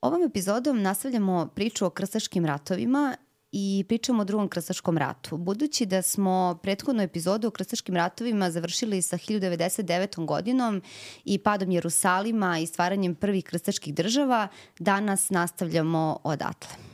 Ovom 0.00 0.22
epizodom 0.22 0.82
nastavljamo 0.82 1.48
priču 1.54 1.86
o 1.86 1.90
krstaškim 1.90 2.46
ratovima 2.46 3.16
i 3.52 3.84
pričamo 3.88 4.22
o 4.22 4.24
drugom 4.24 4.48
krstaškom 4.48 4.98
ratu. 4.98 5.36
Budući 5.36 5.86
da 5.86 6.02
smo 6.02 6.58
prethodnu 6.62 7.02
epizodu 7.02 7.48
o 7.48 7.50
krstaškim 7.50 7.96
ratovima 7.96 8.50
završili 8.50 9.02
sa 9.02 9.18
1099. 9.18 10.26
godinom 10.26 10.82
i 11.24 11.38
padom 11.38 11.70
Jerusalima 11.70 12.58
i 12.58 12.66
stvaranjem 12.66 13.14
prvih 13.14 13.44
krstaških 13.44 13.94
država, 13.94 14.48
danas 14.78 15.30
nastavljamo 15.30 16.20
odatle. 16.24 16.89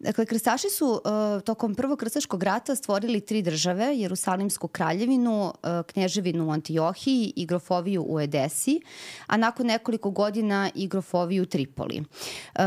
Dakle, 0.00 0.26
krstaši 0.26 0.70
su 0.70 0.86
uh, 0.86 1.42
tokom 1.42 1.74
prvog 1.74 1.98
krstaškog 1.98 2.42
rata 2.42 2.74
stvorili 2.76 3.20
tri 3.20 3.42
države, 3.42 3.96
Jerusalimsku 3.96 4.68
kraljevinu, 4.68 5.44
uh, 5.44 5.52
knježevinu 5.86 6.48
u 6.48 6.50
Antiohiji 6.50 7.32
i 7.36 7.46
grofoviju 7.46 8.04
u 8.08 8.20
Edesi, 8.20 8.80
a 9.26 9.36
nakon 9.36 9.66
nekoliko 9.66 10.10
godina 10.10 10.70
i 10.74 10.88
grofoviju 10.88 11.42
u 11.42 11.46
Tripoli. 11.46 12.00
Uh, 12.00 12.62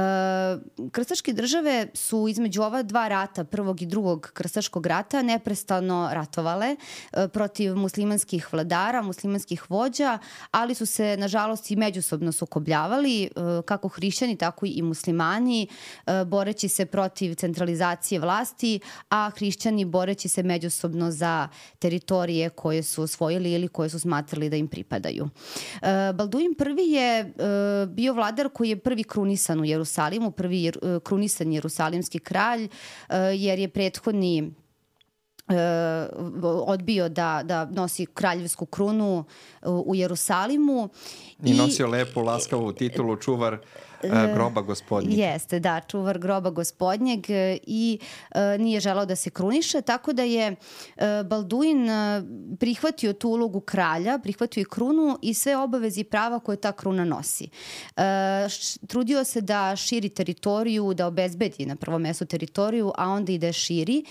krstaške 0.92 1.34
države 1.34 1.88
su 1.94 2.28
između 2.28 2.62
ova 2.62 2.84
dva 2.84 3.08
rata, 3.08 3.44
prvog 3.44 3.82
i 3.82 3.86
drugog 3.86 4.32
krstaškog 4.34 4.86
rata, 4.86 5.22
neprestano 5.22 6.10
ratovale 6.14 6.76
uh, 6.76 7.20
protiv 7.34 7.76
muslimanskih 7.76 8.54
vladara, 8.54 9.02
muslimanskih 9.02 9.72
vođa, 9.72 10.20
ali 10.52 10.76
su 10.76 10.86
se, 10.86 11.18
nažalost, 11.18 11.72
i 11.72 11.76
međusobno 11.76 12.32
sukobljavali, 12.32 13.30
uh, 13.36 13.66
kako 13.66 13.88
hrišćani, 13.88 14.38
tako 14.38 14.66
i 14.66 14.82
muslimani, 14.82 15.68
uh, 16.06 16.28
boreći 16.28 16.70
se 16.70 16.86
protiv 16.86 17.21
protiv 17.22 17.36
centralizacije 17.36 18.20
vlasti, 18.20 18.80
a 19.10 19.30
hrišćani 19.36 19.86
boreći 19.86 20.30
se 20.30 20.44
međusobno 20.44 21.12
za 21.12 21.48
teritorije 21.80 22.50
koje 22.50 22.84
su 22.84 23.04
osvojili 23.04 23.52
ili 23.52 23.68
koje 23.68 23.90
su 23.90 24.00
smatrali 24.00 24.50
da 24.50 24.56
im 24.56 24.68
pripadaju. 24.68 25.30
E, 25.82 26.14
Balduin 26.14 26.56
prvi 26.58 26.84
je 26.84 27.20
e, 27.20 27.26
bio 27.88 28.14
vladar 28.14 28.50
koji 28.50 28.70
je 28.70 28.80
prvi 28.80 29.04
krunisan 29.04 29.60
u 29.60 29.66
Jerusalimu, 29.66 30.32
prvi 30.32 30.64
jer, 30.64 30.78
e, 30.82 31.00
krunisan 31.04 31.52
jerusalimski 31.54 32.20
kralj, 32.20 32.68
jer 33.36 33.60
je 33.60 33.68
prethodni 33.68 34.54
odbio 36.44 37.10
da, 37.10 37.42
da 37.44 37.66
nosi 37.66 38.06
kraljevsku 38.06 38.66
krunu 38.66 39.26
u 39.66 39.96
Jerusalimu. 39.96 40.90
I 41.44 41.54
nosio 41.54 41.88
I, 41.88 41.90
lepu, 41.90 42.22
laskavu 42.22 42.74
titulu 42.74 43.18
čuvar 43.18 43.54
E, 43.54 43.91
groba 44.36 44.62
gospodnjeg. 44.62 45.20
Jeste, 45.20 45.60
da, 45.60 45.82
čuvar 45.88 46.20
groba 46.20 46.50
gospodnjeg 46.50 47.30
e, 47.30 47.58
i 47.68 48.00
e, 48.32 48.58
nije 48.58 48.80
želao 48.80 49.06
da 49.06 49.16
se 49.16 49.30
kruniše, 49.30 49.82
tako 49.82 50.14
da 50.14 50.24
je 50.24 50.56
Balduin 51.26 51.90
prihvatio 52.60 53.14
tu 53.14 53.30
ulogu 53.30 53.60
kralja, 53.60 54.20
prihvatio 54.24 54.62
i 54.62 54.66
krunu 54.66 55.18
i 55.22 55.34
sve 55.34 55.58
obavezi 55.58 56.02
i 56.02 56.04
prava 56.04 56.40
koje 56.40 56.58
ta 56.58 56.72
kruna 56.72 57.06
nosi. 57.06 57.50
Trudio 58.88 59.24
se 59.24 59.42
da 59.42 59.76
širi 59.76 60.10
teritoriju, 60.10 60.94
da 60.94 61.08
obezbedi 61.08 61.66
na 61.66 61.76
prvom 61.76 62.02
mestu 62.02 62.26
teritoriju, 62.26 62.92
a 62.98 63.10
onda 63.10 63.32
i 63.32 63.38
da 63.38 63.48
je 63.48 63.54
širi 63.54 64.04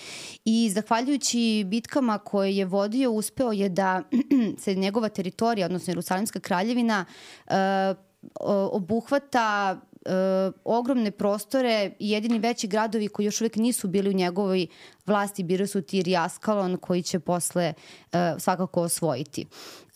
i 0.44 0.70
zahvaljujući 0.74 1.64
bitkama 1.66 2.18
koje 2.18 2.56
je 2.56 2.64
vodio, 2.64 3.10
uspeo 3.10 3.52
je 3.52 3.68
da 3.68 4.02
se 4.62 4.74
njegova 4.74 5.08
teritorija, 5.08 5.66
odnosno 5.66 5.90
Jerusalimska 5.90 6.40
kraljevina, 6.40 7.04
obuhvata 8.72 9.80
e, 10.04 10.10
ogromne 10.64 11.10
prostore 11.10 11.92
i 11.98 12.10
jedini 12.10 12.38
veći 12.38 12.68
gradovi 12.68 13.08
koji 13.08 13.26
još 13.26 13.40
uvek 13.40 13.56
nisu 13.56 13.88
bili 13.88 14.10
u 14.10 14.12
njegovoj 14.12 14.66
vlasti 15.06 15.42
bili 15.42 15.66
su 15.66 15.82
Tir 15.82 16.08
i 16.08 16.16
Askalon 16.16 16.76
koji 16.76 17.02
će 17.02 17.20
posle 17.20 17.64
e, 18.12 18.34
svakako 18.38 18.82
osvojiti. 18.82 19.46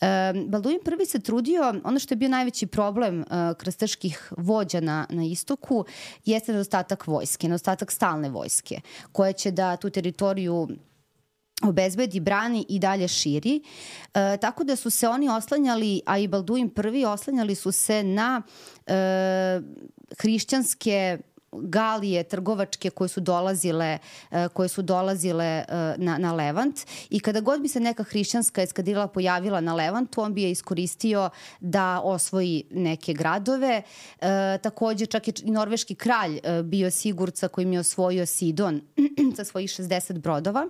E, 0.01 0.33
Balduin 0.47 0.79
prvi 0.85 1.05
se 1.05 1.19
trudio, 1.19 1.73
ono 1.83 1.99
što 1.99 2.13
je 2.13 2.17
bio 2.17 2.29
najveći 2.29 2.67
problem 2.67 3.21
e, 3.21 3.25
krstaških 3.57 4.31
vođa 4.37 4.79
na, 4.79 5.07
na 5.09 5.23
istoku 5.23 5.85
jeste 6.25 6.51
nedostatak 6.51 7.07
vojske, 7.07 7.47
nedostatak 7.47 7.91
stalne 7.91 8.29
vojske 8.29 8.81
koja 9.11 9.33
će 9.33 9.51
da 9.51 9.77
tu 9.77 9.89
teritoriju 9.89 10.67
obezbedi, 11.63 12.19
brani 12.19 12.65
i 12.69 12.79
dalje 12.79 13.07
širi. 13.07 13.61
E, 14.13 14.37
tako 14.37 14.63
da 14.63 14.75
su 14.75 14.89
se 14.89 15.07
oni 15.07 15.29
oslanjali, 15.29 16.01
a 16.05 16.17
i 16.17 16.27
Balduin 16.27 16.69
prvi 16.69 17.05
oslanjali 17.05 17.55
su 17.55 17.71
se 17.71 18.03
na 18.03 18.41
e, 18.87 19.61
hrišćanske 20.19 21.17
galije 21.61 22.23
trgovačke 22.23 22.89
koje 22.89 23.07
su 23.07 23.21
dolazile 23.21 23.97
e, 24.31 24.47
koje 24.47 24.69
su 24.69 24.81
dolazile 24.81 25.45
e, 25.45 25.65
na, 25.97 26.17
na 26.17 26.33
Levant 26.33 26.79
i 27.09 27.19
kada 27.19 27.39
god 27.39 27.61
bi 27.61 27.67
se 27.67 27.79
neka 27.79 28.03
hrišćanska 28.03 28.61
eskadrila 28.61 29.07
pojavila 29.07 29.61
na 29.61 29.75
Levantu, 29.75 30.21
on 30.21 30.33
bi 30.33 30.43
je 30.43 30.51
iskoristio 30.51 31.29
da 31.59 32.01
osvoji 32.03 32.63
neke 32.71 33.13
gradove. 33.13 33.81
E, 34.21 34.57
takođe, 34.63 35.05
čak 35.05 35.27
i 35.27 35.33
norveški 35.43 35.95
kralj 35.95 36.39
e, 36.43 36.63
bio 36.63 36.91
Sigurca 36.91 37.47
kojim 37.47 37.73
je 37.73 37.79
osvojio 37.79 38.25
Sidon 38.25 38.81
sa 39.37 39.43
svojih 39.43 39.69
60 39.69 40.19
brodova. 40.19 40.69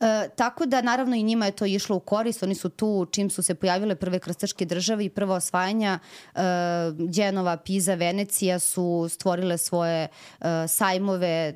E, 0.00 0.28
tako 0.36 0.66
da 0.66 0.82
naravno 0.82 1.16
i 1.16 1.22
njima 1.22 1.46
je 1.46 1.52
to 1.52 1.64
išlo 1.64 1.96
u 1.96 2.00
korist, 2.00 2.42
oni 2.42 2.54
su 2.54 2.68
tu 2.68 3.06
čim 3.10 3.30
su 3.30 3.42
se 3.42 3.54
pojavile 3.54 3.94
prve 3.94 4.18
krstaške 4.18 4.64
države 4.64 5.04
i 5.04 5.10
prva 5.10 5.34
osvajanja 5.34 5.98
e, 6.34 6.40
Đenova, 6.98 7.56
Piza, 7.56 7.94
Venecija 7.94 8.58
su 8.58 9.06
stvorile 9.10 9.58
svoje 9.58 10.02
e, 10.02 10.08
sajmove 10.68 11.28
e, 11.28 11.54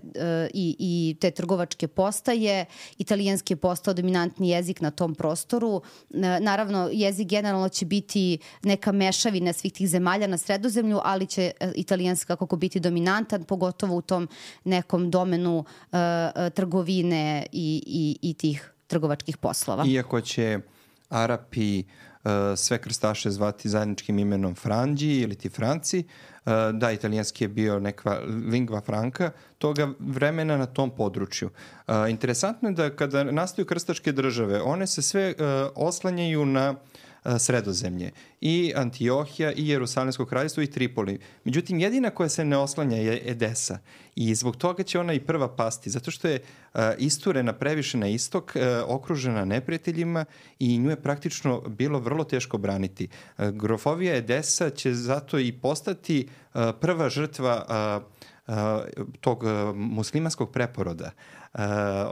i, 0.55 0.77
i 0.79 1.17
te 1.21 1.31
trgovačke 1.31 1.89
postaje. 1.89 2.65
Italijanski 2.99 3.53
je 3.53 3.57
postao 3.57 3.95
dominantni 3.95 4.49
jezik 4.49 4.81
na 4.81 4.91
tom 4.91 5.15
prostoru. 5.15 5.83
E, 6.15 6.17
naravno, 6.41 6.89
jezik 6.93 7.29
generalno 7.29 7.69
će 7.69 7.87
biti 7.87 8.39
neka 8.63 8.93
mešavina 8.93 9.53
svih 9.53 9.73
tih 9.73 9.89
zemalja 9.89 10.27
na 10.27 10.39
sredozemlju, 10.39 11.01
ali 11.05 11.27
će 11.27 11.53
e, 11.61 11.73
italijanski 11.75 12.27
kako 12.27 12.57
biti 12.57 12.81
dominantan, 12.81 13.45
pogotovo 13.45 13.97
u 13.97 14.03
tom 14.03 14.29
nekom 14.65 15.11
domenu 15.11 15.65
e, 15.93 15.97
e 16.37 16.51
trgovine 16.51 17.47
i, 17.53 17.83
i, 17.87 18.30
i 18.30 18.30
tih 18.35 18.73
trgovačkih 18.87 19.37
poslova. 19.37 19.85
Iako 19.87 20.21
će 20.21 20.59
Arapi 21.09 21.83
uh, 21.83 22.31
sve 22.57 22.79
krstaše 22.79 23.31
zvati 23.31 23.69
zajedničkim 23.69 24.19
imenom 24.19 24.55
Franđi 24.55 25.21
ili 25.21 25.35
ti 25.35 25.49
Franci, 25.49 25.99
uh, 25.99 26.53
da, 26.73 26.93
italijanski 26.93 27.45
je 27.45 27.49
bio 27.49 27.81
neka 27.81 28.21
lingva 28.51 28.81
franka 28.81 29.31
toga 29.59 29.89
vremena 29.99 30.57
na 30.57 30.67
tom 30.67 30.91
području. 30.91 31.51
Uh, 31.89 31.95
interesantno 32.09 32.69
je 32.69 32.75
da 32.75 32.97
kada 32.97 33.25
nastaju 33.25 33.67
krstaške 33.67 34.13
države, 34.13 34.63
one 34.63 34.87
se 34.87 35.03
sve 35.03 35.35
oslanjaju 35.75 36.47
na 36.47 36.71
uh, 36.71 36.77
sredozemlje. 37.39 38.11
I 38.41 38.73
Antiohija, 38.77 39.53
i 39.53 39.69
Jerusalimsko 39.69 40.27
kraljstvo, 40.27 40.63
i 40.63 40.71
Tripoli. 40.71 41.19
Međutim, 41.45 41.81
jedina 41.81 42.11
koja 42.11 42.29
se 42.29 42.45
ne 42.45 42.57
oslanja 42.57 42.97
je 42.97 43.31
Edesa. 43.31 43.79
I 44.15 44.35
zbog 44.35 44.57
toga 44.57 44.83
će 44.83 45.01
ona 45.01 45.13
i 45.13 45.21
prva 45.21 45.57
pasti, 45.57 45.91
zato 45.91 46.11
što 46.11 46.29
je 46.29 46.43
isturena 46.99 47.53
previše 47.53 47.99
na 47.99 48.09
istok, 48.09 48.57
okružena 48.87 49.45
neprijateljima 49.45 50.25
i 50.59 50.79
nju 50.79 50.91
je 50.91 51.03
praktično 51.03 51.61
bilo 51.61 51.99
vrlo 51.99 52.25
teško 52.25 52.59
braniti. 52.59 53.09
Grofovija 53.39 54.17
Edesa 54.17 54.71
će 54.71 54.95
zato 54.95 55.39
i 55.39 55.53
postati 55.53 56.29
prva 56.81 57.09
žrtva 57.09 57.67
tog 59.21 59.45
muslimanskog 59.75 60.53
preporoda. 60.53 61.11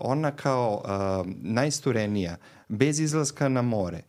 Ona 0.00 0.30
kao 0.30 0.82
najsturenija, 1.42 2.36
bez 2.68 3.00
izlaska 3.00 3.48
na 3.48 3.62
more, 3.62 4.02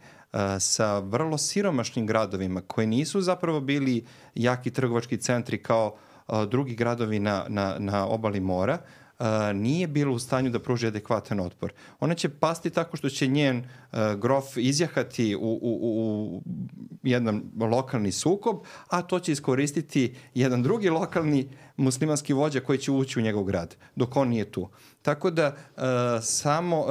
sa 0.59 0.99
vrlo 0.99 1.37
siromašnim 1.37 2.07
gradovima 2.07 2.61
koji 2.61 2.87
nisu 2.87 3.21
zapravo 3.21 3.61
bili 3.61 4.05
jaki 4.35 4.71
trgovački 4.71 5.17
centri 5.17 5.63
kao 5.63 5.95
drugi 6.47 6.75
gradovi 6.75 7.19
na, 7.19 7.45
na, 7.47 7.75
na 7.79 8.07
obali 8.07 8.39
mora, 8.39 8.77
nije 9.53 9.87
bilo 9.87 10.13
u 10.15 10.19
stanju 10.19 10.49
da 10.49 10.59
pruži 10.59 10.87
adekvatan 10.87 11.39
otpor. 11.39 11.73
Ona 11.99 12.15
će 12.15 12.29
pasti 12.29 12.69
tako 12.69 12.97
što 12.97 13.09
će 13.09 13.27
njen 13.27 13.63
grof 14.17 14.57
izjahati 14.57 15.35
u, 15.35 15.39
u, 15.39 15.79
u 15.81 16.41
jedan 17.03 17.43
lokalni 17.59 18.11
sukob, 18.11 18.55
a 18.87 19.01
to 19.01 19.19
će 19.19 19.31
iskoristiti 19.31 20.15
jedan 20.33 20.63
drugi 20.63 20.89
lokalni 20.89 21.49
muslimanski 21.77 22.33
vođa 22.33 22.59
koji 22.59 22.77
će 22.79 22.91
ući 22.91 23.19
u 23.19 23.21
njegov 23.21 23.43
grad, 23.43 23.75
dok 23.95 24.15
on 24.15 24.29
nije 24.29 24.51
tu. 24.51 24.69
Tako 25.01 25.31
da 25.31 25.47
uh, 25.47 25.83
samo, 26.21 26.79
uh, 26.79 26.87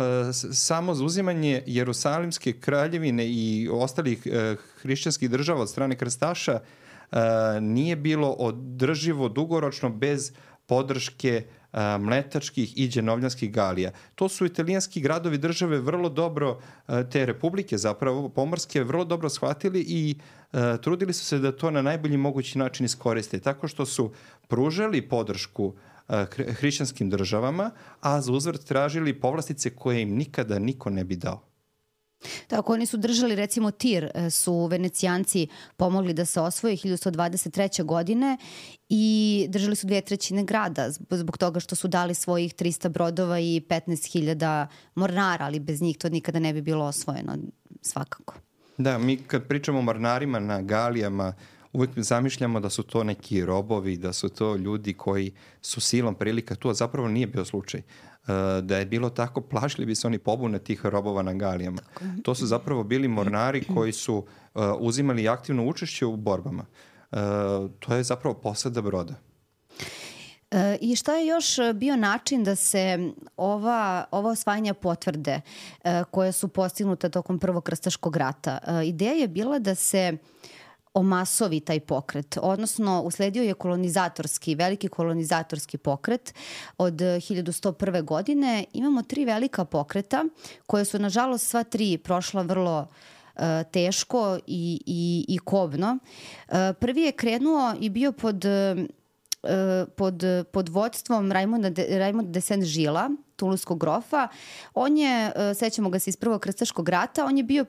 samo 0.52 0.94
zauzimanje 0.94 1.62
Jerusalimske 1.66 2.52
kraljevine 2.52 3.26
i 3.26 3.68
ostalih 3.72 4.22
uh, 4.26 4.58
hrišćanskih 4.82 5.30
država 5.30 5.60
od 5.62 5.70
strane 5.70 5.96
krstaša 5.96 6.60
uh, 6.60 7.18
nije 7.60 7.96
bilo 7.96 8.28
održivo 8.30 9.28
dugoročno 9.28 9.90
bez 9.90 10.32
podrške 10.66 11.44
a, 11.72 11.98
mletačkih 11.98 12.78
i 12.78 12.88
dženovljanskih 12.88 13.52
galija. 13.52 13.90
To 14.14 14.28
su 14.28 14.46
italijanski 14.46 15.00
gradovi 15.00 15.38
države 15.38 15.78
vrlo 15.80 16.08
dobro, 16.08 16.58
a, 16.86 17.02
te 17.02 17.26
republike 17.26 17.78
zapravo 17.78 18.28
pomorske, 18.28 18.84
vrlo 18.84 19.04
dobro 19.04 19.28
shvatili 19.28 19.80
i 19.80 20.16
a, 20.52 20.76
trudili 20.76 21.12
su 21.12 21.24
se 21.24 21.38
da 21.38 21.52
to 21.52 21.70
na 21.70 21.82
najbolji 21.82 22.16
mogući 22.16 22.58
način 22.58 22.86
iskoriste, 22.86 23.40
tako 23.40 23.68
što 23.68 23.86
su 23.86 24.12
pružali 24.48 25.08
podršku 25.08 25.74
hrišćanskim 26.60 27.10
državama, 27.10 27.70
a 28.00 28.20
za 28.20 28.32
uzvrt 28.32 28.64
tražili 28.64 29.20
povlastice 29.20 29.70
koje 29.70 30.02
im 30.02 30.16
nikada 30.16 30.58
niko 30.58 30.90
ne 30.90 31.04
bi 31.04 31.16
dao. 31.16 31.48
Tako, 32.46 32.72
oni 32.72 32.86
su 32.86 32.96
držali, 32.96 33.34
recimo, 33.34 33.70
Tir 33.70 34.10
e, 34.14 34.30
su 34.30 34.66
venecijanci 34.66 35.48
pomogli 35.76 36.12
da 36.12 36.24
se 36.24 36.40
osvoje 36.40 36.76
1123. 36.76 37.84
godine 37.84 38.36
i 38.88 39.46
držali 39.48 39.76
su 39.76 39.86
dve 39.86 40.00
trećine 40.00 40.44
grada 40.44 40.90
zbog 41.10 41.38
toga 41.38 41.60
što 41.60 41.76
su 41.76 41.88
dali 41.88 42.14
svojih 42.14 42.54
300 42.54 42.88
brodova 42.88 43.38
i 43.38 43.62
15.000 43.68 44.66
mornara, 44.94 45.44
ali 45.44 45.60
bez 45.60 45.82
njih 45.82 45.98
to 45.98 46.08
nikada 46.08 46.38
ne 46.38 46.52
bi 46.52 46.62
bilo 46.62 46.84
osvojeno, 46.84 47.36
svakako. 47.82 48.34
Da, 48.78 48.98
mi 48.98 49.16
kad 49.16 49.48
pričamo 49.48 49.78
o 49.78 49.82
mornarima 49.82 50.38
na 50.38 50.62
galijama, 50.62 51.34
uvek 51.72 51.90
zamišljamo 51.96 52.60
da 52.60 52.70
su 52.70 52.82
to 52.82 53.04
neki 53.04 53.44
robovi, 53.44 53.96
da 53.96 54.12
su 54.12 54.28
to 54.28 54.56
ljudi 54.56 54.92
koji 54.94 55.32
su 55.62 55.80
silom 55.80 56.14
prilika 56.14 56.54
tu, 56.54 56.68
a 56.68 56.74
zapravo 56.74 57.08
nije 57.08 57.26
bio 57.26 57.44
slučaj. 57.44 57.80
E, 57.80 57.84
da 58.62 58.78
je 58.78 58.86
bilo 58.86 59.10
tako, 59.10 59.40
plašili 59.40 59.86
bi 59.86 59.94
se 59.94 60.06
oni 60.06 60.18
pobune 60.18 60.58
tih 60.58 60.86
robova 60.86 61.22
na 61.22 61.34
galijama. 61.34 61.82
To 62.22 62.34
su 62.34 62.46
zapravo 62.46 62.84
bili 62.84 63.08
mornari 63.08 63.64
koji 63.74 63.92
su 63.92 64.16
uh, 64.16 64.62
uzimali 64.78 65.28
aktivno 65.28 65.66
učešće 65.66 66.06
u 66.06 66.16
borbama. 66.16 66.64
Uh, 67.10 67.18
to 67.78 67.94
je 67.94 68.02
zapravo 68.02 68.34
posada 68.34 68.82
broda. 68.82 69.14
E, 70.50 70.78
I 70.80 70.96
šta 70.96 71.14
je 71.14 71.26
još 71.26 71.56
bio 71.74 71.96
način 71.96 72.44
da 72.44 72.56
se 72.56 73.12
ova, 73.36 74.04
ova 74.10 74.30
osvajanja 74.30 74.74
potvrde 74.74 75.40
e, 75.84 76.04
koje 76.10 76.32
su 76.32 76.48
postignuta 76.48 77.08
tokom 77.08 77.38
Prvog 77.38 77.64
krstaškog 77.64 78.16
rata? 78.16 78.58
E, 78.66 78.86
ideja 78.86 79.12
je 79.12 79.28
bila 79.28 79.58
da 79.58 79.74
se 79.74 79.98
e, 79.98 80.16
omasovi 80.98 81.60
taj 81.60 81.80
pokret, 81.80 82.38
odnosno 82.42 83.02
usledio 83.02 83.42
je 83.42 83.54
kolonizatorski, 83.54 84.54
veliki 84.54 84.88
kolonizatorski 84.88 85.78
pokret 85.78 86.34
od 86.78 86.94
1101. 86.94 88.04
godine. 88.04 88.64
Imamo 88.72 89.02
tri 89.02 89.24
velika 89.24 89.64
pokreta 89.64 90.24
koje 90.66 90.84
su 90.84 90.98
nažalost 90.98 91.46
sva 91.46 91.64
tri 91.64 91.98
prošla 91.98 92.42
vrlo 92.42 92.78
uh, 92.88 93.42
teško 93.72 94.38
i, 94.46 94.82
i, 94.86 95.24
i 95.28 95.38
kobno. 95.38 95.98
Uh, 96.48 96.54
prvi 96.80 97.02
je 97.02 97.12
krenuo 97.12 97.74
i 97.80 97.90
bio 97.90 98.12
pod 98.12 98.44
pod, 99.96 100.22
pod 100.52 100.68
vodstvom 100.68 101.32
Raimonda 101.32 101.70
de, 101.70 102.12
de 102.22 102.40
Saint-Gila, 102.40 103.16
Tuluskog 103.36 103.78
grofa. 103.78 104.28
On 104.74 104.96
je, 104.96 105.32
sećamo 105.54 105.90
ga 105.90 105.98
se 105.98 106.10
iz 106.10 106.16
prvog 106.16 106.40
krstaškog 106.40 106.88
rata, 106.88 107.24
on 107.24 107.36
je 107.36 107.42
bio 107.42 107.64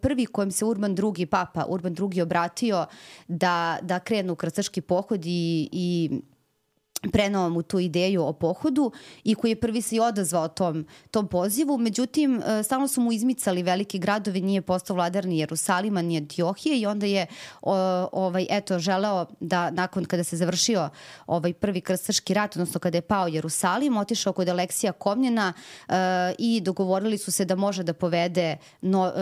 prvi 0.00 0.26
kojem 0.26 0.50
se 0.50 0.64
Urban 0.64 0.96
II, 1.16 1.26
papa 1.26 1.66
Urban 1.68 1.96
II 1.98 2.22
obratio 2.22 2.86
da, 3.28 3.78
da 3.82 4.00
krenu 4.00 4.36
krstaški 4.36 4.80
pohod 4.80 5.26
i, 5.26 5.68
i 5.72 6.10
prenao 7.10 7.50
mu 7.50 7.62
tu 7.62 7.78
ideju 7.78 8.22
o 8.24 8.32
pohodu 8.32 8.92
i 9.24 9.34
koji 9.34 9.50
je 9.50 9.60
prvi 9.60 9.82
se 9.82 9.96
i 9.96 10.00
odazvao 10.00 10.48
tom, 10.48 10.86
tom 11.10 11.28
pozivu. 11.28 11.78
Međutim, 11.78 12.42
e, 12.42 12.62
stalno 12.62 12.88
su 12.88 13.00
mu 13.00 13.12
izmicali 13.12 13.62
veliki 13.62 13.98
gradovi, 13.98 14.40
nije 14.40 14.62
postao 14.62 14.96
vladar 14.96 15.26
ni 15.26 15.38
Jerusalima, 15.38 16.02
ni 16.02 16.16
Antiohije 16.16 16.80
i 16.80 16.86
onda 16.86 17.06
je 17.06 17.26
o, 17.62 17.74
ovaj, 18.12 18.46
eto, 18.50 18.78
želeo 18.78 19.26
da 19.40 19.70
nakon 19.70 20.04
kada 20.04 20.24
se 20.24 20.36
završio 20.36 20.88
ovaj 21.26 21.52
prvi 21.52 21.80
krstaški 21.80 22.34
rat, 22.34 22.56
odnosno 22.56 22.80
kada 22.80 22.98
je 22.98 23.02
pao 23.02 23.28
Jerusalim, 23.28 23.96
otišao 23.96 24.32
kod 24.32 24.48
Aleksija 24.48 24.92
Komnjena 24.92 25.52
uh, 25.88 25.94
i 26.38 26.60
dogovorili 26.60 27.18
su 27.18 27.32
se 27.32 27.44
da 27.44 27.56
može 27.56 27.82
da 27.82 27.92
povede, 27.92 28.56
no, 28.80 29.02
uh, 29.02 29.12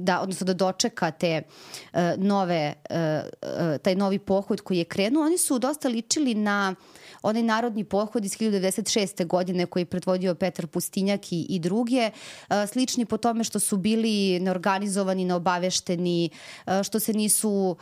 da, 0.00 0.20
odnosno 0.20 0.44
da 0.44 0.54
dočeka 0.54 1.10
te 1.10 1.42
uh, 1.92 2.00
nove, 2.16 2.74
uh, 2.90 2.96
taj 3.82 3.94
novi 3.94 4.18
pohod 4.18 4.60
koji 4.60 4.78
je 4.78 4.84
krenuo. 4.84 5.26
Oni 5.26 5.38
su 5.38 5.58
dosta 5.58 5.88
ličili 5.88 6.34
na 6.34 6.74
onaj 7.22 7.42
narodni 7.42 7.84
pohod 7.84 8.24
iz 8.24 8.32
1996. 8.32 9.26
godine 9.26 9.66
koji 9.66 9.80
je 9.80 9.86
predvodio 9.86 10.34
Petar 10.34 10.66
Pustinjak 10.66 11.32
i, 11.32 11.46
i 11.48 11.58
druge, 11.58 12.10
slični 12.72 13.04
po 13.04 13.16
tome 13.16 13.44
što 13.44 13.60
su 13.60 13.76
bili 13.76 14.40
neorganizovani, 14.40 15.24
neobavešteni, 15.24 16.30
što 16.82 17.00
se 17.00 17.12
nisu, 17.12 17.76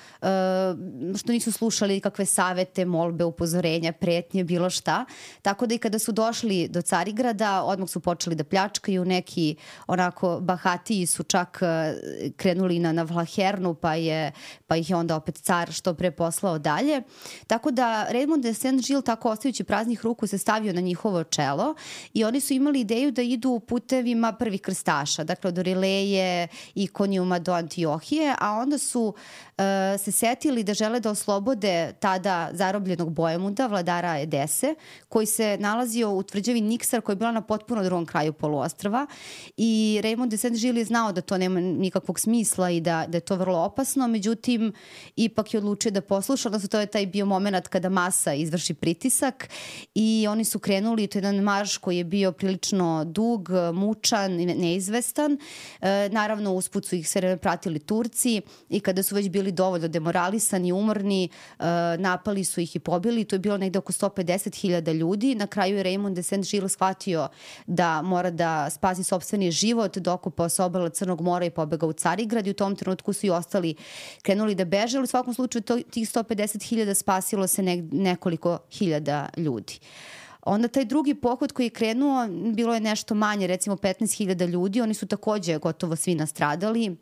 što 1.19 1.33
nisu 1.33 1.53
slušali 1.53 2.01
kakve 2.01 2.27
savete, 2.27 2.85
molbe, 2.85 3.25
upozorenja, 3.25 3.93
pretnje, 3.93 4.45
bilo 4.45 4.71
šta. 4.71 5.05
Tako 5.43 5.67
da 5.67 5.75
i 5.75 5.79
kada 5.79 5.99
su 5.99 6.13
došli 6.13 6.69
do 6.69 6.83
Carigrada, 6.83 7.63
odmah 7.63 7.89
su 7.89 8.01
počeli 8.01 8.37
da 8.37 8.45
pljačkaju, 8.45 9.05
neki 9.05 9.57
onako 9.87 10.41
bahatiji 10.41 11.07
su 11.07 11.23
čak 11.23 11.61
krenuli 12.37 12.79
na, 12.79 12.93
na 12.93 13.03
Vlahernu, 13.03 13.75
pa, 13.75 13.95
je, 13.95 14.33
pa 14.67 14.77
ih 14.77 14.91
je 14.91 14.97
onda 14.97 15.17
opet 15.17 15.37
car 15.37 15.73
što 15.73 15.95
pre 15.95 16.11
poslao 16.11 16.59
dalje. 16.59 17.03
Tako 17.47 17.71
da 17.71 18.07
Raymond 18.11 18.43
de 18.43 18.55
Saint-Gilles 18.55 19.05
tako 19.05 19.26
tako 19.27 19.33
ostajući 19.33 19.65
praznih 19.65 20.05
ruku 20.05 20.27
se 20.27 20.39
stavio 20.39 20.73
na 20.73 20.81
njihovo 20.81 21.25
čelo 21.25 21.75
i 22.15 22.25
oni 22.25 22.41
su 22.41 22.55
imali 22.55 22.81
ideju 22.81 23.11
da 23.11 23.23
idu 23.23 23.61
putevima 23.61 24.33
prvih 24.33 24.61
krstaša, 24.61 25.25
dakle 25.25 25.49
od 25.49 25.59
Orileje 25.59 26.49
i 26.75 26.87
Konjuma 26.87 27.39
do 27.39 27.53
Antiohije, 27.53 28.35
a 28.39 28.53
onda 28.53 28.79
su 28.79 29.03
uh, 29.03 29.65
se 29.99 30.13
setili 30.13 30.63
da 30.63 30.75
žele 30.75 31.01
da 31.01 31.11
oslobode 31.11 31.93
tada 32.01 32.51
zarobljenog 32.53 33.11
Bojemuda, 33.13 33.67
vladara 33.67 34.19
Edese, 34.19 34.75
koji 35.09 35.27
se 35.27 35.57
nalazio 35.61 36.11
u 36.11 36.23
tvrđavi 36.23 36.61
Niksar 36.61 37.01
koja 37.01 37.13
je 37.13 37.17
bila 37.17 37.33
na 37.33 37.41
potpuno 37.41 37.83
drugom 37.83 38.07
kraju 38.07 38.33
poluostrava 38.33 39.07
i 39.57 40.01
Raymond 40.03 40.29
de 40.29 40.37
Saint-Gilles 40.37 40.79
je 40.79 40.85
znao 40.85 41.13
da 41.13 41.21
to 41.21 41.39
nema 41.39 41.61
nikakvog 41.61 42.21
smisla 42.21 42.71
i 42.71 42.81
da, 42.81 43.05
da 43.09 43.17
je 43.17 43.21
to 43.21 43.37
vrlo 43.37 43.59
opasno, 43.59 44.09
međutim 44.09 44.73
ipak 45.17 45.55
je 45.55 45.59
odlučio 45.59 45.91
da 45.91 46.01
posluša, 46.01 46.49
odnosno 46.49 46.69
to 46.69 46.81
je 46.81 46.87
taj 46.87 47.07
bio 47.07 47.27
moment 47.27 47.69
kada 47.69 47.89
masa 47.89 48.35
izvrši 48.35 48.75
pritisak 49.17 49.49
i 49.95 50.27
oni 50.31 50.45
su 50.45 50.59
krenuli, 50.59 51.07
to 51.07 51.19
je 51.19 51.21
jedan 51.21 51.37
marš 51.37 51.77
koji 51.77 51.97
je 51.97 52.05
bio 52.05 52.33
prilično 52.33 53.05
dug, 53.05 53.49
mučan, 53.73 54.33
neizvestan. 54.37 55.39
E, 55.81 56.09
naravno, 56.13 56.53
usput 56.53 56.87
su 56.87 56.97
ih 56.97 57.09
sve 57.09 57.37
pratili 57.37 57.79
Turci 57.79 58.43
i 58.69 58.81
kada 58.81 59.03
su 59.03 59.15
već 59.15 59.29
bili 59.29 59.53
dovoljno 59.53 59.89
demoralisani, 59.89 60.73
umorni, 60.73 61.29
uh, 61.59 61.65
napali 61.99 62.45
su 62.45 62.61
ih 62.61 62.77
i 62.77 62.79
pobili. 62.79 63.25
To 63.25 63.37
je 63.37 63.41
bilo 63.41 63.57
negde 63.57 63.79
oko 63.79 63.93
150.000 63.93 64.93
ljudi. 64.93 65.35
Na 65.35 65.47
kraju 65.47 65.77
je 65.77 65.85
Raymond 65.85 66.15
de 66.15 66.23
Saint-Gilles 66.23 66.73
shvatio 66.73 67.29
da 67.67 68.03
mora 68.03 68.31
da 68.31 68.71
spasi 68.71 69.05
sobstveni 69.05 69.51
život, 69.51 69.99
dokupao 69.99 70.49
se 70.49 70.63
obala 70.63 70.89
Crnog 70.89 71.21
mora 71.21 71.45
i 71.45 71.51
pobegao 71.51 71.89
u 71.89 71.93
Carigrad 71.93 72.47
i 72.47 72.51
u 72.51 72.55
tom 72.55 72.77
trenutku 72.77 73.13
su 73.13 73.27
i 73.27 73.31
ostali 73.31 73.75
krenuli 74.23 74.55
da 74.55 74.65
beže, 74.65 74.99
ali 74.99 75.05
u 75.05 75.07
svakom 75.07 75.35
slučaju 75.35 75.63
to, 75.63 75.79
tih 75.91 76.09
150.000 76.09 76.95
spasilo 76.95 77.47
se 77.47 77.63
ne, 77.63 77.77
nekoliko 77.93 78.59
hiljada 78.71 79.06
ljudi. 79.37 79.79
Onda 80.43 80.69
taj 80.69 80.85
drugi 80.85 81.15
pohod 81.15 81.53
koji 81.53 81.67
je 81.67 81.71
krenuo, 81.71 82.29
bilo 82.55 82.75
je 82.75 82.81
nešto 82.81 83.15
manje, 83.15 83.47
recimo 83.47 83.77
15.000 83.77 84.47
ljudi, 84.47 84.81
oni 84.81 84.95
su 84.95 85.07
takođe 85.07 85.59
gotovo 85.59 85.97
svi 85.97 86.15
nastradali 86.15 86.97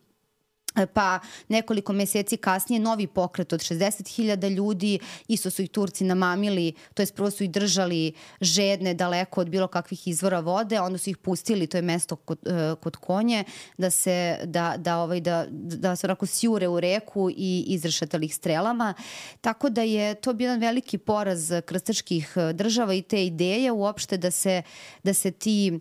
pa 0.95 1.21
nekoliko 1.49 1.93
meseci 1.93 2.37
kasnije 2.37 2.81
novi 2.81 3.07
pokret 3.07 3.53
od 3.53 3.61
60.000 3.61 4.55
ljudi, 4.55 4.99
isto 5.29 5.51
su 5.51 5.63
ih 5.63 5.71
Turci 5.71 6.05
namamili, 6.05 6.73
to 6.95 7.03
je 7.03 7.07
prvo 7.07 7.31
su 7.31 7.45
ih 7.45 7.51
držali 7.51 8.13
žedne 8.41 8.95
daleko 8.95 9.41
od 9.41 9.49
bilo 9.49 9.67
kakvih 9.67 10.09
izvora 10.09 10.41
vode, 10.41 10.81
onda 10.81 10.99
su 10.99 11.11
ih 11.11 11.17
pustili, 11.17 11.67
to 11.67 11.77
je 11.79 11.83
mesto 11.83 12.17
kod, 12.17 12.39
uh, 12.47 12.79
kod 12.81 12.97
konje, 12.97 13.45
da 13.79 13.91
se, 13.91 14.39
da, 14.45 14.75
da, 14.79 14.99
ovaj, 14.99 15.21
da, 15.21 15.47
da 15.51 15.97
se 15.97 16.07
onako 16.07 16.27
sjure 16.27 16.69
u 16.69 16.81
reku 16.81 17.31
i 17.31 17.65
izrešetali 17.69 18.27
ih 18.27 18.35
strelama. 18.35 18.95
Tako 19.41 19.69
da 19.69 19.83
je 19.83 20.15
to 20.15 20.33
bio 20.33 20.45
jedan 20.45 20.61
veliki 20.61 20.99
poraz 20.99 21.53
krstačkih 21.65 22.35
država 22.55 22.95
i 22.95 23.03
te 23.03 23.27
ideje 23.27 23.73
uopšte 23.73 24.17
da 24.17 24.31
se, 24.31 24.63
da 25.03 25.15
se 25.15 25.31
ti 25.31 25.81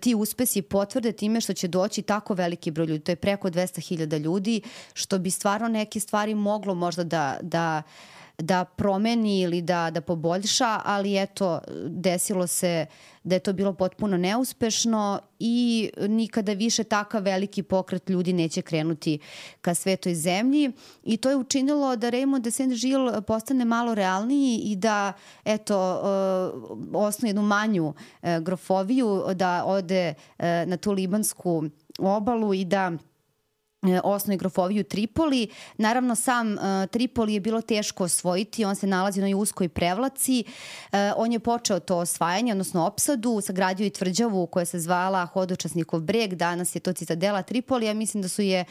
ti 0.00 0.14
uspesi 0.14 0.62
potvrde 0.62 1.12
time 1.12 1.40
što 1.40 1.52
će 1.52 1.68
doći 1.68 2.02
tako 2.02 2.34
veliki 2.34 2.70
broj 2.70 2.86
ljudi, 2.86 3.04
to 3.04 3.12
je 3.12 3.16
preko 3.16 3.50
200.000 3.50 4.18
ljudi, 4.18 4.60
što 4.94 5.18
bi 5.18 5.30
stvarno 5.30 5.68
neke 5.68 6.00
stvari 6.00 6.34
moglo 6.34 6.74
možda 6.74 7.04
da, 7.04 7.38
da 7.42 7.82
da 8.38 8.64
promeni 8.64 9.40
ili 9.40 9.62
da, 9.62 9.90
da 9.90 10.00
poboljša, 10.00 10.80
ali 10.84 11.22
eto, 11.22 11.60
desilo 11.88 12.46
se 12.46 12.86
da 13.24 13.34
je 13.34 13.40
to 13.40 13.52
bilo 13.52 13.72
potpuno 13.72 14.16
neuspešno 14.16 15.20
i 15.38 15.90
nikada 16.08 16.52
više 16.52 16.84
takav 16.84 17.22
veliki 17.22 17.62
pokret 17.62 18.10
ljudi 18.10 18.32
neće 18.32 18.62
krenuti 18.62 19.18
ka 19.60 19.74
svetoj 19.74 20.14
zemlji. 20.14 20.72
I 21.04 21.16
to 21.16 21.30
je 21.30 21.36
učinilo 21.36 21.96
da 21.96 22.10
Raymond 22.10 22.40
de 22.40 22.50
Saint-Gilles 22.50 23.20
postane 23.20 23.64
malo 23.64 23.94
realniji 23.94 24.58
i 24.58 24.76
da 24.76 25.12
eto 25.44 26.00
uh, 26.92 26.96
osnovi 27.06 27.28
jednu 27.28 27.42
manju 27.42 27.86
uh, 27.86 27.94
grofoviju, 28.40 29.24
da 29.34 29.64
ode 29.64 30.14
uh, 30.38 30.44
na 30.66 30.76
tu 30.76 30.92
libansku 30.92 31.64
obalu 31.98 32.54
i 32.54 32.64
da 32.64 32.92
E, 32.92 33.13
osnovi 34.04 34.36
grofoviju 34.36 34.84
Tripoli. 34.84 35.48
Naravno, 35.78 36.14
sam 36.14 36.52
uh, 36.52 36.58
Tripoli 36.90 37.34
je 37.34 37.40
bilo 37.40 37.60
teško 37.60 38.04
osvojiti, 38.04 38.64
on 38.64 38.76
se 38.76 38.86
nalazi 38.86 39.20
na 39.20 39.36
uskoj 39.36 39.68
prevlaci. 39.68 40.44
Uh, 40.46 40.98
on 41.16 41.32
je 41.32 41.38
počeo 41.38 41.80
to 41.80 41.96
osvajanje, 41.96 42.52
odnosno 42.52 42.86
opsadu, 42.86 43.40
sagradio 43.40 43.86
i 43.86 43.90
tvrđavu 43.90 44.46
koja 44.46 44.64
se 44.64 44.78
zvala 44.78 45.26
Hodočasnikov 45.26 46.00
breg, 46.00 46.34
danas 46.34 46.74
je 46.74 46.80
to 46.80 46.92
citadela 46.92 47.42
Tripoli, 47.42 47.86
ja 47.86 47.94
mislim 47.94 48.22
da 48.22 48.28
su 48.28 48.42
je 48.42 48.64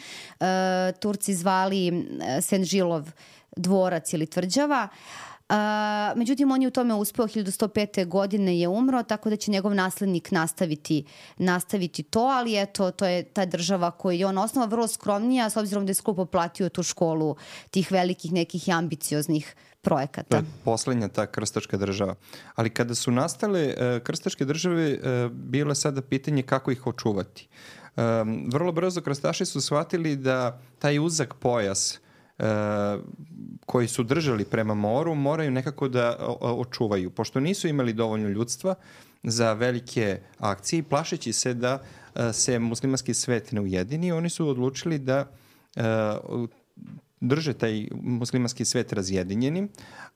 Turci 1.00 1.34
zvali 1.34 2.08
Senžilov 2.42 3.10
dvorac 3.58 4.14
ili 4.14 4.26
tvrđava. 4.26 4.88
Uh, 4.92 5.33
A, 5.54 6.14
međutim, 6.16 6.52
on 6.52 6.62
je 6.62 6.68
u 6.68 6.72
tome 6.72 6.94
uspeo 6.94 7.28
1105. 7.28 8.06
godine 8.08 8.60
je 8.60 8.68
umro, 8.68 9.04
tako 9.04 9.30
da 9.30 9.36
će 9.36 9.52
njegov 9.52 9.76
naslednik 9.76 10.32
nastaviti, 10.32 11.06
nastaviti 11.38 12.04
to, 12.04 12.20
ali 12.20 12.62
eto, 12.62 12.92
to 12.92 13.06
je 13.06 13.24
ta 13.24 13.46
država 13.46 13.92
koju 13.92 14.20
je 14.20 14.26
on 14.26 14.38
osnova 14.38 14.68
vrlo 14.68 14.88
skromnija, 14.88 15.50
s 15.50 15.58
obzirom 15.58 15.86
da 15.86 15.90
je 15.90 15.94
skupo 15.94 16.26
platio 16.26 16.70
tu 16.70 16.84
školu 16.84 17.36
tih 17.70 17.92
velikih 17.92 18.32
nekih 18.34 18.70
ambicioznih 18.70 19.56
projekata. 19.82 20.30
To 20.30 20.36
je 20.38 20.44
poslednja 20.64 21.08
ta 21.08 21.26
krstačka 21.26 21.78
država. 21.78 22.16
Ali 22.56 22.70
kada 22.70 22.96
su 22.96 23.12
nastale 23.12 23.68
uh, 23.68 24.04
krstačke 24.04 24.46
države, 24.46 24.94
uh, 24.94 25.32
bilo 25.32 25.72
je 25.72 25.76
sada 25.76 26.02
pitanje 26.02 26.44
kako 26.44 26.72
ih 26.72 26.88
očuvati. 26.88 27.48
Um, 27.96 28.50
vrlo 28.54 28.72
brzo 28.72 29.02
krstaši 29.02 29.46
su 29.46 29.62
shvatili 29.62 30.16
da 30.16 30.60
taj 30.80 31.00
uzak 31.00 31.34
pojas 31.34 32.00
koji 33.66 33.88
su 33.88 34.04
držali 34.04 34.46
prema 34.46 34.74
moru 34.74 35.16
moraju 35.16 35.52
nekako 35.52 35.88
da 35.88 36.16
očuvaju. 36.42 37.10
Pošto 37.10 37.40
nisu 37.40 37.68
imali 37.68 37.94
dovoljno 37.94 38.30
ljudstva 38.30 38.76
za 39.24 39.54
velike 39.54 40.20
akcije 40.40 40.84
plašeći 40.84 41.34
se 41.34 41.54
da 41.54 41.80
uh, 42.16 42.22
se 42.34 42.60
muslimanski 42.60 43.14
svet 43.14 43.52
ne 43.52 43.62
ujedini, 43.62 44.12
oni 44.12 44.30
su 44.30 44.48
odlučili 44.48 45.00
da 45.00 45.32
uh, 45.76 46.50
drže 47.24 47.54
taj 47.54 47.88
muslimanski 48.02 48.66
svet 48.66 48.94
razjedinjenim, 48.94 49.70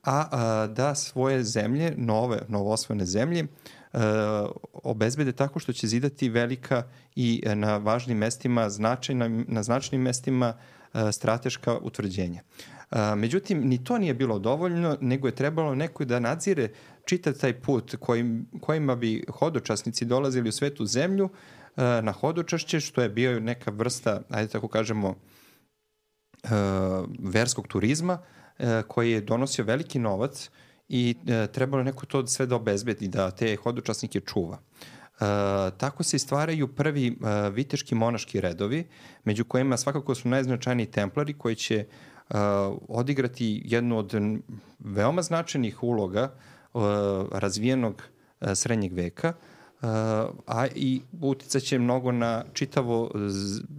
a, 0.03 0.67
da 0.67 0.95
svoje 0.95 1.43
zemlje, 1.43 1.93
nove, 1.97 2.41
novosvojene 2.47 3.05
zemlje, 3.05 3.47
obezbede 4.73 5.31
tako 5.31 5.59
što 5.59 5.73
će 5.73 5.87
zidati 5.87 6.29
velika 6.29 6.83
i 7.15 7.43
na 7.55 7.77
važnim 7.77 8.17
mestima, 8.17 8.69
značajna, 8.69 9.29
na 9.47 9.63
značajnim 9.63 10.01
mestima 10.01 10.53
strateška 11.11 11.77
utvrđenja. 11.81 12.41
A, 12.89 13.15
međutim, 13.15 13.67
ni 13.67 13.83
to 13.83 13.97
nije 13.97 14.13
bilo 14.13 14.39
dovoljno, 14.39 14.97
nego 15.01 15.27
je 15.27 15.35
trebalo 15.35 15.75
neko 15.75 16.05
da 16.05 16.19
nadzire 16.19 16.69
čitav 17.05 17.33
taj 17.33 17.61
put 17.61 17.95
kojim, 17.99 18.47
kojima 18.61 18.95
bi 18.95 19.23
hodočasnici 19.29 20.05
dolazili 20.05 20.49
u 20.49 20.51
svetu 20.51 20.85
zemlju 20.85 21.29
a, 21.75 22.01
na 22.03 22.11
hodočašće, 22.11 22.79
što 22.79 23.01
je 23.01 23.09
bio 23.09 23.39
neka 23.39 23.71
vrsta, 23.71 24.21
ajde 24.29 24.51
tako 24.51 24.67
kažemo, 24.67 25.15
verskog 27.19 27.67
turizma 27.67 28.17
koji 28.87 29.11
je 29.11 29.21
donosio 29.21 29.65
veliki 29.65 29.99
novac 29.99 30.49
i 30.89 31.15
trebalo 31.53 31.83
neko 31.83 32.05
to 32.05 32.27
sve 32.27 32.45
da 32.45 32.55
obezbedi, 32.55 33.07
da 33.07 33.31
te 33.31 33.55
hodočasnike 33.55 34.19
čuva. 34.19 34.57
Uh, 34.57 34.96
tako 35.77 36.03
se 36.03 36.19
stvaraju 36.19 36.67
prvi 36.67 37.09
uh, 37.11 37.53
viteški 37.53 37.95
monaški 37.95 38.41
redovi, 38.41 38.87
među 39.23 39.45
kojima 39.45 39.77
svakako 39.77 40.15
su 40.15 40.29
najznačajniji 40.29 40.85
templari 40.85 41.33
koji 41.33 41.55
će 41.55 41.85
uh, 42.29 42.37
odigrati 42.87 43.61
jednu 43.65 43.97
od 43.97 44.13
veoma 44.79 45.21
značajnih 45.21 45.83
uloga 45.83 46.33
uh, 46.73 46.81
razvijenog 47.31 48.03
uh, 48.41 48.47
srednjeg 48.55 48.93
veka, 48.93 49.33
uh, 49.37 49.87
a 50.45 50.67
i 50.75 51.01
uticaće 51.21 51.79
mnogo 51.79 52.11
na 52.11 52.43
čitavo 52.53 53.11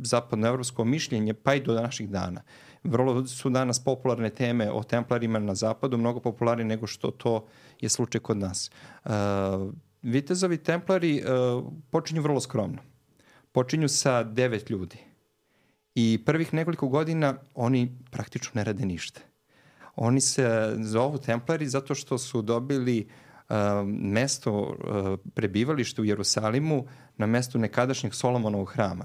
zapadnoevropsko 0.03 0.85
mišljenje, 0.85 1.35
pa 1.35 1.55
i 1.55 1.61
do 1.61 1.75
naših 1.75 2.09
dana. 2.11 2.43
Vrlo 2.85 3.27
su 3.27 3.51
danas 3.51 3.85
popularne 3.85 4.31
teme 4.31 4.71
o 4.71 4.83
templarima 4.83 5.39
na 5.39 5.55
zapadu, 5.55 5.99
mnogo 5.99 6.21
popularnije 6.21 6.65
nego 6.65 6.87
što 6.87 7.11
to 7.11 7.47
je 7.81 7.89
slučaj 7.89 8.21
kod 8.21 8.37
nas. 8.37 8.71
Uh, 9.05 9.11
Vitezovi 10.03 10.59
templari 10.59 11.23
uh, 11.23 11.73
počinju 11.91 12.23
vrlo 12.23 12.41
skromno. 12.41 12.79
Počinju 13.53 13.89
sa 13.89 14.23
devet 14.23 14.71
ljudi. 14.71 14.99
I 15.95 16.23
prvih 16.27 16.55
nekoliko 16.55 16.89
godina 16.89 17.35
oni 17.55 17.99
praktično 18.11 18.51
ne 18.55 18.65
rade 18.65 18.87
ništa. 18.87 19.21
Oni 19.97 20.21
se 20.21 20.77
zovu 20.79 21.19
templari 21.19 21.67
zato 21.67 21.95
što 21.95 22.19
su 22.19 22.43
dobili 22.43 23.09
uh, 23.09 23.57
mesto 23.87 24.53
uh, 24.53 24.77
prebivalište 25.35 26.03
u 26.03 26.05
Jerusalimu 26.05 26.87
na 27.17 27.27
mestu 27.27 27.59
nekadašnjeg 27.59 28.15
Solomonovog 28.15 28.71
hrama. 28.71 29.05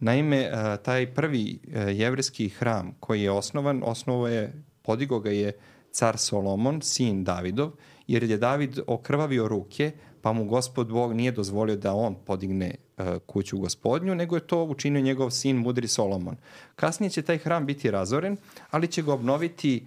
Naime, 0.00 0.50
uh, 0.52 0.82
taj 0.84 1.14
prvi 1.14 1.60
uh, 1.66 1.72
jevrijski 1.96 2.48
hram 2.48 2.94
koji 3.00 3.22
je 3.22 3.30
osnovan, 3.30 3.82
osnovo 3.84 4.28
je, 4.28 4.64
podigo 4.82 5.20
ga 5.20 5.30
je 5.30 5.52
car 5.90 6.18
Solomon, 6.18 6.82
sin 6.82 7.24
Davidov, 7.24 7.70
jer 8.06 8.22
je 8.22 8.36
David 8.36 8.78
okrvavio 8.86 9.48
ruke, 9.48 9.92
pa 10.28 10.32
mu 10.32 10.44
gospod 10.44 10.88
Bog 10.88 11.12
nije 11.12 11.32
dozvolio 11.32 11.76
da 11.76 11.94
on 11.94 12.14
podigne 12.26 12.74
uh, 12.96 13.06
kuću 13.26 13.58
gospodnju, 13.58 14.14
nego 14.14 14.36
je 14.36 14.46
to 14.46 14.64
učinio 14.64 15.00
njegov 15.00 15.30
sin 15.30 15.56
mudri 15.56 15.88
Solomon. 15.88 16.36
Kasnije 16.76 17.10
će 17.10 17.22
taj 17.22 17.38
hram 17.38 17.66
biti 17.66 17.90
razoren, 17.90 18.36
ali 18.70 18.88
će 18.88 19.02
ga 19.02 19.12
obnoviti 19.12 19.86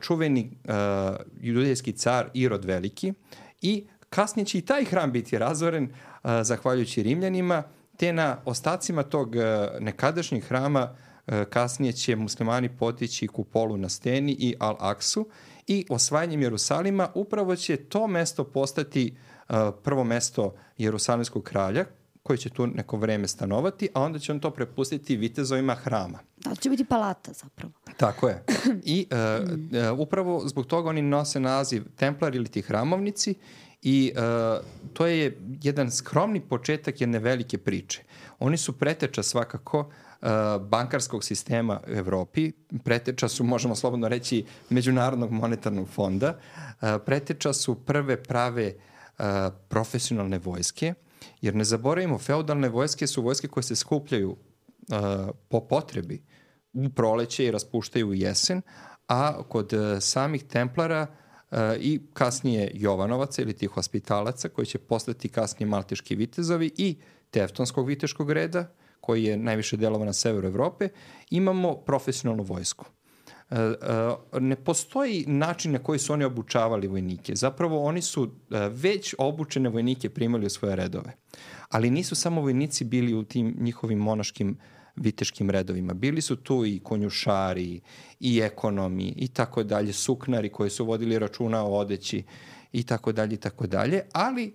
čuveni 0.00 0.50
uh, 0.64 0.72
judejski 1.40 1.92
car 1.92 2.28
Irod 2.34 2.64
Veliki 2.64 3.12
i 3.62 3.84
kasnije 4.10 4.46
će 4.46 4.58
i 4.58 4.62
taj 4.62 4.84
hram 4.84 5.12
biti 5.12 5.38
razoren 5.38 5.84
uh, 5.84 6.30
zahvaljujući 6.42 7.02
Rimljanima, 7.02 7.62
te 7.96 8.12
na 8.12 8.36
ostacima 8.44 9.02
tog 9.02 9.28
uh, 9.28 9.42
nekadašnjeg 9.80 10.44
hrama 10.44 10.94
uh, 11.26 11.34
kasnije 11.44 11.92
će 11.92 12.16
muslimani 12.16 12.68
potići 12.68 13.26
kupolu 13.26 13.76
na 13.76 13.88
steni 13.88 14.32
i 14.32 14.54
Al-Aksu 14.60 15.24
i 15.66 15.86
osvajanjem 15.88 16.42
Jerusalima 16.42 17.08
upravo 17.14 17.56
će 17.56 17.76
to 17.76 18.06
mesto 18.06 18.44
postati 18.44 19.14
uh, 19.14 19.29
prvo 19.82 20.04
mesto 20.04 20.54
Jerusalimskog 20.78 21.42
kralja 21.42 21.84
koji 22.22 22.38
će 22.38 22.50
tu 22.50 22.66
neko 22.66 22.96
vreme 22.96 23.28
stanovati, 23.28 23.88
a 23.94 24.02
onda 24.02 24.18
će 24.18 24.32
on 24.32 24.40
to 24.40 24.50
prepustiti 24.50 25.16
vitezovima 25.16 25.74
hrama. 25.74 26.18
Da, 26.36 26.54
će 26.54 26.70
biti 26.70 26.84
palata 26.84 27.32
zapravo. 27.32 27.72
Tako 27.96 28.28
je. 28.28 28.44
I 28.84 29.06
uh, 29.10 29.48
uh, 29.92 29.98
upravo 29.98 30.42
zbog 30.46 30.66
toga 30.66 30.88
oni 30.88 31.02
nose 31.02 31.40
naziv 31.40 31.84
Templar 31.96 32.34
ili 32.34 32.48
ti 32.48 32.62
hramovnici 32.62 33.34
i 33.82 34.12
uh, 34.16 34.64
to 34.92 35.06
je 35.06 35.38
jedan 35.62 35.90
skromni 35.90 36.40
početak 36.40 37.00
jedne 37.00 37.18
velike 37.18 37.58
priče. 37.58 38.02
Oni 38.38 38.56
su 38.56 38.78
preteča 38.78 39.22
svakako 39.22 39.78
uh, 39.78 40.28
bankarskog 40.62 41.24
sistema 41.24 41.80
u 41.88 41.90
Evropi, 41.90 42.52
preteča 42.84 43.28
su, 43.28 43.44
možemo 43.44 43.76
slobodno 43.76 44.08
reći, 44.08 44.44
Međunarodnog 44.68 45.30
monetarnog 45.32 45.88
fonda, 45.88 46.38
uh, 46.38 46.88
preteča 47.06 47.52
su 47.52 47.74
prve 47.74 48.22
prave 48.22 48.74
uh, 48.76 48.82
profesionalne 49.68 50.38
vojske, 50.38 50.94
Jer 51.40 51.54
ne 51.54 51.64
zaboravimo, 51.64 52.18
feudalne 52.18 52.68
vojske 52.68 53.06
su 53.06 53.22
vojske 53.22 53.48
koje 53.48 53.64
se 53.64 53.76
skupljaju 53.76 54.36
po 55.48 55.60
potrebi 55.60 56.22
u 56.72 56.88
proleće 56.88 57.44
i 57.44 57.50
raspuštaju 57.50 58.08
u 58.08 58.14
jesen, 58.14 58.62
a 59.08 59.42
kod 59.42 59.72
uh, 59.72 59.80
samih 60.00 60.44
templara 60.44 61.06
uh, 61.06 61.58
i 61.78 62.00
kasnije 62.12 62.70
Jovanovaca 62.74 63.42
ili 63.42 63.52
tih 63.52 63.70
hospitalaca 63.70 64.48
koji 64.48 64.66
će 64.66 64.78
postati 64.78 65.28
kasnije 65.28 65.68
malteški 65.68 66.16
vitezovi 66.16 66.72
i 66.76 66.98
teftonskog 67.30 67.86
viteškog 67.86 68.32
reda 68.32 68.74
koji 69.00 69.24
je 69.24 69.36
najviše 69.36 69.76
delovan 69.76 70.06
na 70.06 70.12
severu 70.12 70.48
Evrope, 70.48 70.88
imamo 71.30 71.76
profesionalnu 71.76 72.42
vojsku. 72.42 72.86
E, 73.50 73.56
e, 73.56 74.40
ne 74.40 74.56
postoji 74.56 75.24
način 75.26 75.72
na 75.72 75.78
koji 75.78 75.98
su 75.98 76.12
oni 76.12 76.24
obučavali 76.24 76.86
vojnike. 76.86 77.34
Zapravo 77.34 77.84
oni 77.84 78.02
su 78.02 78.24
e, 78.24 78.68
već 78.68 79.14
obučene 79.18 79.68
vojnike 79.68 80.10
primali 80.10 80.46
u 80.46 80.50
svoje 80.50 80.76
redove. 80.76 81.16
Ali 81.68 81.90
nisu 81.90 82.14
samo 82.14 82.40
vojnici 82.40 82.84
bili 82.84 83.14
u 83.14 83.22
tim 83.22 83.56
njihovim 83.60 83.98
monaškim 83.98 84.58
viteškim 84.96 85.50
redovima. 85.50 85.94
Bili 85.94 86.20
su 86.20 86.36
tu 86.36 86.66
i 86.66 86.80
konjušari, 86.82 87.80
i 88.20 88.40
ekonomi, 88.40 89.14
i 89.16 89.28
tako 89.28 89.62
dalje, 89.62 89.92
suknari 89.92 90.48
koji 90.48 90.70
su 90.70 90.84
vodili 90.84 91.18
računa 91.18 91.64
o 91.64 91.78
odeći, 91.78 92.22
i 92.72 92.82
tako 92.82 93.12
dalje, 93.12 93.34
i 93.34 93.38
tako 93.38 93.66
dalje. 93.66 94.02
Ali 94.12 94.54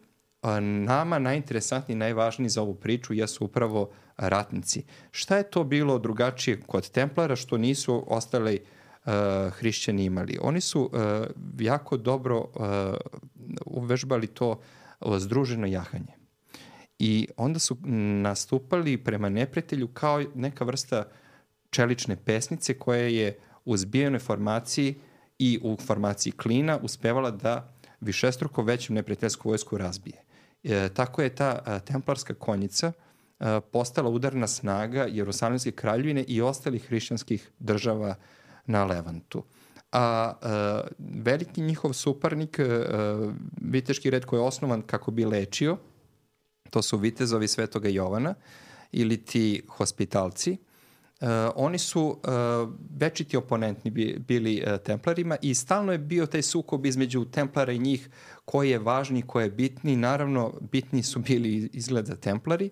nama 0.62 1.20
najinteresantniji, 1.20 1.98
najvažniji 1.98 2.50
za 2.50 2.62
ovu 2.62 2.75
priču 2.75 3.14
jesu 3.14 3.46
upravo 3.46 3.90
ratnici. 4.18 4.84
Šta 5.12 5.38
je 5.38 5.50
to 5.50 5.64
bilo 5.64 6.00
drugačije 6.00 6.62
kod 6.62 6.90
Templara 6.90 7.36
što 7.36 7.58
nisu 7.58 8.04
ostali 8.08 8.56
uh, 8.56 8.68
hrišćani 9.51 10.05
imali. 10.05 10.38
Oni 10.41 10.62
su 10.62 10.81
uh, 10.81 11.00
jako 11.59 11.97
dobro 11.97 12.39
uh, 12.39 12.65
uvežbali 13.65 14.27
to 14.27 14.50
uh, 15.00 15.17
združeno 15.17 15.67
jahanje. 15.67 16.13
I 17.00 17.27
onda 17.38 17.59
su 17.59 17.77
nastupali 18.21 18.97
prema 18.97 19.29
neprijatelju 19.29 19.88
kao 19.88 20.24
neka 20.35 20.63
vrsta 20.63 21.03
čelične 21.69 22.15
pesnice 22.15 22.79
koja 22.79 23.07
je 23.07 23.38
u 23.65 23.77
zbijenoj 23.77 24.19
formaciji 24.19 24.95
i 25.39 25.59
u 25.63 25.77
formaciji 25.85 26.33
klina 26.33 26.79
uspevala 26.81 27.31
da 27.31 27.74
višestruko 28.01 28.63
veću 28.63 28.93
neprijateljsku 28.93 29.50
vojsku 29.50 29.77
razbije. 29.77 30.24
E, 30.63 30.89
tako 30.89 31.21
je 31.21 31.35
ta 31.35 31.62
a, 31.65 31.79
templarska 31.79 32.33
konjica 32.33 32.91
a, 33.39 33.59
postala 33.59 34.09
udarna 34.09 34.47
snaga 34.47 35.07
Jerusalimske 35.09 35.71
kraljevine 35.71 36.24
i 36.27 36.41
ostalih 36.41 36.88
hrišćanskih 36.88 37.51
država 37.59 38.15
na 38.65 38.86
Levantu. 38.86 39.43
A, 39.91 40.34
a 40.41 40.81
veliki 41.00 41.62
njihov 41.62 41.93
suparnik, 41.93 42.60
a, 42.60 43.31
viteški 43.62 44.10
red 44.10 44.25
koji 44.25 44.39
je 44.39 44.43
osnovan 44.43 44.81
kako 44.81 45.12
bi 45.12 45.25
lečio, 45.25 45.77
to 46.69 46.81
su 46.81 46.98
vitezovi 46.98 47.48
Svetoga 47.48 47.89
Jovana 47.89 48.34
ili 48.91 49.17
ti 49.17 49.63
hospitalci, 49.69 50.57
Uh, 51.22 51.29
oni 51.55 51.77
su 51.77 52.01
uh, 52.03 52.69
večiti 53.00 53.38
oponentni 53.38 53.91
bili 54.19 54.63
uh, 54.63 54.77
templarima 54.84 55.38
i 55.41 55.55
stalno 55.55 55.91
je 55.91 55.98
bio 55.98 56.25
taj 56.25 56.41
sukob 56.41 56.86
između 56.86 57.25
templara 57.25 57.72
i 57.72 57.79
njih 57.79 58.10
koji 58.45 58.69
je 58.69 58.79
važni, 58.79 59.22
koji 59.22 59.43
je 59.45 59.51
bitni. 59.51 59.95
Naravno, 59.95 60.53
bitni 60.72 61.03
su 61.03 61.19
bili 61.19 61.69
izgleda 61.74 62.15
templari, 62.15 62.69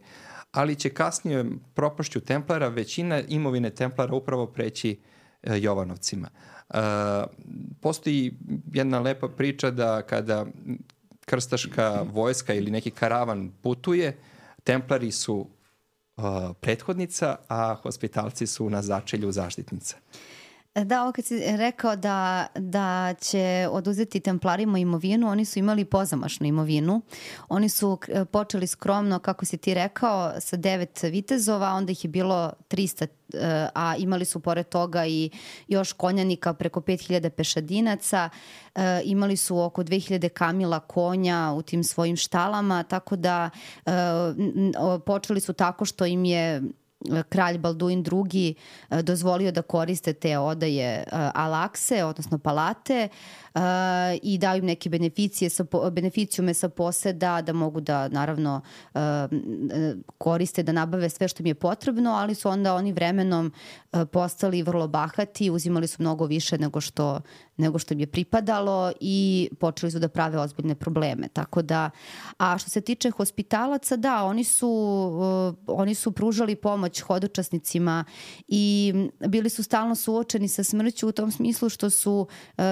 ali 0.51 0.75
će 0.75 0.89
kasnije 0.89 1.45
propašću 1.73 2.19
templara 2.19 2.67
većina 2.67 3.21
imovine 3.27 3.69
templara 3.69 4.15
upravo 4.15 4.47
preći 4.47 4.99
uh, 4.99 5.13
Jovanovcima. 5.43 6.29
Uh, 6.69 6.79
postoji 7.81 8.37
jedna 8.73 8.99
lepa 8.99 9.27
priča 9.27 9.71
da 9.71 10.01
kada 10.01 10.45
krstaška 11.25 12.05
vojska 12.11 12.53
ili 12.53 12.71
neki 12.71 12.91
karavan 12.91 13.51
putuje, 13.61 14.17
templari 14.63 15.11
su 15.11 15.35
uh, 16.17 16.23
prethodnica, 16.61 17.35
a 17.47 17.75
hospitalci 17.75 18.47
su 18.47 18.69
na 18.69 18.81
začelju 18.81 19.31
zaštitnica. 19.31 19.97
Da, 20.75 21.03
ovo 21.03 21.11
kad 21.11 21.25
si 21.25 21.57
rekao 21.57 21.95
da, 21.95 22.47
da 22.55 23.13
će 23.21 23.67
oduzeti 23.71 24.19
templarima 24.19 24.79
imovinu, 24.79 25.29
oni 25.29 25.45
su 25.45 25.59
imali 25.59 25.85
pozamašnu 25.85 26.47
imovinu. 26.47 27.01
Oni 27.49 27.69
su 27.69 27.99
počeli 28.31 28.67
skromno, 28.67 29.19
kako 29.19 29.45
si 29.45 29.57
ti 29.57 29.73
rekao, 29.73 30.33
sa 30.39 30.57
devet 30.57 31.03
vitezova, 31.03 31.69
onda 31.69 31.91
ih 31.91 32.05
je 32.05 32.09
bilo 32.09 32.53
300 32.69 33.07
eh, 33.33 33.69
a 33.75 33.95
imali 33.97 34.25
su 34.25 34.39
pored 34.39 34.69
toga 34.69 35.05
i 35.05 35.29
još 35.67 35.93
konjanika 35.93 36.53
preko 36.53 36.81
5000 36.81 37.29
pešadinaca, 37.29 38.29
e, 38.75 39.01
imali 39.03 39.37
su 39.37 39.59
oko 39.59 39.83
2000 39.83 40.29
kamila 40.29 40.79
konja 40.79 41.53
u 41.55 41.61
tim 41.61 41.83
svojim 41.83 42.15
štalama, 42.15 42.83
tako 42.83 43.15
da 43.15 43.49
e, 43.85 43.91
počeli 45.05 45.39
su 45.39 45.53
tako 45.53 45.85
što 45.85 46.05
im 46.05 46.25
je 46.25 46.61
kralj 47.29 47.57
Balduin 47.57 48.03
II 48.33 48.55
dozvolio 49.03 49.51
da 49.51 49.61
koriste 49.61 50.13
te 50.13 50.37
odaje 50.37 51.03
alakse, 51.33 52.03
odnosno 52.03 52.37
palate, 52.37 53.07
uh, 53.07 53.61
i 54.21 54.37
daju 54.37 54.59
im 54.59 54.65
neke 54.65 54.89
beneficije 54.89 55.49
sa, 55.49 55.65
beneficijume 55.91 56.53
sa 56.53 56.69
poseda 56.69 57.41
da 57.41 57.53
mogu 57.53 57.81
da 57.81 58.07
naravno 58.07 58.61
koriste, 60.17 60.63
da 60.63 60.71
nabave 60.71 61.09
sve 61.09 61.27
što 61.27 61.43
im 61.43 61.47
je 61.47 61.55
potrebno, 61.55 62.11
ali 62.11 62.35
su 62.35 62.49
onda 62.49 62.75
oni 62.75 62.93
vremenom 62.93 63.51
postali 64.11 64.63
vrlo 64.63 64.87
bahati, 64.87 65.49
uzimali 65.49 65.87
su 65.87 65.97
mnogo 65.99 66.25
više 66.25 66.57
nego 66.57 66.81
što, 66.81 67.21
nego 67.57 67.79
što 67.79 67.93
im 67.93 67.99
je 67.99 68.07
pripadalo 68.07 68.91
i 68.99 69.49
počeli 69.59 69.91
su 69.91 69.99
da 69.99 70.07
prave 70.07 70.39
ozbiljne 70.39 70.75
probleme. 70.75 71.27
Tako 71.33 71.61
da, 71.61 71.89
a 72.37 72.57
što 72.57 72.69
se 72.69 72.81
tiče 72.81 73.11
hospitalaca, 73.11 73.95
da, 73.95 74.23
oni 74.23 74.43
su, 74.43 74.69
uh, 75.67 75.75
oni 75.77 75.95
su 75.95 76.11
pružali 76.11 76.55
pomoć 76.55 77.01
hodočasnicima 77.01 78.05
i 78.47 78.93
bili 79.27 79.49
su 79.49 79.63
stalno 79.63 79.95
suočeni 79.95 80.47
sa 80.47 80.63
smrću 80.63 81.07
u 81.07 81.11
tom 81.11 81.31
smislu 81.31 81.69
što 81.69 81.89
su 81.89 82.27
uh, 82.57 82.63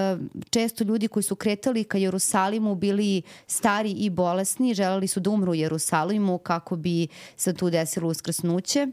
često 0.50 0.84
ljudi 0.84 1.08
koji 1.08 1.22
su 1.22 1.36
kretali 1.36 1.84
ka 1.84 1.98
Jerusalimu 1.98 2.74
bili 2.74 3.22
stari 3.46 3.90
i 3.90 4.10
bolesni, 4.10 4.74
želeli 4.74 5.08
su 5.08 5.20
da 5.20 5.30
umru 5.30 5.52
u 5.52 5.54
Jerusalimu 5.54 6.38
kako 6.38 6.76
bi 6.76 7.08
se 7.36 7.54
tu 7.54 7.70
desilo 7.70 8.08
uskrsnuće. 8.08 8.86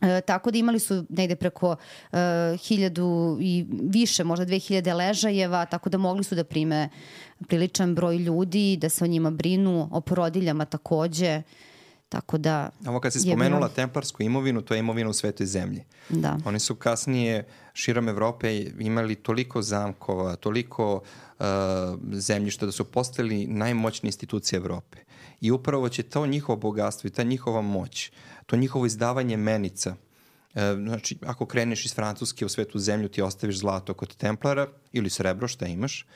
E, 0.00 0.20
tako 0.20 0.50
da 0.50 0.58
imali 0.58 0.78
su 0.78 1.04
negde 1.08 1.36
preko 1.36 1.76
e, 2.12 2.16
hiljadu 2.56 3.38
i 3.40 3.66
više, 3.70 4.24
možda 4.24 4.44
dve 4.44 4.58
hiljade 4.58 4.94
ležajeva, 4.94 5.66
tako 5.66 5.90
da 5.90 5.98
mogli 5.98 6.24
su 6.24 6.34
da 6.34 6.44
prime 6.44 6.88
priličan 7.48 7.94
broj 7.94 8.16
ljudi, 8.16 8.76
da 8.76 8.88
se 8.88 9.04
o 9.04 9.06
njima 9.06 9.30
brinu, 9.30 9.88
o 9.92 10.00
porodiljama 10.00 10.64
takođe. 10.64 11.42
Tako 12.08 12.38
da... 12.38 12.70
Ovo 12.86 13.00
kad 13.00 13.12
si 13.12 13.20
spomenula 13.20 13.58
bilo... 13.58 13.68
templarsku 13.68 14.22
imovinu, 14.22 14.62
to 14.62 14.74
je 14.74 14.80
imovina 14.80 15.10
u 15.10 15.12
svetoj 15.12 15.46
zemlji. 15.46 15.84
Da. 16.08 16.38
Oni 16.44 16.60
su 16.60 16.74
kasnije 16.74 17.48
širom 17.72 18.08
Evrope 18.08 18.66
imali 18.78 19.14
toliko 19.14 19.62
zamkova, 19.62 20.36
toliko 20.36 20.94
uh, 20.94 21.44
zemljišta 22.12 22.66
da 22.66 22.72
su 22.72 22.84
postali 22.84 23.46
najmoćnije 23.46 24.08
institucije 24.08 24.56
Evrope. 24.56 24.98
I 25.40 25.50
upravo 25.50 25.88
će 25.88 26.02
to 26.02 26.26
njihovo 26.26 26.56
bogatstvo 26.56 27.08
i 27.08 27.10
ta 27.10 27.22
njihova 27.22 27.62
moć, 27.62 28.10
to 28.46 28.56
njihovo 28.56 28.86
izdavanje 28.86 29.36
menica, 29.36 29.90
uh, 29.90 30.60
znači 30.86 31.18
ako 31.26 31.46
kreneš 31.46 31.84
iz 31.84 31.94
Francuske 31.94 32.46
u 32.46 32.48
svetu 32.48 32.78
zemlju 32.78 33.08
ti 33.08 33.22
ostaviš 33.22 33.58
zlato 33.58 33.94
kod 33.94 34.16
templara 34.16 34.66
ili 34.92 35.10
srebro 35.10 35.48
šta 35.48 35.66
imaš, 35.66 36.06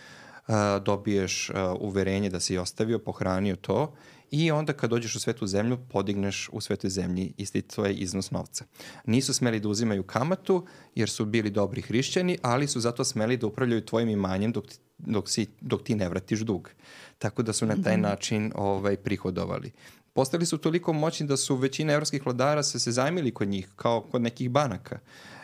uh, 0.49 0.55
dobiješ 0.85 1.51
uh, 1.51 1.57
uverenje 1.81 2.31
da 2.31 2.41
si 2.41 2.59
ostavio, 2.59 2.99
pohranio 2.99 3.57
to 3.57 3.95
i 4.33 4.51
onda 4.51 4.73
kad 4.73 4.91
dođeš 4.91 5.17
u 5.17 5.21
svetu 5.21 5.47
zemlju, 5.47 5.79
podigneš 5.89 6.49
u 6.53 6.61
svetoj 6.61 6.91
zemlji 6.91 7.33
isti 7.37 7.63
tvoj 7.63 7.95
iznos 7.99 8.31
novca. 8.31 8.65
Nisu 9.07 9.35
smeli 9.35 9.61
da 9.61 9.69
uzimaju 9.69 10.03
kamatu, 10.03 10.67
jer 10.95 11.11
su 11.11 11.25
bili 11.25 11.51
dobri 11.51 11.83
hrišćani, 11.83 12.39
ali 12.43 12.67
su 12.67 12.81
zato 12.81 13.05
smeli 13.05 13.37
da 13.37 13.47
upravljaju 13.47 13.85
tvojim 13.85 14.09
imanjem 14.09 14.53
dok, 14.53 14.65
dok, 14.99 15.31
si, 15.31 15.47
dok 15.61 15.83
ti 15.83 15.95
ne 15.95 16.09
vratiš 16.09 16.41
dug. 16.41 16.71
Tako 17.19 17.43
da 17.43 17.53
su 17.53 17.67
na 17.67 17.77
taj 17.85 17.97
mhm. 17.97 18.03
način 18.03 18.53
ovaj, 18.55 18.97
prihodovali. 18.97 19.73
Postali 20.13 20.47
su 20.47 20.59
toliko 20.59 20.93
moćni 20.93 21.27
da 21.27 21.37
su 21.37 21.57
većina 21.57 21.93
evropskih 21.93 22.27
vladara 22.27 22.63
se, 22.63 22.79
se 22.79 22.93
zajmili 22.93 23.35
kod 23.35 23.49
njih, 23.49 23.69
kao 23.77 24.01
kod 24.01 24.23
nekih 24.23 24.51
banaka. 24.51 24.99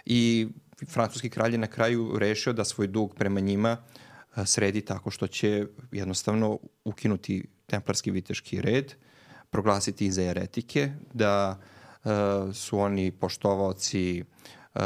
I 0.06 0.48
francuski 0.88 1.30
kralj 1.30 1.52
je 1.52 1.58
na 1.58 1.66
kraju 1.66 2.18
rešio 2.18 2.52
da 2.52 2.64
svoj 2.64 2.86
dug 2.86 3.14
prema 3.14 3.40
njima 3.40 3.76
sredi 4.44 4.80
tako 4.80 5.10
što 5.10 5.26
će 5.26 5.66
jednostavno 5.92 6.58
ukinuti 6.84 7.44
templarski 7.68 8.10
viteški 8.10 8.60
red, 8.60 8.94
proglasiti 9.50 10.06
ih 10.06 10.14
za 10.14 10.22
eretike, 10.22 10.92
da 11.12 11.58
uh, 12.04 12.10
su 12.54 12.78
oni 12.78 13.10
poštovaoci 13.10 14.24
uh, 14.74 14.80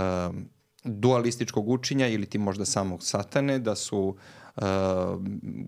dualističkog 0.85 1.69
učenja 1.69 2.09
ili 2.09 2.27
ti 2.27 2.39
možda 2.39 2.65
samog 2.65 3.03
satane, 3.03 3.59
da 3.59 3.75
su 3.75 4.17
uh, 4.57 4.63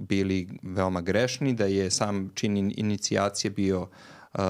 bili 0.01 0.49
veoma 0.63 1.01
grešni, 1.01 1.55
da 1.55 1.67
je 1.67 1.91
sam 1.91 2.31
čin 2.35 2.73
inicijacije 2.77 3.51
bio 3.51 3.83
uh, 3.83 4.41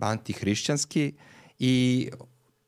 antihrišćanski 0.00 1.14
i 1.58 2.08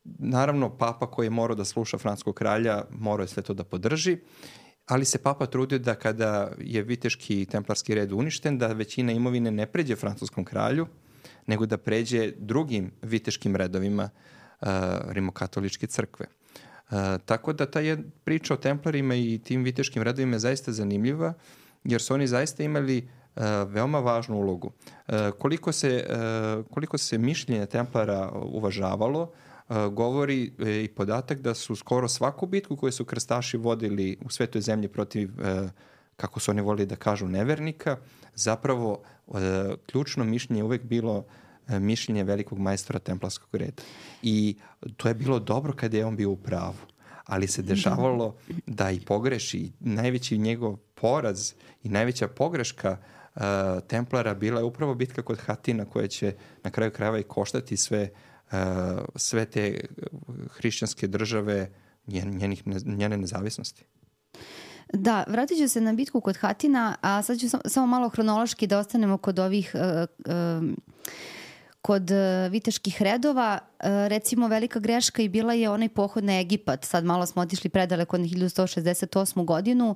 naravno 0.03 0.77
papa 0.77 1.11
koji 1.11 1.25
je 1.25 1.29
morao 1.29 1.55
da 1.55 1.65
sluša 1.65 1.97
franskog 1.97 2.35
kralja 2.35 2.83
morao 2.91 3.23
je 3.23 3.27
sve 3.27 3.43
to 3.43 3.53
da 3.53 3.63
podrži 3.63 4.17
ali 4.87 5.05
se 5.05 5.17
papa 5.17 5.45
trudio 5.45 5.79
da 5.79 5.95
kada 5.95 6.51
je 6.59 6.81
viteški 6.81 7.45
templarski 7.45 7.95
red 7.95 8.11
uništen, 8.11 8.57
da 8.57 8.67
većina 8.67 9.11
imovine 9.11 9.51
ne 9.51 9.65
pređe 9.65 9.95
francuskom 9.95 10.45
kralju, 10.45 10.87
nego 11.47 11.65
da 11.65 11.77
pređe 11.77 12.31
drugim 12.37 12.91
viteškim 13.01 13.55
redovima 13.55 14.09
uh, 14.61 14.67
rimokatoličke 15.07 15.87
crkve. 15.87 16.25
Uh, 16.25 16.97
tako 17.25 17.53
da 17.53 17.65
ta 17.71 17.79
je 17.79 17.97
priča 18.23 18.53
o 18.53 18.57
templarima 18.57 19.15
i 19.15 19.39
tim 19.43 19.63
viteškim 19.63 20.03
redovima 20.03 20.35
je 20.35 20.39
zaista 20.39 20.71
zanimljiva, 20.71 21.33
jer 21.83 22.01
su 22.01 22.13
oni 22.13 22.27
zaista 22.27 22.63
imali 22.63 22.97
uh, 23.35 23.43
veoma 23.67 23.99
važnu 23.99 24.35
ulogu. 24.35 24.71
Uh, 25.07 25.15
koliko, 25.39 25.71
se, 25.71 26.07
uh, 26.09 26.65
koliko 26.73 26.97
se 26.97 27.17
mišljenje 27.17 27.65
templara 27.65 28.31
uvažavalo, 28.31 29.21
uh, 29.21 29.29
govori 29.91 30.53
e, 30.59 30.83
i 30.83 30.87
podatak 30.87 31.39
da 31.39 31.53
su 31.53 31.75
skoro 31.75 32.07
svaku 32.07 32.45
bitku 32.45 32.75
koju 32.75 32.91
su 32.91 33.05
krstaši 33.05 33.57
vodili 33.57 34.17
u 34.25 34.29
svetoj 34.29 34.61
zemlji 34.61 34.87
protiv, 34.87 35.41
e, 35.41 35.69
kako 36.15 36.39
su 36.39 36.51
oni 36.51 36.61
volili 36.61 36.85
da 36.85 36.95
kažu, 36.95 37.27
nevernika, 37.27 37.97
zapravo 38.35 39.03
ključno 39.85 40.23
mišljenje 40.23 40.59
je 40.59 40.63
uvek 40.63 40.83
bilo 40.83 41.25
mišljenje 41.67 42.23
velikog 42.23 42.59
majstora 42.59 42.99
templarskog 42.99 43.55
reda. 43.55 43.83
I 44.21 44.55
to 44.97 45.07
je 45.07 45.13
bilo 45.13 45.39
dobro 45.39 45.73
kada 45.73 45.97
je 45.97 46.05
on 46.05 46.15
bio 46.15 46.31
u 46.31 46.35
pravu 46.35 46.77
ali 47.27 47.47
se 47.47 47.61
dešavalo 47.61 48.35
da 48.65 48.91
i 48.91 48.99
pogreši. 48.99 49.71
Najveći 49.79 50.37
njegov 50.37 50.75
poraz 50.95 51.53
i 51.83 51.89
najveća 51.89 52.27
pogreška 52.27 52.97
uh, 53.35 53.41
Templara 53.87 54.33
bila 54.33 54.59
je 54.59 54.65
upravo 54.65 54.95
bitka 54.95 55.21
kod 55.21 55.39
Hatina 55.39 55.85
koja 55.85 56.07
će 56.07 56.35
na 56.63 56.71
kraju 56.71 56.91
krajeva 56.91 57.19
i 57.19 57.23
koštati 57.23 57.77
sve 57.77 58.09
sve 59.15 59.45
te 59.45 59.79
hrišćanske 60.49 61.07
države 61.07 61.69
njen, 62.07 62.37
njenih, 62.37 62.63
njene 62.85 63.17
nezavisnosti. 63.17 63.85
Da, 64.93 65.25
vratit 65.27 65.57
ću 65.57 65.67
se 65.67 65.81
na 65.81 65.93
bitku 65.93 66.21
kod 66.21 66.37
Hatina, 66.37 66.95
a 67.01 67.21
sad 67.21 67.39
ću 67.39 67.49
sam, 67.49 67.59
samo 67.65 67.87
malo 67.87 68.09
hronološki 68.09 68.67
da 68.67 68.79
ostanemo 68.79 69.17
kod 69.17 69.39
ovih 69.39 69.75
uh, 69.75 69.81
uh, 70.33 70.69
kod 71.81 72.09
viteških 72.51 73.01
redova. 73.01 73.59
Recimo 74.07 74.47
velika 74.47 74.79
greška 74.79 75.21
i 75.21 75.29
bila 75.29 75.53
je 75.53 75.69
onaj 75.69 75.89
pohod 75.89 76.23
na 76.23 76.39
Egipat. 76.39 76.85
Sad 76.85 77.05
malo 77.05 77.25
smo 77.25 77.41
otišli 77.41 77.69
predaleko 77.69 78.17
na 78.17 78.25
1168. 78.25 79.45
godinu, 79.45 79.95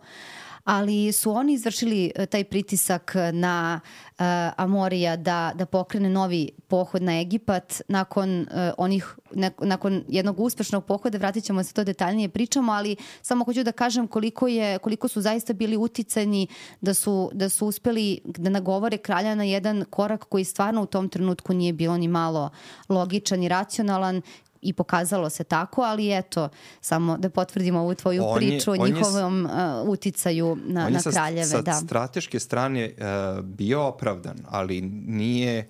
ali 0.64 1.12
su 1.12 1.32
oni 1.32 1.54
izvršili 1.54 2.12
e, 2.16 2.26
taj 2.26 2.44
pritisak 2.44 3.16
na 3.34 3.80
uh, 3.84 4.26
Amorija 4.58 5.16
da, 5.16 5.52
da 5.56 5.66
pokrene 5.66 6.10
novi 6.10 6.50
pohod 6.68 7.02
na 7.02 7.20
Egipat. 7.20 7.82
Nakon 7.88 8.42
uh, 8.42 8.48
onih 8.78 9.16
ne, 9.34 9.52
nakon 9.60 10.04
jednog 10.08 10.40
uspešnog 10.40 10.86
pohoda 10.86 11.18
vratit 11.18 11.44
ćemo 11.44 11.64
se 11.64 11.74
to 11.74 11.84
detaljnije 11.84 12.30
pričamo 12.30 12.72
ali 12.72 12.96
samo 13.22 13.46
hoću 13.46 13.64
da 13.64 13.72
kažem 13.72 14.08
koliko 14.08 14.48
je 14.48 14.78
koliko 14.78 15.08
su 15.08 15.22
zaista 15.22 15.54
bili 15.54 15.78
uticani 15.78 16.48
da 16.82 16.94
su 16.94 17.30
da 17.34 17.50
su 17.50 17.68
uspeli 17.68 18.22
da 18.26 18.50
nagovore 18.50 18.98
kralja 18.98 19.36
na 19.36 19.44
jedan 19.44 19.86
korak 19.90 20.24
koji 20.24 20.44
stvarno 20.44 20.82
u 20.82 20.86
tom 20.86 21.10
trenutku 21.10 21.54
nije 21.54 21.74
bio 21.74 21.98
ni 21.98 22.08
malo 22.08 22.50
logičan 22.90 23.44
i 23.44 23.50
racionalan 23.50 24.22
i 24.62 24.74
pokazalo 24.74 25.30
se 25.30 25.44
tako, 25.44 25.82
ali 25.82 26.18
eto, 26.18 26.50
samo 26.82 27.18
da 27.18 27.30
potvrdimo 27.30 27.80
ovu 27.80 27.96
tvoju 27.96 28.24
on 28.26 28.36
priču 28.38 28.74
je, 28.74 28.82
o 28.82 28.88
njihovom 28.88 29.46
je, 29.46 29.82
uh, 29.82 29.90
uticaju 29.90 30.58
na, 30.66 30.90
na 30.90 31.00
kraljeve. 31.12 31.46
Sa, 31.46 31.62
da. 31.62 31.74
strateške 31.74 32.40
strane 32.40 32.86
uh, 32.98 33.46
bio 33.46 33.82
opravdan, 33.88 34.38
ali 34.50 34.82
nije 35.06 35.66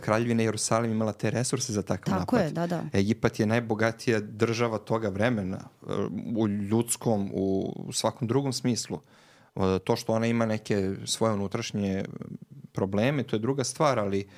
kraljevina 0.00 0.42
Jerusalim 0.42 0.90
imala 0.90 1.12
te 1.12 1.30
resurse 1.30 1.72
za 1.72 1.82
takav 1.82 2.18
Tako 2.18 2.36
napad. 2.36 2.48
je, 2.48 2.54
da, 2.54 2.66
da. 2.66 2.82
Egipat 2.92 3.40
je 3.40 3.46
najbogatija 3.46 4.20
država 4.20 4.78
toga 4.78 5.08
vremena 5.08 5.58
u 6.36 6.48
ljudskom, 6.48 7.30
u 7.34 7.74
svakom 7.92 8.28
drugom 8.28 8.52
smislu. 8.52 9.00
To 9.84 9.96
što 9.96 10.12
ona 10.12 10.26
ima 10.26 10.46
neke 10.46 10.94
svoje 11.04 11.34
unutrašnje 11.34 12.04
probleme, 12.72 13.22
to 13.22 13.36
je 13.36 13.40
druga 13.40 13.64
stvar, 13.64 13.98
ali 13.98 14.28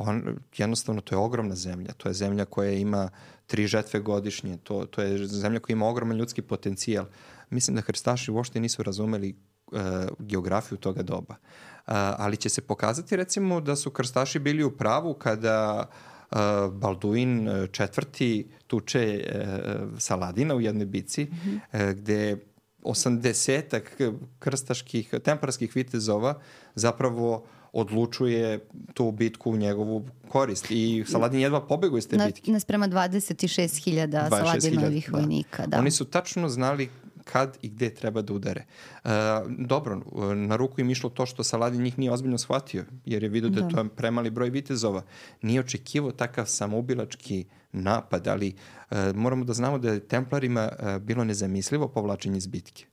on, 0.00 0.36
jednostavno 0.56 1.00
to 1.00 1.14
je 1.14 1.18
ogromna 1.18 1.54
zemlja. 1.54 1.92
To 1.92 2.08
je 2.08 2.14
zemlja 2.14 2.44
koja 2.44 2.72
ima 2.72 3.10
tri 3.46 3.66
žetve 3.66 4.00
godišnje. 4.00 4.56
To, 4.56 4.86
to 4.86 5.02
je 5.02 5.26
zemlja 5.26 5.60
koja 5.60 5.74
ima 5.74 5.88
ogroman 5.88 6.16
ljudski 6.16 6.42
potencijal. 6.42 7.06
Mislim 7.50 7.74
da 7.76 7.82
Hrstaši 7.82 8.30
uopšte 8.30 8.60
nisu 8.60 8.82
razumeli 8.82 9.34
uh, 9.72 9.80
geografiju 10.18 10.78
toga 10.78 11.02
doba. 11.02 11.34
Uh, 11.34 11.92
ali 11.94 12.36
će 12.36 12.48
se 12.48 12.60
pokazati 12.60 13.16
recimo 13.16 13.60
da 13.60 13.76
su 13.76 13.90
krstaši 13.90 14.38
bili 14.38 14.64
u 14.64 14.70
pravu 14.70 15.14
kada 15.14 15.86
uh, 16.30 16.38
Balduin 16.72 17.48
četvrti 17.72 18.50
tuče 18.66 19.24
uh, 19.24 19.98
Saladina 19.98 20.54
u 20.54 20.60
jednoj 20.60 20.86
bici, 20.86 21.24
mm 21.24 21.60
-hmm. 21.72 21.90
uh, 21.90 21.98
gde 21.98 22.36
osamdesetak 22.82 23.98
krstaških, 24.38 25.14
temparskih 25.24 25.76
vitezova 25.76 26.40
zapravo 26.74 27.46
odlučuje 27.72 28.66
tu 28.94 29.10
bitku 29.10 29.50
u 29.50 29.56
njegovu 29.56 30.08
korist. 30.28 30.66
I 30.70 31.04
Saladin 31.06 31.40
jedva 31.40 31.66
pobegao 31.66 31.98
iz 31.98 32.08
te 32.08 32.16
na, 32.16 32.26
bitke. 32.26 32.52
Nas 32.52 32.64
prema 32.64 32.88
26.000 32.88 34.28
Saladinovih 34.28 35.10
da. 35.10 35.18
vojnika. 35.18 35.66
Da. 35.66 35.78
Oni 35.78 35.90
su 35.90 36.04
tačno 36.04 36.48
znali 36.48 36.88
kad 37.24 37.58
i 37.62 37.68
gde 37.68 37.94
treba 37.94 38.22
da 38.22 38.32
udare. 38.32 38.64
Uh, 39.04 39.10
dobro, 39.58 40.00
na 40.34 40.56
ruku 40.56 40.80
im 40.80 40.90
išlo 40.90 41.10
to 41.10 41.26
što 41.26 41.44
Saladin 41.44 41.82
njih 41.82 41.98
nije 41.98 42.12
ozbiljno 42.12 42.38
shvatio, 42.38 42.84
jer 43.04 43.22
je 43.22 43.28
vidio 43.28 43.50
da, 43.50 43.60
da. 43.60 43.68
to 43.68 43.80
je 43.80 43.88
premali 43.88 44.30
broj 44.30 44.50
vitezova. 44.50 45.02
Nije 45.42 45.60
očekivo 45.60 46.12
takav 46.12 46.46
samoubilački 46.46 47.44
napad, 47.72 48.28
ali 48.28 48.54
uh, 48.90 48.96
moramo 49.14 49.44
da 49.44 49.52
znamo 49.52 49.78
da 49.78 49.92
je 49.92 50.00
Templarima 50.00 50.68
uh, 50.72 51.02
bilo 51.02 51.24
nezamislivo 51.24 51.88
povlačenje 51.88 52.38
iz 52.38 52.46
bitke. 52.46 52.86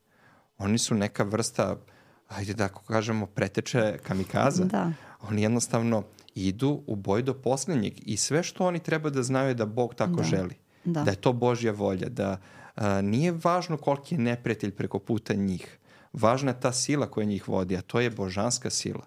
Oni 0.57 0.77
su 0.77 0.95
neka 0.95 1.23
vrsta, 1.23 1.77
ajde 2.27 2.53
da 2.53 2.65
ako 2.65 2.83
kažemo, 2.83 3.25
preteče 3.25 3.97
kamikaza. 4.03 4.65
Da. 4.65 4.91
Oni 5.21 5.41
jednostavno 5.41 6.03
idu 6.35 6.83
u 6.87 6.95
boj 6.95 7.21
do 7.23 7.33
poslednjeg 7.33 7.93
i 8.05 8.17
sve 8.17 8.43
što 8.43 8.65
oni 8.65 8.79
treba 8.79 9.09
da 9.09 9.23
znaju 9.23 9.47
je 9.47 9.53
da 9.53 9.65
Bog 9.65 9.95
tako 9.95 10.15
da. 10.15 10.23
želi. 10.23 10.55
Da. 10.85 11.03
da 11.03 11.11
je 11.11 11.17
to 11.17 11.33
Božja 11.33 11.71
volja, 11.71 12.09
da 12.09 12.37
a, 12.75 13.01
nije 13.01 13.31
važno 13.43 13.77
koliki 13.77 14.15
je 14.15 14.19
neprijatelj 14.19 14.71
preko 14.71 14.99
puta 14.99 15.33
njih. 15.33 15.77
Važna 16.13 16.51
je 16.51 16.59
ta 16.59 16.71
sila 16.71 17.09
koja 17.11 17.25
njih 17.25 17.47
vodi, 17.47 17.77
a 17.77 17.81
to 17.81 17.99
je 17.99 18.09
božanska 18.09 18.69
sila. 18.69 19.05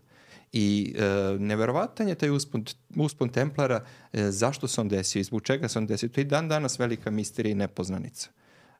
I 0.52 0.94
e, 0.98 1.38
neverovatan 1.38 2.08
je 2.08 2.14
taj 2.14 2.30
uspon, 2.30 2.64
uspon 2.96 3.28
Templara, 3.28 3.84
e, 4.12 4.30
zašto 4.30 4.68
se 4.68 4.80
on 4.80 4.88
desio, 4.88 5.20
izbog 5.20 5.42
čega 5.42 5.68
se 5.68 5.78
on 5.78 5.86
desio. 5.86 6.08
To 6.08 6.20
je 6.20 6.22
i 6.22 6.28
dan 6.28 6.48
danas 6.48 6.78
velika 6.78 7.10
misterija 7.10 7.52
i 7.52 7.54
nepoznanica. 7.54 8.30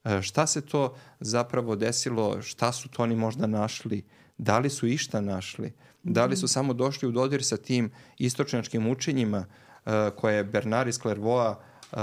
E, 0.05 0.23
šta 0.23 0.47
se 0.47 0.61
to 0.61 0.95
zapravo 1.21 1.77
desilo, 1.77 2.43
šta 2.43 2.73
su 2.73 2.89
to 2.89 3.03
oni 3.03 3.17
možda 3.17 3.47
našli, 3.47 4.03
da 4.41 4.59
li 4.59 4.71
su 4.71 4.87
išta 4.87 5.21
našli, 5.21 5.73
da 6.03 6.27
li 6.27 6.37
su 6.37 6.45
mhm. 6.45 6.51
samo 6.51 6.73
došli 6.73 7.09
u 7.09 7.13
dodir 7.13 7.45
sa 7.45 7.57
tim 7.57 7.91
istočnjačkim 8.19 8.87
učenjima 8.87 9.45
e, 9.47 10.11
koje 10.17 10.37
je 10.37 10.45
Bernard 10.45 10.89
iz 10.89 10.99
Clairvoa 10.99 11.61
e, 11.93 11.97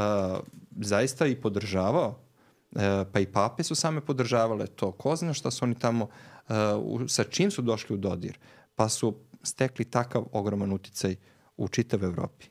zaista 0.81 1.27
i 1.27 1.35
podržavao, 1.35 2.27
E, 2.75 3.05
pa 3.11 3.19
i 3.19 3.25
pape 3.25 3.63
su 3.63 3.75
same 3.75 4.01
podržavale 4.01 4.67
to. 4.67 4.91
Ko 4.91 5.15
zna 5.15 5.33
šta 5.33 5.51
su 5.51 5.65
oni 5.65 5.75
tamo, 5.75 6.07
uh, 6.49 6.55
sa 7.07 7.23
čim 7.23 7.51
su 7.51 7.61
došli 7.61 7.95
u 7.95 7.97
dodir, 7.97 8.37
pa 8.75 8.89
su 8.89 9.15
stekli 9.43 9.85
takav 9.85 10.25
ogroman 10.31 10.73
uticaj 10.73 11.15
u 11.57 11.67
čitav 11.67 12.03
Evropi. 12.03 12.45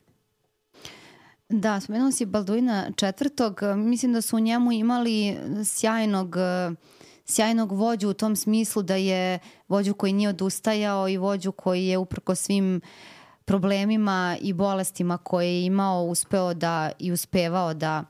Da, 1.49 1.81
spomenuo 1.81 2.13
si 2.13 2.27
Balduina 2.27 2.91
četvrtog, 2.97 3.61
mislim 3.77 4.13
da 4.13 4.23
su 4.23 4.37
u 4.37 4.41
njemu 4.41 4.73
imali 4.73 5.37
sjajnog 5.65 6.37
sjajnog 7.27 7.73
vođu 7.73 8.09
u 8.09 8.15
tom 8.15 8.37
smislu 8.37 8.83
da 8.83 8.95
je 8.95 9.39
vođu 9.69 9.95
koji 9.95 10.13
nije 10.13 10.29
odustajao 10.29 11.09
i 11.09 11.17
vođu 11.17 11.53
koji 11.53 11.87
je 11.87 11.99
uprko 11.99 12.35
svim 12.35 12.81
problemima 13.45 14.37
i 14.41 14.53
bolestima 14.53 15.19
koje 15.19 15.47
je 15.47 15.65
imao 15.65 16.05
uspeo 16.05 16.55
da 16.55 16.91
i 16.99 17.13
uspevao 17.13 17.75
da 17.75 18.05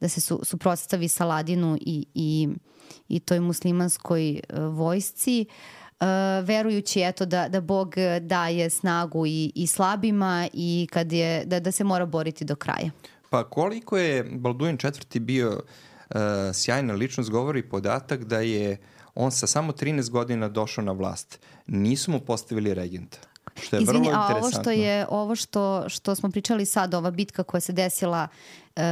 da 0.00 0.08
se 0.08 0.20
su, 0.20 0.40
suprotstavi 0.42 1.08
Saladinu 1.08 1.78
i, 1.80 2.06
i, 2.14 2.48
i 3.08 3.20
toj 3.20 3.40
muslimanskoj 3.40 4.40
uh, 4.48 4.58
vojsci. 4.58 5.46
Uh, 6.00 6.06
verujući 6.44 7.00
eto 7.00 7.26
da, 7.26 7.48
da 7.48 7.60
Bog 7.60 7.94
daje 8.20 8.70
snagu 8.70 9.26
i, 9.26 9.52
i 9.54 9.66
slabima 9.66 10.48
i 10.52 10.88
kad 10.92 11.12
je, 11.12 11.44
da, 11.44 11.60
da 11.60 11.72
se 11.72 11.84
mora 11.84 12.06
boriti 12.06 12.44
do 12.44 12.56
kraja. 12.56 12.90
Pa 13.30 13.44
koliko 13.50 13.98
je 13.98 14.24
Balduin 14.24 14.76
četvrti 14.76 15.20
bio 15.20 15.50
uh, 15.50 15.58
sjajna 16.54 16.94
ličnost, 16.94 17.30
govori 17.30 17.62
podatak 17.68 18.24
da 18.24 18.40
je 18.40 18.76
on 19.14 19.30
sa 19.30 19.46
samo 19.46 19.72
13 19.72 20.10
godina 20.10 20.48
došao 20.48 20.84
na 20.84 20.92
vlast. 20.92 21.40
Nisu 21.66 22.10
mu 22.10 22.20
postavili 22.20 22.74
regenta. 22.74 23.18
Što 23.62 23.76
je 23.76 23.82
Izvini, 23.82 23.98
vrlo 23.98 24.12
interesantno. 24.12 24.36
a 24.36 24.38
ovo 24.38 24.50
što 24.50 24.70
je 24.70 25.06
ovo 25.10 25.36
što 25.36 25.88
što 25.88 26.14
smo 26.14 26.30
pričali 26.30 26.66
sad, 26.66 26.94
ova 26.94 27.10
bitka 27.10 27.42
koja 27.42 27.60
se 27.60 27.72
desila 27.72 28.28
uh, 28.76 28.82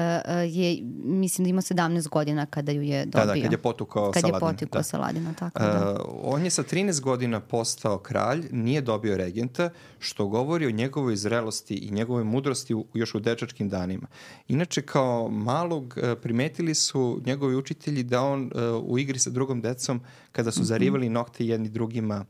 je, 0.49 0.79
mislim 1.05 1.45
da 1.45 1.49
ima 1.49 1.61
17 1.61 2.09
godina 2.09 2.47
kada 2.47 2.73
ju 2.73 2.83
je 2.83 3.07
dobio. 3.07 3.27
Da, 3.27 3.35
da, 3.35 3.43
kad 3.43 3.53
je 3.53 3.59
potukao 3.59 4.13
kad 4.13 4.21
Saladina. 4.21 4.39
Kad 4.41 4.53
je 4.53 4.57
potukao 4.57 4.79
da. 4.79 4.83
Saladina, 4.83 5.35
tako 5.39 5.59
da. 5.59 5.97
Uh, 6.01 6.21
on 6.23 6.45
je 6.45 6.51
sa 6.51 6.63
13 6.63 7.01
godina 7.01 7.41
postao 7.41 7.99
kralj, 7.99 8.49
nije 8.51 8.81
dobio 8.81 9.17
regenta, 9.17 9.71
što 9.99 10.27
govori 10.27 10.67
o 10.67 10.71
njegovoj 10.71 11.17
zrelosti 11.17 11.75
i 11.75 11.91
njegovoj 11.91 12.25
mudrosti 12.25 12.75
u, 12.75 12.87
još 12.95 13.15
u 13.15 13.21
dečačkim 13.21 13.69
danima. 13.69 14.07
Inače, 14.49 14.83
kao 14.83 15.29
malog 15.29 15.85
uh, 15.97 16.19
primetili 16.23 16.75
su 16.75 17.21
njegovi 17.27 17.57
učitelji 17.57 18.03
da 18.03 18.23
on 18.23 18.43
uh, 18.43 18.85
u 18.85 18.99
igri 18.99 19.19
sa 19.19 19.31
drugom 19.31 19.61
decom, 19.61 20.01
kada 20.33 20.51
su 20.51 20.61
mm 20.61 20.63
-hmm. 20.63 20.67
zarivali 20.67 21.09
nokte 21.09 21.47
jedni 21.47 21.69
drugima 21.69 22.25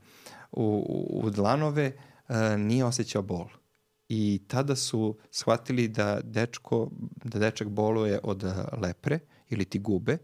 u, 0.53 0.65
u, 0.89 1.27
u 1.27 1.31
dlanove, 1.31 1.87
uh, 1.87 2.12
nije 2.59 2.85
osjećao 2.85 3.23
bol 3.23 3.47
i 4.09 4.40
tada 4.49 4.77
su 4.77 5.16
shvatili 5.31 5.88
da, 5.88 6.21
dečko, 6.25 6.90
da 7.25 7.38
dečak 7.38 7.68
boluje 7.68 8.21
od 8.23 8.45
eh, 8.45 8.55
lepre 8.83 9.18
ili 9.49 9.64
ti 9.64 9.79
gube 9.79 10.18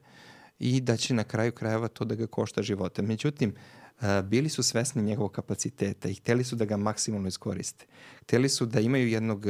i 0.59 0.81
da 0.81 0.97
će 0.97 1.15
na 1.15 1.25
kraju 1.25 1.53
krajeva 1.53 1.89
to 1.89 2.05
da 2.05 2.15
ga 2.15 2.27
košta 2.27 2.63
života. 2.63 3.03
Međutim, 3.03 3.55
eh, 4.01 4.23
bili 4.23 4.49
su 4.49 4.63
svesni 4.63 5.03
njegovog 5.03 5.33
kapaciteta 5.33 6.09
i 6.09 6.15
hteli 6.15 6.45
su 6.45 6.57
da 6.57 6.65
ga 6.65 6.77
maksimalno 6.77 7.29
iskoriste. 7.29 7.87
Hteli 8.23 8.49
su 8.49 8.67
da 8.67 8.81
imaju 8.81 9.09
jednog 9.09 9.47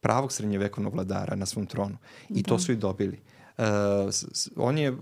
pravog 0.00 0.32
srednjevekovnog 0.32 0.94
vladara 0.94 1.36
na 1.36 1.46
svom 1.46 1.66
tronu 1.66 1.96
i 2.28 2.42
da. 2.42 2.48
to 2.48 2.58
su 2.58 2.72
i 2.72 2.76
dobili. 2.76 3.20
Uh, 3.58 3.64
on 4.56 4.78
je 4.78 4.96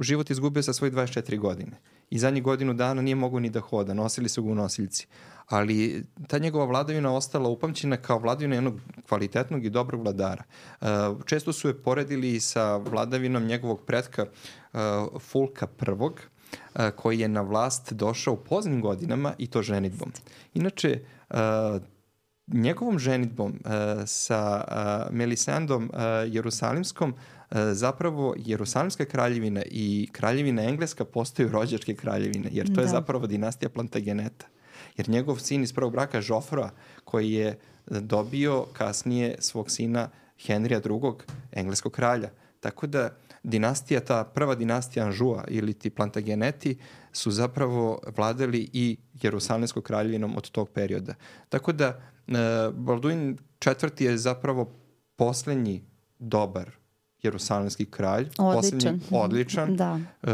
život 0.00 0.30
izgubio 0.30 0.62
sa 0.62 0.72
svoje 0.72 0.92
24 0.92 1.38
godine 1.38 1.80
i 2.10 2.18
zadnjih 2.18 2.42
godinu 2.42 2.74
dana 2.74 3.02
nije 3.02 3.14
mogu 3.14 3.40
ni 3.40 3.50
da 3.50 3.60
hoda, 3.60 3.94
nosili 3.94 4.28
su 4.28 4.42
ga 4.42 4.50
u 4.50 4.54
nosiljci 4.54 5.06
ali 5.46 6.04
ta 6.28 6.38
njegova 6.38 6.64
vladavina 6.64 7.14
ostala 7.14 7.48
upamćena 7.48 7.96
kao 7.96 8.18
vladavina 8.18 8.54
jednog 8.54 8.80
kvalitetnog 9.08 9.64
i 9.64 9.70
dobrog 9.70 10.02
vladara. 10.02 10.44
Uh, 10.80 10.88
često 11.24 11.52
su 11.52 11.68
je 11.68 11.82
poredili 11.82 12.40
sa 12.40 12.76
vladavinom 12.76 13.44
njegovog 13.44 13.80
pretka 13.86 14.26
uh, 14.72 14.80
Fulka 15.20 15.66
I, 15.66 15.92
uh, 15.92 16.90
koji 16.96 17.18
je 17.18 17.28
na 17.28 17.40
vlast 17.40 17.92
došao 17.92 18.34
u 18.34 18.44
poznim 18.44 18.80
godinama 18.80 19.34
i 19.38 19.46
to 19.46 19.62
ženitbom. 19.62 20.12
Inače, 20.54 21.00
njegovom 22.46 22.98
ženitbom 22.98 23.60
sa 24.06 24.64
Melisandom 25.10 25.90
Jerusalimskom 26.26 27.14
zapravo 27.72 28.34
Jerusalimska 28.38 29.04
kraljevina 29.04 29.62
i 29.70 30.08
kraljevina 30.12 30.62
Engleska 30.62 31.04
postaju 31.04 31.48
rođačke 31.48 31.94
kraljevine, 31.94 32.48
jer 32.52 32.66
to 32.66 32.72
da. 32.72 32.80
je 32.80 32.88
zapravo 32.88 33.26
dinastija 33.26 33.68
Plantageneta 33.68 34.46
jer 34.96 35.08
njegov 35.08 35.38
sin 35.38 35.62
iz 35.62 35.72
prvog 35.72 35.92
braka 35.92 36.20
Žofra, 36.20 36.70
koji 37.04 37.32
je 37.32 37.58
dobio 37.86 38.66
kasnije 38.72 39.36
svog 39.38 39.70
sina 39.70 40.08
Henrija 40.46 40.80
II. 40.84 41.12
engleskog 41.52 41.92
kralja. 41.92 42.30
Tako 42.60 42.86
da 42.86 43.16
dinastija, 43.42 44.00
ta 44.00 44.24
prva 44.24 44.54
dinastija 44.54 45.04
Anžua 45.06 45.44
ili 45.48 45.72
ti 45.72 45.90
Plantageneti 45.90 46.78
su 47.12 47.30
zapravo 47.30 48.00
vladali 48.16 48.70
i 48.72 48.96
Jerusalimskom 49.22 49.82
kraljevinom 49.82 50.36
od 50.36 50.50
tog 50.50 50.70
perioda. 50.70 51.14
Tako 51.48 51.72
da 51.72 51.86
e, 51.86 52.00
Balduin 52.72 53.38
IV. 53.66 54.04
je 54.04 54.18
zapravo 54.18 54.72
poslednji 55.16 55.84
dobar 56.18 56.70
Jerusalimski 57.24 57.84
kralj. 57.84 58.28
Odličan. 58.38 59.00
odličan. 59.10 59.76
Da. 59.76 59.92
Uh, 60.22 60.30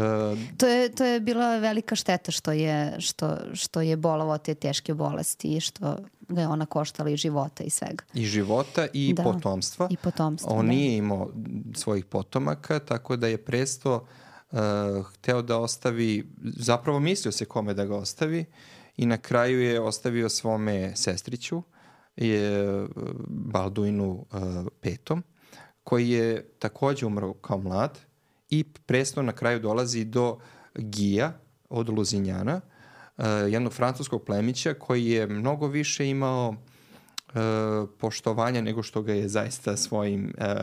to, 0.57 0.67
je, 0.67 0.91
to 0.91 1.05
je 1.05 1.19
bila 1.19 1.57
velika 1.57 1.95
šteta 1.95 2.31
što 2.31 2.51
je, 2.51 2.95
što, 2.99 3.37
što 3.53 3.81
je 3.81 3.97
bolovao 3.97 4.37
te 4.37 4.55
teške 4.55 4.93
bolesti 4.93 5.55
i 5.55 5.59
što 5.59 5.97
ga 6.29 6.41
je 6.41 6.47
ona 6.47 6.65
koštala 6.65 7.09
i 7.09 7.17
života 7.17 7.63
i 7.63 7.69
svega. 7.69 8.03
I 8.13 8.25
života 8.25 8.87
i 8.93 9.13
Da. 9.13 9.23
potomstva. 9.23 9.87
I 9.89 9.97
potomstva, 9.97 10.51
On 10.53 10.65
da. 10.65 10.71
nije 10.71 10.97
imao 10.97 11.29
svojih 11.75 12.05
potomaka, 12.05 12.79
tako 12.79 13.15
da 13.15 13.27
je 13.27 13.37
presto 13.37 14.07
uh, 14.51 14.59
hteo 15.05 15.41
da 15.41 15.57
ostavi, 15.57 16.27
zapravo 16.43 16.99
mislio 16.99 17.31
se 17.31 17.45
kome 17.45 17.73
da 17.73 17.85
ga 17.85 17.95
ostavi 17.95 18.45
i 18.97 19.05
na 19.05 19.17
kraju 19.17 19.61
je 19.61 19.79
ostavio 19.79 20.29
svome 20.29 20.95
sestriću, 20.95 21.61
je 22.15 22.81
uh, 22.83 22.89
Balduinu 23.27 24.11
uh, 24.11 24.41
petom, 24.81 25.23
koji 25.83 26.09
je 26.09 26.49
takođe 26.59 27.05
umro 27.05 27.33
kao 27.33 27.57
mlad 27.57 27.99
i 28.49 28.63
presto 28.63 29.21
na 29.21 29.31
kraju 29.31 29.59
dolazi 29.59 30.05
do 30.05 30.39
Gija 30.75 31.33
od 31.69 31.89
Luzinjana, 31.89 32.61
uh, 33.17 33.25
jednog 33.49 33.73
francuskog 33.73 34.23
plemića 34.25 34.73
koji 34.73 35.05
je 35.05 35.27
mnogo 35.27 35.67
više 35.67 36.09
imao 36.09 36.55
e, 37.35 37.39
poštovanja 37.97 38.61
nego 38.61 38.83
što 38.83 39.01
ga 39.01 39.13
je 39.13 39.27
zaista 39.27 39.77
svojim 39.77 40.33
e, 40.37 40.55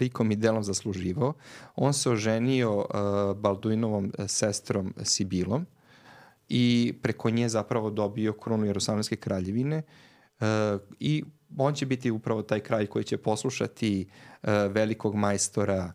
likom 0.00 0.30
i 0.30 0.36
delom 0.36 0.64
zasluživao. 0.64 1.32
On 1.76 1.92
se 1.92 2.10
oženio 2.10 2.80
e, 2.80 2.94
Balduinovom 3.34 4.12
sestrom 4.26 4.94
Sibilom 5.02 5.66
i 6.48 6.94
preko 7.02 7.30
nje 7.30 7.48
zapravo 7.48 7.90
dobio 7.90 8.32
krunu 8.32 8.66
Jerusalimske 8.66 9.16
kraljevine 9.16 9.82
e, 10.40 10.44
i 11.00 11.24
on 11.56 11.74
će 11.74 11.86
biti 11.86 12.10
upravo 12.10 12.42
taj 12.42 12.60
kralj 12.60 12.86
koji 12.86 13.04
će 13.04 13.16
poslušati 13.16 14.08
e, 14.42 14.52
velikog 14.52 15.14
majstora 15.14 15.92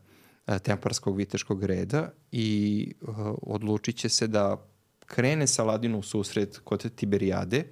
e, 0.48 0.60
temparskog 0.60 1.18
viteškog 1.18 1.63
reda 1.63 2.12
i 2.32 2.88
e, 3.02 3.06
odlučit 3.42 3.98
će 3.98 4.10
se 4.10 4.28
da 4.28 4.68
krene 5.06 5.48
Saladinu 5.48 6.00
u 6.00 6.04
susret 6.04 6.60
kod 6.63 6.96
Tiberijade 6.96 7.63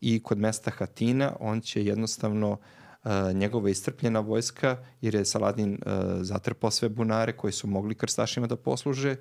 i 0.00 0.22
kod 0.22 0.38
mesta 0.38 0.70
Hatina. 0.70 1.36
On 1.40 1.60
će 1.60 1.84
jednostavno 1.84 2.50
uh, 2.50 3.10
njegova 3.34 3.70
istrpljena 3.70 4.20
vojska, 4.20 4.84
jer 5.00 5.14
je 5.14 5.24
Saladin 5.24 5.72
uh, 5.72 5.92
zatrpao 6.20 6.70
sve 6.70 6.88
bunare 6.88 7.32
koji 7.32 7.52
su 7.52 7.66
mogli 7.66 7.94
krstašima 7.94 8.46
da 8.46 8.56
posluže, 8.56 9.16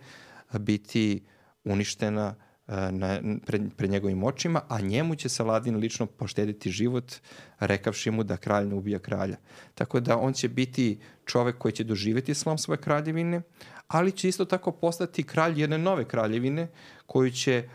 uh, 0.53 0.59
biti 0.59 1.23
uništena 1.63 2.35
uh, 2.37 2.52
na, 2.67 3.19
pred, 3.45 3.61
pred 3.77 3.91
njegovim 3.91 4.23
očima, 4.23 4.61
a 4.67 4.81
njemu 4.81 5.15
će 5.15 5.29
Saladin 5.29 5.75
lično 5.75 6.05
poštediti 6.05 6.71
život, 6.71 7.13
rekavši 7.59 8.11
mu 8.11 8.23
da 8.23 8.37
kralj 8.37 8.67
ne 8.67 8.75
ubija 8.75 8.99
kralja. 8.99 9.37
Tako 9.75 9.99
da 9.99 10.17
on 10.17 10.33
će 10.33 10.49
biti 10.49 10.99
čovek 11.25 11.57
koji 11.57 11.71
će 11.71 11.83
doživeti 11.83 12.33
slom 12.33 12.57
svoje 12.57 12.77
kraljevine, 12.77 13.41
ali 13.87 14.11
će 14.11 14.29
isto 14.29 14.45
tako 14.45 14.71
postati 14.71 15.23
kralj 15.23 15.61
jedne 15.61 15.77
nove 15.77 16.05
kraljevine 16.05 16.67
koju 17.05 17.31
će 17.31 17.69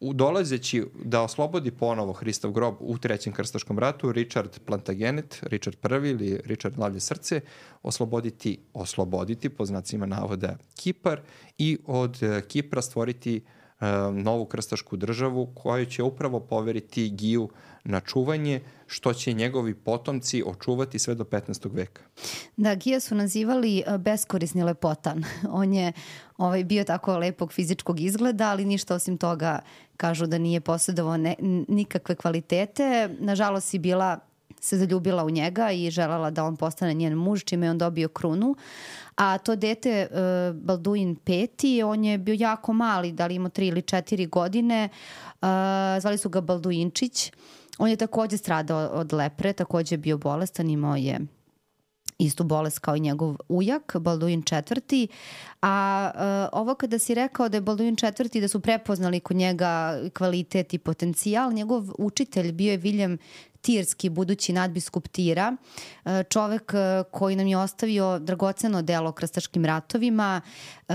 u 0.00 0.12
dolazeći 0.12 0.84
da 1.04 1.22
oslobodi 1.22 1.70
ponovo 1.70 2.12
Hristov 2.12 2.52
grob 2.52 2.74
u 2.80 2.98
trećem 2.98 3.32
krstaškom 3.32 3.78
ratu, 3.78 4.12
Richard 4.12 4.58
Plantagenet, 4.66 5.38
Richard 5.42 5.76
I 5.84 6.08
ili 6.08 6.40
Richard 6.44 6.78
Lavlje 6.78 7.00
srce, 7.00 7.40
osloboditi, 7.82 8.58
osloboditi 8.72 9.48
po 9.48 9.64
znacima 9.64 10.06
navoda 10.06 10.56
Kipar 10.76 11.20
i 11.58 11.78
od 11.86 12.22
e, 12.22 12.42
Kipra 12.48 12.82
stvoriti 12.82 13.36
e, 13.36 13.61
novu 14.12 14.44
krstašku 14.44 14.96
državu 14.96 15.46
koju 15.54 15.86
će 15.86 16.02
upravo 16.02 16.40
poveriti 16.40 17.10
Giju 17.10 17.48
na 17.84 18.00
čuvanje, 18.00 18.60
što 18.86 19.14
će 19.14 19.32
njegovi 19.32 19.74
potomci 19.74 20.42
očuvati 20.46 20.98
sve 20.98 21.14
do 21.14 21.24
15. 21.24 21.68
veka. 21.72 22.02
Da, 22.56 22.74
Gija 22.74 23.00
su 23.00 23.14
nazivali 23.14 23.78
e, 23.78 23.98
beskorisni 23.98 24.62
lepotan. 24.62 25.24
On 25.50 25.74
je 25.74 25.92
ovaj, 26.38 26.64
bio 26.64 26.84
tako 26.84 27.18
lepog 27.18 27.52
fizičkog 27.52 28.00
izgleda, 28.00 28.50
ali 28.50 28.64
ništa 28.64 28.94
osim 28.94 29.18
toga 29.18 29.58
kažu 29.96 30.26
da 30.26 30.38
nije 30.38 30.60
posjedovao 30.60 31.16
nikakve 31.68 32.14
kvalitete. 32.14 33.08
Nažalost 33.20 33.68
si 33.68 33.78
bila 33.78 34.18
se 34.62 34.76
zaljubila 34.76 35.24
u 35.24 35.30
njega 35.30 35.70
i 35.70 35.90
želala 35.90 36.30
da 36.30 36.44
on 36.44 36.56
postane 36.56 36.94
njen 36.94 37.14
muž, 37.14 37.44
čime 37.44 37.66
je 37.66 37.70
on 37.70 37.78
dobio 37.78 38.08
krunu. 38.08 38.56
A 39.16 39.38
to 39.38 39.56
dete, 39.56 40.08
uh, 40.10 40.56
Balduin 40.56 41.16
peti, 41.16 41.82
on 41.82 42.04
je 42.04 42.18
bio 42.18 42.36
jako 42.38 42.72
mali, 42.72 43.12
da 43.12 43.26
li 43.26 43.34
imao 43.34 43.50
tri 43.50 43.66
ili 43.66 43.82
četiri 43.82 44.26
godine. 44.26 44.88
Uh, 45.24 45.48
zvali 46.00 46.18
su 46.18 46.28
ga 46.28 46.40
Balduinčić. 46.40 47.32
On 47.78 47.88
je 47.88 47.96
takođe 47.96 48.36
stradao 48.36 48.88
od 48.88 49.12
lepre, 49.12 49.52
takođe 49.52 49.94
je 49.94 49.98
bio 49.98 50.18
bolestan, 50.18 50.70
imao 50.70 50.96
je 50.96 51.20
istu 52.18 52.44
bolest 52.44 52.78
kao 52.78 52.96
i 52.96 53.00
njegov 53.00 53.36
ujak, 53.48 53.96
Balduin 54.00 54.42
četvrti. 54.42 55.08
A 55.62 56.10
uh, 56.14 56.60
ovo 56.60 56.74
kada 56.74 56.98
si 56.98 57.14
rekao 57.14 57.48
da 57.48 57.56
je 57.56 57.60
Balduin 57.60 57.96
četvrti, 57.96 58.40
da 58.40 58.48
su 58.48 58.60
prepoznali 58.60 59.20
kod 59.20 59.36
njega 59.36 60.00
kvalitet 60.18 60.74
i 60.74 60.78
potencijal, 60.78 61.52
njegov 61.52 61.84
učitelj 61.98 62.52
bio 62.52 62.70
je 62.70 62.76
Viljem 62.76 63.18
Tirski, 63.62 64.08
budući 64.08 64.52
nadbiskup 64.52 65.08
Tira, 65.08 65.56
e, 66.04 66.24
čovek 66.30 66.74
e, 66.74 67.02
koji 67.10 67.36
nam 67.36 67.46
je 67.46 67.58
ostavio 67.58 68.18
dragoceno 68.18 68.82
delo 68.82 69.08
o 69.08 69.12
krstaškim 69.12 69.64
ratovima. 69.64 70.40
E, 70.88 70.94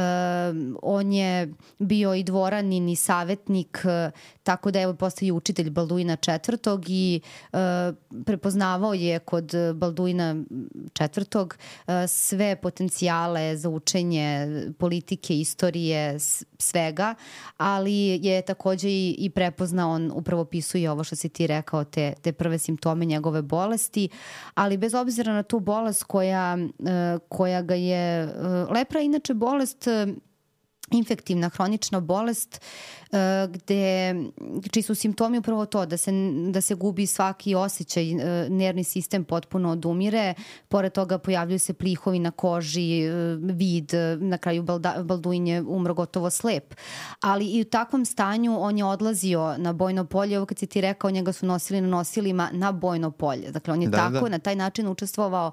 On 0.82 1.14
je 1.14 1.54
bio 1.80 2.14
i 2.14 2.24
dvoranin 2.24 2.90
i 2.90 2.96
savetnik, 2.96 3.86
tako 4.44 4.72
da 4.72 4.80
je 4.80 4.96
postao 4.96 5.36
učitelj 5.36 5.70
Balduina 5.70 6.16
četvrtog 6.16 6.84
i 6.88 7.22
prepoznavao 8.26 8.94
je 8.94 9.20
kod 9.20 9.52
Balduina 9.76 10.36
e, 11.88 12.08
sve 12.08 12.56
potencijale 12.56 13.58
za 13.58 13.70
učenje 13.70 14.48
politike, 14.80 15.40
istorije, 15.40 16.18
svega, 16.60 17.16
ali 17.58 18.20
je 18.26 18.42
takođe 18.42 18.90
i, 18.90 19.16
i 19.20 19.30
prepoznao, 19.30 19.92
on 19.92 20.12
upravo 20.14 20.46
pisuje 20.46 20.92
ovo 20.92 21.04
što 21.04 21.16
si 21.16 21.30
ti 21.30 21.48
rekao, 21.48 21.84
te, 21.84 22.14
te 22.22 22.34
prve 22.34 22.57
simptome 22.58 23.06
njegove 23.06 23.42
bolesti, 23.42 24.10
ali 24.54 24.78
bez 24.78 24.94
obzira 24.94 25.34
na 25.34 25.44
tu 25.44 25.60
bolest 25.60 26.04
koja, 26.04 26.58
e, 26.58 27.18
koja 27.30 27.62
ga 27.62 27.76
je, 27.76 28.24
e, 28.24 28.30
lepra 28.74 29.00
je 29.00 29.06
inače 29.06 29.34
bolest 29.34 29.88
e, 29.88 30.08
infektivna 30.92 31.50
hronična 31.50 32.00
bolest 32.00 32.62
uh, 33.12 33.18
gde 33.52 34.16
čiji 34.72 34.84
su 34.84 34.96
simptomi 34.96 35.38
upravo 35.38 35.66
to 35.66 35.86
da 35.86 35.98
se 35.98 36.12
da 36.52 36.62
se 36.62 36.76
gubi 36.76 37.08
svaki 37.08 37.56
osjećaj 37.56 38.16
uh, 38.16 38.22
nervni 38.50 38.84
sistem 38.84 39.24
potpuno 39.24 39.72
odumire 39.72 40.34
pored 40.68 40.92
toga 40.92 41.18
pojavljuju 41.18 41.60
se 41.60 41.74
plihovi 41.74 42.20
na 42.20 42.32
koži 42.32 43.10
uh, 43.10 43.16
vid 43.56 43.92
na 44.20 44.38
kraju 44.38 44.64
Balda, 44.64 44.96
Balduin 45.04 45.48
je 45.48 45.62
umro 45.62 45.94
gotovo 45.94 46.30
slep. 46.30 46.74
Ali 47.22 47.46
i 47.46 47.62
u 47.62 47.66
takvom 47.66 48.06
stanju 48.06 48.58
on 48.60 48.78
je 48.78 48.86
odlazio 48.86 49.58
na 49.58 49.74
bojno 49.74 50.06
polje 50.06 50.38
ovo 50.38 50.46
kad 50.46 50.60
si 50.60 50.68
ti 50.68 50.82
rekao 50.82 51.12
njega 51.12 51.34
su 51.34 51.46
nosili 51.46 51.82
na 51.82 51.88
nosilima 51.88 52.50
na 52.54 52.72
bojno 52.72 53.12
polje. 53.12 53.52
Dakle 53.52 53.74
on 53.74 53.82
je 53.82 53.88
Da, 53.88 53.98
tako 53.98 54.26
da. 54.26 54.30
na 54.30 54.40
taj 54.40 54.56
način 54.56 54.88
učestvovao 54.88 55.52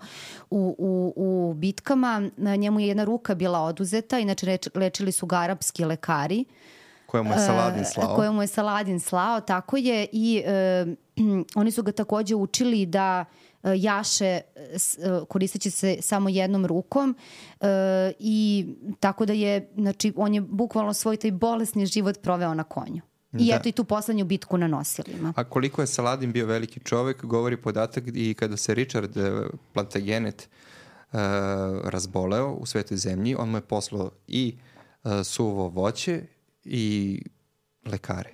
u, 0.51 0.77
u, 0.79 1.12
u 1.16 1.55
bitkama. 1.55 2.31
Njemu 2.37 2.81
je 2.81 2.88
jedna 2.88 3.05
ruka 3.05 3.35
bila 3.35 3.61
oduzeta 3.61 4.18
inače 4.18 4.47
leč, 4.47 4.68
lečili 4.75 5.12
su 5.12 5.23
ga 5.26 5.37
arapski 5.37 5.84
lekari 5.84 6.44
Koje 7.14 7.22
mu 7.22 7.32
je 7.32 7.38
Saladin 7.38 7.82
e, 7.82 7.84
slao. 7.84 8.16
koje 8.16 8.30
mu 8.30 8.42
je 8.42 8.46
Saladin 8.46 9.00
slao, 9.00 9.40
tako 9.40 9.76
je 9.76 10.06
i 10.12 10.42
e, 10.46 10.87
oni 11.60 11.70
su 11.70 11.82
ga 11.82 11.92
takođe 11.92 12.34
učili 12.34 12.87
da 12.87 13.24
e, 13.62 13.72
jaše 13.76 14.26
e, 14.26 14.40
koristeći 15.28 15.70
se 15.70 15.98
samo 16.00 16.28
jednom 16.28 16.66
rukom 16.66 17.16
e, 17.60 17.66
i 18.18 18.66
tako 19.00 19.26
da 19.26 19.32
je, 19.32 19.70
znači, 19.74 20.12
on 20.16 20.34
je 20.34 20.40
bukvalno 20.40 20.92
svoj 20.92 21.16
taj 21.16 21.30
bolesni 21.30 21.87
život 21.87 22.18
proveo 22.22 22.54
na 22.54 22.64
konju. 22.64 23.02
I 23.32 23.48
Da. 23.48 23.56
eto 23.56 23.68
i 23.68 23.72
tu 23.72 23.84
poslednju 23.84 24.24
bitku 24.24 24.58
na 24.58 24.66
nosilima. 24.66 25.32
A 25.37 25.44
koliko 25.44 25.80
je 25.82 25.87
Saladin 25.87 26.32
bio 26.32 26.46
veliki 26.46 26.80
čovek, 26.80 27.24
govori 27.24 27.56
podatak 27.56 28.04
i 28.06 28.34
kada 28.34 28.56
se 28.56 28.74
Richard 28.74 29.16
Plantagenet 29.72 30.48
uh, 31.12 31.18
razboleo 31.84 32.52
u 32.52 32.66
svetoj 32.66 32.96
zemlji, 32.96 33.34
on 33.38 33.50
mu 33.50 33.56
je 33.56 33.60
poslao 33.60 34.10
i 34.28 34.54
uh, 34.56 34.73
suvo 35.25 35.69
voće 35.69 36.23
i 36.64 37.21
lekare 37.87 38.31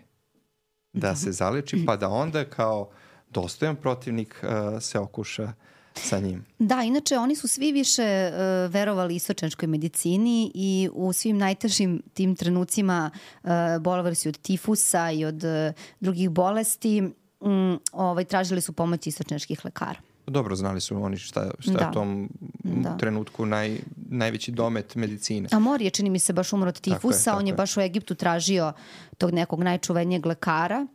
da 0.93 1.17
se 1.17 1.33
zaleči, 1.33 1.85
pa 1.87 1.97
da 1.97 2.09
onda 2.09 2.45
kao 2.45 2.91
dostojan 3.31 3.77
protivnik 3.77 4.43
uh, 4.43 4.83
se 4.83 4.99
okuša 4.99 5.53
sa 5.95 6.19
njim. 6.19 6.45
Da, 6.59 6.83
inače 6.83 7.19
oni 7.19 7.37
su 7.37 7.49
svi 7.49 7.73
više 7.73 8.31
uh, 8.33 8.73
verovali 8.73 9.17
istočnjačkoj 9.17 9.67
medicini 9.67 10.53
i 10.55 10.89
u 10.93 11.13
svim 11.13 11.39
najtežim 11.39 12.03
tim 12.15 12.37
trenucima 12.37 13.11
uh, 13.43 13.51
bolovali 13.81 14.15
su 14.15 14.29
od 14.29 14.39
tifusa 14.39 15.11
i 15.11 15.25
od 15.25 15.45
uh, 15.45 15.75
drugih 16.01 16.31
bolesti, 16.31 17.03
um, 17.41 17.81
ovaj, 17.93 18.25
tražili 18.25 18.61
su 18.61 18.73
pomoć 18.73 19.07
istočnjačkih 19.07 19.65
lekara. 19.65 20.10
Dobro 20.27 20.57
znali 20.57 20.81
su 20.81 21.03
oni 21.03 21.17
šta, 21.17 21.51
šta 21.59 21.73
Da. 21.73 21.79
je 21.79 21.91
u 21.91 21.93
tom 21.93 22.29
Da. 22.65 22.97
trenutku 22.97 23.47
naj, 23.47 23.79
najveći 23.97 24.53
domet 24.53 24.95
medicine. 24.95 25.49
A 25.53 25.59
Mori 25.59 25.85
je, 25.85 25.91
čini 25.91 26.11
mi 26.11 26.19
se, 26.19 26.33
baš 26.33 26.53
umro 26.53 26.69
od 26.69 26.75
Tako 26.75 26.91
je, 26.91 26.95
tifusa, 26.95 27.37
on 27.37 27.47
je 27.47 27.51
je. 27.51 27.57
baš 27.57 27.77
u 27.77 27.81
Egiptu 27.81 28.15
tražio 28.15 28.73
tog 29.19 29.31
nekog 29.31 29.63
najčuvenijeg 29.63 30.27
lekara 30.27 30.87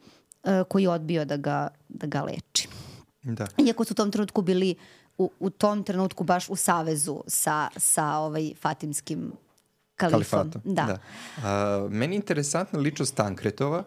uh, 0.44 0.52
koji 0.70 0.84
je 0.84 0.90
odbio 0.90 1.26
da 1.26 1.38
ga, 1.38 1.68
da 1.90 2.08
ga 2.08 2.22
leči. 2.22 2.68
Da. 3.24 3.48
Iako 3.58 3.84
su 3.84 3.94
u 3.94 3.96
tom 3.96 4.12
trenutku 4.12 4.42
bili 4.42 4.76
u, 5.18 5.32
u 5.40 5.50
tom 5.50 5.84
trenutku 5.84 6.24
baš 6.24 6.50
u 6.50 6.56
savezu 6.56 7.24
sa, 7.28 7.68
sa 7.78 8.18
ovaj 8.18 8.52
fatimskim 8.62 9.32
kalifom. 9.96 10.52
Da. 10.64 10.84
da. 10.84 10.98
A, 11.44 11.88
meni 11.92 12.16
je 12.16 12.18
interesantna 12.18 12.80
ličnost 12.80 13.16
Tankretova, 13.16 13.84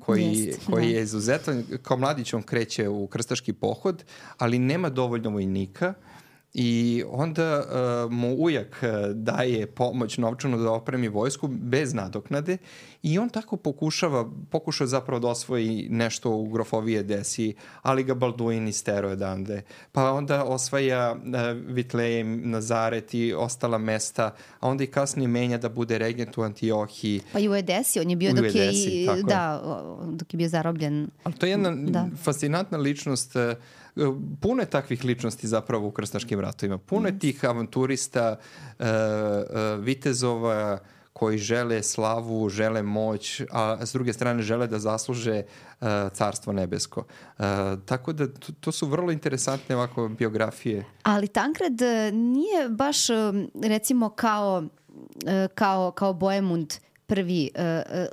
koji, 0.00 0.22
Jest, 0.22 0.60
koji 0.70 0.86
da. 0.86 0.96
je 0.96 1.02
izuzetan, 1.02 1.64
kao 1.82 1.96
mladić 1.96 2.34
on 2.34 2.42
kreće 2.42 2.88
u 2.88 3.06
krstaški 3.06 3.52
pohod, 3.52 4.04
ali 4.38 4.58
nema 4.58 4.88
dovoljno 4.88 5.30
vojnika 5.30 5.94
i 6.54 7.04
onda 7.08 7.62
uh, 8.04 8.12
mu 8.12 8.34
ujak 8.34 8.82
uh, 8.82 8.88
daje 9.14 9.66
pomoć 9.66 10.18
novčanu 10.18 10.58
da 10.58 10.70
opremi 10.72 11.08
vojsku 11.08 11.48
bez 11.48 11.94
nadoknade 11.94 12.58
i 13.02 13.18
on 13.18 13.28
tako 13.28 13.56
pokušava, 13.56 14.30
pokušao 14.50 14.86
zapravo 14.86 15.20
da 15.20 15.28
osvoji 15.28 15.86
nešto 15.90 16.30
u 16.30 16.48
grofovije 16.48 17.02
desi, 17.02 17.54
ali 17.82 18.04
ga 18.04 18.14
Balduin 18.14 18.68
istero 18.68 19.08
odande. 19.10 19.62
Pa 19.92 20.12
onda 20.12 20.44
osvaja 20.44 21.12
uh, 21.12 21.20
Vitlejem, 21.66 22.50
Nazaret 22.50 23.14
i 23.14 23.32
ostala 23.32 23.78
mesta, 23.78 24.34
a 24.60 24.68
onda 24.68 24.84
i 24.84 24.86
kasnije 24.86 25.28
menja 25.28 25.58
da 25.58 25.68
bude 25.68 25.98
regent 25.98 26.38
u 26.38 26.42
Antiohiji. 26.42 27.20
Pa 27.32 27.38
i 27.38 27.48
u 27.48 27.54
Edesi, 27.54 28.00
on 28.00 28.10
je 28.10 28.16
bio 28.16 28.32
dok 28.32 28.44
je, 28.44 28.48
Edesi, 28.48 28.90
i, 28.90 29.02
je. 29.04 29.22
da, 29.22 29.62
dok 30.06 30.34
je 30.34 30.38
bio 30.38 30.48
zarobljen. 30.48 31.08
Ali 31.24 31.34
to 31.34 31.46
je 31.46 31.50
jedna 31.50 31.70
Da. 31.76 32.06
fascinantna 32.22 32.78
ličnost. 32.78 33.36
e, 33.36 33.54
Puno 34.40 34.62
je 34.62 34.70
takvih 34.70 35.04
ličnosti 35.04 35.46
zapravo 35.46 35.88
u 35.88 35.90
krstaškim 35.90 36.40
ratovima. 36.40 36.78
Puno 36.78 37.08
je 37.08 37.18
tih 37.18 37.44
avanturista, 37.44 38.36
e, 38.78 38.84
e, 38.84 39.76
vitezova 39.78 40.78
koji 41.12 41.38
žele 41.38 41.82
slavu, 41.82 42.48
žele 42.48 42.82
moć, 42.82 43.42
a 43.50 43.86
s 43.86 43.92
druge 43.92 44.12
strane 44.12 44.42
žele 44.42 44.66
da 44.66 44.78
zasluže 44.78 45.34
e, 45.34 45.44
carstvo 46.12 46.52
nebesko. 46.52 47.04
E, 47.38 47.42
tako 47.86 48.12
da 48.12 48.26
to, 48.26 48.52
to 48.60 48.72
su 48.72 48.86
vrlo 48.86 49.12
interesantne 49.12 49.76
ovako 49.76 50.08
biografije. 50.08 50.84
Ali 51.02 51.28
Tankred 51.28 51.82
e, 51.82 52.12
nije 52.12 52.68
baš 52.68 53.10
e, 53.10 53.14
recimo 53.62 54.08
kao, 54.10 54.64
e, 55.26 55.48
kao, 55.54 55.90
kao 55.90 56.12
Boemund 56.12 56.74
prvi 57.06 57.50
e, 57.54 57.62
e, 57.62 58.08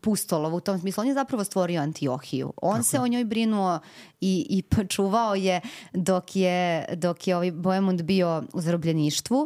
pustolov 0.00 0.54
u 0.54 0.60
tom 0.60 0.78
smislu. 0.78 1.00
On 1.00 1.08
je 1.08 1.14
zapravo 1.14 1.44
stvorio 1.44 1.82
Antiohiju. 1.82 2.52
On 2.62 2.72
Tako. 2.72 2.84
se 2.84 3.00
o 3.00 3.06
njoj 3.06 3.24
brinuo 3.24 3.78
i, 4.20 4.46
i 4.50 4.62
počuvao 4.76 5.34
je 5.34 5.60
dok 5.92 6.36
je, 6.36 6.84
dok 6.94 7.26
je 7.26 7.36
ovaj 7.36 7.50
Boemund 7.50 8.02
bio 8.02 8.42
u 8.52 8.60
zarobljeništvu. 8.60 9.38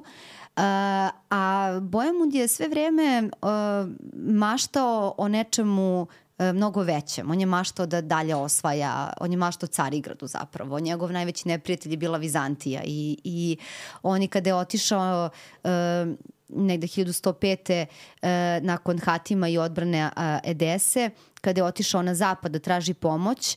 Uh, 0.57 0.63
a 1.31 1.79
Boemund 1.83 2.35
je 2.35 2.49
sve 2.49 2.69
vreme 2.69 3.31
uh, 3.43 3.49
maštao 4.15 5.15
o 5.19 5.29
nečemu 5.29 6.07
e, 6.39 6.53
mnogo 6.53 6.83
većem. 6.83 7.31
On 7.31 7.41
je 7.41 7.47
maštao 7.47 7.87
da 7.87 8.01
dalje 8.01 8.35
osvaja, 8.35 9.13
on 9.21 9.31
je 9.31 9.37
maštao 9.37 9.67
Carigradu 9.67 10.27
zapravo. 10.27 10.81
Njegov 10.81 11.13
najveći 11.13 11.49
neprijatelj 11.49 11.93
je 11.93 11.97
bila 11.97 12.19
Vizantija 12.19 12.83
i, 12.85 13.19
i 13.25 13.57
on 14.03 14.23
i 14.23 14.29
kada 14.29 14.51
je 14.51 14.55
otišao 14.55 15.31
uh, 15.65 15.71
negde 16.49 16.87
1105. 16.87 17.87
E, 18.23 18.61
nakon 18.63 18.99
Hatima 18.99 19.49
i 19.49 19.59
odbrane 19.59 20.11
a, 20.17 20.39
Edese, 20.45 21.11
kada 21.41 21.61
je 21.61 21.65
otišao 21.65 22.03
na 22.03 22.15
zapad 22.15 22.53
da 22.53 22.59
traži 22.59 22.95
pomoć, 22.95 23.57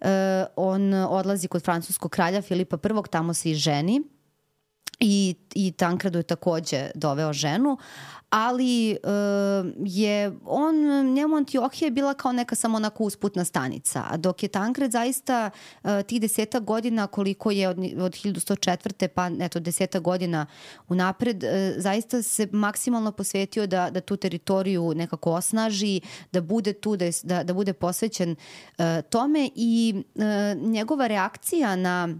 e, 0.00 0.08
on 0.56 0.94
odlazi 0.94 1.48
kod 1.48 1.62
francuskog 1.64 2.10
kralja 2.10 2.42
Filipa 2.42 2.76
I, 2.76 3.08
tamo 3.10 3.34
se 3.34 3.50
i 3.50 3.54
ženi 3.54 4.02
i, 5.00 5.34
i 5.54 5.72
Tancredu 5.72 6.18
je 6.18 6.22
takođe 6.22 6.90
doveo 6.94 7.32
ženu, 7.32 7.78
ali 8.30 8.96
uh, 9.04 9.72
je 9.84 10.32
on, 10.44 10.74
njemu 11.12 11.36
Antiohija 11.36 11.86
je 11.86 11.90
bila 11.90 12.14
kao 12.14 12.32
neka 12.32 12.54
samo 12.54 12.76
onako 12.76 13.04
usputna 13.04 13.44
stanica, 13.44 14.04
a 14.10 14.16
dok 14.16 14.42
je 14.42 14.48
Tankred 14.48 14.90
zaista 14.90 15.50
uh, 15.82 15.90
tih 16.06 16.20
deseta 16.20 16.60
godina 16.60 17.06
koliko 17.06 17.50
je 17.50 17.68
od, 17.68 17.78
od 17.78 18.12
1104. 18.12 19.08
pa 19.08 19.30
eto 19.40 19.60
deseta 19.60 19.98
godina 19.98 20.46
unapred, 20.88 21.44
uh, 21.44 21.50
zaista 21.76 22.22
se 22.22 22.48
maksimalno 22.52 23.12
posvetio 23.12 23.66
da, 23.66 23.90
da 23.90 24.00
tu 24.00 24.16
teritoriju 24.16 24.92
nekako 24.94 25.32
osnaži, 25.32 26.00
da 26.32 26.40
bude 26.40 26.72
tu, 26.72 26.96
da, 26.96 27.06
da, 27.22 27.44
da 27.44 27.54
bude 27.54 27.72
posvećen 27.72 28.30
uh, 28.30 28.84
tome 29.10 29.50
i 29.54 30.04
uh, 30.14 30.22
njegova 30.62 31.06
reakcija 31.06 31.76
na 31.76 32.18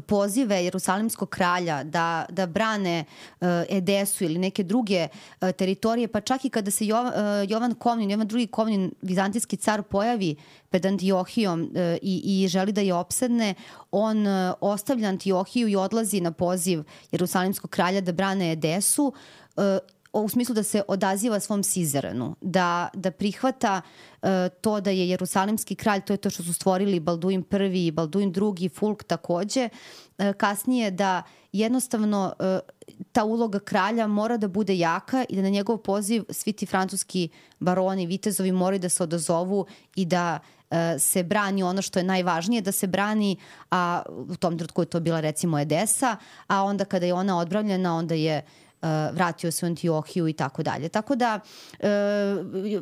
pozive 0.00 0.64
Jerusalimskog 0.64 1.30
kralja 1.30 1.84
da, 1.84 2.26
da 2.28 2.46
brane 2.46 3.04
uh, 3.40 3.48
Edesu 3.68 4.24
ili 4.24 4.38
neke 4.38 4.62
druge 4.62 5.08
uh, 5.40 5.50
teritorije, 5.50 6.08
pa 6.08 6.20
čak 6.20 6.44
i 6.44 6.50
kada 6.50 6.70
se 6.70 6.86
Jov, 6.86 7.06
uh, 7.06 7.12
Jovan 7.48 7.74
Kovnin, 7.74 8.10
Jovan 8.10 8.28
drugi 8.28 8.46
Kovnin, 8.46 8.92
vizantijski 9.02 9.56
car, 9.56 9.82
pojavi 9.82 10.36
pred 10.70 10.86
Antiohijom 10.86 11.62
uh, 11.62 11.68
i, 12.02 12.42
i 12.44 12.48
želi 12.48 12.72
da 12.72 12.80
je 12.80 12.94
opsedne, 12.94 13.54
on 13.90 14.26
uh, 14.26 14.54
ostavlja 14.60 15.08
Antiohiju 15.08 15.68
i 15.68 15.76
odlazi 15.76 16.20
na 16.20 16.32
poziv 16.32 16.82
Jerusalimskog 17.12 17.70
kralja 17.70 18.00
da 18.00 18.12
brane 18.12 18.52
Edesu 18.52 19.12
uh, 19.56 19.64
u 20.12 20.28
smislu 20.28 20.54
da 20.54 20.62
se 20.62 20.82
odaziva 20.88 21.40
svom 21.40 21.62
Sizeranu, 21.62 22.36
da, 22.40 22.88
da 22.94 23.10
prihvata 23.10 23.80
uh, 24.22 24.28
to 24.60 24.80
da 24.80 24.90
je 24.90 25.08
Jerusalimski 25.08 25.74
kralj, 25.74 26.00
to 26.00 26.12
je 26.12 26.16
to 26.16 26.30
što 26.30 26.42
su 26.42 26.54
stvorili 26.54 27.00
Balduin 27.00 27.44
i 27.74 27.90
Balduin 27.90 28.32
drugi, 28.32 28.68
Fulk 28.68 29.04
takođe, 29.04 29.68
uh, 30.18 30.32
kasnije 30.36 30.90
da 30.90 31.22
jednostavno 31.52 32.34
uh, 32.38 32.46
ta 33.12 33.24
uloga 33.24 33.58
kralja 33.58 34.06
mora 34.06 34.36
da 34.36 34.48
bude 34.48 34.78
jaka 34.78 35.24
i 35.28 35.36
da 35.36 35.42
na 35.42 35.48
njegov 35.48 35.78
poziv 35.78 36.24
svi 36.30 36.52
ti 36.52 36.66
francuski 36.66 37.28
baroni, 37.60 38.06
vitezovi 38.06 38.52
moraju 38.52 38.80
da 38.80 38.88
se 38.88 39.02
odazovu 39.02 39.66
i 39.96 40.04
da 40.04 40.38
uh, 40.70 40.76
se 40.98 41.22
brani 41.22 41.62
ono 41.62 41.82
što 41.82 41.98
je 41.98 42.04
najvažnije 42.04 42.62
da 42.62 42.72
se 42.72 42.86
brani, 42.86 43.36
a 43.70 44.02
u 44.08 44.36
tom 44.36 44.58
trenutku 44.58 44.82
je 44.82 44.86
to 44.86 45.00
bila 45.00 45.20
recimo 45.20 45.58
Edesa, 45.58 46.16
a 46.46 46.62
onda 46.62 46.84
kada 46.84 47.06
je 47.06 47.14
ona 47.14 47.38
odbravljena, 47.38 47.96
onda 47.96 48.14
je 48.14 48.38
uh, 48.38 48.71
vratio 49.12 49.50
se 49.50 49.66
u 49.66 49.68
Antiohiju 49.68 50.28
i 50.28 50.32
tako 50.32 50.62
dalje. 50.62 50.88
Tako 50.88 51.16
da, 51.16 51.40
uh, 51.72 51.86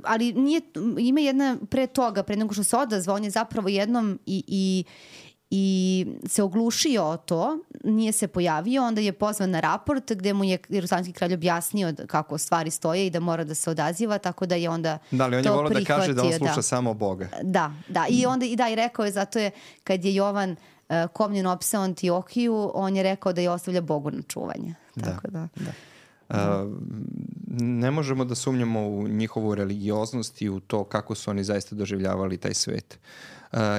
ali 0.05 0.33
nije, 0.33 0.61
ima 0.99 1.21
jedna 1.21 1.57
pre 1.71 1.87
toga, 1.87 2.23
pre 2.23 2.37
nego 2.37 2.55
što 2.55 2.65
se 2.65 2.77
odazva, 2.77 3.15
on 3.15 3.25
je 3.25 3.31
zapravo 3.31 3.69
jednom 3.69 4.19
i, 4.27 4.45
i, 4.47 4.85
i 5.51 6.07
se 6.29 6.43
oglušio 6.43 7.05
o 7.05 7.17
to, 7.17 7.59
nije 7.85 8.13
se 8.13 8.29
pojavio, 8.29 8.83
onda 8.83 9.01
je 9.01 9.13
pozvan 9.13 9.51
na 9.51 9.61
raport 9.61 10.13
gde 10.13 10.33
mu 10.33 10.45
je 10.45 10.59
Jerusalimski 10.69 11.13
kralj 11.13 11.35
objasnio 11.35 11.95
kako 12.07 12.39
stvari 12.39 12.71
stoje 12.71 13.07
i 13.07 13.11
da 13.11 13.21
mora 13.21 13.45
da 13.45 13.55
se 13.55 13.71
odaziva, 13.71 14.19
tako 14.19 14.47
da 14.47 14.55
je 14.55 14.71
onda 14.71 14.99
Da, 15.11 15.25
ali 15.25 15.37
on 15.37 15.45
je 15.45 15.51
volao 15.51 15.69
da 15.69 15.85
kaže 15.85 16.13
da 16.13 16.23
on 16.23 16.29
prihvatio, 16.29 16.55
sluša 16.55 16.63
samo 16.63 16.95
Boga. 16.95 17.29
Da, 17.43 17.73
da. 17.89 18.07
I 18.09 18.27
onda 18.27 18.47
i 18.47 18.57
da 18.57 18.69
i 18.69 18.75
rekao 18.75 19.05
je 19.05 19.13
zato 19.13 19.39
je 19.39 19.51
kad 19.85 20.05
je 20.05 20.15
Jovan 20.15 20.51
uh, 20.51 20.57
Komnjen 21.13 21.47
opsao 21.47 21.83
Antiohiju, 21.83 22.71
on 22.75 22.97
je 22.97 23.03
rekao 23.03 23.33
da 23.33 23.41
je 23.41 23.51
ostavlja 23.51 23.81
Bogu 23.81 24.11
na 24.11 24.23
čuvanje. 24.29 24.75
Tako 25.05 25.29
da. 25.29 25.49
da. 25.57 25.71
Uh, 25.71 25.90
ne 27.61 27.91
možemo 27.91 28.25
da 28.25 28.35
sumnjamo 28.35 28.89
u 28.89 29.09
njihovu 29.09 29.55
religioznost 29.55 30.43
i 30.43 30.49
u 30.49 30.61
to 30.61 30.85
kako 30.85 31.15
su 31.15 31.31
oni 31.31 31.45
zaista 31.45 31.77
doživljavali 31.77 32.37
taj 32.37 32.55
svet. 32.55 32.99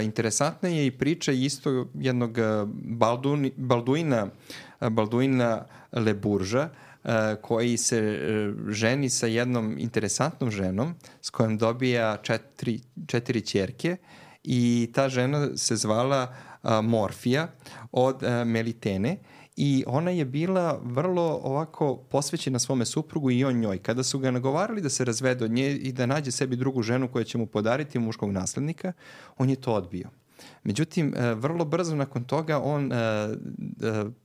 Interesantna 0.03 0.69
je 0.69 0.85
i 0.85 0.91
priča 0.91 1.31
isto 1.31 1.87
jednog 1.93 2.37
Balduni, 2.73 3.51
Balduina, 3.57 4.27
Balduina 4.79 5.65
Leburža, 5.91 6.69
koji 7.41 7.77
se 7.77 7.99
uh, 7.99 8.69
ženi 8.69 9.09
sa 9.09 9.27
jednom 9.27 9.77
interesantnom 9.77 10.51
ženom 10.51 10.93
s 11.21 11.29
kojom 11.29 11.57
dobija 11.57 12.17
četiri, 12.17 12.79
četiri 13.07 13.41
čerke 13.41 13.97
i 14.43 14.91
ta 14.93 15.09
žena 15.09 15.57
se 15.57 15.75
zvala 15.75 16.35
Morfija 16.83 17.47
od 17.91 18.23
Melitene 18.45 19.17
i 19.63 19.83
ona 19.87 20.11
je 20.11 20.25
bila 20.25 20.79
vrlo 20.83 21.39
ovako 21.43 21.95
posvećena 21.95 22.59
svome 22.59 22.85
suprugu 22.85 23.31
i 23.31 23.43
on 23.45 23.59
njoj. 23.59 23.77
Kada 23.77 24.03
su 24.03 24.19
ga 24.19 24.31
nagovarali 24.31 24.81
da 24.81 24.89
se 24.89 25.05
razvede 25.05 25.45
od 25.45 25.51
nje 25.51 25.71
i 25.71 25.91
da 25.91 26.05
nađe 26.05 26.31
sebi 26.31 26.55
drugu 26.55 26.81
ženu 26.81 27.07
koja 27.07 27.23
će 27.23 27.37
mu 27.37 27.45
podariti 27.45 27.99
muškog 27.99 28.31
naslednika, 28.31 28.93
on 29.37 29.49
je 29.49 29.55
to 29.55 29.73
odbio. 29.73 30.09
Međutim, 30.63 31.13
e, 31.15 31.33
vrlo 31.33 31.65
brzo 31.65 31.95
nakon 31.95 32.23
toga 32.23 32.59
on 32.59 32.91
e, 32.91 32.95
e, 32.95 33.29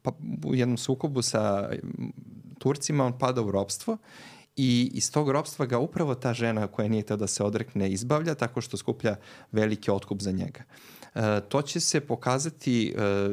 pa, 0.03 0.13
u 0.45 0.55
jednom 0.55 0.77
sukobu 0.77 1.23
sa 1.23 1.71
Turcima 2.59 3.05
on 3.05 3.19
pada 3.19 3.43
u 3.43 3.51
robstvo 3.51 3.99
i 4.57 4.91
iz 4.95 5.13
tog 5.13 5.31
robstva 5.31 5.67
ga 5.67 5.79
upravo 5.79 6.15
ta 6.15 6.35
žena 6.35 6.67
koja 6.67 6.89
nije 6.89 7.03
teo 7.03 7.17
da 7.17 7.27
se 7.27 7.45
odrekne 7.45 7.91
izbavlja 7.91 8.35
tako 8.35 8.61
što 8.61 8.77
skuplja 8.77 9.17
veliki 9.53 9.91
otkup 9.91 10.23
za 10.23 10.33
njega. 10.33 10.61
E, 10.61 11.06
to 11.49 11.63
će 11.63 11.81
se 11.81 12.01
pokazati 12.01 12.95
e, 12.97 13.31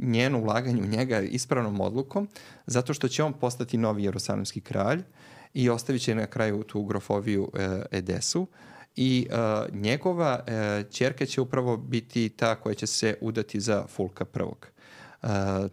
njeno 0.00 0.38
ulaganje 0.38 0.82
u 0.82 0.86
njega 0.86 1.20
ispravnom 1.20 1.80
odlukom 1.80 2.28
zato 2.66 2.94
što 2.94 3.08
će 3.08 3.22
on 3.22 3.32
postati 3.32 3.78
novi 3.78 4.04
jerusalimski 4.04 4.60
kralj 4.60 5.02
i 5.54 5.70
ostavit 5.70 6.02
će 6.02 6.14
na 6.14 6.26
kraju 6.26 6.62
tu 6.62 6.84
grofoviju 6.84 7.50
e, 7.54 7.82
Edesu 7.90 8.46
i 8.96 9.26
uh, 9.30 9.74
njegova 9.74 10.40
uh, 10.40 10.92
čerka 10.92 11.26
će 11.26 11.40
upravo 11.40 11.76
biti 11.76 12.28
ta 12.28 12.54
koja 12.54 12.74
će 12.74 12.86
se 12.86 13.16
udati 13.20 13.60
za 13.60 13.86
Fulka 13.86 14.24
prvog. 14.24 14.66
Uh, 15.22 15.28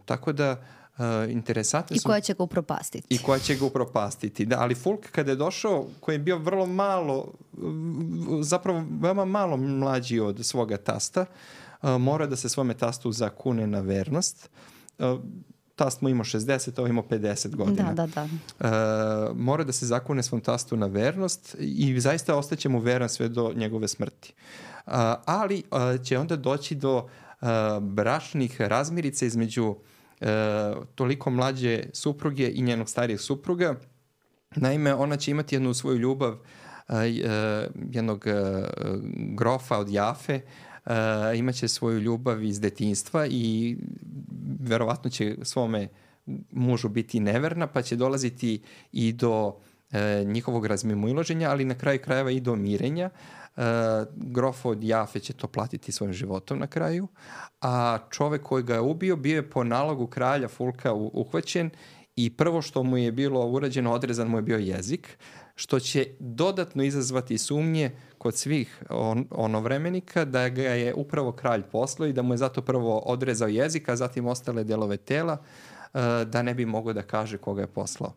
tako 0.05 0.33
da 0.33 0.51
uh, 0.51 0.80
interesantne 1.29 1.95
I 1.95 1.99
su... 1.99 2.07
koja 2.07 2.19
će 2.19 2.33
ga 2.33 2.43
upropastiti. 2.43 3.15
I 3.15 3.17
koja 3.17 3.39
će 3.39 3.55
ga 3.55 3.65
upropastiti. 3.65 4.45
Da, 4.45 4.59
ali 4.59 4.75
Fulk 4.75 5.11
kada 5.11 5.31
je 5.31 5.35
došao, 5.35 5.85
koji 5.99 6.15
je 6.15 6.19
bio 6.19 6.37
vrlo 6.37 6.65
malo, 6.65 7.33
zapravo 8.41 8.83
veoma 9.01 9.25
malo 9.25 9.57
mlađi 9.57 10.19
od 10.19 10.45
svoga 10.45 10.77
tasta, 10.77 11.25
uh, 11.81 11.89
mora 11.89 12.25
da 12.27 12.35
se 12.35 12.49
svome 12.49 12.73
tastu 12.73 13.11
zakune 13.11 13.67
na 13.67 13.79
vernost. 13.79 14.49
Uh, 14.99 15.19
tast 15.75 16.01
mu 16.01 16.09
imao 16.09 16.23
60, 16.23 16.79
ovo 16.79 16.87
imao 16.87 17.03
50 17.09 17.55
godina. 17.55 17.93
Da, 17.93 18.07
da, 18.07 18.27
da. 18.59 19.29
Uh, 19.29 19.37
mora 19.37 19.63
da 19.63 19.71
se 19.71 19.85
zakune 19.85 20.23
svom 20.23 20.41
tastu 20.41 20.77
na 20.77 20.85
vernost 20.85 21.55
i 21.59 21.99
zaista 21.99 22.35
ostaće 22.35 22.69
mu 22.69 22.79
veran 22.79 23.09
sve 23.09 23.29
do 23.29 23.53
njegove 23.55 23.87
smrti. 23.87 24.33
Uh, 24.85 24.93
ali 25.25 25.63
uh, 25.71 26.03
će 26.03 26.19
onda 26.19 26.35
doći 26.35 26.75
do 26.75 26.97
uh, 26.97 27.47
bračnih 27.81 28.61
razmirica 28.61 29.25
između 29.25 29.75
uh, 30.21 30.27
toliko 30.95 31.29
mlađe 31.29 31.83
supruge 31.93 32.51
i 32.51 32.61
njenog 32.61 32.89
starijeg 32.89 33.19
supruga. 33.19 33.75
Naime, 34.55 34.93
ona 34.93 35.17
će 35.17 35.31
imati 35.31 35.55
jednu 35.55 35.73
svoju 35.73 35.97
ljubav 35.97 36.33
uh, 36.33 36.95
jednog 37.91 38.25
uh, 38.27 38.65
grofa 39.35 39.77
od 39.77 39.89
Jafe, 39.89 40.41
uh, 40.85 40.91
imaće 41.35 41.67
svoju 41.67 41.99
ljubav 41.99 42.43
iz 42.43 42.59
detinstva 42.59 43.27
i 43.27 43.77
verovatno 44.59 45.09
će 45.09 45.35
svome 45.43 45.87
mužu 46.51 46.89
biti 46.89 47.19
neverna, 47.19 47.67
pa 47.67 47.81
će 47.81 47.95
dolaziti 47.95 48.61
i 48.91 49.13
do 49.13 49.55
e, 49.57 49.70
njihovog 50.25 50.65
razmimoiloženja, 50.65 51.49
ali 51.49 51.65
na 51.65 51.75
kraju 51.75 51.99
krajeva 51.99 52.31
i 52.31 52.39
do 52.39 52.55
mirenja. 52.55 53.09
E, 53.57 53.61
grof 54.15 54.65
od 54.65 54.83
Jafe 54.83 55.19
će 55.19 55.33
to 55.33 55.47
platiti 55.47 55.91
svojim 55.91 56.13
životom 56.13 56.59
na 56.59 56.67
kraju, 56.67 57.07
a 57.61 57.97
čovek 58.09 58.41
koji 58.43 58.63
ga 58.63 58.73
je 58.73 58.79
ubio 58.79 59.15
bio 59.15 59.35
je 59.35 59.49
po 59.49 59.63
nalogu 59.63 60.07
kralja 60.07 60.47
Fulka 60.47 60.93
uhvaćen 60.93 61.69
i 62.15 62.37
prvo 62.37 62.61
što 62.61 62.83
mu 62.83 62.97
je 62.97 63.11
bilo 63.11 63.47
urađeno, 63.47 63.93
odrezan 63.93 64.27
mu 64.27 64.37
je 64.37 64.41
bio 64.41 64.57
jezik, 64.57 65.17
što 65.55 65.79
će 65.79 66.07
dodatno 66.19 66.83
izazvati 66.83 67.37
sumnje 67.37 67.91
kod 68.17 68.35
svih 68.35 68.83
on, 68.89 69.25
onovremenika 69.31 70.25
da 70.25 70.49
ga 70.49 70.61
je 70.61 70.93
upravo 70.93 71.31
kralj 71.31 71.61
poslao 71.71 72.07
i 72.07 72.13
da 72.13 72.21
mu 72.21 72.33
je 72.33 72.37
zato 72.37 72.61
prvo 72.61 72.97
odrezao 72.97 73.47
jezik, 73.47 73.89
a 73.89 73.95
zatim 73.95 74.27
ostale 74.27 74.63
delove 74.63 74.97
tela 74.97 75.37
uh, 75.93 76.01
da 76.25 76.41
ne 76.41 76.53
bi 76.53 76.65
mogao 76.65 76.93
da 76.93 77.01
kaže 77.01 77.37
koga 77.37 77.61
je 77.61 77.67
poslao. 77.67 78.13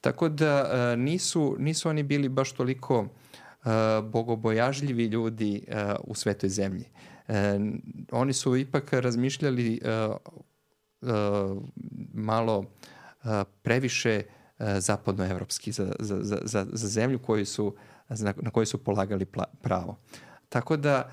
Tako 0.00 0.28
da 0.28 0.62
uh, 0.62 0.98
nisu, 1.00 1.56
nisu 1.58 1.88
oni 1.88 2.02
bili 2.02 2.28
baš 2.28 2.52
toliko 2.52 3.00
uh, 3.00 3.08
bogobojažljivi 4.02 5.04
ljudi 5.04 5.64
u 6.04 6.14
svetoj 6.14 6.48
zemlji. 6.48 6.84
Oni 8.10 8.32
su 8.32 8.56
ipak 8.56 8.92
razmišljali 8.92 9.80
malo 12.14 12.64
previše 13.62 14.22
zapadnoevropski 14.78 15.72
za, 15.72 15.92
za, 15.98 16.18
za, 16.42 16.66
za 16.72 16.88
zemlju 16.88 17.18
koju 17.18 17.46
su, 17.46 17.74
na 18.36 18.50
koju 18.50 18.66
su 18.66 18.84
polagali 18.84 19.26
pravo. 19.62 19.96
Tako 20.48 20.76
da 20.76 21.10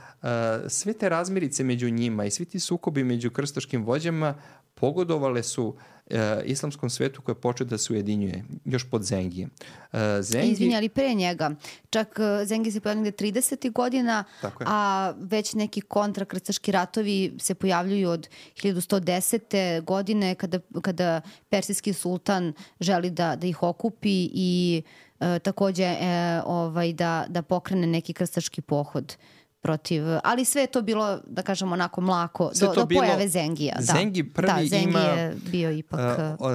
sve 0.68 0.94
te 0.94 1.10
razmirice 1.10 1.64
među 1.64 1.90
njima 1.90 2.26
i 2.26 2.32
svi 2.32 2.46
ti 2.46 2.60
sukobi 2.60 3.04
među 3.04 3.32
krstaškim 3.32 3.84
vođama 3.84 4.36
pogodovale 4.76 5.44
su 5.44 5.76
e, 6.10 6.42
islamskom 6.46 6.90
svetu 6.90 7.22
koje 7.22 7.36
počeo 7.36 7.68
da 7.68 7.78
se 7.78 7.94
ujedinjuje, 7.94 8.44
još 8.66 8.90
pod 8.90 9.04
Zengije. 9.04 9.48
E, 9.94 10.22
Zengi... 10.22 10.52
Izvinja, 10.52 10.78
ali 10.78 10.90
pre 10.90 11.14
njega. 11.14 11.52
Čak 11.90 12.20
e, 12.20 12.46
Zengi 12.46 12.72
se 12.72 12.80
pojavljaju 12.80 13.12
30. 13.12 13.72
godina, 13.72 14.24
a 14.60 15.14
već 15.18 15.54
neki 15.54 15.82
kontrakrstaški 15.82 16.72
ratovi 16.72 17.34
se 17.40 17.56
pojavljuju 17.56 18.10
od 18.10 18.30
1110. 18.56 19.84
godine 19.84 20.36
kada, 20.36 20.60
kada 20.82 21.22
persijski 21.50 21.94
sultan 21.94 22.54
želi 22.80 23.10
da, 23.10 23.36
da 23.36 23.48
ih 23.48 23.64
okupi 23.64 24.30
i 24.34 24.82
e, 25.20 25.40
takođe 25.40 25.84
e, 25.84 26.42
ovaj, 26.46 26.94
da, 26.94 27.26
da 27.30 27.42
pokrene 27.42 27.88
neki 27.88 28.14
krstaški 28.14 28.62
pohod 28.62 29.18
protiv, 29.64 30.04
ali 30.24 30.46
sve 30.46 30.62
je 30.62 30.68
to 30.68 30.82
bilo, 30.82 31.20
da 31.28 31.42
kažemo, 31.42 31.74
onako 31.74 32.02
mlako, 32.02 32.52
sve 32.54 32.68
do, 32.68 32.74
do 32.74 32.86
bilo, 32.86 33.02
pojave 33.02 33.28
Zengija. 33.28 33.76
Da. 33.76 33.94
Zengi 33.94 34.24
prvi 34.24 34.48
da, 34.48 34.66
Zengi 34.66 34.90
ima... 34.90 35.00
je 35.00 35.36
bio 35.52 35.72
ipak... 35.72 36.20
Uh, 36.40 36.48
uh, 36.48 36.52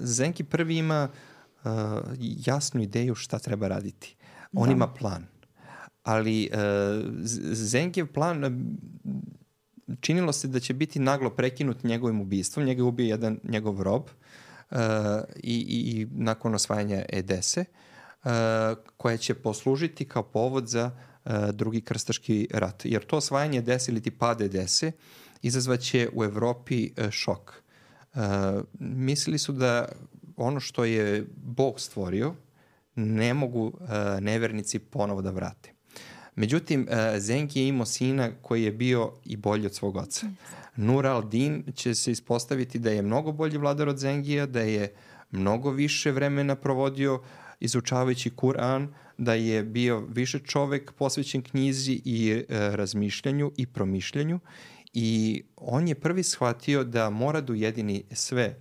Zengi 0.00 0.44
prvi 0.44 0.76
ima 0.76 1.08
uh, 1.64 1.70
jasnu 2.18 2.82
ideju 2.82 3.14
šta 3.14 3.38
treba 3.38 3.68
raditi. 3.68 4.16
On 4.52 4.68
da. 4.68 4.72
ima 4.72 4.88
plan. 4.88 5.26
Ali 6.02 6.50
uh, 6.52 6.58
Zengijev 7.52 8.12
plan 8.12 8.66
činilo 10.00 10.32
se 10.32 10.48
da 10.48 10.60
će 10.60 10.74
biti 10.74 10.98
naglo 10.98 11.30
prekinut 11.30 11.82
njegovim 11.82 12.20
ubistvom. 12.20 12.66
Njega 12.66 12.78
je 12.78 12.84
ubio 12.84 13.06
jedan 13.06 13.38
njegov 13.42 13.82
rob 13.82 14.02
uh, 14.02 14.78
i, 15.36 15.66
i, 15.68 16.00
i 16.00 16.06
nakon 16.10 16.54
osvajanja 16.54 17.04
Edese, 17.08 17.64
uh, 18.24 18.30
koja 18.96 19.16
će 19.16 19.34
poslužiti 19.34 20.08
kao 20.08 20.22
povod 20.22 20.68
za 20.68 20.86
uh, 20.86 21.15
drugi 21.52 21.80
krstaški 21.80 22.48
rat. 22.52 22.84
Jer 22.84 23.04
to 23.04 23.16
osvajanje 23.16 23.62
dese 23.62 23.92
ili 23.92 24.02
ti 24.02 24.10
pade 24.10 24.48
dese 24.48 24.92
izazvaće 25.42 26.08
u 26.12 26.24
Evropi 26.24 26.90
e, 26.96 27.10
šok. 27.10 27.62
Uh, 28.14 28.22
mislili 28.80 29.38
su 29.38 29.52
da 29.52 29.88
ono 30.36 30.60
što 30.60 30.84
je 30.84 31.26
Bog 31.36 31.80
stvorio 31.80 32.34
ne 32.94 33.34
mogu 33.34 33.66
uh, 33.66 33.88
nevernici 34.20 34.78
ponovo 34.78 35.22
da 35.22 35.30
vrate. 35.30 35.72
Međutim, 36.34 36.88
uh, 36.90 37.18
Zengi 37.18 37.60
je 37.60 37.68
imao 37.68 37.86
sina 37.86 38.30
koji 38.42 38.62
je 38.62 38.72
bio 38.72 39.12
i 39.24 39.36
bolji 39.36 39.66
od 39.66 39.74
svog 39.74 39.96
oca. 39.96 40.26
Nur 40.76 41.04
al-Din 41.04 41.72
će 41.74 41.94
se 41.94 42.10
ispostaviti 42.10 42.78
da 42.78 42.90
je 42.90 43.02
mnogo 43.02 43.32
bolji 43.32 43.58
vladar 43.58 43.88
od 43.88 43.98
Zengija, 43.98 44.46
da 44.46 44.60
je 44.60 44.94
mnogo 45.30 45.70
više 45.70 46.12
vremena 46.12 46.56
provodio 46.56 47.22
izučavajući 47.60 48.30
Kur'an, 48.30 48.88
da 49.18 49.34
je 49.34 49.62
bio 49.62 50.00
više 50.00 50.38
čovek 50.38 50.92
posvećen 50.92 51.42
knjizi 51.42 52.00
i 52.04 52.30
e, 52.30 52.44
razmišljanju 52.76 53.52
i 53.56 53.66
promišljanju 53.66 54.40
i 54.92 55.42
on 55.56 55.88
je 55.88 55.94
prvi 55.94 56.22
shvatio 56.22 56.84
da 56.84 57.10
mora 57.10 57.40
da 57.40 57.52
ujedini 57.52 58.04
sve 58.12 58.42
e, 58.44 58.56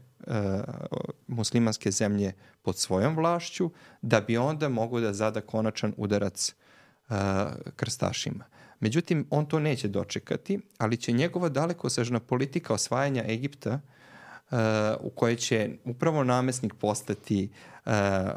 muslimanske 1.27 1.91
zemlje 1.91 2.33
pod 2.61 2.77
svojom 2.77 3.15
vlašću, 3.15 3.71
da 4.01 4.21
bi 4.21 4.37
onda 4.37 4.69
mogo 4.69 4.99
da 4.99 5.13
zada 5.13 5.41
konačan 5.41 5.93
udarac 5.97 6.49
e, 6.49 7.13
krstašima. 7.75 8.45
Međutim, 8.79 9.27
on 9.29 9.45
to 9.45 9.59
neće 9.59 9.87
dočekati, 9.87 10.59
ali 10.77 10.97
će 10.97 11.11
njegova 11.11 11.49
dalekosežna 11.49 12.19
politika 12.19 12.73
osvajanja 12.73 13.23
Egipta, 13.27 13.79
uh, 14.51 14.57
u 14.99 15.09
kojoj 15.09 15.35
će 15.35 15.69
upravo 15.83 16.23
namesnik 16.23 16.73
postati 16.73 17.49
uh, 17.85 17.91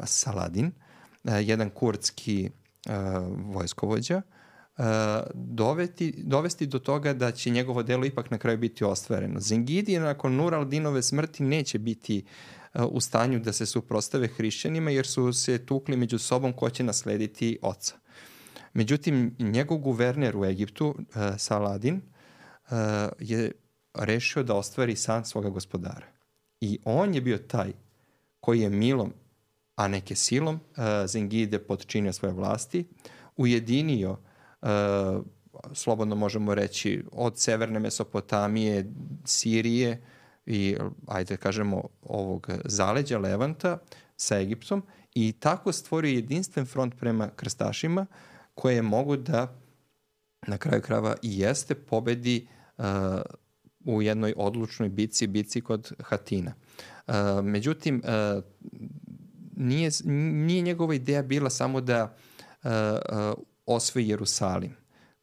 Saladin, 0.05 0.65
uh, 0.65 0.88
jedan 1.23 1.69
kurdski 1.69 2.49
uh, 2.49 2.93
vojskovođa, 3.53 4.21
uh, 4.77 4.85
doveti, 5.33 6.13
dovesti 6.17 6.67
do 6.67 6.79
toga 6.79 7.13
da 7.13 7.31
će 7.31 7.49
njegovo 7.49 7.83
delo 7.83 8.05
ipak 8.05 8.31
na 8.31 8.37
kraju 8.37 8.57
biti 8.57 8.83
ostvareno. 8.83 9.39
Zengidi 9.39 9.99
nakon 9.99 10.35
Nur 10.35 10.53
al-Dinove 10.53 11.01
smrti 11.01 11.43
neće 11.43 11.79
biti 11.79 12.25
u 12.91 13.01
stanju 13.01 13.39
da 13.39 13.53
se 13.53 13.65
suprostave 13.65 14.27
hrišćanima 14.27 14.91
jer 14.91 15.07
su 15.07 15.33
se 15.33 15.65
tukli 15.65 15.97
među 15.97 16.19
sobom 16.19 16.53
ko 16.53 16.69
će 16.69 16.83
naslediti 16.83 17.59
oca. 17.61 17.95
Međutim, 18.73 19.35
njegov 19.39 19.77
guverner 19.77 20.37
u 20.37 20.45
Egiptu, 20.45 20.95
Saladin, 21.37 22.01
je 23.19 23.51
rešio 23.93 24.43
da 24.43 24.55
ostvari 24.55 24.95
san 24.95 25.25
svoga 25.25 25.49
gospodara. 25.49 26.07
I 26.61 26.79
on 26.85 27.15
je 27.15 27.21
bio 27.21 27.37
taj 27.37 27.71
koji 28.39 28.61
je 28.61 28.69
milom 28.69 29.13
a 29.79 29.87
neke 29.87 30.15
silom, 30.15 30.59
uh, 30.59 31.07
Zengide 31.07 31.59
podčinio 31.63 32.11
svoje 32.13 32.33
vlasti, 32.35 32.83
ujedinio, 33.37 34.17
uh, 34.61 35.23
slobodno 35.73 36.15
možemo 36.15 36.55
reći, 36.55 37.03
od 37.11 37.39
severne 37.39 37.79
Mesopotamije, 37.79 38.85
Sirije 39.25 40.01
i, 40.45 40.75
ajde 41.07 41.33
da 41.33 41.41
kažemo, 41.41 41.83
ovog 42.01 42.49
zaleđa 42.65 43.19
Levanta 43.19 43.77
sa 44.17 44.39
Egiptom 44.39 44.83
i 45.15 45.31
tako 45.31 45.71
stvorio 45.71 46.15
jedinstven 46.15 46.65
front 46.65 46.99
prema 46.99 47.29
krstašima 47.35 48.05
koje 48.55 48.81
mogu 48.81 49.15
da 49.15 49.55
na 50.47 50.57
kraju 50.57 50.81
krava 50.81 51.15
i 51.21 51.39
jeste 51.39 51.75
pobedi 51.75 52.47
uh, 52.77 52.85
u 53.85 54.01
jednoj 54.01 54.33
odlučnoj 54.37 54.89
bici, 54.89 55.27
bici 55.27 55.61
kod 55.61 55.91
Hatina. 56.03 56.53
Uh, 57.07 57.13
međutim, 57.43 58.01
uh, 58.03 58.43
nije, 59.59 59.91
nije 60.05 60.61
njegova 60.61 60.95
ideja 60.95 61.21
bila 61.21 61.49
samo 61.49 61.81
da 61.81 62.03
uh, 62.63 62.69
uh, 62.69 63.43
osvoji 63.65 64.07
Jerusalim, 64.07 64.75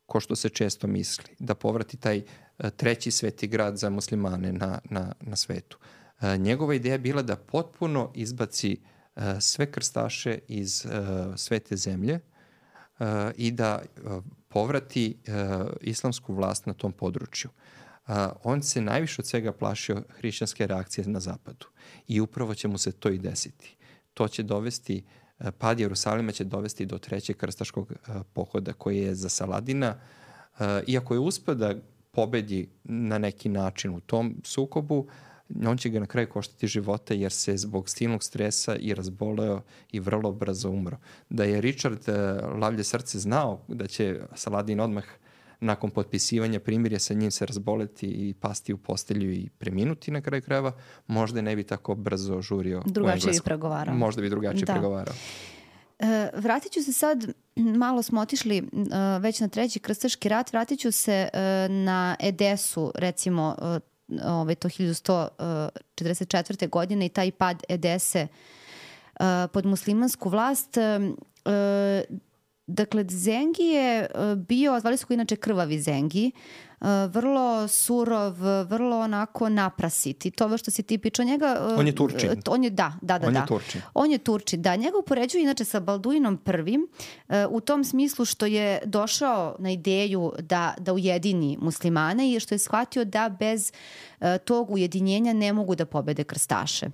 ko 0.07 0.20
što 0.20 0.37
se 0.37 0.49
često 0.49 0.87
misli, 0.87 1.24
da 1.39 1.55
povrati 1.55 1.97
taj 1.97 2.18
uh, 2.18 2.70
treći 2.70 3.11
sveti 3.11 3.47
grad 3.47 3.76
za 3.76 3.91
muslimane 3.91 4.53
na, 4.53 4.78
na, 4.84 5.12
na 5.20 5.37
svetu. 5.37 5.78
Uh, 6.20 6.37
njegova 6.37 6.74
ideja 6.74 6.99
bila 6.99 7.22
da 7.22 7.37
potpuno 7.37 8.12
izbaci 8.14 8.80
uh, 9.16 9.22
sve 9.41 9.70
krstaše 9.70 10.39
iz 10.49 10.84
uh, 10.84 10.93
svete 11.37 11.76
zemlje 11.76 12.14
uh, 12.99 13.07
i 13.37 13.51
da 13.51 13.82
uh, 14.05 14.24
povrati 14.49 15.18
uh, 15.28 15.66
islamsku 15.80 16.34
vlast 16.34 16.66
na 16.66 16.72
tom 16.72 16.93
području. 16.93 17.51
Uh, 18.09 18.14
on 18.45 18.62
se 18.62 18.80
najviše 18.80 19.22
od 19.22 19.26
svega 19.26 19.53
plašio 19.53 20.03
hrišćanske 20.09 20.66
reakcije 20.66 21.09
na 21.09 21.20
zapadu 21.20 21.66
i 22.09 22.20
upravo 22.20 22.55
će 22.55 22.68
mu 22.68 22.78
se 22.78 22.93
to 22.93 23.09
i 23.09 23.18
desiti 23.18 23.76
to 24.17 24.29
će 24.29 24.43
dovesti, 24.43 25.05
e, 25.39 25.51
pad 25.53 25.81
Jerusalima 25.81 26.33
će 26.33 26.45
dovesti 26.45 26.87
do 26.87 26.99
trećeg 26.99 27.37
krstaškog 27.37 27.93
e, 27.93 27.97
pohoda 28.33 28.73
koji 28.73 28.99
je 28.99 29.14
za 29.14 29.29
Saladina, 29.29 29.95
e, 30.59 30.83
iako 30.87 31.14
je 31.14 31.21
uspeo 31.21 31.55
da 31.55 31.75
pobedi 32.11 32.69
na 32.85 33.19
neki 33.19 33.49
način 33.49 33.95
u 33.95 34.01
tom 34.01 34.41
sukobu, 34.45 35.07
on 35.67 35.77
će 35.79 35.89
ga 35.89 36.01
na 36.01 36.07
kraju 36.07 36.29
koštati 36.29 36.67
života 36.67 37.14
jer 37.14 37.33
se 37.33 37.57
zbog 37.57 37.89
stilnog 37.89 38.23
stresa 38.23 38.77
i 38.77 38.95
razboleo 38.95 39.62
i 39.93 40.01
vrlo 40.01 40.33
brzo 40.33 40.71
umro. 40.71 40.97
Da 41.31 41.45
je 41.45 41.61
Richard 41.61 42.09
uh, 42.09 42.14
Lavlje 42.61 42.85
srce 42.85 43.19
znao 43.19 43.61
da 43.69 43.87
će 43.87 44.21
Saladin 44.35 44.81
odmah 44.81 45.05
nakon 45.61 45.91
potpisivanja 45.91 46.61
primirja 46.61 46.99
sa 46.99 47.15
njim 47.15 47.31
se 47.31 47.47
razboleti 47.47 48.07
i 48.07 48.35
pasti 48.41 48.73
u 48.73 48.79
postelju 48.79 49.33
i 49.33 49.49
preminuti 49.59 50.11
na 50.11 50.21
kraju 50.21 50.43
krajeva, 50.43 50.73
možda 51.07 51.41
ne 51.41 51.57
bi 51.57 51.65
tako 51.65 51.95
brzo 51.95 52.43
žurio 52.43 52.83
drugačije 52.87 53.33
bi 53.33 53.41
pregovarao. 53.45 53.95
Možda 53.95 54.23
bi 54.23 54.31
drugačije 54.31 54.65
da. 54.65 54.73
pregovarao. 54.73 55.15
E, 55.99 56.31
vratit 56.35 56.73
ću 56.73 56.83
se 56.83 56.93
sad, 56.93 57.27
malo 57.57 58.03
smo 58.03 58.21
otišli 58.21 58.63
uh, 58.63 58.69
već 59.21 59.41
na 59.41 59.49
treći 59.49 59.79
krstaški 59.79 60.29
rat, 60.29 60.53
vratit 60.53 60.81
ću 60.81 60.93
se 60.93 61.29
uh, 61.33 61.39
na 61.71 62.17
Edesu, 62.21 62.93
recimo 62.95 63.57
uh, 63.63 63.77
ove, 64.25 64.55
to 64.55 64.69
1144. 64.69 66.69
godine 66.69 67.07
i 67.07 67.09
taj 67.09 67.31
pad 67.31 67.63
Edese 67.69 68.27
uh, 69.21 69.27
pod 69.53 69.67
muslimansku 69.67 70.29
vlast. 70.29 70.77
Uh, 70.77 70.83
Dakle, 72.67 73.05
Zengi 73.09 73.62
je 73.62 74.01
e, 74.01 74.37
bio, 74.37 74.81
zvali 74.81 74.97
su 74.97 75.07
ga 75.07 75.14
inače 75.14 75.37
krvavi 75.37 75.81
Zengi, 75.81 76.31
e, 76.81 76.87
vrlo 77.07 77.69
surov, 77.69 78.35
vrlo 78.69 79.01
onako 79.01 79.49
naprasit 79.49 80.27
i 80.27 80.31
to 80.31 80.59
što 80.59 80.71
si 80.71 80.83
ti 80.83 80.99
pičao 80.99 81.25
njega... 81.25 81.57
E, 81.61 81.75
on 81.75 81.87
je 81.87 81.95
Turčin. 81.95 82.31
On 82.47 82.64
je, 82.64 82.71
da, 82.71 82.93
da, 83.03 83.19
da. 83.19 83.27
On 83.27 83.35
da. 83.35 83.41
je 83.41 83.47
Turčin. 83.47 83.81
On 83.95 84.11
je 84.11 84.19
Turčin, 84.19 84.62
da. 84.62 84.77
Njega 84.77 84.99
upoređuju 84.99 85.43
inače 85.43 85.64
sa 85.64 85.81
Balduinom 85.81 86.37
prvim 86.37 86.87
u 87.51 87.61
tom 87.61 87.85
smislu 87.85 88.25
što 88.25 88.47
je 88.47 88.81
došao 88.85 89.57
na 89.59 89.71
ideju 89.71 90.33
da, 90.39 90.75
da 90.79 90.93
ujedini 90.93 91.59
muslimane 91.61 92.33
i 92.33 92.41
što 92.41 92.55
je 92.55 92.59
shvatio 92.59 93.05
da 93.05 93.29
bez 93.39 93.73
tog 94.45 94.71
ujedinjenja 94.71 95.33
ne 95.33 95.53
mogu 95.53 95.75
da 95.75 95.87
pobede 95.87 96.25
krstaše. 96.25 96.87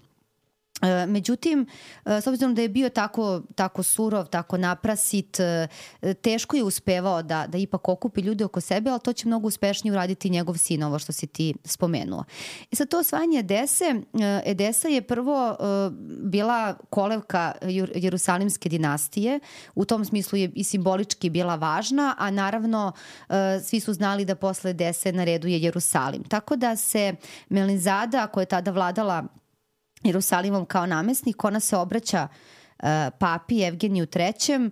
E, 0.82 1.06
međutim, 1.06 1.66
e, 2.04 2.20
s 2.20 2.26
obzirom 2.26 2.54
da 2.54 2.62
je 2.62 2.68
bio 2.68 2.88
tako, 2.88 3.42
tako 3.54 3.82
surov, 3.82 4.26
tako 4.26 4.56
naprasit, 4.56 5.40
e, 5.40 5.68
teško 6.22 6.56
je 6.56 6.62
uspevao 6.62 7.22
da, 7.22 7.46
da 7.46 7.58
ipak 7.58 7.88
okupi 7.88 8.20
ljude 8.20 8.44
oko 8.44 8.60
sebe, 8.60 8.90
ali 8.90 9.00
to 9.00 9.12
će 9.12 9.28
mnogo 9.28 9.48
uspešnije 9.48 9.92
uraditi 9.92 10.30
njegov 10.30 10.56
sin, 10.56 10.82
ovo 10.82 10.98
što 10.98 11.12
si 11.12 11.26
ti 11.26 11.54
spomenuo. 11.64 12.24
I 12.70 12.76
sa 12.76 12.86
to 12.86 12.98
osvajanje 12.98 13.38
Edese, 13.38 13.94
Edesa 14.44 14.88
je 14.88 15.02
prvo 15.02 15.56
bila 16.22 16.74
kolevka 16.90 17.52
Jerusalimske 17.94 18.68
dinastije, 18.68 19.40
u 19.74 19.84
tom 19.84 20.04
smislu 20.04 20.38
je 20.38 20.50
i 20.54 20.64
simbolički 20.64 21.30
bila 21.30 21.54
važna, 21.54 22.14
a 22.18 22.30
naravno 22.30 22.92
svi 23.64 23.80
su 23.80 23.92
znali 23.92 24.24
da 24.24 24.34
posle 24.34 24.70
Edese 24.70 25.12
na 25.12 25.24
redu 25.24 25.48
je 25.48 25.62
Jerusalim. 25.62 26.24
Tako 26.24 26.56
da 26.56 26.76
se 26.76 27.14
Melinzada, 27.48 28.26
koja 28.26 28.42
je 28.42 28.46
tada 28.46 28.70
vladala 28.70 29.41
Jerusalimom 30.04 30.66
kao 30.66 30.86
namestnik, 30.86 31.44
ona 31.44 31.60
se 31.60 31.76
obraća 31.76 32.28
uh, 32.28 32.88
papi 33.18 33.62
Evgeniju 33.62 34.06
III 34.16 34.70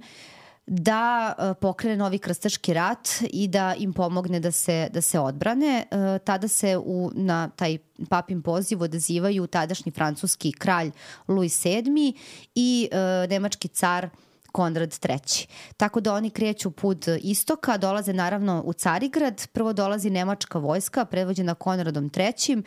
da 0.66 1.34
uh, 1.38 1.56
pokrene 1.60 1.96
novi 1.96 2.18
krstaški 2.18 2.74
rat 2.74 3.08
i 3.30 3.48
da 3.48 3.74
im 3.78 3.92
pomogne 3.92 4.40
da 4.40 4.52
se, 4.52 4.88
da 4.92 5.00
se 5.00 5.18
odbrane. 5.18 5.84
Uh, 5.90 5.98
tada 6.24 6.48
se 6.48 6.76
u, 6.78 7.10
na 7.14 7.48
taj 7.48 7.78
papin 8.08 8.42
poziv 8.42 8.82
odazivaju 8.82 9.46
tadašnji 9.46 9.92
francuski 9.92 10.52
kralj 10.52 10.90
Louis 11.28 11.64
VII 11.64 12.14
i 12.54 12.88
nemački 13.28 13.68
car 13.68 14.08
Konrad 14.52 14.98
III. 15.08 15.46
Tako 15.76 16.00
da 16.00 16.14
oni 16.14 16.30
kreću 16.30 16.70
put 16.70 17.04
istoka, 17.22 17.76
dolaze 17.76 18.12
naravno 18.12 18.62
u 18.66 18.72
Carigrad, 18.72 19.46
prvo 19.52 19.72
dolazi 19.72 20.10
nemačka 20.10 20.58
vojska 20.58 21.04
predvođena 21.04 21.54
Konradom 21.54 22.10
III 22.16 22.62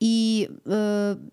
i 0.00 0.46
e, 0.50 0.70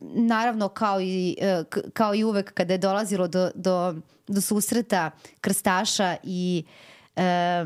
naravno 0.02 0.70
kao 0.70 1.02
i, 1.02 1.38
e, 1.42 1.64
kao 1.94 2.16
i 2.16 2.24
uvek 2.24 2.54
kada 2.54 2.74
je 2.74 2.78
dolazilo 2.78 3.28
do, 3.28 3.52
do, 3.56 3.96
do 4.28 4.42
susreta 4.42 5.12
krstaša 5.42 6.16
i 6.24 6.64
e, 7.16 7.66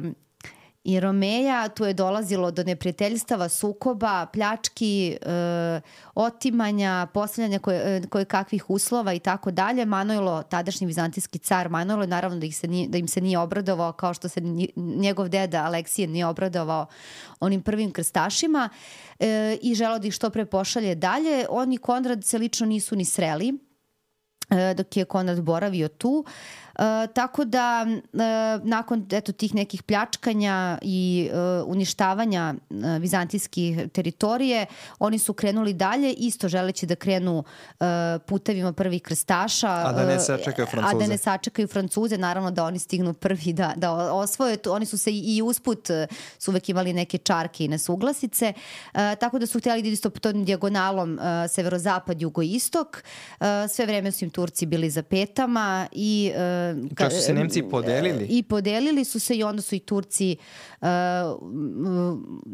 i 0.83 0.99
Romeja, 0.99 1.69
tu 1.69 1.85
je 1.85 1.93
dolazilo 1.93 2.51
do 2.51 2.63
neprijateljstava, 2.63 3.49
sukoba, 3.49 4.25
pljački, 4.33 5.17
e, 5.21 5.81
otimanja, 6.15 7.07
postavljanja 7.13 7.59
koje, 7.59 7.97
e, 7.97 8.01
koje 8.09 8.25
kakvih 8.25 8.69
uslova 8.69 9.13
i 9.13 9.19
tako 9.19 9.51
dalje. 9.51 9.85
Manojlo, 9.85 10.43
tadašnji 10.43 10.87
vizantijski 10.87 11.39
car 11.39 11.69
Manojlo, 11.69 12.05
naravno 12.05 12.39
da, 12.39 12.45
ih 12.45 12.57
se 12.57 12.67
nije, 12.67 12.87
da 12.87 12.97
im 12.97 13.07
se 13.07 13.21
nije 13.21 13.39
obradovao 13.39 13.91
kao 13.91 14.13
što 14.13 14.29
se 14.29 14.41
njegov 14.75 15.29
deda 15.29 15.63
Aleksije 15.63 16.07
nije 16.07 16.25
obradovao 16.25 16.85
onim 17.39 17.61
prvim 17.61 17.91
krstašima 17.91 18.69
e, 19.19 19.57
i 19.61 19.75
želao 19.75 19.99
da 19.99 20.07
ih 20.07 20.13
što 20.13 20.29
pre 20.29 20.45
pošalje 20.45 20.95
dalje. 20.95 21.45
Oni 21.49 21.77
Konrad 21.77 22.25
se 22.25 22.37
lično 22.37 22.65
nisu 22.65 22.95
ni 22.95 23.05
sreli 23.05 23.53
e, 24.49 24.73
dok 24.73 24.97
je 24.97 25.05
Konrad 25.05 25.41
boravio 25.41 25.87
tu. 25.87 26.25
E, 26.27 26.62
E, 26.75 27.07
tako 27.13 27.45
da 27.45 27.85
e, 27.87 27.99
nakon 28.63 29.07
eto 29.11 29.31
tih 29.31 29.55
nekih 29.55 29.83
pljačkanja 29.83 30.77
i 30.81 31.29
e, 31.33 31.37
uništavanja 31.65 32.53
e, 32.53 32.99
vizantijskih 32.99 33.79
teritorije, 33.91 34.65
oni 34.99 35.19
su 35.19 35.33
krenuli 35.33 35.73
dalje, 35.73 36.13
isto 36.13 36.47
želeći 36.47 36.85
da 36.85 36.95
krenu 36.95 37.43
e, 37.79 37.85
putevima 38.25 38.73
prvih 38.73 39.01
krstaša. 39.01 39.69
A 39.69 39.93
da 39.93 40.05
ne 40.05 40.19
sačekaju 40.19 40.67
Francuze. 40.67 40.95
A 40.95 40.99
da 40.99 41.07
ne 41.07 41.17
sačekaju 41.17 41.67
Francuze, 41.67 42.17
naravno 42.17 42.51
da 42.51 42.65
oni 42.65 42.79
stignu 42.79 43.13
prvi 43.13 43.53
da, 43.53 43.73
da 43.75 43.91
osvoje. 44.13 44.57
Oni 44.69 44.85
su 44.85 44.97
se 44.97 45.11
i 45.11 45.41
usput 45.41 45.89
e, 45.89 46.07
su 46.39 46.51
uvek 46.51 46.69
imali 46.69 46.93
neke 46.93 47.17
čarke 47.17 47.65
i 47.65 47.67
nesuglasice, 47.67 48.53
e, 48.93 49.15
tako 49.15 49.39
da 49.39 49.45
su 49.45 49.59
htjeli 49.59 49.81
da 49.81 49.89
isto 49.89 50.09
tom 50.09 50.45
dijagonalom 50.45 51.19
e, 51.19 51.47
severozapad, 51.47 52.21
jugoistok. 52.21 53.03
E, 53.39 53.67
sve 53.67 53.85
vreme 53.85 54.11
su 54.11 54.25
im 54.25 54.31
Turci 54.31 54.65
bili 54.65 54.89
za 54.89 55.03
petama 55.03 55.87
i 55.91 56.31
e, 56.35 56.62
Čak 56.97 57.11
su 57.11 57.19
se 57.21 57.33
Nemci 57.33 57.63
podelili? 57.63 58.25
I 58.29 58.43
podelili 58.43 59.05
su 59.05 59.19
se 59.19 59.35
i 59.35 59.43
onda 59.43 59.61
su 59.61 59.75
i 59.75 59.79
Turci 59.79 60.37
uh, 60.81 60.87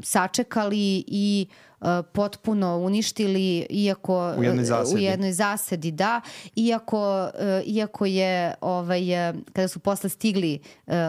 sačekali 0.03 1.03
i 1.07 1.47
uh, 1.49 1.68
potpuno 2.11 2.77
uništili 2.77 3.67
iako 3.69 4.33
u 4.37 4.43
jednoj 4.43 4.65
zasedi, 4.65 4.95
u 4.95 5.03
jednoj 5.03 5.31
zasedi 5.31 5.91
da. 5.91 6.21
Iako 6.55 7.29
iako 7.65 8.05
je 8.05 8.53
ovaj 8.61 9.01
kada 9.53 9.67
su 9.67 9.79
posle 9.79 10.09
stigli 10.09 10.59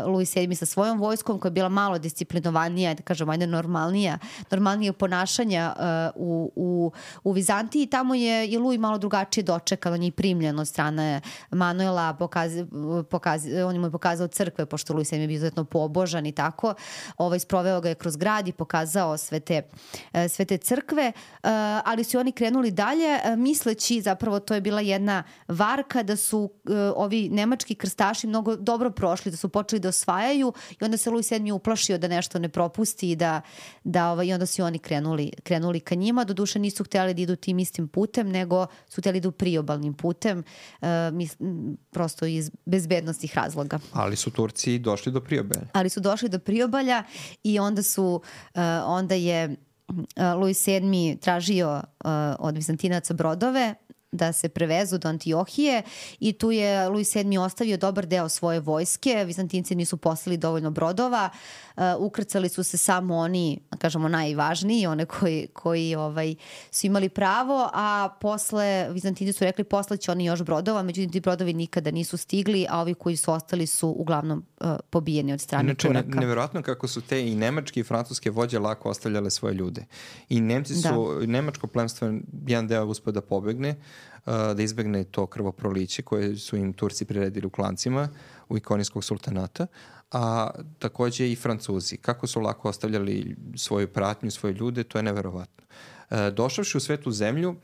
Louis 0.07 0.37
VII 0.37 0.55
sa 0.55 0.67
svojom 0.67 1.01
vojskom 1.01 1.39
koja 1.39 1.51
je 1.51 1.53
bila 1.53 1.69
malo 1.69 1.99
disciplinovanija 1.99 2.95
da 2.95 3.03
kažemo 3.03 3.33
ajde 3.33 3.47
normalnija 3.47 4.19
normalnije 4.51 4.93
ponašanja 4.93 5.75
u, 6.15 6.53
u, 6.57 6.93
u 7.25 7.33
Vizantiji 7.33 7.87
tamo 7.87 8.15
je 8.15 8.49
i 8.49 8.59
Louis 8.59 8.81
malo 8.81 8.99
drugačije 8.99 9.45
dočekan 9.45 9.93
on 9.93 10.03
je 10.03 10.13
primljen 10.13 10.59
od 10.59 10.69
strane 10.69 11.21
Manuela 11.51 12.15
pokaz, 12.15 12.53
pokaz, 13.11 13.43
on 13.67 13.79
mu 13.79 13.87
je 13.87 13.91
pokazao 13.91 14.29
crkve 14.29 14.67
pošto 14.67 14.93
Louis 14.93 15.13
VII 15.13 15.21
je 15.21 15.27
bio 15.27 15.35
izuzetno 15.35 15.65
pobožan 15.65 16.27
i 16.27 16.33
tako. 16.33 16.75
Ovaj, 17.19 17.39
sproveo 17.39 17.81
ga 17.81 17.89
je 17.89 17.95
kroz 17.95 18.17
grad 18.17 18.49
i 18.49 18.53
pokazao 18.53 19.17
sve 19.17 19.41
te, 19.41 19.63
sve 20.29 20.45
te 20.45 20.59
crkve, 20.61 21.13
eh, 21.13 21.49
ali 21.85 22.05
su 22.05 22.19
oni 22.19 22.33
krenuli 22.33 22.71
dalje 22.71 23.21
eh, 23.25 23.37
misleći, 23.37 24.01
zapravo 24.01 24.41
to 24.41 24.55
je 24.55 24.61
bila 24.61 24.81
jedna 24.81 25.23
varka 25.49 26.03
da 26.03 26.17
su 26.17 26.51
eh, 26.69 26.73
ovi 26.97 27.29
nemački 27.29 27.75
krstaši 27.75 28.27
mnogo 28.27 28.57
dobro 28.57 28.91
prošli, 28.91 29.31
da 29.31 29.37
su 29.37 29.49
počeli 29.49 29.81
da 29.81 29.89
osvajaju 29.89 30.53
i 30.81 30.85
onda 30.85 30.97
se 30.97 31.11
Louis 31.11 31.31
VII 31.31 31.53
uplašio 31.53 31.99
da 31.99 32.09
nešto 32.09 32.39
ne 32.39 32.49
propusti 32.49 33.11
i 33.11 33.17
da, 33.17 33.41
da 33.85 34.11
ovaj, 34.11 34.27
i 34.27 34.33
onda 34.33 34.47
su 34.47 34.63
oni 34.63 34.79
krenuli, 34.79 35.31
krenuli 35.43 35.81
ka 35.81 35.95
njima. 35.95 36.25
Do 36.25 36.35
duše 36.35 36.59
nisu 36.59 36.85
hteli 36.85 37.15
da 37.15 37.23
idu 37.23 37.37
tim 37.37 37.59
istim 37.59 37.89
putem, 37.89 38.29
nego 38.29 38.67
su 38.89 39.01
hteli 39.01 39.13
da 39.13 39.19
idu 39.19 39.33
priobalnim 39.33 39.95
putem, 39.95 40.45
mis, 41.13 41.37
prosto 41.91 42.27
iz 42.27 42.51
bezbednostih 42.65 43.35
razloga. 43.37 43.79
Ali 43.93 44.17
su 44.17 44.31
Turci 44.31 44.79
došli 44.79 45.13
do 45.13 45.21
priobalja. 45.21 45.67
Ali 45.73 45.89
su 45.89 46.01
došli 46.01 46.29
do 46.29 46.39
priobalja 46.39 47.05
i 47.43 47.59
onda 47.59 47.83
su, 47.83 48.23
onda 48.85 49.15
je 49.15 49.57
Louis 50.37 50.67
VII 50.67 51.17
tražio 51.21 51.71
uh, 51.71 52.11
od 52.39 52.55
Vizantinaca 52.55 53.15
brodove 53.15 53.75
da 54.13 54.33
se 54.33 54.49
prevezu 54.49 54.99
do 54.99 55.09
Antiohije 55.09 55.83
i 56.21 56.33
tu 56.33 56.51
je 56.51 56.89
Louis 56.89 57.15
VII 57.15 57.39
ostavio 57.39 57.77
dobar 57.77 58.07
deo 58.07 58.29
svoje 58.29 58.61
vojske. 58.61 59.25
Vizantinci 59.25 59.75
nisu 59.75 59.97
poslali 59.97 60.37
dovoljno 60.37 60.71
brodova. 60.71 61.31
Uh, 61.77 61.83
ukrcali 61.99 62.49
su 62.49 62.63
se 62.63 62.77
samo 62.77 63.17
oni, 63.17 63.61
kažemo, 63.79 64.09
najvažniji, 64.09 64.87
one 64.87 65.07
koji, 65.07 65.49
koji 65.53 65.95
ovaj, 65.95 66.35
su 66.71 66.87
imali 66.87 67.09
pravo, 67.09 67.71
a 67.75 68.09
posle, 68.21 68.89
Vizantinci 68.91 69.33
su 69.33 69.45
rekli 69.45 69.65
poslaće 69.65 70.11
oni 70.11 70.25
još 70.25 70.43
brodova, 70.43 70.83
međutim 70.83 71.13
ti 71.13 71.21
brodovi 71.21 71.53
nikada 71.53 71.91
nisu 71.91 72.17
stigli, 72.17 72.67
a 72.71 72.81
ovi 72.81 72.95
koji 72.95 73.17
su 73.17 73.33
ostali 73.33 73.67
su 73.67 73.89
uglavnom 73.89 74.45
uh, 74.61 74.71
pobijeni 74.91 75.33
od 75.33 75.41
strane 75.41 75.65
Inače, 75.65 75.89
Turaka. 75.89 76.09
Ne, 76.09 76.21
neverovatno 76.21 76.63
kako 76.63 76.89
su 76.89 77.01
te 77.01 77.29
i 77.29 77.35
nemačke 77.35 77.81
i 77.81 77.85
francuske 77.85 78.31
vođe 78.31 78.59
lako 78.59 78.89
ostavljale 78.89 79.31
svoje 79.31 79.55
ljude. 79.55 79.85
I 80.29 80.41
Nemci 80.41 80.75
su, 80.75 81.17
da. 81.21 81.27
nemačko 81.27 81.67
plemstvo, 81.67 82.09
jedan 82.47 82.69
deo 82.69 82.87
uspio 82.87 83.13
da 83.13 83.21
pobegne, 83.21 83.77
da 84.27 84.63
izbegne 84.63 85.05
to 85.05 85.27
krvoproliće 85.27 86.03
koje 86.03 86.37
su 86.37 86.57
im 86.57 86.73
Turci 86.73 87.05
priredili 87.05 87.47
u 87.47 87.51
klancima 87.51 88.09
u 88.49 88.57
ikonijskog 88.57 89.05
sultanata, 89.05 89.67
a 90.13 90.51
takođe 90.79 91.33
i 91.33 91.37
Francuzi. 91.37 91.97
Kako 91.97 92.27
su 92.27 92.41
lako 92.41 92.69
ostavljali 92.69 93.37
svoju 93.57 93.89
pratnju, 93.89 94.31
svoje 94.31 94.55
ljude, 94.55 94.85
to 94.85 94.99
je 94.99 95.03
neverovatno. 95.03 95.65
Došavši 96.33 96.77
u 96.77 96.81
svetu 96.81 97.11
zemlju, 97.11 97.57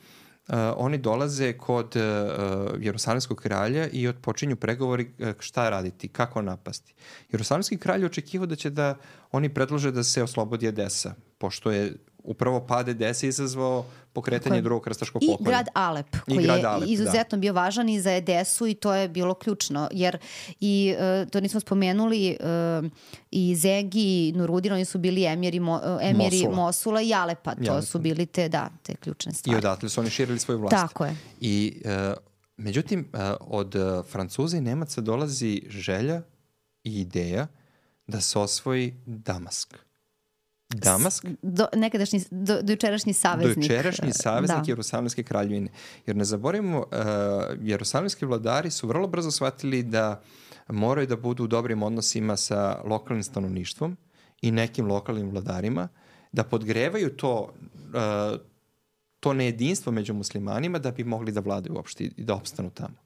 oni 0.76 0.98
dolaze 0.98 1.52
kod 1.52 1.96
uh, 1.96 3.36
kralja 3.36 3.88
i 3.88 4.08
odpočinju 4.08 4.56
pregovori 4.56 5.10
šta 5.38 5.70
raditi, 5.70 6.08
kako 6.08 6.42
napasti. 6.42 6.94
Jerusalimski 7.32 7.78
kralj 7.78 8.04
očekivao 8.04 8.46
da 8.46 8.56
će 8.56 8.70
da 8.70 8.94
oni 9.32 9.54
predlože 9.54 9.92
da 9.92 10.04
se 10.04 10.22
oslobodi 10.22 10.66
Edesa, 10.66 11.14
pošto 11.38 11.70
je 11.70 11.96
upravo 12.26 12.66
pad 12.66 12.88
Edesa 12.88 13.26
izazvao 13.26 13.84
pokretanje 14.12 14.62
drugog 14.62 14.82
krstaškog 14.84 15.22
I 15.22 15.26
pokolja. 15.26 15.50
grad 15.50 15.68
Alep, 15.74 16.16
koji 16.24 16.44
grad 16.44 16.58
je 16.58 16.66
Alep, 16.66 16.88
izuzetno 16.88 17.36
da. 17.36 17.36
bio 17.36 17.52
važan 17.52 17.88
i 17.88 18.00
za 18.00 18.12
Edesu 18.12 18.66
i 18.66 18.74
to 18.74 18.94
je 18.94 19.08
bilo 19.08 19.34
ključno, 19.34 19.88
jer 19.92 20.18
i 20.60 20.94
uh, 20.94 21.30
to 21.30 21.40
nismo 21.40 21.60
spomenuli 21.60 22.36
uh, 22.40 22.90
i 23.30 23.56
Zegi 23.56 24.28
i 24.28 24.32
Nurudin, 24.36 24.72
oni 24.72 24.84
su 24.84 24.98
bili 24.98 25.24
emiri, 25.24 25.60
mo, 25.60 25.74
uh, 25.74 25.98
emiri 26.02 26.36
Mosula. 26.36 26.56
Mosula 26.56 27.00
i 27.00 27.14
Alepa, 27.14 27.54
to 27.54 27.70
Alepa. 27.70 27.82
su 27.82 27.98
bili 27.98 28.26
te, 28.26 28.48
da, 28.48 28.70
te 28.82 28.94
ključne 28.94 29.32
stvari. 29.32 29.54
I 29.54 29.58
odatle 29.58 29.88
su 29.88 30.00
oni 30.00 30.10
širili 30.10 30.38
svoju 30.38 30.58
vlast. 30.58 30.76
Tako 30.76 31.04
je. 31.04 31.16
I 31.40 31.82
uh, 31.84 31.90
međutim, 32.56 33.08
uh, 33.12 33.20
od 33.40 33.74
Francuza 34.10 34.56
i 34.56 34.60
Nemaca 34.60 35.00
dolazi 35.00 35.62
želja 35.68 36.22
i 36.84 37.00
ideja 37.00 37.46
da 38.06 38.20
se 38.20 38.38
osvoji 38.38 38.94
Damask. 39.06 39.85
Damask. 40.68 41.26
Do, 41.42 41.66
nekadašnji, 41.74 42.20
do, 42.30 42.62
do 42.62 42.72
jučerašnji 42.72 43.12
saveznik. 43.12 43.56
Do 43.56 43.74
jučerašnji 43.74 44.12
saveznik 44.12 44.58
da. 44.58 44.72
Jerusalimske 44.72 45.22
kraljevine. 45.22 45.70
Jer 46.06 46.16
ne 46.16 46.24
zaboravimo, 46.24 46.78
uh, 46.78 46.86
jerusalimski 47.60 48.26
vladari 48.26 48.70
su 48.70 48.88
vrlo 48.88 49.08
brzo 49.08 49.30
shvatili 49.30 49.82
da 49.82 50.22
moraju 50.68 51.06
da 51.06 51.16
budu 51.16 51.44
u 51.44 51.46
dobrim 51.46 51.82
odnosima 51.82 52.36
sa 52.36 52.80
lokalnim 52.84 53.22
stanovništvom 53.22 53.96
i 54.42 54.50
nekim 54.50 54.86
lokalnim 54.86 55.30
vladarima, 55.30 55.88
da 56.32 56.44
podgrevaju 56.44 57.16
to, 57.16 57.54
uh, 57.74 58.40
to 59.20 59.32
nejedinstvo 59.32 59.92
među 59.92 60.14
muslimanima 60.14 60.78
da 60.78 60.90
bi 60.90 61.04
mogli 61.04 61.32
da 61.32 61.40
vladaju 61.40 61.74
uopšte 61.74 62.04
i 62.04 62.24
da 62.24 62.34
opstanu 62.34 62.70
tamo. 62.70 62.96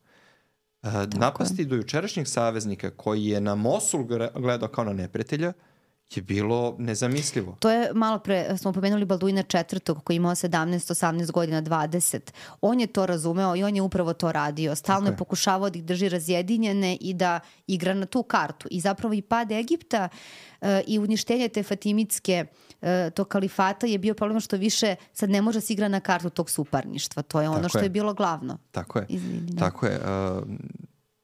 Uh, 0.83 0.91
napasti 1.15 1.65
do 1.65 1.77
jučerašnjeg 1.77 2.27
saveznika 2.29 2.91
koji 2.91 3.25
je 3.25 3.41
na 3.41 3.55
Mosul 3.55 4.05
gledao 4.35 4.69
kao 4.69 4.85
na 4.85 4.93
neprijatelja, 4.93 5.49
uh, 5.49 5.70
je 6.17 6.23
bilo 6.23 6.77
nezamislivo. 6.79 7.57
To 7.61 7.71
je 7.71 7.91
malo 7.95 8.19
pre, 8.19 8.57
smo 8.59 8.73
pomenuli 8.73 9.05
Balduina 9.05 9.43
četvrtog 9.43 10.05
koji 10.05 10.17
imao 10.17 10.35
17, 10.35 10.71
18 10.75 11.31
godina, 11.31 11.63
20. 11.63 12.21
On 12.61 12.81
je 12.81 12.87
to 12.87 13.07
razumeo 13.07 13.57
i 13.57 13.65
on 13.65 13.77
je 13.77 13.83
upravo 13.83 14.13
to 14.13 14.33
radio. 14.33 14.75
Stalno 14.75 15.09
okay. 15.09 15.13
je 15.13 15.17
pokušavao 15.17 15.71
da 15.71 15.79
ih 15.79 15.85
drži 15.85 16.09
razjedinjene 16.09 16.97
i 17.01 17.15
da 17.15 17.41
igra 17.67 17.95
na 17.95 18.07
tu 18.07 18.23
kartu. 18.23 18.69
I 18.71 18.81
zapravo 18.81 19.15
i 19.15 19.23
pad 19.23 19.53
Egipta 19.53 20.09
uh, 20.61 20.69
i 20.87 20.99
uništenje 20.99 21.49
te 21.49 21.63
Fatimitske 21.63 22.45
uh, 22.81 22.89
to 23.15 23.25
kalifata 23.25 23.87
je 23.87 23.99
bio 23.99 24.15
problem 24.15 24.41
što 24.41 24.57
više 24.57 24.95
sad 25.13 25.31
ne 25.31 25.43
može 25.43 25.61
se 25.61 25.73
igra 25.73 25.89
na 25.89 26.01
kartu 26.01 26.31
tog 26.31 26.51
suparništva. 26.51 27.23
To 27.23 27.41
je 27.41 27.49
ono 27.49 27.59
Tako 27.59 27.69
što 27.69 27.79
je. 27.79 27.85
je 27.85 27.91
bilo 27.91 28.15
glavno. 28.15 28.59
Tako 28.71 28.99
je. 28.99 29.07
Izvini, 29.09 29.51
da. 29.51 29.59
Tako 29.59 29.87
je. 29.87 29.99
Uh, 29.99 30.49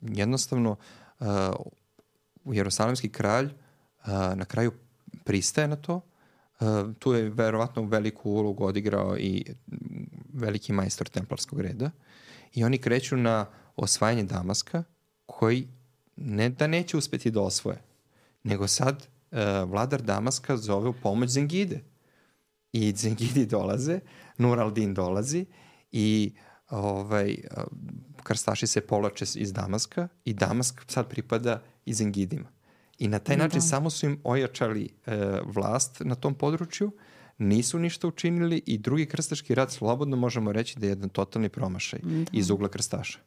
jednostavno, 0.01 0.77
uh, 1.21 1.27
Jerusalimski 2.45 3.09
kralj 3.09 3.51
na 4.07 4.45
kraju 4.45 4.73
pristaje 5.25 5.69
na 5.69 5.77
to. 5.77 6.01
tu 6.99 7.13
je 7.13 7.31
verovatno 7.31 7.83
veliku 7.83 8.31
ulogu 8.31 8.65
odigrao 8.65 9.19
i 9.19 9.45
veliki 10.33 10.73
majstor 10.73 11.09
templarskog 11.09 11.61
reda. 11.61 11.91
I 12.55 12.65
oni 12.65 12.79
kreću 12.79 13.17
na 13.17 13.47
osvajanje 13.77 14.23
Damaska, 14.23 14.85
koji 15.27 15.69
ne 16.17 16.49
da 16.49 16.67
neće 16.67 16.97
uspeti 16.97 17.31
da 17.31 17.41
osvoje, 17.41 17.83
nego 18.43 18.69
sad 18.69 18.97
uh, 18.97 19.39
vladar 19.71 20.03
Damaska 20.03 20.57
zove 20.57 20.89
u 20.89 20.95
pomoć 21.03 21.31
Zengide. 21.31 21.81
I 22.73 22.93
Zengidi 22.97 23.47
dolaze, 23.47 24.01
Nur 24.39 24.59
al-Din 24.59 24.95
dolazi 24.95 25.47
i 25.93 26.35
ovaj, 26.71 27.37
krstaši 28.23 28.67
se 28.67 28.81
polače 28.81 29.25
iz 29.35 29.53
Damaska 29.53 30.09
i 30.25 30.35
Damask 30.35 30.85
sad 30.89 31.09
pripada 31.09 31.63
i 31.85 31.95
Zengidima. 31.95 32.56
I 32.99 33.09
na 33.09 33.19
taj 33.19 33.37
način 33.37 33.61
da. 33.61 33.67
samo 33.67 33.91
su 33.91 34.07
im 34.07 34.21
ojačali 34.25 34.89
e, 35.07 35.17
vlast 35.45 36.01
na 36.05 36.15
tom 36.15 36.35
području, 36.35 36.93
nisu 37.39 37.79
ništa 37.79 38.09
učinili 38.09 38.63
i 38.67 38.79
drugi 38.79 39.07
krstaški 39.07 39.55
rat 39.55 39.71
slobodno 39.71 40.17
možemo 40.17 40.53
reći 40.53 40.79
da 40.79 40.87
je 40.87 40.91
jedan 40.91 41.09
totalni 41.09 41.49
promašaj 41.49 42.01
da. 42.03 42.25
iz 42.33 42.51
ugla 42.51 42.69
krstaša. 42.69 43.19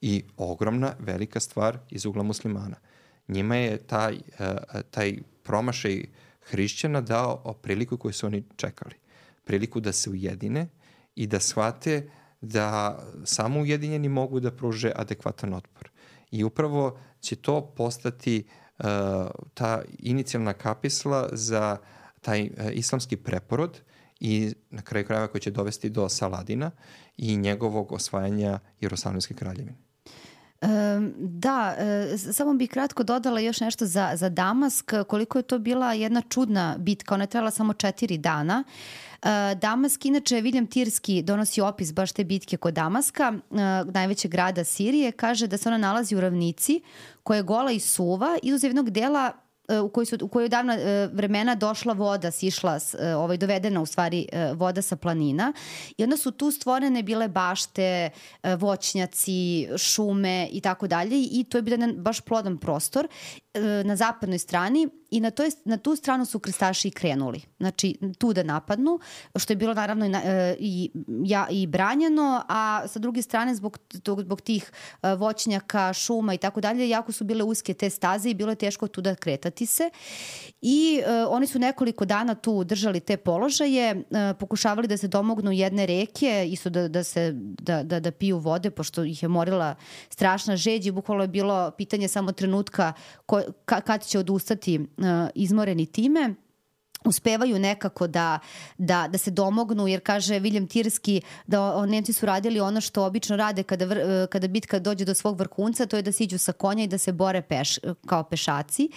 I 0.00 0.24
ogromna, 0.36 0.94
velika 0.98 1.40
stvar 1.40 1.78
iz 1.90 2.06
ugla 2.06 2.22
muslimana. 2.22 2.76
Njima 3.28 3.56
je 3.56 3.78
taj, 3.78 4.14
e, 4.14 4.56
taj 4.90 5.18
promašaj 5.42 6.04
hrišćana 6.40 7.00
dao 7.00 7.54
priliku 7.62 7.96
koju 7.96 8.12
su 8.12 8.26
oni 8.26 8.44
čekali. 8.56 8.94
Priliku 9.44 9.80
da 9.80 9.92
se 9.92 10.10
ujedine 10.10 10.68
i 11.14 11.26
da 11.26 11.40
shvate 11.40 12.10
da 12.40 12.98
samo 13.24 13.60
ujedinjeni 13.60 14.08
mogu 14.08 14.40
da 14.40 14.50
pruže 14.50 14.92
adekvatan 14.96 15.54
otpor. 15.54 15.90
I 16.30 16.44
upravo 16.44 16.98
će 17.20 17.36
to 17.36 17.72
postati 17.76 18.44
uh, 18.46 18.63
Uh, 18.63 18.63
ta 19.54 19.82
inicijalna 19.98 20.52
kapisla 20.52 21.28
za 21.32 21.78
taj 22.20 22.42
uh, 22.42 22.50
islamski 22.72 23.16
preporod 23.16 23.80
i 24.20 24.54
na 24.70 24.82
kraju 24.82 25.06
krajeva 25.06 25.28
koji 25.28 25.40
će 25.40 25.50
dovesti 25.50 25.90
do 25.90 26.08
Saladina 26.08 26.70
i 27.16 27.36
njegovog 27.36 27.92
osvajanja 27.92 28.58
Jerusalimske 28.80 29.34
kraljevine. 29.34 29.83
Da, 31.18 31.74
e, 31.78 32.18
samo 32.18 32.54
bih 32.54 32.70
kratko 32.70 33.02
dodala 33.02 33.40
još 33.40 33.60
nešto 33.60 33.86
za, 33.86 34.10
za 34.14 34.28
Damask, 34.28 34.92
koliko 35.08 35.38
je 35.38 35.42
to 35.42 35.58
bila 35.58 35.92
jedna 35.92 36.22
čudna 36.28 36.76
bitka, 36.78 37.14
ona 37.14 37.24
je 37.24 37.28
trebala 37.28 37.50
samo 37.50 37.72
četiri 37.72 38.18
dana. 38.18 38.64
Uh, 39.22 39.30
Damask, 39.60 40.04
inače, 40.04 40.36
William 40.36 40.70
Tirski 40.70 41.22
donosi 41.22 41.60
opis 41.60 41.92
baš 41.92 42.12
te 42.12 42.24
bitke 42.24 42.56
kod 42.56 42.74
Damaska, 42.74 43.32
uh, 43.50 43.58
najvećeg 43.92 44.30
grada 44.30 44.64
Sirije, 44.64 45.12
kaže 45.12 45.46
da 45.46 45.56
se 45.56 45.68
ona 45.68 45.78
nalazi 45.78 46.16
u 46.16 46.20
ravnici 46.20 46.80
koja 47.22 47.36
je 47.36 47.42
gola 47.42 47.72
i 47.72 47.80
suva, 47.80 48.38
izuzev 48.42 48.68
jednog 48.68 48.90
dela 48.90 49.32
E, 49.32 49.43
u 49.84 49.88
kojoj, 49.88 50.06
su, 50.06 50.16
u 50.22 50.28
kojoj 50.28 50.48
davna 50.48 50.74
e, 50.74 51.08
vremena 51.12 51.54
došla 51.54 51.92
voda, 51.92 52.30
sišla, 52.30 52.78
e, 52.98 53.14
ovaj, 53.14 53.36
dovedena 53.36 53.80
u 53.80 53.86
stvari 53.86 54.26
voda 54.54 54.82
sa 54.82 54.96
planina. 54.96 55.52
I 55.96 56.04
onda 56.04 56.16
su 56.16 56.30
tu 56.30 56.50
stvorene 56.50 57.02
bile 57.02 57.28
bašte, 57.28 58.10
voćnjaci, 58.58 59.68
šume 59.78 60.48
i 60.52 60.60
tako 60.60 60.86
dalje 60.86 61.16
i 61.30 61.44
to 61.44 61.58
je 61.58 61.62
bio 61.62 61.72
jedan 61.72 61.94
baš 61.96 62.20
plodan 62.20 62.58
prostor 62.58 63.08
na 63.84 63.96
zapadnoj 63.96 64.38
strani 64.38 64.88
i 65.14 65.20
na, 65.20 65.30
to 65.30 65.42
je, 65.42 65.50
na 65.64 65.76
tu 65.76 65.96
stranu 65.96 66.24
su 66.24 66.38
krstaši 66.38 66.90
krenuli. 66.90 67.42
Znači, 67.58 67.98
tu 68.18 68.32
da 68.32 68.42
napadnu, 68.42 68.98
što 69.36 69.52
je 69.52 69.56
bilo 69.56 69.74
naravno 69.74 70.06
i, 70.06 70.10
i, 70.58 70.90
ja, 71.24 71.46
i 71.50 71.66
branjeno, 71.66 72.42
a 72.48 72.82
sa 72.88 72.98
druge 72.98 73.22
strane 73.22 73.54
zbog, 73.54 73.78
zbog 74.18 74.40
tih 74.40 74.72
voćnjaka, 75.18 75.92
šuma 75.92 76.34
i 76.34 76.38
tako 76.38 76.60
dalje, 76.60 76.88
jako 76.88 77.12
su 77.12 77.24
bile 77.24 77.44
uske 77.44 77.74
te 77.74 77.90
staze 77.90 78.30
i 78.30 78.34
bilo 78.34 78.52
je 78.52 78.56
teško 78.56 78.88
tu 78.88 79.00
da 79.00 79.14
kretati 79.14 79.66
se 79.66 79.90
i 80.66 81.02
uh, 81.02 81.32
oni 81.32 81.46
su 81.46 81.58
nekoliko 81.58 82.04
dana 82.04 82.34
tu 82.34 82.64
držali 82.64 83.00
te 83.00 83.16
položaje, 83.16 83.94
uh, 83.94 84.02
pokušavali 84.38 84.88
da 84.88 84.96
se 84.96 85.08
domognu 85.08 85.52
jedne 85.52 85.86
reke, 85.86 86.46
isto 86.48 86.70
da, 86.70 86.88
da, 86.88 87.04
se, 87.04 87.32
da, 87.36 87.82
da, 87.82 88.00
da 88.00 88.10
piju 88.10 88.38
vode, 88.38 88.70
pošto 88.70 89.04
ih 89.04 89.22
je 89.22 89.28
morila 89.28 89.74
strašna 90.08 90.56
žeđ 90.56 90.86
i 90.86 90.90
bukvalo 90.90 91.24
je 91.24 91.28
bilo 91.28 91.70
pitanje 91.70 92.08
samo 92.08 92.32
trenutka 92.32 92.92
ko, 93.26 93.42
ka, 93.64 93.80
kad 93.80 94.06
će 94.06 94.18
odustati 94.18 94.78
uh, 94.78 95.03
izmoreni 95.34 95.86
time 95.86 96.34
uspevaju 97.04 97.58
nekako 97.58 98.06
da, 98.06 98.38
da, 98.78 99.08
da 99.08 99.18
se 99.18 99.30
domognu, 99.30 99.88
jer 99.88 100.00
kaže 100.00 100.34
William 100.34 100.68
Tirski 100.68 101.22
da 101.46 101.86
Nemci 101.86 102.12
su 102.12 102.26
radili 102.26 102.60
ono 102.60 102.80
što 102.80 103.04
obično 103.04 103.36
rade 103.36 103.62
kada, 103.62 103.84
vr, 103.84 103.98
kada 104.30 104.48
bitka 104.48 104.78
dođe 104.78 105.04
do 105.04 105.14
svog 105.14 105.38
vrhunca, 105.38 105.86
to 105.86 105.96
je 105.96 106.02
da 106.02 106.12
siđu 106.12 106.38
sa 106.38 106.52
konja 106.52 106.84
i 106.84 106.86
da 106.86 106.98
se 106.98 107.12
bore 107.12 107.42
peš, 107.42 107.78
kao 108.06 108.22
pešaci. 108.22 108.88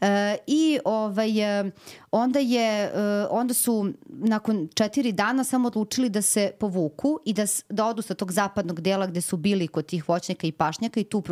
E, 0.00 0.36
I 0.46 0.78
ovaj, 0.84 1.60
e, 1.60 1.70
onda, 2.10 2.38
je, 2.38 2.84
e, 2.84 3.26
onda 3.30 3.54
su 3.54 3.92
nakon 4.06 4.68
četiri 4.74 5.12
dana 5.12 5.44
samo 5.44 5.68
odlučili 5.68 6.08
da 6.08 6.22
se 6.22 6.50
povuku 6.60 7.18
i 7.24 7.32
da, 7.32 7.44
da 7.68 7.86
odu 7.86 8.02
sa 8.02 8.14
tog 8.14 8.32
zapadnog 8.32 8.80
dela 8.80 9.06
gde 9.06 9.20
su 9.20 9.36
bili 9.36 9.68
kod 9.68 9.86
tih 9.86 10.08
voćnjaka 10.08 10.46
i 10.46 10.52
pašnjaka 10.52 11.00
i 11.00 11.04
tu 11.04 11.22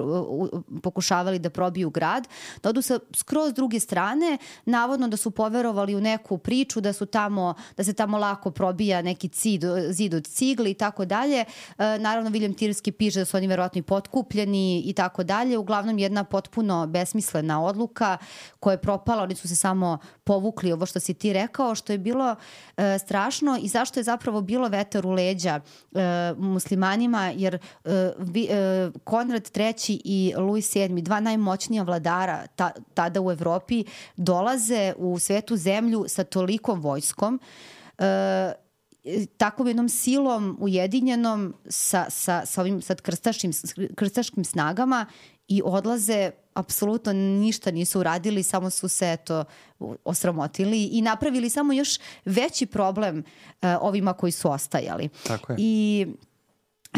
pokušavali 0.83 1.39
da 1.39 1.51
probiju 1.51 1.91
grad, 1.91 2.29
da 2.63 2.69
odu 2.69 2.83
sa 2.83 2.99
skroz 3.15 3.55
druge 3.55 3.81
strane, 3.81 4.39
navodno 4.65 5.09
da 5.09 5.17
su 5.17 5.31
poverovali 5.31 5.95
u 5.95 6.01
neku 6.01 6.20
neku 6.21 6.39
priču 6.39 6.81
da 6.81 6.93
su 6.93 7.07
tamo, 7.07 7.55
da 7.77 7.85
se 7.85 7.93
tamo 7.93 8.19
lako 8.19 8.51
probija 8.51 9.03
neki 9.03 9.29
cid, 9.29 9.65
zid 9.91 10.15
od 10.15 10.27
cigle 10.27 10.71
i 10.71 10.75
tako 10.75 11.05
dalje. 11.05 11.45
E, 11.79 11.99
naravno, 11.99 12.31
William 12.31 12.57
Tirski 12.57 12.93
piše 12.93 13.19
da 13.19 13.25
su 13.25 13.37
oni 13.37 13.47
verovatno 13.47 13.79
i 13.79 13.83
potkupljeni 13.83 14.83
i 14.87 14.93
tako 14.93 15.25
dalje. 15.25 15.59
Uglavnom, 15.59 15.99
jedna 15.99 16.25
potpuno 16.25 16.87
besmislena 16.87 17.65
odluka 17.65 18.19
koja 18.61 18.73
je 18.73 18.81
propala, 18.81 19.23
oni 19.23 19.35
su 19.35 19.49
se 19.49 19.57
samo 19.57 19.99
povukli 20.25 20.73
ovo 20.73 20.87
što 20.87 21.01
si 21.01 21.15
ti 21.15 21.33
rekao, 21.33 21.75
što 21.75 21.93
je 21.93 21.99
bilo 21.99 22.37
e, 22.77 22.99
strašno 22.99 23.59
i 23.63 23.69
zašto 23.69 24.01
je 24.01 24.05
zapravo 24.05 24.41
bilo 24.41 24.69
vetar 24.69 25.07
u 25.07 25.11
leđa 25.11 25.61
e, 25.61 26.35
muslimanima, 26.39 27.33
jer 27.37 27.55
e, 27.55 27.59
e, 27.91 28.91
Konrad 29.05 29.51
III 29.57 30.01
i 30.05 30.35
Louis 30.37 30.75
VII, 30.75 31.03
dva 31.03 31.21
najmoćnija 31.21 31.83
vladara 31.83 32.47
ta, 32.57 32.71
tada 32.95 33.21
u 33.21 33.31
Evropi, 33.31 33.85
dolaze 34.17 34.93
u 34.97 35.19
svetu 35.19 35.57
zemlju 35.57 36.05
sa 36.11 36.25
tolikom 36.25 36.81
vojskom 36.81 37.41
uh, 37.99 38.05
takvom 39.37 39.69
jednom 39.69 39.89
silom 39.89 40.57
ujedinjenom 40.61 41.55
sa, 41.69 42.07
sa, 42.11 42.47
sa 42.47 42.61
ovim 42.61 42.83
sad 42.83 43.01
krstaškim, 43.01 43.53
krstaškim 43.97 44.45
snagama 44.45 45.07
i 45.49 45.63
odlaze 45.65 46.31
apsolutno 46.55 47.13
ništa 47.13 47.71
nisu 47.71 48.01
uradili, 48.01 48.43
samo 48.43 48.71
su 48.71 48.89
se 48.89 49.13
eto 49.13 49.45
osramotili 50.05 50.85
i 50.85 51.03
napravili 51.03 51.51
samo 51.51 51.73
još 51.73 51.99
veći 52.25 52.67
problem 52.67 53.19
uh, 53.19 53.69
ovima 53.81 54.13
koji 54.13 54.33
su 54.33 54.51
ostajali. 54.51 55.09
Tako 55.27 55.53
je. 55.53 55.57
I 55.61 56.07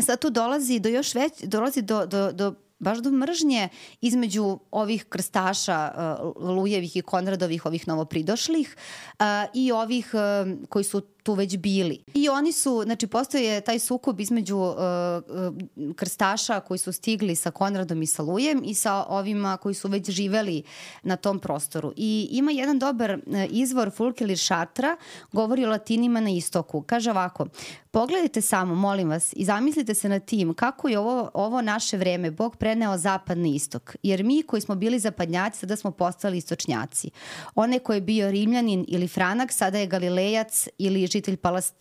sad 0.06 0.20
tu 0.20 0.30
dolazi 0.30 0.78
do 0.78 0.88
još 0.88 1.14
već, 1.14 1.32
dolazi 1.42 1.82
do, 1.82 2.06
do, 2.06 2.32
do 2.32 2.54
baš 2.82 2.98
do 2.98 3.10
mržnje 3.10 3.68
između 4.00 4.58
ovih 4.70 5.04
krstaša 5.04 5.92
uh, 5.94 6.50
Lujevih 6.56 6.96
i 6.96 7.02
Konradovih, 7.02 7.66
ovih 7.66 7.88
novopridošlih 7.88 8.76
uh, 8.76 9.24
i 9.54 9.72
ovih 9.72 10.10
uh, 10.14 10.68
koji 10.68 10.84
su 10.84 11.00
tu 11.22 11.34
već 11.34 11.56
bili. 11.56 12.04
I 12.14 12.28
oni 12.28 12.52
su, 12.52 12.82
znači 12.84 13.06
postoje 13.06 13.60
taj 13.60 13.78
sukob 13.78 14.20
između 14.20 14.56
uh, 14.56 14.74
uh, 14.76 15.94
krstaša 15.96 16.60
koji 16.60 16.78
su 16.78 16.92
stigli 16.92 17.36
sa 17.36 17.50
Konradom 17.50 18.02
i 18.02 18.06
sa 18.06 18.22
Lujem 18.22 18.62
i 18.64 18.74
sa 18.74 19.04
ovima 19.08 19.56
koji 19.56 19.74
su 19.74 19.88
već 19.88 20.10
živeli 20.10 20.62
na 21.02 21.16
tom 21.16 21.38
prostoru. 21.38 21.92
I 21.96 22.28
ima 22.30 22.50
jedan 22.50 22.78
dobar 22.78 23.10
uh, 23.10 23.20
izvor 23.50 23.90
Fulkelir 23.90 24.38
Šatra, 24.38 24.96
govori 25.32 25.64
o 25.64 25.70
latinima 25.70 26.20
na 26.20 26.30
istoku. 26.30 26.82
Kaže 26.82 27.10
ovako, 27.10 27.46
pogledajte 27.90 28.40
samo, 28.40 28.74
molim 28.74 29.08
vas, 29.08 29.32
i 29.36 29.44
zamislite 29.44 29.94
se 29.94 30.08
na 30.08 30.18
tim 30.18 30.54
kako 30.54 30.88
je 30.88 30.98
ovo, 30.98 31.30
ovo 31.34 31.62
naše 31.62 31.96
vreme 31.96 32.30
Bog 32.30 32.56
preneo 32.56 32.98
zapad 32.98 33.38
na 33.38 33.48
istok. 33.48 33.96
Jer 34.02 34.24
mi 34.24 34.42
koji 34.42 34.62
smo 34.62 34.74
bili 34.74 34.98
zapadnjaci, 34.98 35.58
sada 35.58 35.76
smo 35.76 35.90
postali 35.90 36.38
istočnjaci. 36.38 37.10
One 37.54 37.78
koji 37.78 37.96
je 37.96 38.00
bio 38.00 38.30
Rimljanin 38.30 38.84
ili 38.88 39.08
Franak, 39.08 39.52
sada 39.52 39.78
je 39.78 39.86
Galilejac 39.86 40.68
ili 40.78 41.06
žitelj 41.12 41.36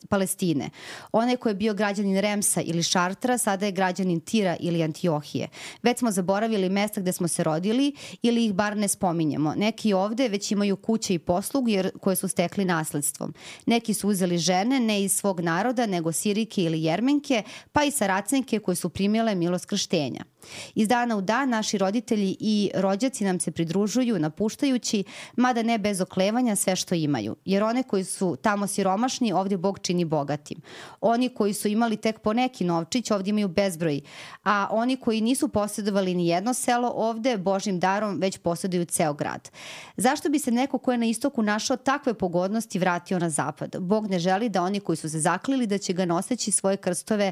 Palestine. 0.10 0.70
Onaj 1.12 1.36
ko 1.36 1.50
je 1.50 1.56
bio 1.56 1.74
građanin 1.74 2.20
Remsa 2.20 2.62
ili 2.62 2.84
Šartra, 2.84 3.38
sada 3.38 3.66
je 3.66 3.72
građanin 3.72 4.20
Tira 4.20 4.56
ili 4.60 4.84
Antiohije. 4.84 5.48
Već 5.84 6.00
smo 6.00 6.12
zaboravili 6.12 6.70
mesta 6.70 7.02
gde 7.02 7.12
smo 7.12 7.28
se 7.28 7.44
rodili 7.44 7.94
ili 8.22 8.46
ih 8.46 8.54
bar 8.54 8.78
ne 8.78 8.88
spominjemo. 8.88 9.54
Neki 9.56 9.94
ovde 9.94 10.28
već 10.28 10.52
imaju 10.52 10.78
kuće 10.78 11.14
i 11.14 11.20
poslug 11.20 11.70
jer, 11.70 11.92
koje 12.00 12.16
su 12.16 12.28
stekli 12.28 12.66
nasledstvom. 12.66 13.34
Neki 13.66 13.94
su 13.94 14.10
uzeli 14.10 14.38
žene 14.38 14.80
ne 14.80 15.04
iz 15.04 15.14
svog 15.14 15.40
naroda, 15.40 15.86
nego 15.86 16.12
Sirike 16.12 16.64
ili 16.64 16.84
Jermenke, 16.84 17.44
pa 17.72 17.84
i 17.84 17.92
Saracenke 17.92 18.60
koje 18.60 18.76
su 18.76 18.90
primile 18.90 19.36
milost 19.36 19.66
krštenja. 19.66 20.31
Iz 20.76 20.88
dana 20.88 21.18
u 21.18 21.22
dan 21.22 21.50
naši 21.50 21.78
roditelji 21.78 22.38
i 22.39 22.72
rođaci 22.76 23.24
nam 23.24 23.39
se 23.39 23.52
pridružuju 23.52 24.20
napuštajući, 24.20 25.04
mada 25.36 25.64
ne 25.64 25.78
bez 25.78 26.02
oklevanja 26.02 26.56
sve 26.56 26.76
što 26.76 26.96
imaju. 26.96 27.36
Jer 27.46 27.64
one 27.64 27.84
koji 27.84 28.04
su 28.04 28.36
tamo 28.42 28.68
siromašni, 28.68 29.34
ovdje 29.34 29.58
Bog 29.58 29.80
čini 29.80 30.06
bogatim. 30.06 30.62
Oni 31.02 31.30
koji 31.30 31.54
su 31.54 31.68
imali 31.68 31.98
tek 31.98 32.20
po 32.20 32.34
neki 32.34 32.64
novčić, 32.64 33.12
ovdje 33.12 33.30
imaju 33.30 33.48
bezbroj. 33.48 34.02
A 34.44 34.68
oni 34.72 34.98
koji 34.98 35.22
nisu 35.22 35.48
posjedovali 35.48 36.16
ni 36.16 36.28
jedno 36.28 36.54
selo, 36.54 36.92
ovde 36.96 37.38
Božim 37.38 37.80
darom 37.80 38.20
već 38.20 38.38
posjeduju 38.38 38.86
ceo 38.86 39.14
grad. 39.14 39.50
Zašto 39.98 40.30
bi 40.30 40.39
se 40.39 40.52
neko 40.52 40.78
ko 40.78 40.92
je 40.92 40.98
na 40.98 41.06
istoku 41.06 41.42
našao 41.42 41.78
takve 41.78 42.14
pogodnosti 42.14 42.80
vratio 42.80 43.20
na 43.20 43.30
zapad? 43.30 43.76
Bog 43.80 44.10
ne 44.10 44.20
želi 44.20 44.50
da 44.50 44.64
oni 44.64 44.80
koji 44.80 44.96
su 44.96 45.10
se 45.10 45.20
zaklili 45.20 45.68
da 45.68 45.78
će 45.78 45.94
ga 45.94 46.06
noseći 46.06 46.52
svoje 46.52 46.78
krstove 46.78 47.32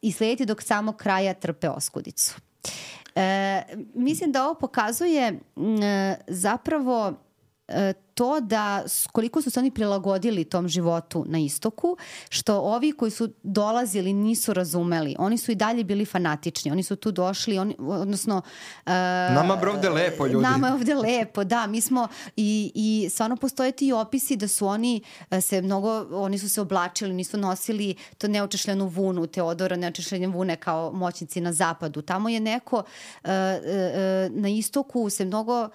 i 0.00 0.12
slediti 0.12 0.46
dok 0.46 0.62
samog 0.62 0.96
kraja 0.96 1.34
trpe 1.34 1.68
oskudicu. 1.68 2.34
E, 3.14 3.62
mislim 3.94 4.32
da 4.32 4.44
ovo 4.44 4.54
pokazuje 4.54 5.40
m, 5.56 5.80
zapravo 6.28 7.12
e, 7.68 7.92
to 8.14 8.40
da 8.40 8.84
koliko 9.12 9.42
su 9.42 9.50
se 9.50 9.60
oni 9.60 9.70
prilagodili 9.70 10.44
tom 10.44 10.68
životu 10.68 11.24
na 11.28 11.38
istoku, 11.38 11.96
što 12.28 12.56
ovi 12.58 12.92
koji 12.92 13.10
su 13.10 13.28
dolazili 13.42 14.12
nisu 14.12 14.54
razumeli. 14.54 15.16
Oni 15.18 15.38
su 15.38 15.52
i 15.52 15.54
dalje 15.54 15.84
bili 15.84 16.04
fanatični. 16.04 16.70
Oni 16.70 16.82
su 16.82 16.96
tu 16.96 17.12
došli, 17.12 17.58
oni, 17.58 17.76
odnosno... 17.78 18.36
Uh, 18.36 18.92
nama 19.34 19.58
je 19.62 19.68
ovde 19.68 19.90
lepo, 19.90 20.26
ljudi. 20.26 20.42
Nama 20.42 20.66
je 20.66 20.74
ovde 20.74 20.94
lepo, 20.94 21.44
da. 21.44 21.66
Mi 21.66 21.80
smo 21.80 22.08
i, 22.36 22.72
i 22.74 23.10
stvarno 23.10 23.36
postoje 23.36 23.72
ti 23.72 23.92
opisi 23.92 24.36
da 24.36 24.48
su 24.48 24.66
oni 24.66 25.02
e, 25.30 25.40
se 25.40 25.62
mnogo, 25.62 26.06
oni 26.12 26.38
su 26.38 26.48
se 26.48 26.60
oblačili, 26.60 27.14
nisu 27.14 27.38
nosili 27.38 27.94
to 28.18 28.28
neočešljenu 28.28 28.86
vunu, 28.86 29.26
Teodora 29.26 29.76
neočešljene 29.76 30.26
vune 30.26 30.56
kao 30.56 30.92
moćnici 30.92 31.40
na 31.40 31.52
zapadu. 31.52 32.02
Tamo 32.02 32.28
je 32.28 32.40
neko 32.40 32.76
uh, 32.76 32.84
uh, 33.24 33.30
na 34.30 34.48
istoku 34.48 35.10
se 35.10 35.24
mnogo 35.24 35.68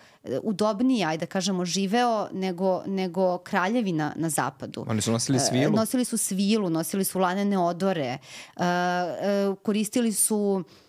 udobnije, 0.43 1.05
ajde 1.05 1.25
da 1.25 1.25
kažemo, 1.25 1.65
živeo 1.65 2.28
nego, 2.33 2.83
nego 2.85 3.37
kraljevina 3.37 4.13
na 4.15 4.29
zapadu. 4.29 4.85
Oni 4.87 5.01
su 5.01 5.11
nosili 5.11 5.39
svilu? 5.39 5.75
Nosili 5.75 6.05
su 6.05 6.17
svilu, 6.17 6.69
nosili 6.69 7.03
su 7.03 7.19
lanene 7.19 7.57
odore, 7.57 8.17
koristili 9.63 10.13
su 10.13 10.63
E, 10.63 10.88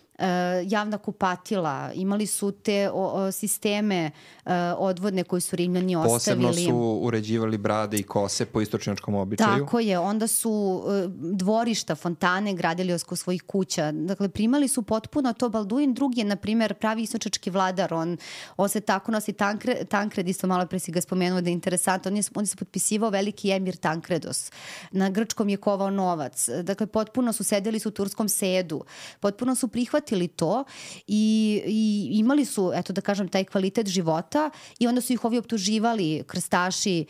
javna 0.66 0.98
kupatila, 0.98 1.92
imali 1.94 2.26
su 2.26 2.52
te 2.52 2.90
o, 2.90 2.94
o, 2.94 3.32
sisteme 3.32 4.10
uh, 4.44 4.52
odvodne 4.76 5.24
koji 5.24 5.40
su 5.40 5.56
Rimljani 5.56 5.96
ostavili. 5.96 6.46
Posebno 6.46 6.52
su 6.52 7.00
uređivali 7.02 7.58
brade 7.58 7.96
i 7.96 8.02
kose 8.02 8.46
po 8.46 8.60
istočnjačkom 8.60 9.14
običaju. 9.14 9.64
Tako 9.64 9.80
je, 9.80 9.98
onda 9.98 10.26
su 10.26 10.82
uh, 10.84 11.10
dvorišta, 11.12 11.94
fontane 11.94 12.54
gradili 12.54 12.94
oko 12.94 13.16
svojih 13.16 13.42
kuća. 13.42 13.92
Dakle, 13.92 14.28
primali 14.28 14.68
su 14.68 14.82
potpuno 14.82 15.32
to. 15.32 15.48
Balduin 15.48 15.94
drugi 15.94 16.20
je, 16.20 16.24
na 16.24 16.36
primjer, 16.36 16.74
pravi 16.74 17.02
istočački 17.02 17.50
vladar. 17.50 17.94
On, 17.94 18.16
on 18.56 18.68
se 18.68 18.80
tako 18.80 19.12
nosi 19.12 19.32
Tankred, 19.32 19.88
Tankred 19.88 20.28
isto 20.28 20.46
malo 20.46 20.66
pre 20.66 20.78
si 20.78 20.92
ga 20.92 21.00
spomenuo 21.00 21.40
da 21.40 21.50
je 21.50 21.54
interesantno. 21.54 22.10
On 22.10 22.16
je, 22.16 22.22
on 22.34 22.46
se 22.46 22.56
potpisivao 22.56 23.10
veliki 23.10 23.50
emir 23.50 23.76
Tankredos. 23.76 24.50
Na 24.90 25.10
grčkom 25.10 25.48
je 25.48 25.56
kovao 25.56 25.90
novac. 25.90 26.48
Dakle, 26.62 26.86
potpuno 26.86 27.32
su 27.32 27.44
sedeli 27.44 27.78
su 27.78 27.88
u 27.88 27.92
turskom 27.92 28.28
sedu. 28.28 28.84
Potpuno 29.20 29.54
su 29.54 29.68
prihvatili 29.68 30.09
prihvatili 30.10 30.28
to 30.28 30.64
i, 31.06 31.62
i 31.66 32.18
imali 32.18 32.44
su, 32.44 32.72
eto 32.74 32.92
da 32.92 33.00
kažem, 33.00 33.28
taj 33.28 33.44
kvalitet 33.44 33.88
života 33.88 34.50
i 34.78 34.86
onda 34.86 35.00
su 35.00 35.12
ih 35.12 35.24
ovi 35.24 35.38
optuživali, 35.38 36.24
krstaši, 36.26 37.06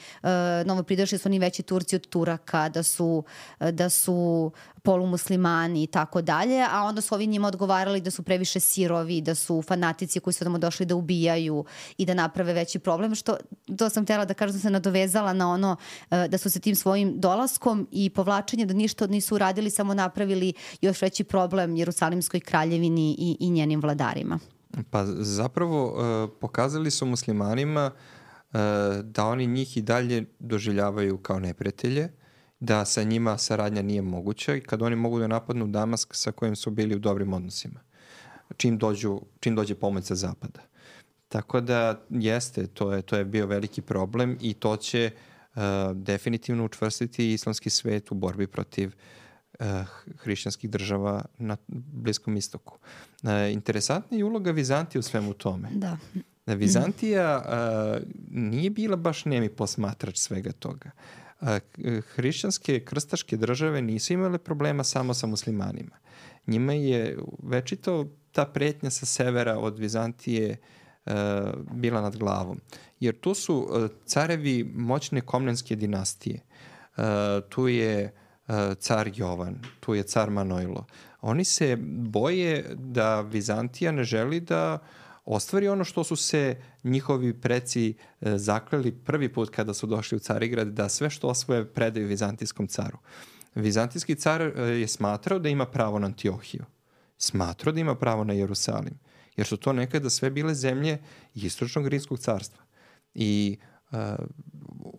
novo 0.66 0.82
pridošli 0.82 1.18
su 1.18 1.28
oni 1.28 1.38
veći 1.38 1.62
Turci 1.62 1.96
od 1.96 2.06
Turaka, 2.06 2.68
da 2.68 2.82
su, 2.82 3.24
da 3.60 3.88
su 3.90 4.50
polumuslimani 4.82 5.82
i 5.82 5.86
tako 5.86 6.22
dalje, 6.22 6.66
a 6.70 6.82
onda 6.82 7.00
su 7.00 7.14
ovi 7.14 7.26
njima 7.26 7.48
odgovarali 7.48 8.00
da 8.00 8.10
su 8.10 8.22
previše 8.22 8.60
sirovi, 8.60 9.20
da 9.20 9.34
su 9.34 9.62
fanatici 9.62 10.20
koji 10.20 10.34
su 10.34 10.44
tamo 10.44 10.58
došli 10.58 10.86
da 10.86 10.94
ubijaju 10.94 11.64
i 11.98 12.06
da 12.06 12.14
naprave 12.14 12.52
veći 12.52 12.78
problem, 12.78 13.14
što 13.14 13.36
to 13.78 13.90
sam 13.90 14.04
htela 14.04 14.24
da 14.24 14.34
kažem 14.34 14.52
da 14.52 14.60
se 14.60 14.70
nadovezala 14.70 15.32
na 15.32 15.50
ono 15.50 15.76
e, 16.10 16.28
da 16.28 16.38
su 16.38 16.50
se 16.50 16.60
tim 16.60 16.74
svojim 16.74 17.20
dolaskom 17.20 17.88
i 17.90 18.10
povlačenje 18.10 18.66
da 18.66 18.74
ništa 18.74 19.06
nisu 19.06 19.34
uradili, 19.34 19.70
samo 19.70 19.94
napravili 19.94 20.52
još 20.80 21.02
veći 21.02 21.24
problem 21.24 21.76
Jerusalimskoj 21.76 22.40
kraljevini 22.40 23.16
i, 23.18 23.36
i 23.40 23.50
njenim 23.50 23.80
vladarima. 23.80 24.38
Pa 24.90 25.06
zapravo 25.06 25.86
uh, 25.86 26.30
pokazali 26.40 26.90
su 26.90 27.06
muslimanima 27.06 27.90
uh, 27.90 28.60
da 29.02 29.26
oni 29.26 29.46
njih 29.46 29.76
i 29.76 29.82
dalje 29.82 30.24
doživljavaju 30.38 31.18
kao 31.18 31.40
neprijatelje, 31.40 32.08
da 32.60 32.84
sa 32.84 33.02
njima 33.02 33.38
saradnja 33.38 33.82
nije 33.82 34.02
moguća 34.02 34.54
i 34.54 34.60
kad 34.60 34.82
oni 34.82 34.96
mogu 34.96 35.18
da 35.18 35.26
napadnu 35.26 35.66
Damask 35.66 36.14
sa 36.14 36.32
kojim 36.32 36.56
su 36.56 36.70
bili 36.70 36.94
u 36.94 36.98
dobrim 36.98 37.32
odnosima, 37.32 37.80
čim, 38.56 38.78
dođu, 38.78 39.20
čim 39.40 39.54
dođe 39.54 39.74
pomoć 39.74 40.04
sa 40.04 40.14
zapada. 40.14 40.60
Tako 41.28 41.60
da 41.60 42.00
jeste, 42.10 42.66
to 42.66 42.92
je, 42.92 43.02
to 43.02 43.16
je 43.16 43.24
bio 43.24 43.46
veliki 43.46 43.82
problem 43.82 44.38
i 44.40 44.54
to 44.54 44.76
će 44.76 45.10
uh, 45.54 45.62
definitivno 45.94 46.64
učvrstiti 46.64 47.32
islamski 47.32 47.70
svet 47.70 48.12
u 48.12 48.14
borbi 48.14 48.46
protiv 48.46 48.92
uh, 49.58 49.66
hrišćanskih 50.18 50.70
država 50.70 51.24
na 51.38 51.56
Bliskom 51.68 52.36
istoku. 52.36 52.78
Uh, 53.22 53.30
interesantna 53.52 54.16
je 54.16 54.24
uloga 54.24 54.50
Vizantije 54.50 54.98
u 55.00 55.02
svemu 55.02 55.32
tome. 55.32 55.68
Da. 55.72 55.96
Da 56.46 56.54
Vizantija 56.54 57.38
uh, 57.38 58.02
nije 58.30 58.70
bila 58.70 58.96
baš 58.96 59.24
nemi 59.24 59.48
posmatrač 59.48 60.18
svega 60.18 60.52
toga. 60.52 60.90
Uh, 60.94 61.29
hrišćanske 62.14 62.84
krstaške 62.84 63.36
države 63.36 63.82
nisu 63.82 64.12
imale 64.12 64.38
problema 64.38 64.84
samo 64.84 65.14
sa 65.14 65.26
muslimanima. 65.26 65.96
Njima 66.46 66.72
je 66.72 67.18
večito 67.42 68.06
ta 68.32 68.44
pretnja 68.44 68.90
sa 68.90 69.06
severa 69.06 69.58
od 69.58 69.78
Vizantije 69.78 70.56
bila 71.72 72.00
nad 72.00 72.16
glavom. 72.16 72.60
Jer 73.00 73.20
tu 73.20 73.34
su 73.34 73.68
carevi 74.06 74.72
moćne 74.74 75.20
komnenske 75.20 75.76
dinastije. 75.76 76.40
Tu 77.48 77.68
je 77.68 78.14
car 78.78 79.10
Jovan, 79.14 79.62
tu 79.80 79.94
je 79.94 80.02
car 80.02 80.30
Manojlo. 80.30 80.86
Oni 81.20 81.44
se 81.44 81.76
boje 82.08 82.74
da 82.74 83.20
Vizantija 83.20 83.92
ne 83.92 84.04
želi 84.04 84.40
da 84.40 84.78
uh, 84.82 84.99
ostvari 85.24 85.68
ono 85.68 85.84
što 85.84 86.04
su 86.04 86.16
se 86.16 86.62
njihovi 86.84 87.40
preci 87.40 87.94
e, 88.20 88.38
zakleli 88.38 88.92
prvi 88.92 89.32
put 89.32 89.50
kada 89.50 89.74
su 89.74 89.86
došli 89.86 90.16
u 90.16 90.18
Carigrad, 90.18 90.68
da 90.68 90.88
sve 90.88 91.10
što 91.10 91.28
osvoje 91.28 91.72
predaju 91.72 92.06
vizantijskom 92.06 92.66
caru. 92.66 92.98
Vizantijski 93.54 94.14
car 94.14 94.42
e, 94.42 94.62
je 94.62 94.88
smatrao 94.88 95.38
da 95.38 95.48
ima 95.48 95.66
pravo 95.66 95.98
na 95.98 96.06
Antiohiju. 96.06 96.64
Smatrao 97.18 97.72
da 97.72 97.80
ima 97.80 97.94
pravo 97.94 98.24
na 98.24 98.32
Jerusalim. 98.32 98.98
Jer 99.36 99.46
su 99.46 99.56
to 99.56 99.72
nekada 99.72 100.10
sve 100.10 100.30
bile 100.30 100.54
zemlje 100.54 100.98
istočnog 101.34 101.88
rimskog 101.88 102.18
carstva. 102.18 102.62
I 103.14 103.58
uh, 103.90 103.98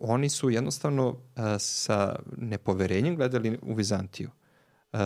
oni 0.00 0.28
su 0.28 0.50
jednostavno 0.50 1.08
uh, 1.08 1.16
sa 1.58 2.16
nepoverenjem 2.36 3.16
gledali 3.16 3.58
u 3.62 3.74
Vizantiju. 3.74 4.30
Uh, 4.92 4.98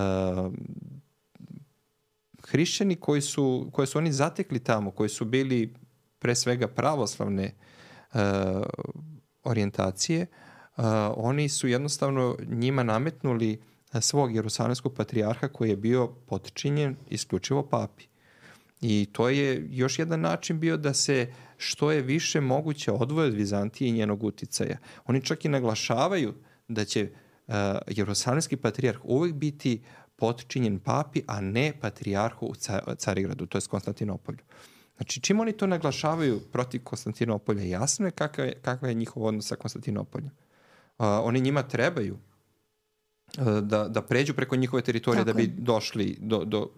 hrišćani 2.47 2.97
koji 2.97 3.21
su, 3.21 3.71
koje 3.73 3.87
su 3.87 3.99
oni 3.99 4.13
zatekli 4.13 4.59
tamo, 4.59 4.91
koji 4.91 5.09
su 5.09 5.25
bili 5.25 5.75
pre 6.19 6.35
svega 6.35 6.69
pravoslavne 6.69 7.55
uh, 8.15 8.21
orijentacije, 9.45 10.27
uh, 10.77 10.85
oni 11.17 11.49
su 11.49 11.69
jednostavno 11.69 12.37
njima 12.49 12.83
nametnuli 12.83 13.61
svog 14.01 14.35
jerusalemskog 14.35 14.95
patrijarha 14.95 15.49
koji 15.49 15.71
je 15.71 15.77
bio 15.77 16.07
potčinjen 16.07 16.97
isključivo 17.09 17.69
papi. 17.69 18.05
I 18.81 19.09
to 19.13 19.29
je 19.29 19.67
još 19.71 19.99
jedan 19.99 20.21
način 20.21 20.61
bio 20.61 20.77
da 20.77 20.95
se 20.95 21.33
što 21.57 21.91
je 21.91 22.03
više 22.03 22.41
moguće 22.41 22.93
odvoje 22.93 23.29
od 23.29 23.35
Vizantije 23.35 23.89
i 23.89 23.93
njenog 23.93 24.25
uticaja. 24.25 24.79
Oni 25.07 25.25
čak 25.25 25.45
i 25.45 25.49
naglašavaju 25.49 26.35
da 26.69 26.85
će 26.85 27.11
uh, 27.47 27.55
jerusalemski 27.89 28.57
patrijarh 28.57 28.99
uvek 29.05 29.35
biti 29.35 29.83
potčinjen 30.17 30.79
papi, 30.79 31.23
a 31.27 31.41
ne 31.41 31.73
patrijarhu 31.81 32.47
u 32.47 32.55
Carigradu, 32.97 33.47
to 33.47 33.59
je 33.59 33.63
Konstantinopolju. 33.71 34.39
Znači, 34.97 35.21
čim 35.21 35.41
oni 35.41 35.53
to 35.53 35.67
naglašavaju 35.67 36.41
protiv 36.53 36.83
Konstantinopolja, 36.85 37.63
jasno 37.63 38.07
je 38.07 38.11
kakva 38.11 38.45
je, 38.45 38.55
kakva 38.63 38.89
je 38.89 38.95
njihov 38.95 39.25
odnos 39.25 39.49
sa 39.49 39.57
Konstantinopoljem. 39.57 40.31
Uh, 40.99 41.07
oni 41.23 41.41
njima 41.41 41.63
trebaju 41.63 42.19
da, 43.63 43.89
da 43.89 44.03
pređu 44.03 44.35
preko 44.35 44.57
njihove 44.57 44.83
teritorije 44.83 45.25
Tako 45.25 45.33
da 45.33 45.37
bi 45.37 45.43
je. 45.43 45.55
došli 45.59 46.19
do, 46.21 46.45
do 46.45 46.71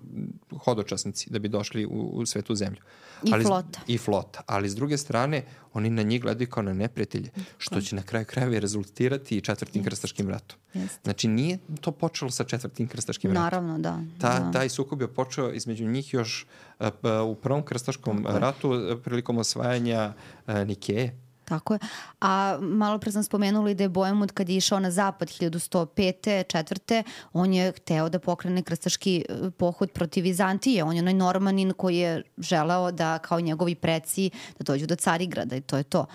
hodočasnici, 0.64 1.30
da 1.30 1.38
bi 1.38 1.48
došli 1.48 1.86
u, 1.86 2.10
u 2.12 2.26
svetu 2.26 2.54
zemlju. 2.54 2.80
I 3.22 3.32
Ali, 3.32 3.44
flota. 3.44 3.80
I 3.86 3.98
flota. 3.98 4.42
Ali 4.46 4.68
s 4.68 4.74
druge 4.74 4.98
strane, 4.98 5.44
oni 5.72 5.90
na 5.90 6.02
njih 6.02 6.22
gledaju 6.22 6.48
kao 6.48 6.62
na 6.62 6.72
neprijatelje, 6.72 7.30
što 7.58 7.80
će 7.80 7.96
na 7.96 8.02
kraju 8.02 8.26
krajeva 8.26 8.58
rezultirati 8.58 9.36
i 9.36 9.40
četvrtim 9.40 9.84
krstaškim 9.84 10.28
ratom. 10.28 10.58
Jeste. 10.74 11.00
Znači, 11.04 11.28
nije 11.28 11.58
to 11.80 11.92
počelo 11.92 12.30
sa 12.30 12.44
četvrtim 12.44 12.88
krstaškim 12.88 13.30
ratom. 13.30 13.42
Naravno, 13.42 13.78
da. 13.78 14.02
Ta, 14.20 14.38
da. 14.40 14.50
Taj 14.52 14.68
sukob 14.68 15.00
je 15.00 15.08
počeo 15.08 15.52
između 15.52 15.86
njih 15.86 16.14
još 16.14 16.46
uh, 16.80 16.86
u 17.26 17.34
prvom 17.34 17.62
krstaškom 17.62 18.24
Tako 18.24 18.38
ratu 18.38 19.00
prilikom 19.04 19.38
osvajanja 19.38 20.12
uh, 20.46 20.54
Nikeje 20.54 21.27
Tako 21.48 21.74
je. 21.74 21.78
A 22.20 22.58
malo 22.60 22.98
pre 22.98 23.12
sam 23.12 23.22
spomenula 23.24 23.70
i 23.70 23.74
da 23.74 23.84
je 23.84 23.88
Bojemut 23.88 24.32
kad 24.32 24.48
je 24.48 24.56
išao 24.56 24.80
na 24.80 24.90
zapad 24.90 25.28
1105. 25.28 26.44
četvrte, 26.48 27.02
on 27.32 27.52
je 27.52 27.72
hteo 27.72 28.08
da 28.08 28.18
pokrene 28.18 28.62
krstaški 28.62 29.24
e, 29.28 29.50
pohod 29.50 29.90
protiv 29.90 30.24
Vizantije. 30.24 30.84
On 30.84 30.96
je 30.96 31.02
onaj 31.02 31.14
Normanin 31.14 31.72
koji 31.72 31.96
je 31.96 32.22
želeo 32.38 32.90
da, 32.92 33.18
kao 33.18 33.40
njegovi 33.40 33.74
preci, 33.74 34.30
da 34.58 34.72
dođu 34.72 34.86
do 34.86 34.96
Carigrada 34.96 35.56
i 35.56 35.60
to 35.60 35.76
je 35.76 35.82
to. 35.82 36.06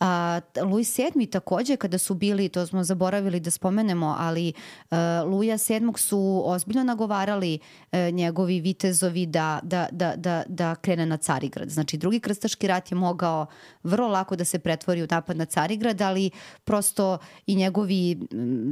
A, 0.00 0.40
Luis 0.62 0.98
VII 0.98 1.26
takođe 1.26 1.76
kada 1.76 1.98
su 1.98 2.14
bili, 2.14 2.48
to 2.48 2.66
smo 2.66 2.84
zaboravili 2.84 3.40
da 3.40 3.50
spomenemo, 3.50 4.16
ali 4.18 4.52
uh, 4.90 4.96
Luja 5.26 5.56
VII 5.68 5.92
su 5.96 6.42
ozbiljno 6.44 6.84
nagovarali 6.84 7.58
uh, 7.92 7.98
njegovi 8.12 8.60
vitezovi 8.60 9.26
da, 9.26 9.60
da, 9.62 9.88
da, 9.92 10.14
da, 10.16 10.42
da 10.48 10.74
krene 10.74 11.06
na 11.06 11.16
Carigrad. 11.16 11.68
Znači 11.68 11.96
drugi 11.96 12.20
krstaški 12.20 12.66
rat 12.66 12.90
je 12.92 12.96
mogao 12.96 13.46
vrlo 13.82 14.08
lako 14.08 14.36
da 14.36 14.44
se 14.44 14.58
pretvori 14.58 14.79
pretvori 14.80 15.02
u 15.02 15.06
napad 15.10 15.36
na 15.36 15.44
Carigrad, 15.44 16.00
ali 16.00 16.30
prosto 16.64 17.18
i 17.46 17.54
njegovi 17.54 18.18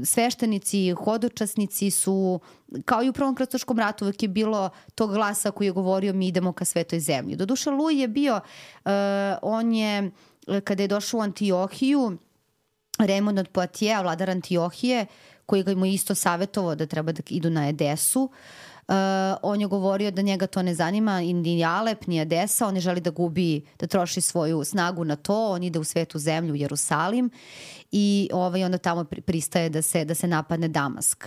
sveštenici, 0.04 0.92
hodočasnici 0.92 1.90
su, 1.90 2.40
kao 2.84 3.02
i 3.02 3.08
u 3.08 3.12
Prvom 3.12 3.34
krstoškom 3.34 3.78
ratu, 3.78 4.04
uvek 4.04 4.22
je 4.22 4.28
bilo 4.28 4.70
tog 4.94 5.12
glasa 5.12 5.50
koji 5.50 5.66
je 5.66 5.72
govorio 5.72 6.12
mi 6.12 6.28
idemo 6.28 6.52
ka 6.52 6.64
svetoj 6.64 7.00
zemlji. 7.00 7.36
Doduše, 7.36 7.70
Luj 7.70 8.00
je 8.00 8.08
bio, 8.08 8.40
uh, 8.84 8.90
on 9.42 9.74
je, 9.74 10.10
kada 10.64 10.82
je 10.82 10.88
došao 10.88 11.20
u 11.20 11.22
Antiohiju, 11.22 12.18
Remond 12.98 13.38
od 13.38 13.48
Poatije, 13.48 14.02
vladar 14.02 14.30
Antiohije, 14.30 15.06
koji 15.46 15.62
ga 15.62 15.74
mu 15.74 15.86
isto 15.86 16.14
savjetovao 16.14 16.74
da 16.74 16.86
treba 16.86 17.12
da 17.12 17.22
idu 17.28 17.50
na 17.50 17.68
Edesu, 17.68 18.22
uh, 18.22 18.30
Uh, 18.88 18.94
on 19.42 19.60
je 19.60 19.66
govorio 19.66 20.10
da 20.10 20.22
njega 20.22 20.46
to 20.46 20.62
ne 20.62 20.74
zanima, 20.74 21.20
ni 21.20 21.64
Alep, 21.64 22.06
ni 22.06 22.20
Adesa, 22.20 22.66
on 22.66 22.74
ne 22.74 22.80
želi 22.80 23.00
da 23.00 23.10
gubi, 23.10 23.64
da 23.78 23.86
troši 23.86 24.20
svoju 24.20 24.64
snagu 24.64 25.04
na 25.04 25.16
to, 25.16 25.50
on 25.50 25.62
ide 25.62 25.78
u 25.78 25.84
svetu 25.84 26.18
zemlju, 26.18 26.54
Jerusalim 26.54 27.30
i 27.92 28.30
ovaj, 28.32 28.64
onda 28.64 28.78
tamo 28.78 29.04
pristaje 29.04 29.68
da 29.68 29.82
se, 29.82 30.04
da 30.04 30.14
se 30.14 30.26
napadne 30.26 30.68
Damask. 30.68 31.24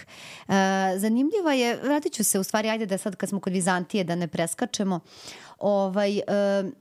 Uh, 0.47 0.53
zanimljiva 0.97 1.53
je, 1.53 1.79
vratit 1.83 2.13
ću 2.13 2.23
se 2.23 2.39
u 2.39 2.43
stvari, 2.43 2.69
ajde 2.69 2.85
da 2.85 2.97
sad 2.97 3.15
kad 3.15 3.29
smo 3.29 3.39
kod 3.39 3.53
Vizantije 3.53 4.03
da 4.03 4.15
ne 4.15 4.27
preskačemo, 4.27 4.99
ovaj, 5.59 6.17
uh, 6.17 6.71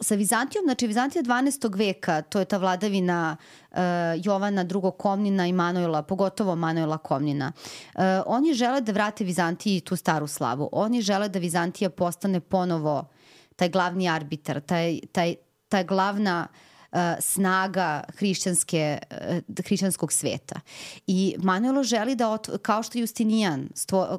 sa 0.00 0.14
Vizantijom, 0.14 0.64
znači 0.64 0.86
Vizantija 0.86 1.22
12. 1.22 1.78
veka, 1.78 2.22
to 2.22 2.38
je 2.38 2.44
ta 2.44 2.56
vladavina 2.56 3.36
uh, 3.70 3.78
Jovana 4.22 4.62
II. 4.62 4.90
Komnina 4.98 5.46
i 5.46 5.52
Manojla, 5.52 6.02
pogotovo 6.02 6.56
Manojla 6.56 6.98
Komnina. 6.98 7.52
Uh, 7.94 8.02
oni 8.26 8.54
žele 8.54 8.80
da 8.80 8.92
vrate 8.92 9.24
Vizantiji 9.24 9.80
tu 9.80 9.96
staru 9.96 10.26
slavu. 10.26 10.68
Oni 10.72 11.02
žele 11.02 11.28
da 11.28 11.38
Vizantija 11.38 11.90
postane 11.90 12.40
ponovo 12.40 13.08
taj 13.56 13.68
glavni 13.68 14.08
arbitar, 14.08 14.60
taj, 14.60 15.00
taj, 15.12 15.34
ta 15.68 15.82
glavna 15.82 16.46
uh, 16.92 16.98
snaga 17.20 18.04
hrišćanske, 18.16 18.98
uh, 19.10 19.64
hrišćanskog 19.64 20.12
sveta. 20.12 20.60
I 21.06 21.36
Manuelo 21.38 21.82
želi 21.82 22.14
da, 22.14 22.30
ot, 22.30 22.48
kao 22.62 22.82
što 22.82 22.98
Justinijan, 22.98 23.68
stvo, 23.74 24.18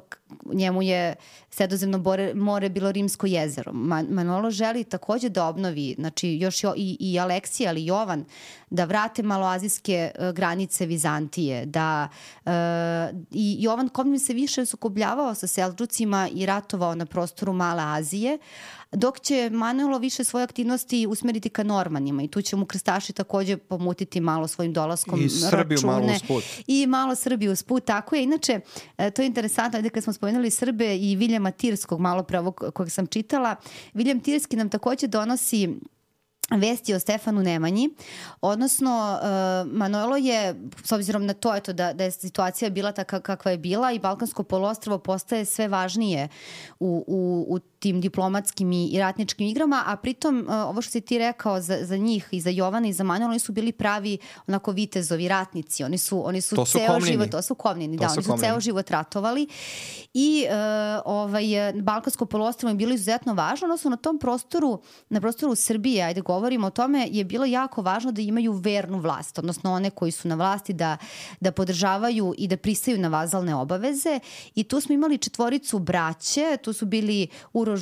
njemu 0.52 0.82
je 0.82 1.14
sredozemno 1.50 1.98
more, 1.98 2.34
more 2.34 2.68
bilo 2.68 2.92
rimsko 2.92 3.26
jezero. 3.26 3.72
Man, 3.72 4.06
Manuelo 4.10 4.50
želi 4.50 4.84
takođe 4.84 5.28
da 5.28 5.46
obnovi, 5.46 5.94
znači 5.98 6.28
još 6.28 6.64
jo, 6.64 6.74
i, 6.76 6.96
i 7.00 7.18
Aleksija, 7.18 7.70
ali 7.70 7.86
Jovan, 7.86 8.24
da 8.70 8.84
vrate 8.84 9.22
maloazijske 9.22 10.10
uh, 10.18 10.30
granice 10.30 10.86
Vizantije, 10.86 11.66
da 11.66 12.08
uh, 12.44 12.52
i 13.30 13.56
Jovan 13.60 13.88
Komnin 13.88 14.20
se 14.20 14.34
više 14.34 14.66
sukobljavao 14.66 15.34
sa 15.34 15.46
Selđucima 15.46 16.28
i 16.32 16.46
ratovao 16.46 16.94
na 16.94 17.06
prostoru 17.06 17.52
Male 17.52 17.82
Azije, 17.82 18.38
dok 18.92 19.20
će 19.20 19.50
Manuelo 19.52 19.98
više 19.98 20.24
svoje 20.24 20.44
aktivnosti 20.44 21.06
usmeriti 21.06 21.48
ka 21.48 21.62
Normanima 21.62 22.22
i 22.22 22.28
tu 22.28 22.42
će 22.42 22.56
mu 22.56 22.66
krstaši 22.66 23.12
takođe 23.12 23.56
pomutiti 23.56 24.20
malo 24.20 24.48
svojim 24.48 24.72
dolaskom 24.72 25.22
I 25.22 25.28
Srbiju 25.28 25.76
račune. 25.76 25.92
malo 25.92 26.12
usput. 26.16 26.44
I 26.66 26.86
malo 26.86 27.14
Srbiju 27.14 27.52
usput, 27.52 27.84
tako 27.84 28.16
je. 28.16 28.22
Inače, 28.22 28.60
e, 28.98 29.10
to 29.10 29.22
je 29.22 29.26
interesantno, 29.26 29.78
ajde 29.78 29.88
kad 29.88 30.04
smo 30.04 30.12
spomenuli 30.16 30.50
Srbe 30.50 30.96
i 30.96 31.16
Viljama 31.16 31.50
Tirskog, 31.50 32.00
malo 32.00 32.22
pre 32.22 32.38
ovog 32.38 32.64
kojeg 32.74 32.90
sam 32.90 33.06
čitala, 33.06 33.56
Viljam 33.94 34.20
Tirski 34.20 34.56
nam 34.56 34.70
takođe 34.70 35.06
donosi 35.06 35.68
vesti 36.50 36.94
o 36.94 37.00
Stefanu 37.00 37.42
Nemanji, 37.42 37.90
odnosno 38.40 39.18
uh, 39.18 39.72
Manojlo 39.72 40.16
je, 40.16 40.54
s 40.84 40.92
obzirom 40.92 41.26
na 41.26 41.34
to 41.34 41.54
eto, 41.54 41.72
da, 41.72 41.92
da 41.92 42.04
je 42.04 42.10
situacija 42.10 42.70
bila 42.70 42.92
taka 42.92 43.20
kakva 43.20 43.50
je 43.50 43.58
bila 43.58 43.92
i 43.92 43.98
Balkansko 43.98 44.42
polostrvo 44.42 44.98
postaje 44.98 45.44
sve 45.44 45.68
važnije 45.68 46.28
u, 46.80 47.04
u, 47.06 47.46
u 47.48 47.58
tim 47.86 48.00
diplomatskim 48.00 48.72
i 48.72 48.98
ratničkim 48.98 49.46
igrama, 49.46 49.82
a 49.86 49.96
pritom 49.96 50.46
uh, 50.48 50.54
ovo 50.54 50.82
što 50.82 50.90
si 50.90 51.00
ti 51.00 51.18
rekao 51.18 51.60
za, 51.60 51.78
za 51.82 51.96
njih 51.96 52.28
i 52.30 52.40
za 52.40 52.50
Jovana 52.50 52.88
i 52.88 52.92
za 52.92 53.04
Manojlo, 53.04 53.30
oni 53.30 53.38
su 53.38 53.52
bili 53.52 53.72
pravi 53.72 54.18
onako 54.46 54.72
vitezovi 54.72 55.28
ratnici, 55.28 55.84
oni 55.84 55.98
su, 55.98 56.26
oni 56.26 56.40
su 56.40 56.56
to 56.56 56.66
su 56.66 56.78
ceo 56.78 56.86
komnini. 56.86 57.12
život, 57.12 57.30
to 57.30 57.42
su 57.42 57.54
komnini, 57.54 57.96
to 57.96 58.02
da, 58.02 58.08
su 58.08 58.12
oni 58.12 58.22
su 58.22 58.30
komnini. 58.30 58.48
ceo 58.48 58.60
život 58.60 58.90
ratovali 58.90 59.46
i 60.14 60.46
uh, 60.46 61.02
ovaj, 61.04 61.44
Balkansko 61.82 62.26
polostrvo 62.26 62.70
je 62.70 62.74
bilo 62.74 62.94
izuzetno 62.94 63.34
važno, 63.34 63.66
odnosno 63.66 63.90
na 63.90 63.96
tom 63.96 64.18
prostoru, 64.18 64.80
na 65.08 65.20
prostoru 65.20 65.54
Srbije, 65.54 66.04
ajde 66.04 66.20
go 66.20 66.36
govorimo 66.36 66.66
o 66.66 66.70
tome, 66.70 67.08
je 67.10 67.24
bilo 67.24 67.44
jako 67.44 67.82
važno 67.82 68.12
da 68.12 68.22
imaju 68.22 68.52
vernu 68.52 68.98
vlast, 68.98 69.38
odnosno 69.38 69.72
one 69.72 69.90
koji 69.90 70.12
su 70.12 70.28
na 70.28 70.34
vlasti 70.34 70.72
da, 70.72 70.96
da 71.40 71.52
podržavaju 71.52 72.34
i 72.38 72.48
da 72.48 72.56
pristaju 72.56 72.98
na 72.98 73.08
vazalne 73.08 73.54
obaveze. 73.54 74.20
I 74.54 74.64
tu 74.64 74.80
smo 74.80 74.94
imali 74.94 75.18
četvoricu 75.18 75.78
braće, 75.78 76.56
tu 76.62 76.72
su 76.72 76.86
bili 76.86 77.28
Uroš 77.52 77.75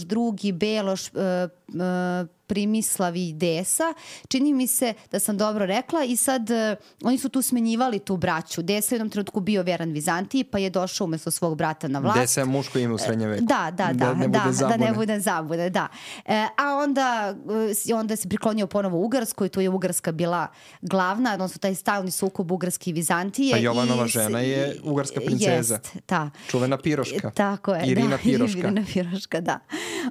Beloš, 0.53 1.11
uh, 1.14 1.47
uh, 1.70 2.26
Primislav 2.47 3.16
i 3.16 3.32
Desa. 3.32 3.95
Čini 4.28 4.53
mi 4.53 4.66
se 4.66 4.95
da 5.11 5.18
sam 5.18 5.38
dobro 5.38 5.66
rekla 5.66 6.05
i 6.05 6.16
sad 6.16 6.51
uh, 6.51 6.57
oni 7.03 7.18
su 7.18 7.28
tu 7.28 7.42
smenjivali 7.42 7.99
tu 7.99 8.16
braću. 8.16 8.62
Desa 8.62 8.95
je 8.95 8.97
u 8.97 8.99
jednom 8.99 9.11
trenutku 9.11 9.40
bio 9.40 9.62
veran 9.62 9.92
Vizantiji 9.92 10.45
pa 10.45 10.59
je 10.59 10.70
došao 10.70 11.05
umesto 11.05 11.30
svog 11.30 11.57
brata 11.57 11.88
na 11.88 11.99
vlast. 11.99 12.20
Desa 12.20 12.40
je 12.40 12.47
muško 12.47 12.78
ime 12.78 12.95
u 12.95 12.99
srednjem 12.99 13.30
veku. 13.30 13.45
Da, 13.45 13.70
da, 13.70 13.86
da, 13.86 13.92
da, 13.92 14.14
ne 14.14 14.28
da, 14.28 14.66
da 14.68 14.76
ne 14.76 14.92
bude 14.92 15.20
zabune, 15.20 15.70
da. 15.70 15.88
E, 16.24 16.47
a 16.57 16.74
onda, 16.76 17.34
e, 17.88 17.95
onda 17.95 18.16
se 18.16 18.28
priklonio 18.28 18.66
ponovo 18.66 18.99
Ugarskoj, 19.05 19.49
tu 19.49 19.61
je 19.61 19.68
Ugarska 19.68 20.12
bila 20.12 20.47
glavna, 20.82 21.32
odnosno 21.32 21.59
taj 21.59 21.74
stalni 21.74 22.11
sukob 22.11 22.53
Ugarske 22.53 22.90
i 22.90 22.92
Vizantije. 22.92 23.53
Pa 23.53 23.59
Jovanova 23.59 24.05
i, 24.05 24.09
žena 24.09 24.40
je 24.40 24.80
Ugarska 24.84 25.20
princeza. 25.26 25.74
Jest, 25.74 25.97
ta. 26.07 26.30
Čuvena 26.49 26.78
Piroška. 26.78 27.30
Tako 27.30 27.74
je. 27.74 27.86
Irina 27.86 28.09
da, 28.09 28.18
Piroška. 28.24 28.59
Irina 28.59 28.84
Piroška, 28.92 29.40
da. 29.40 29.59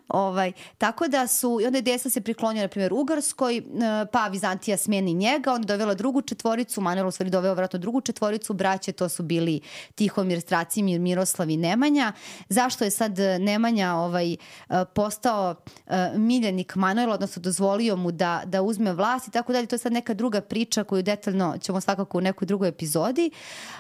Ovaj, 0.07 0.51
tako 0.77 1.07
da 1.07 1.27
su, 1.27 1.59
i 1.61 1.65
onda 1.65 1.77
je 1.77 1.81
Desa 1.81 2.09
se 2.09 2.21
priklonio, 2.23 2.61
na 2.61 2.67
primjer, 2.67 2.93
Ugarskoj, 2.93 3.59
uh, 3.59 3.81
pa 4.11 4.27
Vizantija 4.27 4.77
smeni 4.77 5.13
njega, 5.13 5.53
on 5.53 5.61
je 5.61 5.65
dovela 5.65 5.93
drugu 5.93 6.21
četvoricu, 6.21 6.81
Manuel 6.81 7.07
u 7.07 7.11
stvari 7.11 7.29
doveo 7.29 7.53
vratno 7.53 7.79
drugu 7.79 8.01
četvoricu, 8.01 8.53
braće, 8.53 8.91
to 8.91 9.09
su 9.09 9.23
bili 9.23 9.61
Tihomir, 9.95 10.41
Stracimir, 10.41 10.99
Miroslav 10.99 11.49
i 11.49 11.57
Nemanja. 11.57 12.13
Zašto 12.49 12.83
je 12.83 12.91
sad 12.91 13.19
Nemanja 13.39 13.93
ovaj, 13.93 14.35
uh, 14.69 14.75
postao 14.95 15.55
uh, 15.65 15.93
miljenik 16.15 16.75
Manuela, 16.75 17.13
odnosno 17.13 17.41
dozvolio 17.41 17.95
mu 17.95 18.11
da, 18.11 18.41
da 18.45 18.61
uzme 18.61 18.93
vlast 18.93 19.27
i 19.27 19.31
tako 19.31 19.53
dalje, 19.53 19.67
to 19.67 19.75
je 19.75 19.79
sad 19.79 19.93
neka 19.93 20.13
druga 20.13 20.41
priča 20.41 20.83
koju 20.83 21.03
detaljno 21.03 21.57
ćemo 21.61 21.81
svakako 21.81 22.17
u 22.17 22.21
nekoj 22.21 22.45
drugoj 22.45 22.69
epizodi, 22.69 23.31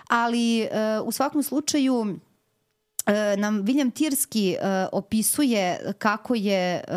ali 0.09 0.67
u 1.05 1.11
svakom 1.11 1.43
slučaju 1.43 1.93
E, 1.93 2.32
nam 3.37 3.63
William 3.63 3.91
Tirski 3.91 4.55
uh, 4.59 4.67
opisuje 4.91 5.93
kako 5.97 6.35
je 6.35 6.83
uh, 6.87 6.93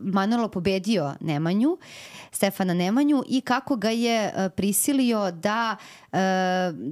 Manolo 0.00 0.48
pobedio 0.48 1.14
Nemanju, 1.20 1.78
Stefana 2.32 2.74
Nemanju 2.74 3.24
i 3.28 3.40
kako 3.40 3.76
ga 3.76 3.90
je 3.90 4.32
uh, 4.36 4.52
prisilio 4.56 5.30
da 5.30 5.76
uh, 6.12 6.18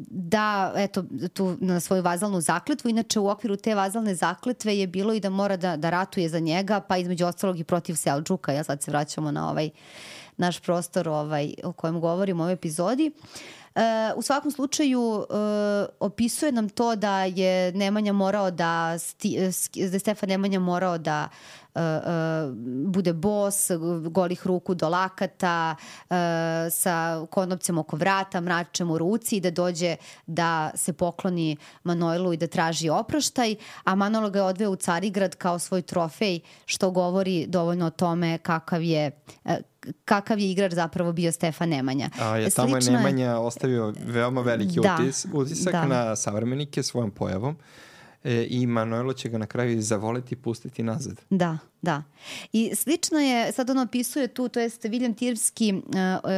da 0.08 0.72
eto 0.76 1.04
tu 1.34 1.56
na 1.60 1.80
svoju 1.80 2.02
vazalnu 2.02 2.40
zakletvu. 2.40 2.88
Inače 2.88 3.20
u 3.20 3.28
okviru 3.28 3.56
te 3.56 3.74
vazalne 3.74 4.14
zakletve 4.14 4.78
je 4.78 4.86
bilo 4.86 5.12
i 5.12 5.20
da 5.20 5.30
mora 5.30 5.56
da 5.56 5.76
da 5.76 5.90
ratuje 5.90 6.28
za 6.28 6.38
njega 6.38 6.80
pa 6.80 6.96
između 6.96 7.26
ostalog 7.26 7.58
i 7.58 7.64
protiv 7.64 7.94
Seldžuka 7.94 8.52
ja 8.52 8.64
sad 8.64 8.82
se 8.82 8.90
vraćamo 8.90 9.30
na 9.30 9.50
ovaj 9.50 9.70
naš 10.36 10.60
prostor 10.60 11.08
ovaj 11.08 11.54
o 11.64 11.72
kojem 11.72 12.00
govorimo 12.00 12.42
u 12.42 12.44
ovoj 12.44 12.52
epizodi. 12.52 13.10
uh, 13.14 13.65
E, 13.76 14.12
u 14.16 14.22
svakom 14.22 14.50
slučaju 14.50 15.26
e, 15.30 15.34
opisuje 16.00 16.52
nam 16.52 16.68
to 16.68 16.96
da 16.96 17.24
je 17.24 17.72
Nemanja 17.72 18.12
morao 18.12 18.50
da, 18.50 18.98
sti, 18.98 19.38
da 19.74 19.96
je 19.96 19.98
Stefan 19.98 20.28
Nemanja 20.28 20.60
morao 20.60 20.98
da 20.98 21.28
uh, 21.28 21.65
uh, 21.65 21.65
bude 22.86 23.12
bos, 23.12 23.70
golih 24.10 24.46
ruku 24.46 24.74
do 24.74 24.88
lakata, 24.88 25.76
uh, 25.76 26.16
sa 26.70 27.26
konopcem 27.30 27.78
oko 27.78 27.96
vrata, 27.96 28.40
mračem 28.40 28.90
u 28.90 28.98
ruci 28.98 29.36
i 29.36 29.40
da 29.40 29.50
dođe 29.50 29.96
da 30.26 30.70
se 30.74 30.92
pokloni 30.92 31.56
Manojlu 31.84 32.32
i 32.32 32.36
da 32.36 32.46
traži 32.46 32.88
oproštaj, 32.88 33.56
a 33.84 33.94
Manolo 33.94 34.30
ga 34.30 34.38
je 34.38 34.42
odveo 34.42 34.70
u 34.70 34.76
Carigrad 34.76 35.34
kao 35.34 35.58
svoj 35.58 35.82
trofej, 35.82 36.40
što 36.66 36.90
govori 36.90 37.46
dovoljno 37.46 37.86
o 37.86 37.90
tome 37.90 38.38
kakav 38.38 38.82
je 38.82 39.10
kakav 40.04 40.38
je 40.38 40.50
igrač 40.50 40.72
zapravo 40.72 41.12
bio 41.12 41.32
Stefan 41.32 41.68
Nemanja. 41.68 42.10
A 42.20 42.36
je 42.36 42.50
tamo 42.50 42.76
je 42.76 42.82
Nemanja 42.90 43.38
ostavio 43.38 43.94
veoma 44.06 44.40
veliki 44.40 44.80
da, 44.80 44.98
utis, 45.00 45.26
utisak 45.32 45.72
da. 45.72 45.86
na 45.86 46.16
savremenike 46.16 46.82
svojom 46.82 47.10
pojavom 47.10 47.56
e, 48.24 48.46
i 48.50 48.66
Manuelo 48.66 49.12
će 49.12 49.28
ga 49.28 49.38
na 49.38 49.46
kraju 49.46 49.82
zavoleti 49.82 50.34
i 50.34 50.38
pustiti 50.38 50.82
nazad. 50.82 51.20
Da, 51.30 51.58
da. 51.82 52.02
I 52.52 52.74
slično 52.74 53.18
je, 53.18 53.52
sad 53.52 53.70
on 53.70 53.78
opisuje 53.78 54.28
tu, 54.28 54.48
to 54.48 54.60
jest 54.60 54.84
William 54.84 55.16
Tirski 55.16 55.72
uh, 55.72 55.80
uh, 55.82 56.30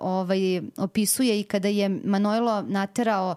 ovaj, 0.00 0.60
opisuje 0.76 1.40
i 1.40 1.44
kada 1.44 1.68
je 1.68 1.88
Manuelo 1.88 2.62
naterao 2.62 3.34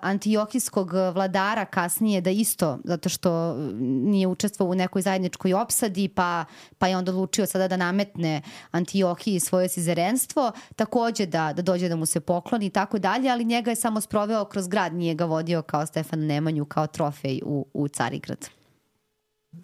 antijokijskog 0.00 0.92
vladara 0.92 1.64
kasnije 1.64 2.20
da 2.20 2.30
isto, 2.30 2.78
zato 2.84 3.08
što 3.08 3.54
nije 3.80 4.26
učestvovao 4.26 4.72
u 4.72 4.74
nekoj 4.74 5.02
zajedničkoj 5.02 5.54
opsadi, 5.54 6.08
pa, 6.08 6.44
pa 6.78 6.86
je 6.86 6.96
onda 6.96 7.12
odlučio 7.12 7.46
sada 7.46 7.68
da 7.68 7.76
nametne 7.76 8.42
Antijokiji 8.70 9.40
svoje 9.40 9.68
sizerenstvo, 9.68 10.52
takođe 10.76 11.26
da, 11.26 11.52
da 11.52 11.62
dođe 11.62 11.88
da 11.88 11.96
mu 11.96 12.06
se 12.06 12.20
pokloni 12.20 12.66
i 12.66 12.70
tako 12.70 12.98
dalje, 12.98 13.30
ali 13.30 13.44
njega 13.44 13.70
je 13.70 13.76
samo 13.76 14.00
sproveo 14.00 14.44
kroz 14.44 14.68
grad, 14.68 14.94
nije 14.94 15.14
ga 15.14 15.24
vodio 15.24 15.62
kao 15.62 15.86
Stefan 15.86 16.20
Nemanju, 16.20 16.64
kao 16.64 16.86
trofej 16.86 17.40
u, 17.44 17.66
u 17.74 17.88
Carigrad. 17.88 18.48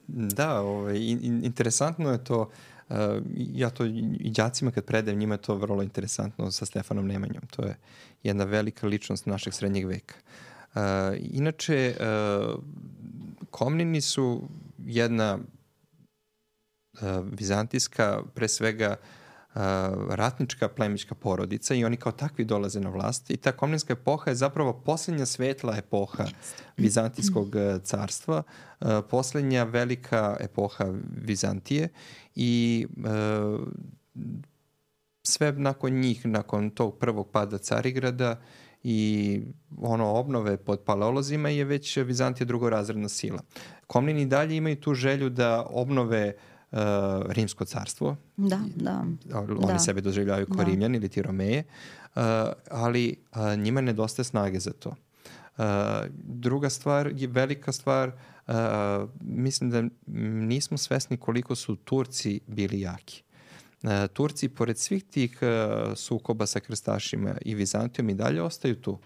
Da, 0.06 0.60
ovaj, 0.60 0.98
interesantno 1.42 2.10
je 2.10 2.24
to 2.24 2.50
Uh, 2.88 2.96
ja 3.36 3.70
to 3.70 3.84
i 4.20 4.30
đacima 4.30 4.70
kad 4.70 4.84
predajem 4.84 5.18
njima 5.18 5.34
je 5.34 5.42
to 5.42 5.54
vrlo 5.54 5.82
interesantno 5.82 6.50
sa 6.50 6.66
Stefanom 6.66 7.06
Nemanjom. 7.06 7.42
To 7.56 7.62
je 7.62 7.76
jedna 8.24 8.44
velika 8.44 8.86
ličnost 8.86 9.26
našeg 9.26 9.54
srednjeg 9.54 9.86
veka. 9.86 10.14
Uh, 10.74 10.80
inače, 11.20 11.96
uh, 12.00 12.62
Komnini 13.50 14.00
su 14.00 14.48
jedna 14.78 15.38
uh, 15.38 17.00
vizantijska, 17.32 18.22
pre 18.34 18.48
svega 18.48 18.96
uh, 18.96 19.60
ratnička 20.08 20.68
plemička 20.68 21.14
porodica 21.14 21.74
i 21.74 21.84
oni 21.84 21.96
kao 21.96 22.12
takvi 22.12 22.44
dolaze 22.44 22.80
na 22.80 22.90
vlast 22.90 23.30
i 23.30 23.36
ta 23.36 23.52
komninska 23.52 23.92
epoha 23.92 24.30
je 24.30 24.34
zapravo 24.34 24.72
poslednja 24.72 25.26
svetla 25.26 25.76
epoha 25.76 26.24
Vizantijskog 26.76 27.54
carstva, 27.82 28.42
uh, 28.80 28.88
poslednja 29.10 29.64
velika 29.64 30.36
epoha 30.40 30.84
Vizantije 31.16 31.88
i 32.34 32.86
uh, 32.96 33.68
sve 35.26 35.52
nakon 35.52 35.92
njih, 36.00 36.26
nakon 36.26 36.70
tog 36.70 36.98
prvog 36.98 37.30
pada 37.30 37.58
Carigrada 37.58 38.40
i 38.82 39.40
ono 39.78 40.12
obnove 40.12 40.56
pod 40.56 40.80
paleolozima 40.80 41.48
je 41.48 41.64
već 41.64 41.96
Vizantija 41.96 42.46
drugorazredna 42.46 43.08
sila. 43.08 43.42
Komnini 43.86 44.26
dalje 44.26 44.56
imaju 44.56 44.76
tu 44.76 44.94
želju 44.94 45.30
da 45.30 45.66
obnove 45.70 46.34
uh, 46.72 46.78
rimsko 47.28 47.64
carstvo. 47.64 48.16
Da, 48.36 48.60
da. 48.76 49.04
Oni 49.34 49.72
da. 49.72 49.78
sebe 49.78 50.00
doživljavaju 50.00 50.46
kao 50.46 50.56
da. 50.56 50.64
rimljani 50.64 50.96
ili 50.96 51.08
ti 51.08 51.22
romeje, 51.22 51.64
uh, 52.14 52.22
ali 52.70 53.16
uh, 53.32 53.58
njima 53.58 53.80
nedostaje 53.80 54.24
snage 54.24 54.60
za 54.60 54.72
to. 54.72 54.88
Uh, 54.88 55.64
druga 56.14 56.70
stvar 56.70 57.12
je 57.16 57.28
velika 57.28 57.72
stvar, 57.72 58.08
uh, 58.46 58.54
mislim 59.20 59.70
da 59.70 59.84
nismo 60.46 60.78
svesni 60.78 61.16
koliko 61.16 61.54
su 61.54 61.76
Turci 61.76 62.40
bili 62.46 62.80
jaki. 62.80 63.23
E, 63.84 64.08
Turci, 64.08 64.48
pored 64.48 64.78
svih 64.78 65.04
tih 65.04 65.38
e, 65.42 65.46
sukoba 65.96 66.46
sa 66.46 66.60
krstašima 66.60 67.34
i 67.44 67.54
Vizantijom, 67.54 68.10
i 68.10 68.14
dalje 68.14 68.42
ostaju 68.42 68.74
tu. 68.74 68.98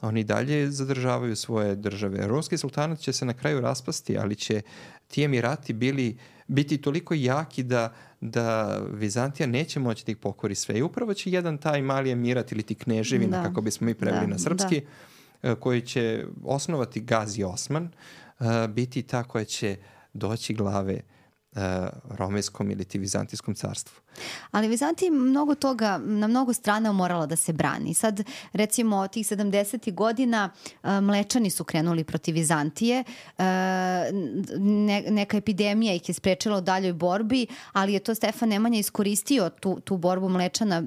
Oni 0.00 0.24
dalje 0.24 0.70
zadržavaju 0.70 1.36
svoje 1.36 1.76
države. 1.76 2.26
Romski 2.26 2.58
sultanat 2.58 2.98
će 2.98 3.12
se 3.12 3.24
na 3.24 3.32
kraju 3.32 3.60
raspasti, 3.60 4.18
ali 4.18 4.34
će 4.34 4.62
ti 5.08 5.24
emirati 5.24 5.72
bili, 5.72 6.16
biti 6.46 6.78
toliko 6.78 7.14
jaki 7.14 7.62
da, 7.62 7.94
da 8.20 8.78
Vizantija 8.92 9.46
neće 9.46 9.80
moći 9.80 10.06
da 10.06 10.12
ih 10.12 10.16
pokori 10.16 10.54
sve. 10.54 10.78
I 10.78 10.82
upravo 10.82 11.14
će 11.14 11.30
jedan 11.30 11.58
taj 11.58 11.82
mali 11.82 12.10
emirat 12.10 12.52
ili 12.52 12.62
ti 12.62 12.74
kneževina, 12.74 13.36
da. 13.36 13.42
kako 13.42 13.60
bismo 13.60 13.84
mi 13.84 13.94
preveli 13.94 14.26
da. 14.26 14.32
na 14.32 14.38
srpski, 14.38 14.82
da. 15.42 15.54
koji 15.54 15.80
će 15.80 16.26
osnovati 16.44 17.00
Gazi 17.00 17.44
Osman, 17.44 17.90
biti 18.68 19.02
ta 19.02 19.22
koja 19.24 19.44
će 19.44 19.76
doći 20.14 20.54
glave 20.54 20.94
uh, 20.94 21.19
romejskom 22.10 22.70
ili 22.70 22.84
ti 22.84 22.98
vizantijskom 22.98 23.54
carstvu. 23.54 24.00
Ali 24.50 24.68
Vizantija 24.68 25.12
mnogo 25.12 25.54
toga, 25.54 25.98
na 25.98 26.26
mnogo 26.26 26.52
strana 26.52 26.92
morala 26.92 27.26
da 27.26 27.36
se 27.36 27.52
brani. 27.52 27.94
Sad, 27.94 28.22
recimo, 28.52 29.08
tih 29.08 29.26
70. 29.26 29.94
godina 29.94 30.50
uh, 30.82 30.90
mlečani 30.90 31.50
su 31.50 31.64
krenuli 31.64 32.04
protiv 32.04 32.34
Vizantije, 32.34 33.04
ne, 34.58 35.02
neka 35.08 35.36
epidemija 35.36 35.94
ih 35.94 36.08
je 36.08 36.14
sprečila 36.14 36.58
u 36.58 36.60
daljoj 36.60 36.92
borbi, 36.92 37.46
ali 37.72 37.92
je 37.92 38.00
to 38.00 38.14
Stefan 38.14 38.48
Nemanja 38.48 38.78
iskoristio 38.78 39.50
tu, 39.50 39.80
tu 39.80 39.96
borbu 39.96 40.28
mlečana 40.28 40.82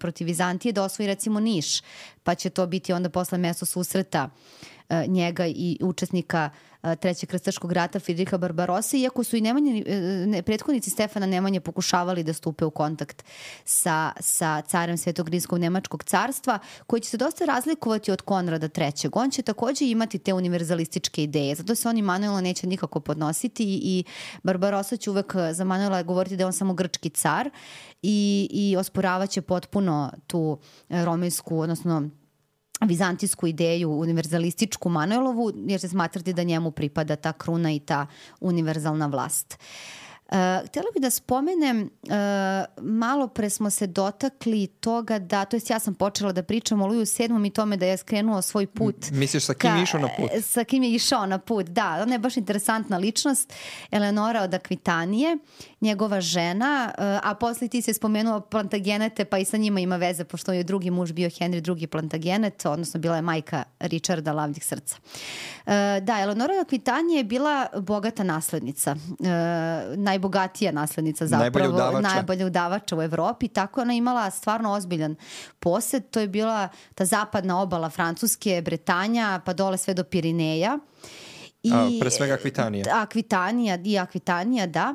protiv 0.00 0.26
Vizantije 0.26 0.72
da 0.72 0.82
osvoji 0.82 1.06
recimo 1.06 1.40
Niš, 1.40 1.82
pa 2.22 2.34
će 2.34 2.50
to 2.50 2.66
biti 2.66 2.92
onda 2.92 3.08
posle 3.08 3.38
mesto 3.38 3.66
susreta 3.66 4.24
uh, 4.24 4.81
njega 5.06 5.46
i 5.46 5.78
učesnika 5.82 6.50
uh, 6.52 6.72
Trećeg 7.00 7.28
krstaškog 7.28 7.72
rata 7.72 8.00
Fridriha 8.00 8.38
Barbarosa, 8.38 8.96
iako 8.96 9.24
su 9.24 9.36
i 9.36 9.40
Nemanje, 9.40 9.84
ne, 10.26 10.42
prethodnici 10.42 10.90
Stefana 10.90 11.26
Nemanje 11.26 11.60
pokušavali 11.60 12.22
da 12.22 12.32
stupe 12.32 12.64
u 12.64 12.70
kontakt 12.70 13.24
sa, 13.64 14.12
sa 14.20 14.62
carem 14.62 14.98
Svetog 14.98 15.28
Rimskog 15.28 15.58
Nemačkog 15.58 16.04
carstva, 16.04 16.58
koji 16.86 17.00
će 17.00 17.10
se 17.10 17.16
dosta 17.16 17.44
razlikovati 17.44 18.12
od 18.12 18.22
Konrada 18.22 18.68
III. 18.76 19.10
On 19.12 19.30
će 19.30 19.42
takođe 19.42 19.84
imati 19.90 20.18
te 20.18 20.34
univerzalističke 20.34 21.22
ideje, 21.22 21.54
zato 21.54 21.74
se 21.74 21.88
oni 21.88 22.02
Manuela 22.02 22.40
neće 22.40 22.66
nikako 22.66 23.00
podnositi 23.00 23.64
i 23.82 24.04
Barbarosa 24.42 24.96
će 24.96 25.10
uvek 25.10 25.34
za 25.52 25.64
Manuela 25.64 26.02
govoriti 26.02 26.36
da 26.36 26.42
je 26.42 26.46
on 26.46 26.52
samo 26.52 26.74
grčki 26.74 27.10
car 27.10 27.50
i, 28.02 28.48
i 28.50 28.76
osporavaće 28.76 29.42
potpuno 29.42 30.12
tu 30.26 30.58
romejsku, 30.88 31.58
odnosno 31.58 32.10
vizantijsku 32.86 33.46
ideju, 33.46 33.90
univerzalističku 33.90 34.88
Manuelovu, 34.88 35.52
jer 35.66 35.80
će 35.80 35.88
smatrati 35.88 36.32
da 36.32 36.42
njemu 36.42 36.70
pripada 36.70 37.16
ta 37.16 37.32
kruna 37.32 37.72
i 37.72 37.80
ta 37.80 38.06
univerzalna 38.40 39.06
vlast. 39.06 39.58
Uh, 39.58 40.01
Uh, 40.32 40.38
htela 40.66 40.86
bih 40.94 41.02
da 41.02 41.10
spomenem, 41.10 41.80
uh, 41.82 42.12
malo 42.82 43.28
pre 43.28 43.50
smo 43.50 43.70
se 43.70 43.86
dotakli 43.86 44.66
toga 44.66 45.18
da, 45.18 45.44
to 45.44 45.56
jest 45.56 45.70
ja 45.70 45.78
sam 45.78 45.94
počela 45.94 46.32
da 46.32 46.42
pričam 46.42 46.82
o 46.82 46.86
Luju 46.86 47.06
sedmom 47.06 47.44
i 47.44 47.50
tome 47.50 47.76
da 47.76 47.86
je 47.86 47.96
skrenuo 47.96 48.42
svoj 48.42 48.66
put. 48.66 49.10
Misliš 49.10 49.44
sa 49.44 49.54
kim 49.54 49.70
ka, 49.70 49.76
je 49.76 49.82
išao 49.82 50.00
na 50.00 50.08
put? 50.16 50.30
Sa 50.42 50.64
kim 50.64 50.82
je 50.82 50.94
išao 50.94 51.26
na 51.26 51.38
put, 51.38 51.66
da. 51.66 51.98
Ona 52.02 52.12
je 52.12 52.18
baš 52.18 52.36
interesantna 52.36 52.98
ličnost. 52.98 53.52
Eleonora 53.90 54.42
od 54.42 54.54
Akvitanije, 54.54 55.36
njegova 55.80 56.20
žena, 56.20 56.94
uh, 56.98 57.04
a 57.30 57.34
posle 57.34 57.68
ti 57.68 57.82
se 57.82 57.94
spomenuo 57.94 58.40
Plantagenete, 58.40 59.24
pa 59.24 59.38
i 59.38 59.44
sa 59.44 59.56
njima 59.56 59.80
ima 59.80 59.96
veze, 59.96 60.24
pošto 60.24 60.52
je 60.52 60.64
drugi 60.64 60.90
muž 60.90 61.12
bio 61.12 61.30
Henry 61.30 61.80
II 61.80 61.86
Plantagenet, 61.86 62.66
odnosno 62.66 63.00
bila 63.00 63.16
je 63.16 63.22
majka 63.22 63.64
Richarda 63.80 64.32
Lavnih 64.32 64.64
srca. 64.64 64.96
Uh, 65.02 65.72
da, 66.02 66.20
Eleonora 66.20 66.54
od 66.54 66.60
Akvitanije 66.60 67.16
je 67.16 67.24
bila 67.24 67.66
bogata 67.76 68.22
naslednica. 68.22 68.92
Uh, 68.92 69.26
naj 69.96 70.21
najbogatija 70.22 70.72
naslednica 70.72 71.26
zapravo. 71.26 71.42
Najbolja 71.42 71.68
udavača. 71.68 72.14
Najbolja 72.14 72.46
udavača 72.46 72.96
u 72.96 73.02
Evropi. 73.02 73.48
Tako 73.48 73.80
je 73.80 73.82
ona 73.82 73.94
imala 73.94 74.30
stvarno 74.30 74.72
ozbiljan 74.72 75.16
posed. 75.58 76.10
To 76.10 76.20
je 76.20 76.28
bila 76.28 76.68
ta 76.94 77.04
zapadna 77.04 77.60
obala 77.60 77.90
Francuske, 77.90 78.62
Bretanja, 78.62 79.40
pa 79.44 79.52
dole 79.52 79.78
sve 79.78 79.94
do 79.94 80.04
Pirineja. 80.04 80.78
I, 81.62 81.70
A, 81.72 81.88
pre 82.00 82.10
svega 82.10 82.34
Akvitanija. 82.34 82.84
Akvitanija 82.92 83.78
i 83.84 83.98
Akvitanija, 83.98 84.66
da. 84.66 84.94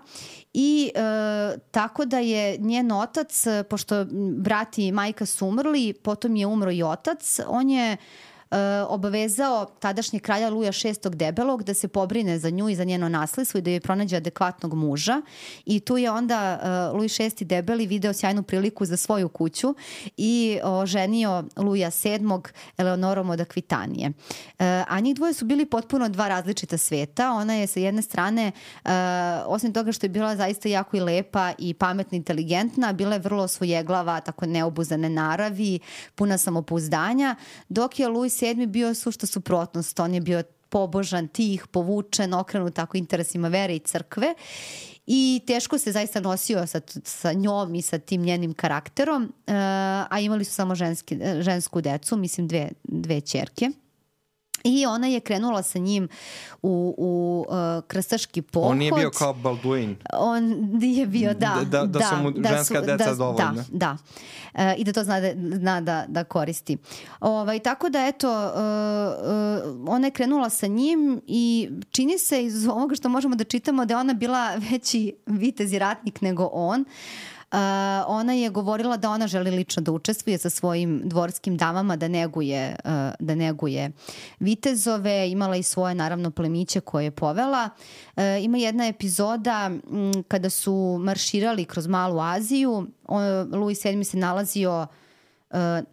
I 0.54 0.92
e, 0.96 1.58
tako 1.72 2.06
da 2.06 2.20
je 2.20 2.58
njen 2.58 2.92
otac, 2.92 3.46
pošto 3.70 4.06
brat 4.38 4.78
i 4.78 4.92
majka 4.92 5.26
su 5.26 5.48
umrli, 5.48 5.94
potom 5.94 6.36
je 6.36 6.48
umro 6.48 6.72
i 6.72 6.84
otac, 6.84 7.40
on 7.48 7.70
je 7.70 7.98
obavezao 8.88 9.66
tadašnji 9.80 10.20
kralja 10.20 10.50
Luja 10.50 10.72
VI 10.84 11.10
debelog 11.10 11.64
da 11.64 11.74
se 11.74 11.88
pobrine 11.88 12.40
za 12.40 12.50
nju 12.50 12.70
i 12.70 12.76
za 12.76 12.84
njeno 12.84 13.10
nasledstvo 13.10 13.58
i 13.58 13.62
da 13.62 13.72
joj 13.72 13.80
pronađe 13.80 14.18
adekvatnog 14.18 14.74
muža 14.74 15.22
i 15.66 15.80
tu 15.80 15.98
je 15.98 16.12
onda 16.12 16.60
uh, 16.92 16.98
Luj 16.98 17.08
VI 17.20 17.46
debeli 17.46 17.88
video 17.88 18.14
sjajnu 18.14 18.44
priliku 18.44 18.86
za 18.86 18.98
svoju 18.98 19.30
kuću 19.30 19.76
i 20.18 20.60
oženio 20.64 21.44
Luja 21.58 21.92
VII 22.04 22.20
Eleonorom 22.78 23.30
od 23.30 23.42
Akvitanije. 23.42 24.10
Uh, 24.10 24.14
a 24.88 25.00
njih 25.00 25.16
dvoje 25.16 25.34
su 25.34 25.46
bili 25.46 25.66
potpuno 25.66 26.10
dva 26.10 26.28
različita 26.28 26.78
sveta. 26.78 27.32
Ona 27.32 27.54
je 27.54 27.68
sa 27.68 27.80
jedne 27.80 28.02
strane, 28.02 28.52
uh, 28.86 28.92
osim 29.46 29.74
toga 29.74 29.92
što 29.92 30.06
je 30.06 30.10
bila 30.10 30.36
zaista 30.36 30.70
jako 30.70 30.98
i 30.98 31.00
lepa 31.00 31.54
i 31.58 31.74
pametna, 31.74 32.16
inteligentna, 32.16 32.94
bila 32.94 33.14
je 33.14 33.20
vrlo 33.20 33.48
svojeglava, 33.48 34.20
tako 34.20 34.46
neobuzane 34.46 35.10
naravi, 35.10 35.80
puna 36.16 36.38
samopouzdanja, 36.38 37.36
dok 37.70 38.00
je 38.00 38.08
Luj 38.08 38.30
VII 38.42 38.68
bio 38.68 38.94
sušta 38.94 39.28
suprotnost. 39.28 40.00
On 40.00 40.14
je 40.14 40.22
bio 40.22 40.44
pobožan, 40.70 41.28
tih, 41.28 41.68
povučen, 41.68 42.34
okrenut 42.34 42.74
tako 42.74 42.98
interesima 42.98 43.48
vere 43.48 43.76
i 43.76 43.80
crkve 43.80 44.34
i 45.08 45.42
teško 45.48 45.78
se 45.78 45.92
zaista 45.92 46.20
nosio 46.20 46.68
sa, 46.68 46.82
sa 47.04 47.34
njom 47.34 47.76
i 47.76 47.82
sa 47.82 48.00
tim 48.00 48.22
njenim 48.22 48.54
karakterom, 48.54 49.24
uh, 49.24 49.54
a 50.10 50.20
imali 50.22 50.46
su 50.46 50.54
samo 50.54 50.76
ženski, 50.76 51.20
žensku 51.40 51.82
decu, 51.82 52.18
mislim 52.18 52.48
dve, 52.48 52.70
dve 52.84 53.22
čerke. 53.22 53.70
I 54.64 54.86
ona 54.86 55.08
je 55.08 55.20
krenula 55.20 55.64
sa 55.64 55.80
njim 55.80 56.10
u, 56.62 56.96
u 56.98 57.46
uh, 57.50 57.84
krstaški 57.88 58.42
pohod. 58.42 58.72
On 58.72 58.78
nije 58.78 58.92
bio 58.92 59.12
kao 59.12 59.34
Balduin. 59.34 59.96
On 60.14 60.44
nije 60.74 61.06
bio, 61.06 61.34
da. 61.34 61.56
Da, 61.60 61.66
da, 61.66 61.86
da, 61.86 62.00
da 62.00 62.06
su 62.06 62.16
mu 62.24 62.32
da 62.32 62.50
ženska 62.50 62.80
su, 62.80 62.86
deca 62.86 63.10
da, 63.10 63.16
dovoljna. 63.16 63.54
Da, 63.54 63.64
da. 63.72 63.98
E, 64.54 64.76
I 64.78 64.84
da 64.84 64.94
to 64.94 65.04
zna 65.04 65.20
da, 65.20 65.32
zna 65.58 65.82
da, 65.82 66.06
da 66.08 66.24
koristi. 66.24 66.78
Ovaj, 67.20 67.60
tako 67.60 67.90
da, 67.90 68.06
eto, 68.06 68.30
uh, 68.30 68.54
uh, 69.74 69.90
ona 69.90 70.08
je 70.08 70.12
krenula 70.12 70.50
sa 70.50 70.68
njim 70.68 71.22
i 71.28 71.70
čini 71.92 72.18
se 72.18 72.44
iz 72.44 72.68
ovoga 72.68 72.96
što 72.96 73.10
možemo 73.10 73.36
da 73.36 73.44
čitamo 73.44 73.86
da 73.86 73.94
je 73.94 73.98
ona 73.98 74.14
bila 74.14 74.56
veći 74.72 75.14
vitez 75.26 75.74
i 75.74 75.80
ratnik 75.80 76.22
nego 76.22 76.50
on. 76.54 76.82
Uh, 76.82 77.37
Uh, 77.37 77.37
ona 78.08 78.34
je 78.34 78.50
govorila 78.50 78.98
da 78.98 79.10
ona 79.10 79.28
želi 79.28 79.52
lično 79.52 79.82
da 79.82 79.92
učestvuje 79.92 80.38
sa 80.38 80.50
svojim 80.50 81.02
dvorskim 81.06 81.58
damama, 81.58 81.96
da 81.96 82.08
neguje, 82.08 82.76
da 83.20 83.36
neguje 83.36 83.92
vitezove, 84.40 85.32
imala 85.32 85.56
i 85.56 85.64
svoje 85.64 85.96
naravno 85.96 86.32
plemiće 86.32 86.80
koje 86.80 87.04
je 87.04 87.12
povela. 87.12 87.70
Ima 88.42 88.58
jedna 88.58 88.88
epizoda 88.88 89.72
kada 90.28 90.50
su 90.50 90.98
marširali 91.02 91.66
kroz 91.66 91.88
Malu 91.88 92.20
Aziju, 92.20 92.88
Louis 93.52 93.84
VII 93.86 94.04
se 94.04 94.18
nalazio 94.18 94.82
uh, 94.82 95.07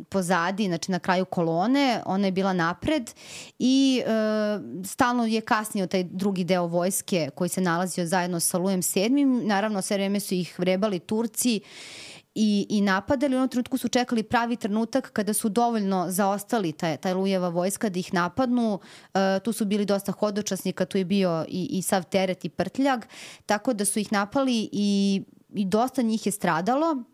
pozadi, 0.09 0.67
znači 0.67 0.93
na 0.93 0.99
kraju 0.99 1.25
kolone, 1.25 2.03
ona 2.07 2.27
je 2.27 2.33
bila 2.33 2.53
napred 2.53 3.11
i 3.59 4.03
uh, 4.07 4.87
stalno 4.87 5.27
je 5.27 5.41
kasnio 5.41 5.87
taj 5.87 6.05
drugi 6.05 6.45
deo 6.45 6.67
vojske 6.67 7.31
koji 7.35 7.49
se 7.49 7.61
nalazio 7.61 8.07
zajedno 8.07 8.41
sa 8.41 8.59
Lujem 8.59 8.81
VII. 8.95 9.25
Naravno, 9.25 9.83
sve 9.83 9.97
vreme 9.97 10.21
su 10.21 10.35
ih 10.35 10.59
vrebali 10.59 10.99
Turci 10.99 11.61
i, 12.35 12.67
i 12.69 12.81
napadali. 12.81 13.35
U 13.35 13.37
jednom 13.37 13.49
trenutku 13.49 13.79
su 13.79 13.89
čekali 13.89 14.23
pravi 14.23 14.57
trenutak 14.57 15.13
kada 15.13 15.33
su 15.33 15.49
dovoljno 15.49 16.07
zaostali 16.09 16.73
taj, 16.73 16.97
taj 16.97 17.15
Lujeva 17.15 17.49
vojska 17.49 17.89
da 17.89 17.99
ih 17.99 18.15
napadnu. 18.15 18.75
Uh, 18.75 19.21
tu 19.45 19.53
su 19.53 19.65
bili 19.65 19.85
dosta 19.85 20.13
hodočasnika, 20.13 20.85
tu 20.85 20.99
je 20.99 21.05
bio 21.05 21.45
i, 21.49 21.69
i 21.71 21.83
sav 21.83 22.05
teret 22.05 22.45
i 22.45 22.49
prtljag, 22.49 23.01
tako 23.47 23.73
da 23.73 23.85
su 23.85 23.99
ih 23.99 24.13
napali 24.13 24.69
i, 24.73 25.23
i 25.55 25.65
dosta 25.65 26.03
njih 26.03 26.27
je 26.27 26.33
stradalo 26.33 27.05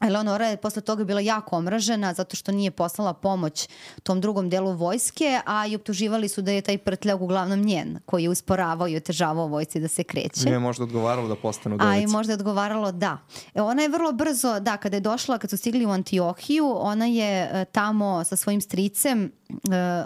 Eleonora 0.00 0.46
je 0.46 0.56
posle 0.56 0.82
toga 0.82 1.04
bila 1.04 1.20
jako 1.20 1.56
omražena 1.56 2.14
zato 2.14 2.36
što 2.36 2.52
nije 2.52 2.70
poslala 2.70 3.12
pomoć 3.12 3.68
tom 4.02 4.20
drugom 4.20 4.50
delu 4.50 4.72
vojske, 4.72 5.40
a 5.46 5.66
i 5.66 5.76
optuživali 5.76 6.28
su 6.28 6.42
da 6.42 6.52
je 6.52 6.60
taj 6.60 6.78
prtljag 6.78 7.22
uglavnom 7.22 7.60
njen, 7.60 7.98
koji 8.06 8.22
je 8.22 8.28
usporavao 8.28 8.88
i 8.88 8.96
otežavao 8.96 9.46
vojci 9.46 9.80
da 9.80 9.88
se 9.88 10.04
kreće. 10.04 10.44
Nije 10.44 10.58
možda 10.58 10.84
odgovaralo 10.84 11.28
da 11.28 11.36
postane 11.36 11.74
udovica. 11.74 11.94
A 11.94 11.98
i 11.98 12.06
možda 12.06 12.32
je 12.32 12.34
odgovaralo 12.34 12.92
da. 12.92 13.18
E, 13.54 13.62
ona 13.62 13.82
je 13.82 13.88
vrlo 13.88 14.12
brzo, 14.12 14.60
da, 14.60 14.76
kada 14.76 14.96
je 14.96 15.00
došla, 15.00 15.38
kad 15.38 15.50
su 15.50 15.56
stigli 15.56 15.86
u 15.86 15.90
Antiohiju, 15.90 16.74
ona 16.76 17.06
je 17.06 17.50
e, 17.52 17.64
tamo 17.64 18.24
sa 18.24 18.36
svojim 18.36 18.60
stricem, 18.60 19.32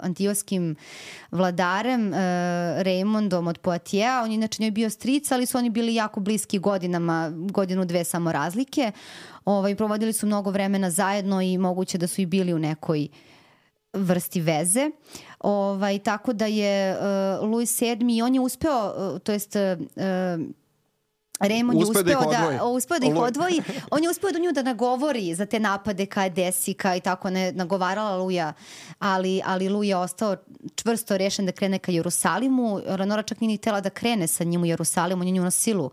antioskim 0.01 0.75
vladarem, 1.31 2.07
uh, 2.07 2.15
Raymondom 2.83 3.47
od 3.47 3.57
Poatija, 3.57 4.21
on 4.23 4.31
je 4.31 4.35
inače 4.35 4.63
njoj 4.63 4.71
bio 4.71 4.89
stric, 4.89 5.31
ali 5.31 5.45
su 5.45 5.57
oni 5.57 5.69
bili 5.69 5.95
jako 5.95 6.19
bliski 6.19 6.59
godinama, 6.59 7.31
godinu 7.33 7.85
dve 7.85 8.03
samo 8.03 8.31
razlike. 8.31 8.91
Ovaj, 9.45 9.75
provodili 9.75 10.13
su 10.13 10.25
mnogo 10.25 10.51
vremena 10.51 10.89
zajedno 10.89 11.41
i 11.41 11.57
moguće 11.57 11.97
da 11.97 12.07
su 12.07 12.21
i 12.21 12.25
bili 12.25 12.53
u 12.53 12.59
nekoj 12.59 13.07
vrsti 13.93 14.41
veze. 14.41 14.89
Ovaj, 15.39 15.99
tako 15.99 16.33
da 16.33 16.45
je 16.45 16.97
uh, 16.97 17.49
Louis 17.49 17.81
VII, 17.81 18.21
on 18.21 18.33
je 18.35 18.41
uspeo, 18.41 18.93
uh, 19.13 19.19
to 19.19 19.31
jest 19.31 19.55
uh, 19.55 19.61
Raymond 21.39 21.79
je 21.79 21.85
uspeo 21.85 22.03
da, 22.03 22.57
da, 22.57 22.65
uspeo 22.65 22.99
da 22.99 23.05
ih 23.05 23.15
odvoji. 23.15 23.61
On 23.91 24.03
je 24.03 24.09
uspeo 24.09 24.31
da 24.31 24.39
nju 24.39 24.51
da 24.51 24.61
nagovori 24.61 25.35
za 25.35 25.45
te 25.45 25.59
napade 25.59 26.05
ka 26.05 26.23
je 26.23 26.29
Desika 26.29 26.95
i 26.95 26.99
tako 26.99 27.29
ne 27.29 27.51
nagovarala 27.51 28.17
Luja, 28.17 28.53
ali, 28.99 29.41
ali 29.45 29.69
Luja 29.69 29.97
je 29.97 30.03
ostao 30.03 30.35
čvrsto 30.75 31.17
rešen 31.17 31.45
da 31.45 31.51
krene 31.51 31.79
ka 31.79 31.91
Jerusalimu. 31.91 32.81
Ranora 32.85 33.23
čak 33.23 33.41
nije 33.41 33.57
htela 33.57 33.81
da 33.81 33.89
krene 33.89 34.27
sa 34.27 34.43
njim 34.43 34.63
u 34.63 34.65
Jerusalimu, 34.65 35.21
on 35.21 35.27
je 35.27 35.31
nju 35.31 35.43
na 35.43 35.51
silu 35.51 35.91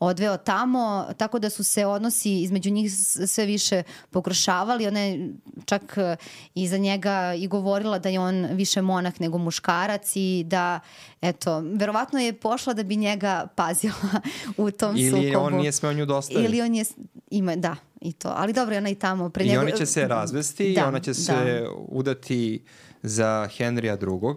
odveo 0.00 0.36
tamo, 0.36 1.06
tako 1.16 1.38
da 1.38 1.50
su 1.50 1.64
se 1.64 1.86
odnosi 1.86 2.42
između 2.42 2.70
njih 2.70 2.92
sve 3.26 3.46
više 3.46 3.82
pogoršavali. 4.10 4.86
Ona 4.86 5.00
je 5.00 5.30
čak 5.64 5.94
e, 5.96 6.16
i 6.54 6.68
za 6.68 6.78
njega 6.78 7.34
i 7.34 7.46
govorila 7.46 7.98
da 7.98 8.08
je 8.08 8.20
on 8.20 8.46
više 8.52 8.82
monah 8.82 9.20
nego 9.20 9.38
muškarac 9.38 10.12
i 10.14 10.44
da, 10.46 10.80
eto, 11.20 11.60
verovatno 11.60 12.18
je 12.18 12.32
pošla 12.32 12.74
da 12.74 12.82
bi 12.82 12.96
njega 12.96 13.46
pazila 13.54 13.94
u 14.56 14.70
tom 14.70 14.96
Ili 14.96 15.10
sukobu. 15.10 15.26
Ili 15.26 15.36
on 15.36 15.54
nije 15.54 15.72
smeo 15.72 15.92
nju 15.92 16.06
dosta. 16.06 16.34
Da 16.34 16.40
Ili 16.40 16.60
on 16.60 16.74
je, 16.74 16.84
ima, 17.30 17.56
da, 17.56 17.76
i 18.00 18.12
to. 18.12 18.32
Ali 18.36 18.52
dobro, 18.52 18.76
ona 18.76 18.90
i 18.90 18.94
tamo. 18.94 19.30
Pre 19.30 19.44
I 19.44 19.56
oni 19.56 19.72
će 19.76 19.86
se 19.86 20.08
razvesti 20.08 20.74
da, 20.74 20.80
i 20.80 20.84
ona 20.84 21.00
će 21.00 21.14
se 21.14 21.32
da. 21.32 21.70
udati 21.88 22.64
za 23.02 23.48
Henrija 23.56 23.94
II. 23.94 24.34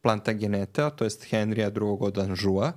Plantageneta, 0.00 0.90
to 0.90 1.04
jest 1.04 1.24
Henrija 1.24 1.66
II. 1.68 1.96
od 2.00 2.18
Anžua 2.18 2.72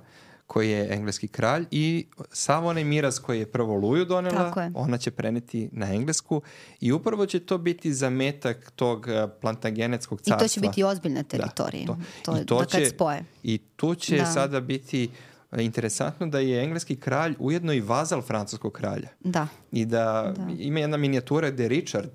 koji 0.48 0.70
je 0.70 0.88
engleski 0.90 1.28
kralj 1.28 1.64
i 1.70 2.06
sav 2.32 2.66
onaj 2.66 2.84
miraz 2.84 3.18
koji 3.18 3.38
je 3.38 3.52
prvo 3.52 3.74
Luju 3.74 4.04
donela, 4.04 4.70
ona 4.74 4.98
će 4.98 5.10
preneti 5.10 5.68
na 5.72 5.94
englesku 5.94 6.42
i 6.80 6.92
upravo 6.92 7.26
će 7.26 7.40
to 7.40 7.58
biti 7.58 7.92
zametak 7.92 8.70
tog 8.70 9.08
eh, 9.08 9.28
plantagenetskog 9.40 10.20
carstva. 10.20 10.36
I 10.36 10.48
to 10.48 10.48
će 10.48 10.60
biti 10.60 10.84
ozbiljna 10.84 11.22
teritorija. 11.22 11.86
Da, 11.86 11.92
to. 12.24 12.32
To, 12.32 12.40
I 12.40 12.46
to 12.46 12.58
da 12.58 12.64
kad 12.64 12.80
će, 12.80 12.86
spoje. 12.86 13.24
I 13.42 13.58
tu 13.58 13.94
će 13.94 14.16
da. 14.16 14.26
sada 14.26 14.60
biti 14.60 15.10
eh, 15.52 15.64
interesantno 15.64 16.26
da 16.26 16.38
je 16.38 16.62
engleski 16.62 16.96
kralj 16.96 17.34
ujedno 17.38 17.72
i 17.72 17.80
vazal 17.80 18.22
francuskog 18.22 18.72
kralja. 18.72 19.08
Da. 19.20 19.46
I 19.72 19.84
da, 19.84 20.34
da. 20.36 20.46
ima 20.58 20.80
jedna 20.80 20.96
minijatura 20.96 21.50
gde 21.50 21.68
Richard 21.68 22.10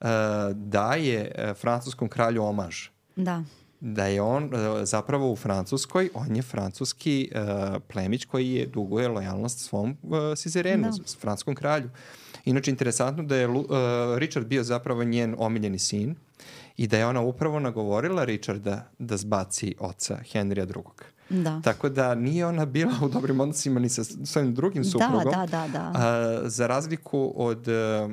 uh, 0.00 0.06
daje 0.54 1.32
francuskom 1.60 2.08
kralju 2.08 2.42
omaž. 2.42 2.88
Da 3.16 3.44
da 3.80 4.06
je 4.06 4.22
on 4.22 4.44
e, 4.44 4.84
zapravo 4.84 5.32
u 5.32 5.36
Francuskoj, 5.36 6.10
on 6.14 6.36
je 6.36 6.42
francuski 6.42 7.30
uh, 7.32 7.82
plemić 7.92 8.24
koji 8.24 8.52
je 8.52 8.66
duguje 8.66 9.08
lojalnost 9.08 9.58
svom 9.58 9.96
uh, 10.02 10.18
sizerenu, 10.36 10.82
no. 10.82 10.90
Da. 10.90 11.04
francuskom 11.20 11.54
kralju. 11.54 11.90
Inače, 12.44 12.70
interesantno 12.70 13.22
da 13.22 13.36
je 13.36 13.48
uh, 13.48 13.66
Richard 14.16 14.46
bio 14.46 14.62
zapravo 14.62 15.04
njen 15.04 15.34
omiljeni 15.38 15.78
sin 15.78 16.14
i 16.76 16.86
da 16.86 16.98
je 16.98 17.06
ona 17.06 17.20
upravo 17.20 17.60
nagovorila 17.60 18.24
Richarda 18.24 18.90
da 18.98 19.16
zbaci 19.16 19.74
oca 19.78 20.18
Henrija 20.32 20.66
II. 20.66 21.42
Da. 21.42 21.60
Tako 21.64 21.88
da 21.88 22.14
nije 22.14 22.46
ona 22.46 22.66
bila 22.66 22.92
u 23.02 23.08
dobrim 23.08 23.40
odnosima 23.40 23.80
ni 23.80 23.88
sa 23.88 24.04
svojim 24.04 24.54
drugim 24.54 24.82
da, 24.82 24.88
suprugom. 24.88 25.24
Da, 25.24 25.46
da, 25.46 25.46
da. 25.46 25.68
da. 25.72 25.92
A, 25.94 26.40
za 26.48 26.66
razliku 26.66 27.32
od 27.36 27.68
uh, 27.68 28.12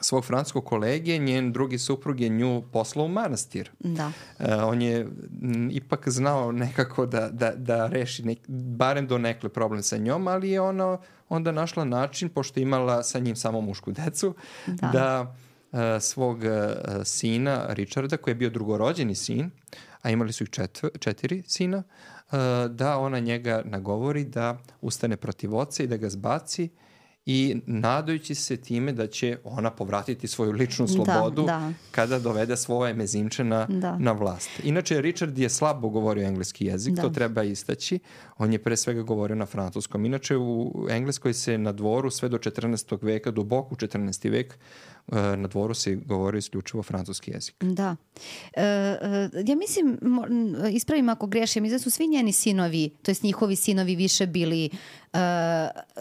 svog 0.00 0.24
francuskog 0.24 0.64
kolege, 0.64 1.18
njen 1.18 1.52
drugi 1.52 1.78
suprug 1.78 2.20
je 2.20 2.28
nju 2.28 2.62
poslao 2.72 3.06
u 3.06 3.08
manastir. 3.08 3.70
Da. 3.78 4.06
Uh, 4.38 4.46
on 4.64 4.82
je 4.82 5.00
m, 5.42 5.70
ipak 5.72 6.08
znao 6.08 6.52
nekako 6.52 7.06
da, 7.06 7.28
da, 7.28 7.52
da 7.56 7.86
reši 7.86 8.22
nek, 8.22 8.38
barem 8.48 9.06
do 9.06 9.18
nekle 9.18 9.48
problem 9.48 9.82
sa 9.82 9.96
njom, 9.96 10.28
ali 10.28 10.50
je 10.50 10.60
ona 10.60 10.98
onda 11.28 11.52
našla 11.52 11.84
način, 11.84 12.28
pošto 12.28 12.60
je 12.60 12.62
imala 12.62 13.02
sa 13.02 13.18
njim 13.18 13.36
samo 13.36 13.60
mušku 13.60 13.92
decu, 13.92 14.34
da, 14.66 14.90
da 14.92 15.34
uh, 15.72 15.78
svog 16.00 16.38
uh, 16.38 16.44
sina 17.04 17.66
Richarda, 17.68 18.16
koji 18.16 18.32
je 18.32 18.36
bio 18.36 18.50
drugorođeni 18.50 19.14
sin, 19.14 19.50
a 20.02 20.10
imali 20.10 20.32
su 20.32 20.44
ih 20.44 20.50
četv, 20.50 20.86
četiri 20.98 21.42
sina, 21.46 21.78
uh, 21.78 22.38
da 22.70 22.98
ona 22.98 23.18
njega 23.18 23.62
nagovori 23.64 24.24
da 24.24 24.58
ustane 24.80 25.16
protiv 25.16 25.56
oca 25.56 25.82
i 25.82 25.86
da 25.86 25.96
ga 25.96 26.08
zbaci 26.08 26.68
i 27.30 27.56
nadajući 27.66 28.34
se 28.34 28.56
time 28.56 28.92
da 28.92 29.06
će 29.06 29.38
ona 29.44 29.70
povratiti 29.70 30.26
svoju 30.26 30.52
ličnu 30.52 30.86
Da, 30.86 30.92
slobodu 30.92 31.42
da. 31.42 31.72
kada 31.90 32.18
dovede 32.18 32.56
svoje 32.56 32.94
mezimče 32.94 33.44
na, 33.44 33.66
Da. 33.66 33.98
na 33.98 34.12
vlast. 34.12 34.50
Inače, 34.64 35.00
Richard 35.00 35.38
je 35.38 35.48
slabo 35.48 35.88
govorio 35.88 36.26
engleski 36.26 36.66
jezik, 36.66 36.94
Da. 36.94 37.02
to 37.02 37.08
treba 37.08 37.42
istaći. 37.42 37.98
On 38.38 38.52
je 38.52 38.58
pre 38.58 38.76
svega 38.76 39.02
govorio 39.02 39.36
na 39.36 39.46
francuskom. 39.46 40.04
Inače, 40.04 40.36
u 40.36 40.86
Engleskoj 40.90 41.34
se 41.34 41.58
na 41.58 41.72
dvoru 41.72 42.10
sve 42.10 42.28
do 42.28 42.38
14. 42.38 42.98
veka, 43.02 43.30
duboko 43.30 43.74
u 43.74 43.76
14. 43.76 44.30
vek, 44.30 44.58
na 45.12 45.48
dvoru 45.48 45.74
se 45.74 45.94
govorio 45.94 46.38
isključivo 46.38 46.82
francuski 46.82 47.30
jezik. 47.30 47.54
Da. 47.60 47.96
E, 48.56 48.62
e, 48.62 49.30
ja 49.46 49.56
mislim, 49.56 49.98
ispravim 50.72 51.08
ako 51.08 51.26
grešim, 51.26 51.62
mislim 51.62 51.78
da 51.78 51.82
su 51.82 51.90
svi 51.90 52.08
njeni 52.08 52.32
sinovi, 52.32 52.90
to 53.02 53.10
jest 53.10 53.22
njihovi 53.22 53.56
sinovi 53.56 53.96
više 53.96 54.26
bili 54.26 54.70
e, 55.12 55.18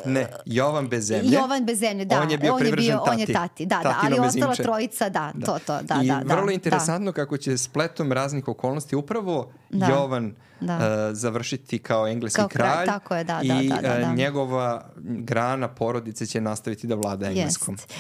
Ne, 0.06 0.28
Jovan 0.46 0.88
bez 0.88 1.06
zemlje. 1.06 1.36
Jovan 1.36 1.66
bez 1.66 1.80
zemlje, 1.80 2.06
da. 2.06 2.22
On 2.22 2.32
je 2.32 2.38
bio 2.38 2.56
on 2.56 3.20
je 3.20 3.26
tati. 3.26 3.34
tati, 3.34 3.66
da, 3.66 3.80
da, 3.84 4.00
ali 4.04 4.14
ostala 4.14 4.48
mezimče. 4.48 4.64
trojica, 4.64 5.10
da, 5.10 5.34
to, 5.46 5.60
to, 5.66 5.80
da, 5.82 6.00
I 6.04 6.08
da, 6.08 6.16
da. 6.16 6.36
vrlo 6.36 6.46
da. 6.48 6.54
interesantno 6.54 7.12
kako 7.12 7.38
će 7.38 7.58
spletom 7.58 8.12
raznih 8.12 8.48
okolnosti 8.48 8.96
upravo 8.96 9.52
Da. 9.70 9.86
Jovan 9.86 10.36
Da. 10.60 10.74
e, 10.74 11.14
završiti 11.14 11.80
kao 11.80 12.08
engleski 12.08 12.36
Kao 12.36 12.48
kralj, 12.48 12.72
kralj, 12.72 12.86
tako 12.86 13.16
je, 13.16 13.24
da, 13.24 13.40
i 13.44 13.48
da, 13.48 13.76
da, 13.76 13.82
da, 13.82 13.96
e, 13.96 14.02
da. 14.02 14.14
njegova 14.14 14.90
grana 14.98 15.68
porodice 15.68 16.26
će 16.26 16.42
nastaviti 16.42 16.88
da 16.88 16.96
vlada 16.96 17.28
engleskom. 17.28 17.76
Jest. 17.76 17.94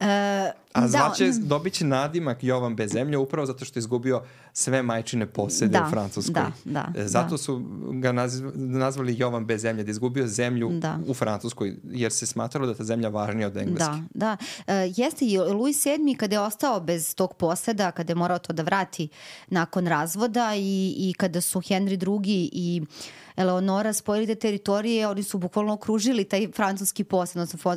E, 0.00 0.54
A 0.72 0.80
da, 0.80 0.88
zvaće, 0.88 1.30
dobit 1.38 1.72
će 1.72 1.84
nadimak 1.84 2.44
Jovan 2.44 2.76
bez 2.76 2.92
zemlje 2.92 3.18
upravo 3.18 3.46
zato 3.46 3.64
što 3.64 3.78
je 3.78 3.80
izgubio 3.80 4.22
sve 4.52 4.82
majčine 4.82 5.26
posede 5.26 5.70
Da, 5.70 5.84
u 5.86 5.90
Francuskoj. 5.90 6.32
da, 6.34 6.50
da, 6.64 6.92
E, 6.96 7.06
Zato 7.06 7.30
da. 7.30 7.38
su 7.38 7.58
ga 7.92 8.12
nazv- 8.12 8.50
nazvali 8.56 9.18
Jovan 9.18 9.46
bez 9.46 9.60
zemlje, 9.60 9.82
da 9.82 9.88
je 9.88 9.92
izgubio 9.92 10.26
zemlju 10.26 10.70
Da. 10.72 10.98
u 11.06 11.14
Francuskoj, 11.14 11.76
jer 11.84 12.12
se 12.12 12.26
smatralo 12.26 12.66
da 12.66 12.74
ta 12.74 12.84
zemlja 12.84 13.08
važnija 13.08 13.46
od 13.46 13.56
engleske. 13.56 13.90
Da, 14.14 14.36
da. 14.66 14.74
E, 14.74 14.92
jeste 14.96 15.24
i 15.24 15.38
Louis 15.38 15.84
VII 15.86 16.14
kada 16.14 16.34
je 16.34 16.40
ostao 16.40 16.80
bez 16.80 17.14
tog 17.14 17.34
poseda, 17.34 17.90
kada 17.90 18.10
je 18.10 18.16
morao 18.16 18.38
to 18.38 18.52
da 18.52 18.62
vrati 18.62 19.08
nakon 19.48 19.86
razvoda 19.86 20.52
i, 20.56 20.60
i 20.98 21.14
kada 21.14 21.40
su 21.40 21.60
Henry 21.60 21.90
II 22.24 22.50
i 22.52 22.82
Eleonora 23.36 23.92
spojili 23.92 24.26
te 24.26 24.34
teritorije, 24.34 25.08
oni 25.08 25.22
su 25.22 25.38
bukvalno 25.38 25.72
okružili 25.72 26.24
taj 26.24 26.48
francuski 26.52 27.04
posed, 27.04 27.36
odnosno 27.36 27.76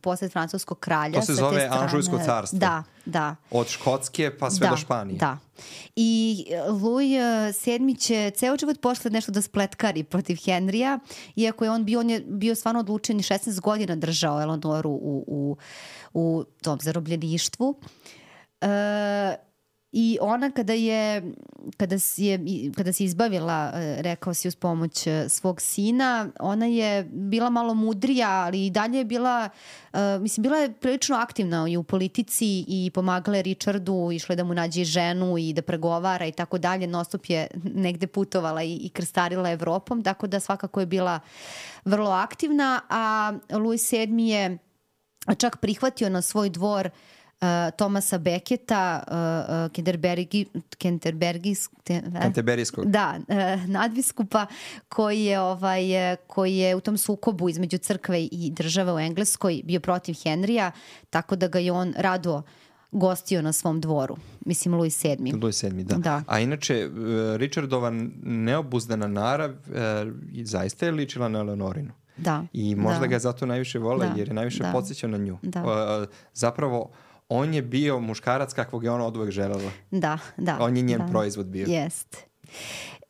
posed 0.00 0.32
francuskog 0.32 0.78
kralja. 0.78 1.14
To 1.14 1.22
se 1.22 1.34
zove. 1.34 1.68
Anžujsko 1.72 2.18
carstvo. 2.24 2.58
Da, 2.58 2.82
da. 3.04 3.36
Od 3.50 3.68
Škotske 3.68 4.30
pa 4.38 4.50
sve 4.50 4.66
da, 4.66 4.70
do 4.70 4.76
Španije. 4.76 5.18
Da. 5.18 5.38
I 5.96 6.44
e, 6.50 6.54
e, 6.54 7.78
VII 7.78 7.96
će 7.96 8.30
ceo 8.36 8.56
život 8.56 8.80
posle 8.80 9.10
nešto 9.10 9.32
da 9.32 9.42
spletkari 9.42 10.04
protiv 10.04 10.36
Henrija, 10.44 10.98
iako 11.36 11.64
je 11.64 11.70
on 11.70 11.84
bio, 11.84 12.00
on 12.00 12.10
je 12.10 12.20
bio 12.20 12.54
stvarno 12.54 12.80
odlučen 12.80 13.20
i 13.20 13.22
16 13.22 13.60
godina 13.60 13.96
držao 13.96 14.42
Eleonoru 14.42 14.90
u, 14.90 15.24
u, 15.26 15.56
u 16.14 16.44
tom 16.62 16.78
zarobljeništvu. 16.82 17.80
E, 18.60 19.36
I 19.92 20.18
ona 20.20 20.50
kada 20.50 20.72
je 20.72 21.22
kada 21.76 21.98
si 21.98 22.24
je 22.24 22.38
kada 22.76 22.92
se 22.92 23.04
izbavila 23.04 23.72
e, 23.74 24.02
rekao 24.02 24.34
si 24.34 24.48
uz 24.48 24.56
pomoć 24.56 25.06
e, 25.06 25.28
svog 25.28 25.60
sina, 25.60 26.28
ona 26.40 26.66
je 26.66 27.04
bila 27.04 27.50
malo 27.50 27.74
mudrija, 27.74 28.30
ali 28.30 28.66
i 28.66 28.70
dalje 28.70 28.98
je 28.98 29.04
bila 29.04 29.48
e, 29.92 30.18
mislim 30.18 30.42
bila 30.42 30.56
je 30.56 30.72
prilično 30.72 31.16
aktivna 31.16 31.68
i 31.68 31.76
u 31.76 31.82
politici 31.82 32.64
i 32.68 32.90
pomagala 32.94 33.36
je 33.36 33.42
Richardu, 33.42 34.10
išla 34.12 34.32
je 34.32 34.36
da 34.36 34.44
mu 34.44 34.54
nađe 34.54 34.84
ženu 34.84 35.38
i 35.38 35.52
da 35.52 35.62
pregovara 35.62 36.26
i 36.26 36.32
tako 36.32 36.58
dalje. 36.58 36.86
Nostop 36.86 37.26
je 37.26 37.46
negde 37.64 38.06
putovala 38.06 38.62
i, 38.62 38.76
i 38.76 38.88
krstarila 38.88 39.50
Evropom, 39.50 40.02
tako 40.02 40.26
da 40.26 40.40
svakako 40.40 40.80
je 40.80 40.86
bila 40.86 41.20
vrlo 41.84 42.10
aktivna, 42.10 42.80
a 42.88 43.32
Louis 43.50 43.92
VII 43.92 44.28
je 44.28 44.58
čak 45.38 45.56
prihvatio 45.56 46.08
na 46.08 46.22
svoj 46.22 46.50
dvor 46.50 46.86
uh, 46.86 46.92
Tomasa 47.76 48.18
Beketa, 48.18 49.02
uh, 49.06 49.14
uh, 49.66 49.72
Kenterbergi, 49.72 50.46
Kenterbergis, 50.78 51.68
te? 51.84 52.02
Kanteberijskog. 52.22 52.90
Da, 52.90 53.18
uh, 53.28 53.68
nadbiskupa 53.68 54.46
koji 54.88 55.24
je, 55.24 55.40
ovaj, 55.40 56.12
eh, 56.12 56.16
koji 56.26 56.56
je 56.56 56.76
u 56.76 56.80
tom 56.80 56.98
sukobu 56.98 57.48
između 57.48 57.78
crkve 57.78 58.24
i 58.24 58.50
države 58.50 58.92
u 58.92 58.98
Engleskoj 58.98 59.60
bio 59.64 59.80
protiv 59.80 60.14
Henrija, 60.22 60.70
tako 61.10 61.36
da 61.36 61.48
ga 61.48 61.58
je 61.58 61.72
on 61.72 61.94
rado 61.96 62.42
gostio 62.92 63.42
na 63.42 63.52
svom 63.52 63.80
dvoru. 63.80 64.16
Mislim, 64.46 64.74
Louis 64.74 65.04
VII. 65.04 65.32
Louis 65.42 65.62
VII, 65.62 65.84
da. 65.84 65.96
Da. 65.96 66.22
A 66.26 66.40
inače, 66.40 66.74
e, 66.74 66.88
Richardova 67.36 67.90
neobuzdana 68.22 69.06
narav 69.06 69.50
e, 69.50 69.54
zaista 70.44 70.86
je 70.86 70.92
ličila 70.92 71.28
na 71.28 71.42
Leonorinu. 71.42 71.92
Da. 72.16 72.44
I 72.52 72.74
možda 72.74 73.00
da. 73.00 73.06
ga 73.06 73.18
zato 73.18 73.46
najviše 73.46 73.78
vole, 73.78 74.06
Da, 74.06 74.14
jer 74.16 74.28
je 74.28 74.34
najviše 74.34 74.62
da. 74.62 74.72
podsjećao 74.72 75.10
na 75.10 75.18
nju. 75.18 75.38
Da. 75.42 75.60
E, 75.60 76.06
zapravo, 76.34 76.90
on 77.32 77.54
je 77.54 77.62
bio 77.62 78.00
muškarac 78.00 78.52
kakvog 78.52 78.84
je 78.84 78.90
ona 78.90 79.06
od 79.06 79.16
uvek 79.16 79.30
želela. 79.30 79.70
Da, 79.90 80.18
da. 80.36 80.56
On 80.60 80.76
je 80.76 80.82
njen 80.82 80.98
da. 80.98 81.06
proizvod 81.06 81.46
bio. 81.46 81.66
Jest. 81.68 82.16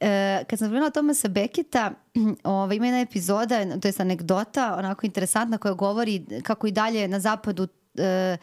E, 0.01 0.45
kad 0.49 0.59
sam 0.59 0.69
spomenula 0.69 0.91
Tomasa 0.91 1.29
Beketa, 1.29 1.93
ovaj, 2.45 2.77
ima 2.77 2.87
jedna 2.87 3.01
epizoda, 3.01 3.81
to 3.81 3.89
je 3.89 3.95
anegdota, 3.99 4.77
onako 4.79 5.07
interesantna 5.07 5.59
koja 5.59 5.75
govori 5.75 6.27
kako 6.43 6.67
i 6.67 6.73
dalje 6.73 7.09
na 7.09 7.21
zapadu 7.21 7.69
e, 7.99 8.37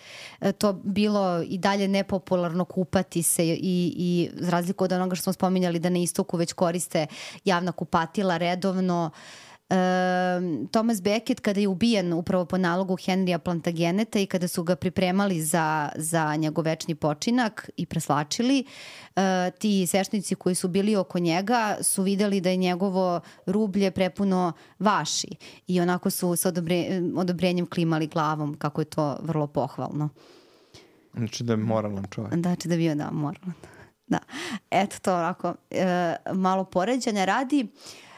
to 0.58 0.74
bilo 0.74 1.42
i 1.42 1.58
dalje 1.58 1.88
nepopularno 1.88 2.66
kupati 2.66 3.24
se 3.24 3.48
i, 3.48 3.58
i 3.98 4.30
za 4.34 4.52
razliku 4.52 4.84
od 4.84 4.92
onoga 4.92 5.16
što 5.16 5.24
smo 5.24 5.34
spominjali 5.34 5.80
da 5.80 5.90
na 5.90 6.00
istoku 6.00 6.38
već 6.38 6.54
koriste 6.54 7.08
javna 7.46 7.72
kupatila 7.72 8.38
redovno. 8.38 9.12
E, 9.14 9.49
Thomas 10.72 11.02
Becket 11.02 11.40
kada 11.40 11.60
je 11.60 11.68
ubijen 11.68 12.14
upravo 12.14 12.46
po 12.46 12.58
nalogu 12.58 12.96
Henrya 12.96 13.38
Plantageneta 13.38 14.20
i 14.20 14.26
kada 14.26 14.48
su 14.48 14.64
ga 14.64 14.76
pripremali 14.76 15.42
za, 15.42 15.90
za 15.96 16.36
njegov 16.36 16.66
večni 16.66 16.96
počinak 16.96 17.70
i 17.78 17.86
preslačili, 17.86 18.66
e, 19.16 19.52
ti 19.60 19.88
sveštenici 19.88 20.36
koji 20.36 20.56
su 20.56 20.68
bili 20.68 20.96
oko 20.96 21.20
njega 21.20 21.78
su 21.82 22.04
videli 22.04 22.42
da 22.42 22.50
je 22.50 22.58
njegovo 22.58 23.22
rublje 23.46 23.92
prepuno 23.92 24.54
vaši 24.80 25.30
i 25.68 25.82
onako 25.82 26.10
su 26.10 26.36
sa 26.36 26.50
odobre, 26.50 27.02
odobrenjem 27.16 27.66
klimali 27.66 28.08
glavom 28.08 28.58
kako 28.58 28.82
je 28.82 28.86
to 28.86 29.18
vrlo 29.22 29.48
pohvalno. 29.48 30.10
Znači 31.14 31.44
da 31.44 31.54
je 31.54 31.58
moralan 31.58 32.06
čovjek. 32.12 32.34
Znači 32.34 32.68
da 32.68 32.74
je 32.74 32.78
bio 32.78 32.96
da 32.96 33.12
moralan. 33.12 33.54
Da. 34.08 34.20
Eto 34.72 34.96
to 35.02 35.16
onako 35.16 35.56
e, 35.72 36.16
malo 36.34 36.64
poređanja 36.64 37.26
radi. 37.26 37.60
E, 37.60 38.09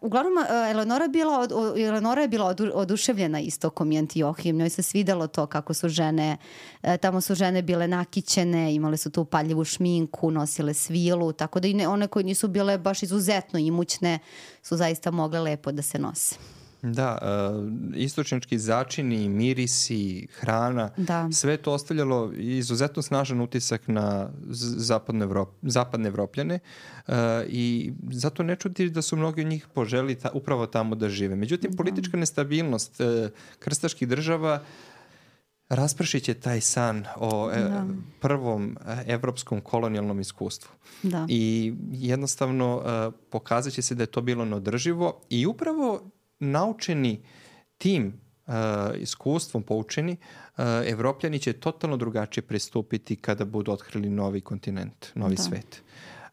uglavnom, 0.00 0.38
e, 0.38 0.70
Eleonora, 0.70 1.08
bila 1.08 1.38
od, 1.38 1.52
o- 1.52 1.76
Eleonora 1.78 2.22
je 2.22 2.28
bila 2.28 2.44
odu, 2.46 2.70
oduševljena 2.74 3.40
istokom 3.40 3.92
i 3.92 3.98
Antiohijom. 3.98 4.56
Njoj 4.56 4.70
se 4.70 4.82
svidelo 4.82 5.26
to 5.26 5.46
kako 5.46 5.74
su 5.74 5.88
žene, 5.88 6.36
e, 6.82 6.96
tamo 6.96 7.20
su 7.20 7.34
žene 7.34 7.62
bile 7.62 7.88
nakićene, 7.88 8.74
imale 8.74 8.96
su 8.96 9.10
tu 9.10 9.24
paljivu 9.24 9.64
šminku, 9.64 10.30
nosile 10.30 10.74
svilu, 10.74 11.32
tako 11.32 11.60
da 11.60 11.68
i 11.68 11.74
ne, 11.74 11.88
one 11.88 12.06
koje 12.06 12.24
nisu 12.24 12.48
bile 12.48 12.78
baš 12.78 13.02
izuzetno 13.02 13.58
imućne 13.58 14.18
su 14.62 14.76
zaista 14.76 15.10
mogle 15.10 15.40
lepo 15.40 15.72
da 15.72 15.82
se 15.82 15.98
nose. 15.98 16.59
Da, 16.82 17.18
uh, 17.22 17.96
istočnički 17.96 18.58
začini, 18.58 19.28
mirisi, 19.28 20.26
hrana, 20.40 20.90
Da. 20.96 21.28
sve 21.32 21.56
to 21.56 21.72
ostavljalo 21.72 22.32
izuzetno 22.36 23.02
snažan 23.02 23.40
utisak 23.40 23.88
na 23.88 24.30
zapadne, 24.48 25.24
Evrop, 25.24 25.48
zapadne 25.62 26.08
Evropljane 26.08 26.58
uh, 27.08 27.14
i 27.48 27.92
zato 28.10 28.42
ne 28.42 28.56
čudi 28.56 28.90
da 28.90 29.02
su 29.02 29.16
mnogi 29.16 29.40
od 29.40 29.46
njih 29.46 29.66
poželi 29.74 30.14
ta, 30.14 30.30
upravo 30.34 30.66
tamo 30.66 30.94
da 30.94 31.08
žive. 31.08 31.36
Međutim, 31.36 31.76
politička 31.76 32.16
nestabilnost 32.16 33.00
uh, 33.00 33.06
krstaških 33.58 34.08
država 34.08 34.62
raspršit 35.70 36.22
će 36.24 36.34
taj 36.34 36.60
san 36.60 37.04
o 37.16 37.50
e, 37.52 37.60
Da. 37.60 37.86
prvom 38.20 38.76
e, 38.86 39.04
evropskom 39.06 39.60
kolonijalnom 39.60 40.20
iskustvu. 40.20 40.70
Da. 41.02 41.26
I 41.28 41.74
jednostavno 41.92 42.76
uh, 42.76 43.14
pokazat 43.30 43.72
će 43.72 43.82
se 43.82 43.94
da 43.94 44.02
je 44.02 44.06
to 44.06 44.20
bilo 44.20 44.44
neodrživo 44.44 45.20
i 45.30 45.46
upravo 45.46 46.10
naučeni 46.40 47.22
tim 47.78 48.20
uh, 48.46 48.54
iskustvom 49.00 49.62
poučeni, 49.62 50.12
uh, 50.12 50.64
evropljani 50.86 51.38
će 51.38 51.52
totalno 51.52 51.96
drugačije 51.96 52.46
pristupiti 52.46 53.16
kada 53.16 53.44
budu 53.44 53.72
otkrili 53.72 54.10
novi 54.10 54.40
kontinent, 54.40 55.06
novi 55.14 55.36
Da. 55.36 55.42
svet. 55.42 55.82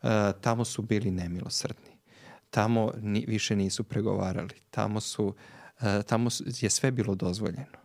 Uh, 0.01 0.09
tamo 0.41 0.65
su 0.65 0.81
bili 0.81 1.11
nemilosrdni. 1.11 1.97
Tamo 2.49 2.91
ni, 3.01 3.25
više 3.27 3.55
nisu 3.55 3.83
pregovarali. 3.83 4.53
Tamo, 4.69 4.99
su, 4.99 5.25
uh, 5.25 6.03
tamo 6.05 6.29
su, 6.29 6.43
je 6.61 6.69
sve 6.69 6.91
bilo 6.91 7.15
dozvoljeno. 7.15 7.77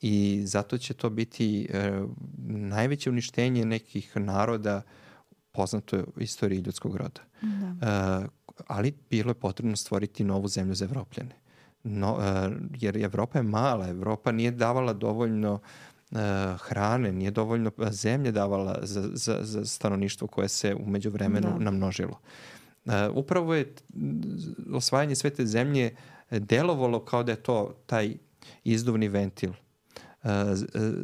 I 0.00 0.42
zato 0.44 0.78
će 0.78 0.94
to 0.94 1.10
biti 1.10 1.68
uh, 1.70 2.10
najveće 2.48 3.10
uništenje 3.10 3.64
nekih 3.64 4.16
naroda 4.16 4.82
poznato 5.52 5.96
je 5.96 6.02
u 6.16 6.20
istoriji 6.20 6.58
ljudskog 6.58 6.96
roda. 6.96 7.20
Da. 7.42 8.20
Uh, 8.22 8.30
ali 8.66 8.94
bilo 9.10 9.30
je 9.30 9.34
potrebno 9.34 9.76
stvoriti 9.76 10.24
novu 10.24 10.48
zemlju 10.48 10.74
za 10.74 10.84
Evropljane. 10.84 11.36
No, 11.84 12.12
uh, 12.14 12.52
jer 12.80 12.96
Evropa 12.96 13.38
je 13.38 13.42
mala, 13.42 13.88
Evropa 13.88 14.32
nije 14.32 14.50
davala 14.50 14.92
dovoljno 14.92 15.60
hrane, 16.58 17.12
nije 17.12 17.30
dovoljno 17.30 17.70
zemlje 17.90 18.32
davala 18.32 18.78
za, 18.82 19.10
za, 19.12 19.38
za 19.40 19.64
stanovništvo 19.64 20.26
koje 20.26 20.48
se 20.48 20.74
umeđu 20.74 21.10
vremenu 21.10 21.48
da. 21.58 21.64
namnožilo. 21.64 22.18
Upravo 23.14 23.54
je 23.54 23.74
osvajanje 24.72 25.14
sve 25.14 25.30
te 25.30 25.46
zemlje 25.46 25.94
delovalo 26.30 27.04
kao 27.04 27.22
da 27.22 27.32
je 27.32 27.42
to 27.42 27.74
taj 27.86 28.16
izduvni 28.64 29.08
ventil 29.08 29.52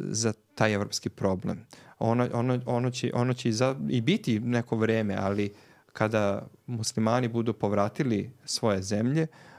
za 0.09 0.33
taj 0.55 0.73
evropski 0.73 1.09
problem. 1.09 1.65
Ono, 1.99 2.27
ono, 2.33 2.59
ono 2.65 2.91
će, 2.91 3.11
ono 3.13 3.33
će 3.33 3.49
i, 3.49 3.53
za, 3.53 3.75
i 3.89 4.01
biti 4.01 4.39
neko 4.39 4.75
vreme, 4.75 5.15
ali 5.19 5.53
kada 5.93 6.47
muslimani 6.67 7.27
budu 7.27 7.53
povratili 7.53 8.31
svoje 8.45 8.81
zemlje, 8.81 9.23
uh, 9.23 9.56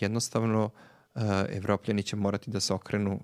jednostavno 0.00 0.64
uh, 0.64 1.22
evropljani 1.48 2.02
će 2.02 2.16
morati 2.16 2.50
da 2.50 2.60
se 2.60 2.74
okrenu 2.74 3.20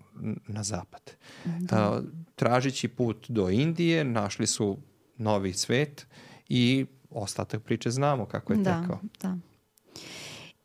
na 0.49 0.63
zapad. 0.63 1.11
Da. 1.45 1.91
Uh, 1.91 2.05
tražići 2.35 2.89
put 2.89 3.27
do 3.29 3.49
Indije, 3.49 4.05
našli 4.05 4.47
su 4.47 4.79
novi 5.17 5.53
svet 5.53 6.07
i 6.49 6.87
ostatak 7.11 7.63
priče 7.63 7.91
znamo 7.91 8.27
kako 8.27 8.53
je 8.53 8.59
da, 8.59 8.81
tekao. 8.81 8.99
Da. 9.21 9.37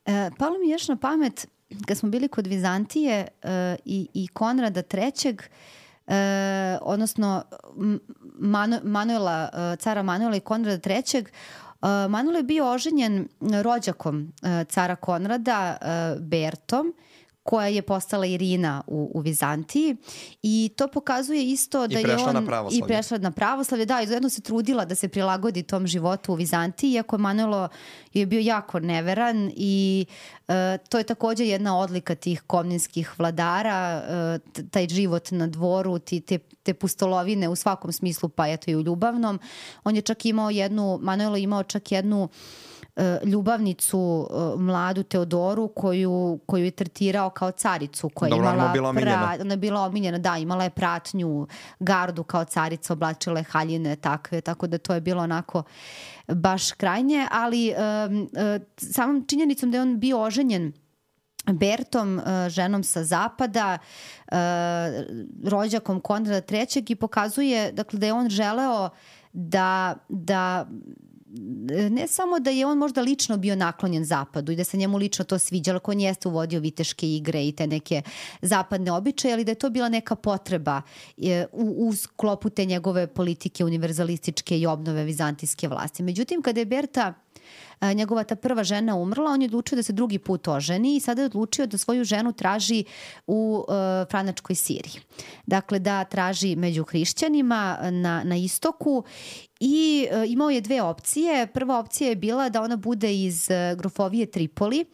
E, 0.06 0.32
palo 0.38 0.58
mi 0.60 0.70
još 0.70 0.88
na 0.88 0.96
pamet, 0.96 1.48
kad 1.88 1.98
smo 1.98 2.10
bili 2.10 2.28
kod 2.28 2.48
Vizantije 2.48 3.28
e, 3.42 3.76
i, 3.86 4.08
i 4.14 4.28
Konrada 4.28 4.82
III, 4.94 5.38
e, 6.08 6.78
odnosno 6.82 7.44
Manu, 8.40 8.80
Manuela, 8.84 9.50
e, 9.54 9.76
cara 9.76 10.04
Manuela 10.04 10.36
i 10.36 10.40
Konrada 10.40 10.90
III, 10.90 11.26
Manuel 12.10 12.36
je 12.38 12.44
bio 12.44 12.72
oženjen 12.72 13.28
rođakom 13.64 14.34
e, 14.44 14.66
cara 14.66 14.96
Konrada, 14.96 15.78
Bertom, 16.20 16.94
koja 17.44 17.68
je 17.68 17.82
postala 17.82 18.26
Irina 18.26 18.82
u, 18.88 19.12
u 19.14 19.20
Vizantiji. 19.20 19.96
I 20.44 20.72
to 20.78 20.88
pokazuje 20.88 21.52
isto 21.52 21.88
da 21.88 22.00
je 22.00 22.18
on 22.18 22.48
i 22.72 22.82
prešla 22.88 23.18
na 23.18 23.32
pravoslavlje, 23.32 23.86
da, 23.86 24.02
izuzetno 24.02 24.30
se 24.30 24.42
trudila 24.42 24.86
da 24.86 24.96
se 24.96 25.08
prilagodi 25.08 25.64
tom 25.64 25.88
životu 25.88 26.32
u 26.32 26.36
Vizantiji, 26.36 26.92
iako 26.92 27.18
Manuelo 27.18 27.70
je 28.14 28.26
bio 28.26 28.40
jako 28.40 28.80
neveran 28.80 29.52
i 29.56 30.06
e, 30.48 30.78
to 30.90 30.98
je 30.98 31.04
takođe 31.04 31.46
jedna 31.46 31.78
odlika 31.80 32.16
tih 32.16 32.42
komninskih 32.42 33.20
vladara, 33.20 34.04
e, 34.08 34.64
taj 34.72 34.88
život 34.88 35.32
na 35.32 35.48
dvoru, 35.48 36.00
ti, 36.00 36.22
te, 36.22 36.38
te 36.38 36.74
pustolovine 36.74 37.50
u 37.50 37.56
svakom 37.56 37.92
smislu, 37.92 38.30
pa 38.30 38.48
eto 38.48 38.72
i 38.72 38.76
u 38.76 38.82
ljubavnom. 38.82 39.40
On 39.84 39.96
je 39.96 40.02
čak 40.02 40.26
imao 40.26 40.50
jednu, 40.50 41.00
Manuelo 41.02 41.38
imao 41.38 41.64
čak 41.64 41.92
jednu 41.92 42.30
ljubavnicu 43.26 44.28
e, 44.30 44.60
mladu 44.60 45.04
Teodoru 45.04 45.68
koju, 45.68 46.40
koju 46.46 46.66
je 46.66 46.72
tretirao 46.72 47.30
kao 47.30 47.52
caricu 47.52 48.10
koja 48.10 48.30
Dobro, 48.30 48.46
imala 48.46 48.64
ona 48.64 48.74
bila 48.74 48.90
omiljena. 48.90 49.38
ona 49.42 49.54
je 49.54 49.58
bila 49.58 49.82
omiljena, 49.82 50.18
da, 50.18 50.38
imala 50.38 50.64
je 50.64 50.70
pratnju, 50.70 51.48
gardu 51.80 52.24
kao 52.24 52.46
carica, 52.46 52.94
oblačile 52.94 53.44
haljine 53.44 53.96
takve, 53.96 54.42
tako 54.42 54.68
da 54.68 54.78
to 54.78 54.94
je 54.94 55.02
bilo 55.02 55.24
onako 55.24 55.64
baš 56.28 56.72
krajnje, 56.72 57.28
ali 57.32 57.74
um, 58.08 58.30
samom 58.78 59.26
činjenicom 59.28 59.72
da 59.72 59.78
je 59.78 59.82
on 59.82 60.00
bio 60.00 60.22
oženjen 60.22 60.74
Bertom, 61.52 62.22
ženom 62.50 62.84
sa 62.84 63.04
zapada, 63.04 63.78
rođakom 65.46 66.00
Konrada 66.02 66.56
III 66.56 66.84
i 66.90 66.96
pokazuje 66.96 67.72
dakle, 67.72 68.00
da 68.00 68.06
je 68.06 68.14
on 68.14 68.30
želeo 68.30 68.90
da, 69.34 69.96
da 70.10 70.66
ne 71.90 72.08
samo 72.08 72.40
da 72.40 72.50
je 72.50 72.66
on 72.66 72.78
možda 72.78 73.02
lično 73.02 73.38
bio 73.38 73.56
naklonjen 73.56 74.06
zapadu 74.06 74.52
i 74.52 74.56
da 74.56 74.64
se 74.64 74.78
njemu 74.78 74.98
lično 74.98 75.26
to 75.26 75.40
sviđalo, 75.40 75.78
ako 75.78 75.92
on 75.92 76.00
jeste 76.00 76.28
uvodio 76.28 76.60
viteške 76.60 77.16
igre 77.16 77.48
i 77.48 77.52
te 77.52 77.68
neke 77.68 78.02
zapadne 78.42 78.92
običaje, 78.92 79.34
ali 79.34 79.44
da 79.44 79.52
je 79.52 79.56
to 79.56 79.70
bila 79.70 79.90
neka 79.90 80.16
potreba 80.16 80.82
e, 81.18 81.46
u, 81.52 81.88
u 81.88 81.96
sklopu 81.96 82.50
te 82.50 82.66
njegove 82.66 83.08
politike 83.08 83.66
univerzalističke 83.66 84.60
i 84.60 84.66
obnove 84.66 85.04
vizantijske 85.04 85.68
vlasti. 85.68 86.04
Međutim, 86.04 86.42
kada 86.42 86.60
je 86.60 86.66
Berta 86.66 87.14
njegova 87.94 88.24
ta 88.24 88.36
prva 88.36 88.64
žena 88.64 88.96
umrla, 88.96 89.32
on 89.32 89.42
je 89.42 89.46
odlučio 89.46 89.76
da 89.76 89.84
se 89.84 89.94
drugi 89.94 90.20
put 90.20 90.48
oženi 90.48 90.96
i 90.96 91.00
sada 91.00 91.22
je 91.22 91.26
odlučio 91.26 91.66
da 91.66 91.78
svoju 91.78 92.04
ženu 92.04 92.32
traži 92.32 92.84
u 93.28 93.66
uh, 93.68 93.74
Franačkoj 94.10 94.56
Siriji. 94.56 95.02
Dakle, 95.46 95.80
da 95.80 96.04
traži 96.04 96.56
među 96.56 96.84
hrišćanima 96.84 97.78
na, 97.92 98.24
na 98.24 98.36
istoku 98.36 99.04
i 99.64 100.08
e, 100.12 100.26
imao 100.28 100.50
je 100.50 100.62
dve 100.62 100.82
opcije. 100.82 101.48
Prva 101.48 101.80
opcija 101.80 102.10
je 102.10 102.16
bila 102.16 102.50
da 102.50 102.62
ona 102.62 102.76
bude 102.76 103.16
iz 103.16 103.52
e, 103.52 103.76
grofovije 103.78 104.26
Tripoli. 104.26 104.86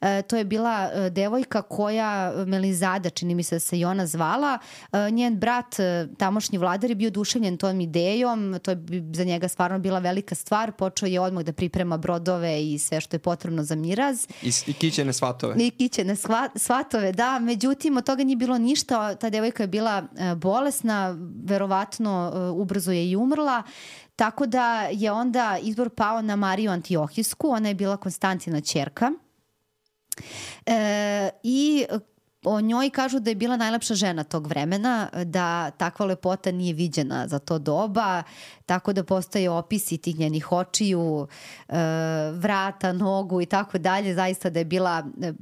E, 0.00 0.22
to 0.22 0.36
je 0.36 0.44
bila 0.44 0.90
e, 0.92 1.10
devojka 1.10 1.62
koja, 1.62 2.32
Melizada, 2.46 3.10
čini 3.10 3.34
mi 3.34 3.42
se 3.42 3.54
da 3.54 3.60
se 3.60 3.78
i 3.78 3.84
ona 3.84 4.06
zvala. 4.06 4.58
E, 4.92 5.10
njen 5.10 5.38
brat, 5.38 5.80
e, 5.80 6.08
tamošnji 6.18 6.58
vladar, 6.58 6.90
je 6.90 6.94
bio 6.94 7.10
duševljen 7.10 7.56
tom 7.56 7.80
idejom. 7.80 8.58
To 8.62 8.70
je 8.70 8.78
za 9.12 9.24
njega 9.24 9.48
stvarno 9.48 9.78
bila 9.78 9.98
velika 9.98 10.34
stvar. 10.34 10.72
Počeo 10.72 11.06
je 11.06 11.20
odmah 11.20 11.44
da 11.44 11.52
priprema 11.52 11.96
brodove 11.96 12.62
i 12.62 12.78
sve 12.78 13.00
što 13.00 13.16
je 13.16 13.20
potrebno 13.20 13.62
za 13.62 13.74
miraz. 13.74 14.26
I, 14.42 14.52
i 14.66 14.72
kićene 14.72 15.12
svatove. 15.12 15.54
I 15.58 15.70
kićene 15.70 16.16
sva, 16.16 16.48
svatove, 16.54 17.12
da. 17.12 17.38
Međutim, 17.38 17.96
od 17.96 18.06
toga 18.06 18.24
nije 18.24 18.36
bilo 18.36 18.58
ništa. 18.58 19.14
Ta 19.14 19.30
devojka 19.30 19.62
je 19.62 19.66
bila 19.66 20.02
e, 20.16 20.34
bolesna, 20.34 21.16
verovatno 21.44 22.32
e, 22.34 22.38
ubrzo 22.50 22.92
je 22.92 23.10
i 23.10 23.16
umrla. 23.16 23.62
Tako 24.18 24.46
da 24.46 24.88
je 24.92 25.12
onda 25.12 25.58
izbor 25.62 25.90
pao 25.90 26.22
na 26.22 26.36
Mariju 26.36 26.70
Antiohijsku, 26.70 27.48
ona 27.50 27.68
je 27.68 27.74
bila 27.74 27.96
Konstantina 27.96 28.60
čerka. 28.60 29.10
E, 30.66 31.30
I 31.42 31.86
o 32.44 32.60
njoj 32.60 32.90
kažu 32.90 33.20
da 33.20 33.30
je 33.30 33.34
bila 33.34 33.56
najlepša 33.56 33.94
žena 33.94 34.24
tog 34.24 34.46
vremena, 34.46 35.08
da 35.24 35.70
takva 35.70 36.06
lepota 36.06 36.52
nije 36.52 36.74
viđena 36.74 37.28
za 37.28 37.38
to 37.38 37.58
doba, 37.58 38.22
tako 38.66 38.92
da 38.92 39.04
postoje 39.04 39.50
opisi 39.50 39.98
tih 39.98 40.18
njenih 40.18 40.52
očiju, 40.52 41.26
e, 41.68 41.74
vrata, 42.32 42.92
nogu 42.92 43.40
i 43.40 43.46
tako 43.46 43.78
dalje, 43.78 44.14
zaista 44.14 44.50
da 44.50 44.58
je 44.58 44.64
bila 44.64 45.04
e, 45.22 45.32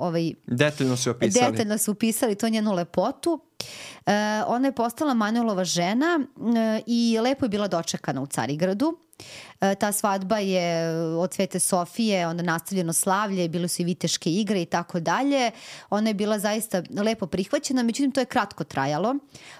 ovaj, 0.00 0.32
detaljno 0.46 0.96
su 0.96 1.10
opisali. 1.10 1.50
Detaljno 1.50 1.78
su 1.78 1.90
opisali 1.90 2.34
to 2.34 2.48
njenu 2.48 2.72
lepotu. 2.72 3.40
E, 4.06 4.42
ona 4.46 4.68
je 4.68 4.72
postala 4.72 5.14
Manuelova 5.14 5.64
žena 5.64 6.20
e, 6.20 6.82
i 6.86 7.18
lepo 7.20 7.44
je 7.44 7.48
bila 7.48 7.68
dočekana 7.68 8.22
u 8.22 8.26
Carigradu. 8.26 8.98
E, 9.60 9.74
ta 9.74 9.92
svadba 9.92 10.38
je 10.38 10.90
od 11.16 11.34
Svete 11.34 11.58
Sofije, 11.58 12.26
onda 12.26 12.42
nastavljeno 12.42 12.92
slavlje, 12.92 13.48
bile 13.48 13.68
su 13.68 13.82
i 13.82 13.84
viteške 13.84 14.30
igre 14.30 14.62
i 14.62 14.66
tako 14.66 15.00
dalje. 15.00 15.50
Ona 15.90 16.10
je 16.10 16.14
bila 16.14 16.38
zaista 16.38 16.82
lepo 17.02 17.26
prihvaćena, 17.26 17.82
međutim 17.82 18.12
to 18.12 18.20
je 18.20 18.26
kratko 18.26 18.64
trajalo. 18.64 19.14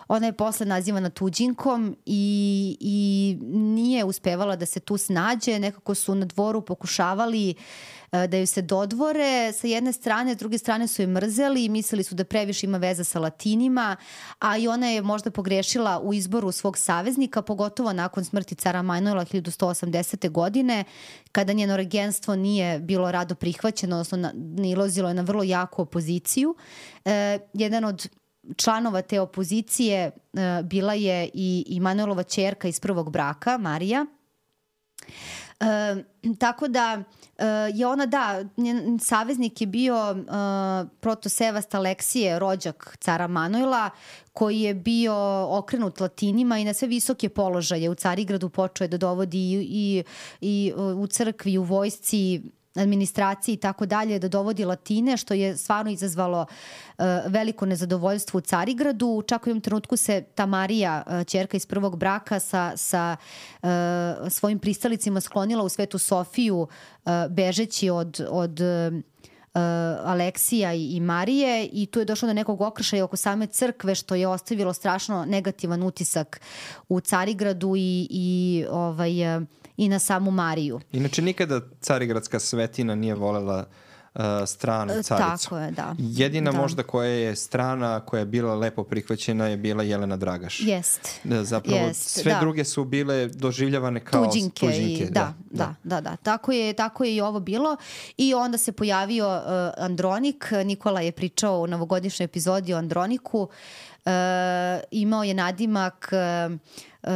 Ona 0.09 0.27
je 0.27 0.33
posle 0.33 0.67
nazivana 0.67 1.11
tuđinkom 1.11 1.97
i, 2.07 2.77
i 2.81 3.39
nije 3.51 4.05
uspevala 4.05 4.57
da 4.57 4.67
se 4.67 4.81
tu 4.81 4.97
snađe. 4.97 5.59
Nekako 5.59 5.95
su 5.95 6.15
na 6.15 6.27
dvoru 6.27 6.61
pokušavali 6.61 7.55
e, 8.13 8.27
da 8.27 8.37
ju 8.37 8.47
se 8.47 8.63
dodvore 8.63 9.53
sa 9.53 9.67
jedne 9.67 9.93
strane, 9.93 10.35
s 10.35 10.37
druge 10.37 10.59
strane 10.59 10.89
su 10.89 11.03
je 11.03 11.07
mrzeli 11.07 11.65
i 11.65 11.69
mislili 11.69 12.03
su 12.03 12.15
da 12.15 12.25
previše 12.25 12.67
ima 12.67 12.79
veza 12.79 13.05
sa 13.05 13.21
latinima, 13.21 13.97
a 14.39 14.59
i 14.59 14.69
ona 14.69 14.87
je 14.87 15.03
možda 15.03 15.31
pogrešila 15.31 16.01
u 16.01 16.15
izboru 16.15 16.53
svog 16.53 16.79
saveznika, 16.79 17.43
pogotovo 17.43 17.93
nakon 17.93 18.25
smrti 18.25 18.55
cara 18.55 18.83
Manuela 18.83 19.25
1180. 19.25 19.94
godine, 20.29 20.85
kada 21.33 21.53
njeno 21.53 21.77
regenstvo 21.77 22.37
nije 22.37 22.79
bilo 22.79 23.13
rado 23.13 23.35
prihvaćeno, 23.35 23.97
odnosno 23.97 24.31
nilozilo 24.35 25.09
je 25.09 25.15
na 25.15 25.23
vrlo 25.23 25.43
jaku 25.43 25.83
opoziciju. 25.83 26.55
E, 27.05 27.39
jedan 27.53 27.85
od 27.85 28.09
članova 28.57 29.03
te 29.03 29.21
opozicije 29.21 30.11
uh, 30.11 30.41
bila 30.67 30.95
je 30.95 31.31
i, 31.35 31.65
i 31.69 31.81
Manuelova 31.81 32.23
čerka 32.23 32.69
iz 32.69 32.81
prvog 32.81 33.11
braka, 33.11 33.59
Marija. 33.59 34.07
Uh, 35.65 36.37
tako 36.39 36.69
da 36.69 37.03
uh, 37.03 37.45
je 37.75 37.87
ona, 37.87 38.07
da, 38.07 38.45
njen 38.57 38.99
saveznik 38.99 39.61
je 39.61 39.67
bio 39.67 40.11
uh, 40.11 40.89
protosevast 41.01 41.75
Aleksije, 41.75 42.39
rođak 42.39 42.97
cara 43.01 43.27
Manuela, 43.27 43.91
koji 44.33 44.61
je 44.61 44.75
bio 44.75 45.15
okrenut 45.51 46.01
latinima 46.01 46.59
i 46.59 46.65
na 46.65 46.75
sve 46.75 46.89
visoke 46.89 47.29
položaje. 47.29 47.91
U 47.91 47.95
Carigradu 47.95 48.49
počeo 48.49 48.85
je 48.85 48.89
da 48.89 48.97
dovodi 48.97 49.39
i, 49.39 49.67
i, 49.71 50.05
i 50.41 50.73
u 50.97 51.07
crkvi, 51.07 51.59
u 51.59 51.63
vojsci 51.63 52.43
administraciji 52.75 53.53
i 53.53 53.57
tako 53.57 53.87
dalje 53.87 54.19
da 54.19 54.29
dovodi 54.29 54.65
Latine, 54.65 55.17
što 55.17 55.35
je 55.35 55.57
stvarno 55.57 55.91
izazvalo 55.91 56.41
uh, 56.99 57.05
veliko 57.27 57.67
nezadovoljstvo 57.67 58.39
u 58.39 58.41
Carigradu. 58.41 59.23
Čak 59.27 59.47
u 59.47 59.51
jednom 59.51 59.61
trenutku 59.61 59.97
se 59.97 60.25
ta 60.35 60.47
Marija, 60.47 61.25
čerka 61.27 61.57
iz 61.57 61.67
prvog 61.67 61.99
braka, 61.99 62.41
sa, 62.41 62.73
sa 62.77 63.17
uh, 63.63 63.69
svojim 64.29 64.59
pristalicima 64.59 65.21
sklonila 65.21 65.65
u 65.65 65.69
Svetu 65.69 65.99
Sofiju, 65.99 66.67
bežeći 67.31 67.91
od, 67.91 68.27
od 68.31 68.61
uh, 68.61 69.03
Aleksija 70.05 70.75
i, 70.75 70.97
i 70.97 71.01
Marije 71.01 71.69
i 71.73 71.87
tu 71.87 71.99
je 71.99 72.05
došlo 72.05 72.27
do 72.27 72.35
nekog 72.35 72.61
okršaja 72.61 73.05
oko 73.05 73.17
same 73.17 73.47
crkve 73.47 73.95
što 73.95 74.15
je 74.15 74.29
ostavilo 74.29 74.73
strašno 74.73 75.25
negativan 75.25 75.83
utisak 75.83 76.41
u 76.89 77.01
Carigradu 77.01 77.75
i, 77.77 78.09
i 78.11 78.65
ovaj, 78.71 79.37
uh, 79.37 79.43
i 79.77 79.89
na 79.89 79.99
samu 79.99 80.31
Mariju. 80.31 80.81
Inače, 80.93 81.23
nikada 81.23 81.61
carigradska 81.81 82.41
svetina 82.41 82.95
nije 82.95 83.15
volela 83.15 83.65
uh, 84.15 84.21
stranu 84.47 85.03
caricu. 85.03 85.49
Tako 85.49 85.59
je, 85.59 85.71
da. 85.71 85.95
Jedina 85.99 86.53
da. 86.53 86.59
možda 86.59 86.83
koja 86.83 87.09
je 87.09 87.37
strana 87.37 88.01
koja 88.01 88.21
je 88.21 88.27
bila 88.27 88.55
lepo 88.55 88.85
prihvaćena 88.85 89.47
je 89.47 89.57
bila 89.57 89.83
Jelena 89.83 90.17
Dragaš. 90.17 90.61
Jest. 90.61 91.21
Da, 91.25 91.45
zapravo 91.45 91.79
Jest, 91.79 92.09
sve 92.09 92.33
da. 92.33 92.41
druge 92.41 92.65
su 92.65 92.85
bile 92.85 93.29
doživljavane 93.29 94.05
kao 94.05 94.25
tuđinke, 94.25 94.67
tuđinke 94.67 95.05
i, 95.05 95.11
da, 95.11 95.35
da, 95.51 95.75
da, 95.85 96.01
da, 96.01 96.17
Tako 96.17 96.53
je, 96.53 96.73
tako 96.73 97.05
je 97.05 97.17
i 97.17 97.21
ovo 97.21 97.41
bilo 97.41 97.77
i 98.17 98.35
onda 98.35 98.59
se 98.59 98.73
pojavio 98.73 99.27
uh, 99.27 99.85
Andronik, 99.85 100.51
Nikola 100.65 101.01
je 101.01 101.13
pričao 101.13 101.61
u 101.61 101.67
novogodišnjoj 101.67 102.25
epizodi 102.25 102.75
o 102.75 102.77
Androniku, 102.77 103.41
uh, 103.41 104.13
imao 104.91 105.25
je 105.25 105.35
nadimak 105.35 106.13
uh, 106.13 106.59
uh, 107.07 107.11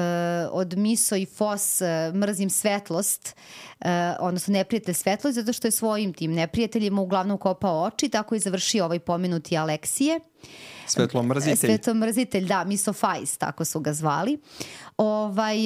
od 0.52 0.78
Miso 0.78 1.16
i 1.16 1.27
Fos 1.27 1.81
uh, 1.81 2.15
mrzim 2.15 2.51
svetlost, 2.51 3.36
uh, 3.81 3.86
odnosno 4.20 4.52
neprijatelj 4.52 4.94
svetlost, 4.94 5.35
zato 5.35 5.52
što 5.52 5.66
je 5.66 5.70
svojim 5.70 6.12
tim 6.12 6.32
neprijateljima 6.32 7.02
uglavnom 7.02 7.39
kopao 7.39 7.82
oči, 7.82 8.09
tako 8.09 8.35
je 8.35 8.40
završio 8.40 8.85
ovaj 8.85 8.98
pomenuti 8.98 9.56
Aleksije. 9.56 10.20
Svetlo 10.86 11.23
mrzitelj. 11.23 11.56
Svetlo 11.56 11.94
mrzitelj, 11.94 12.47
da, 12.47 12.65
Miso 12.65 12.93
Fajs, 12.93 13.39
tako 13.39 13.65
su 13.65 13.81
ga 13.81 13.93
zvali. 13.93 14.39
Ovaj, 14.97 15.59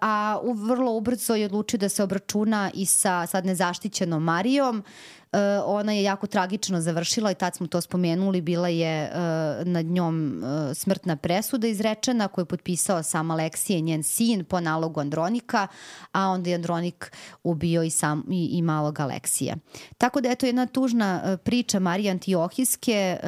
a 0.00 0.40
u, 0.42 0.52
vrlo 0.52 0.92
ubrzo 0.92 1.34
je 1.34 1.46
odlučio 1.46 1.78
da 1.78 1.88
se 1.88 2.02
obračuna 2.02 2.70
i 2.74 2.86
sa 2.86 3.26
sad 3.26 3.46
nezaštićenom 3.46 4.22
Marijom. 4.22 4.84
Uh, 5.32 5.38
ona 5.64 5.92
je 5.92 6.02
jako 6.02 6.26
tragično 6.26 6.80
završila 6.80 7.30
i 7.30 7.34
tad 7.34 7.54
smo 7.56 7.66
to 7.66 7.80
spomenuli, 7.80 8.40
bila 8.40 8.68
je 8.68 9.10
uh, 9.10 9.66
nad 9.66 9.86
njom 9.86 10.42
uh, 10.42 10.76
smrtna 10.76 11.16
presuda 11.16 11.66
izrečena 11.66 12.28
koju 12.28 12.42
je 12.42 12.46
potpisao 12.46 13.02
sam 13.02 13.30
Aleksije 13.30 13.80
njen 13.80 14.02
sin 14.02 14.44
po 14.44 14.60
nalogu 14.60 15.00
Andronika, 15.00 15.66
a 16.12 16.28
onda 16.28 16.50
je 16.50 16.54
Andronik 16.54 17.12
ubio 17.42 17.82
i, 17.82 17.90
sam, 17.90 18.24
i, 18.30 18.44
i 18.52 18.62
malog 18.62 19.00
Aleksija. 19.00 19.56
Tako 19.98 20.20
da 20.20 20.28
je 20.28 20.36
to 20.36 20.46
jedna 20.46 20.66
tužna 20.66 21.38
priča 21.44 21.78
Marije 21.78 22.10
Antiohijske, 22.10 23.18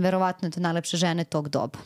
verovatno 0.00 0.48
je 0.48 0.52
to 0.52 0.60
najlepše 0.60 0.96
žene 0.96 1.24
tog 1.24 1.48
doba. 1.48 1.78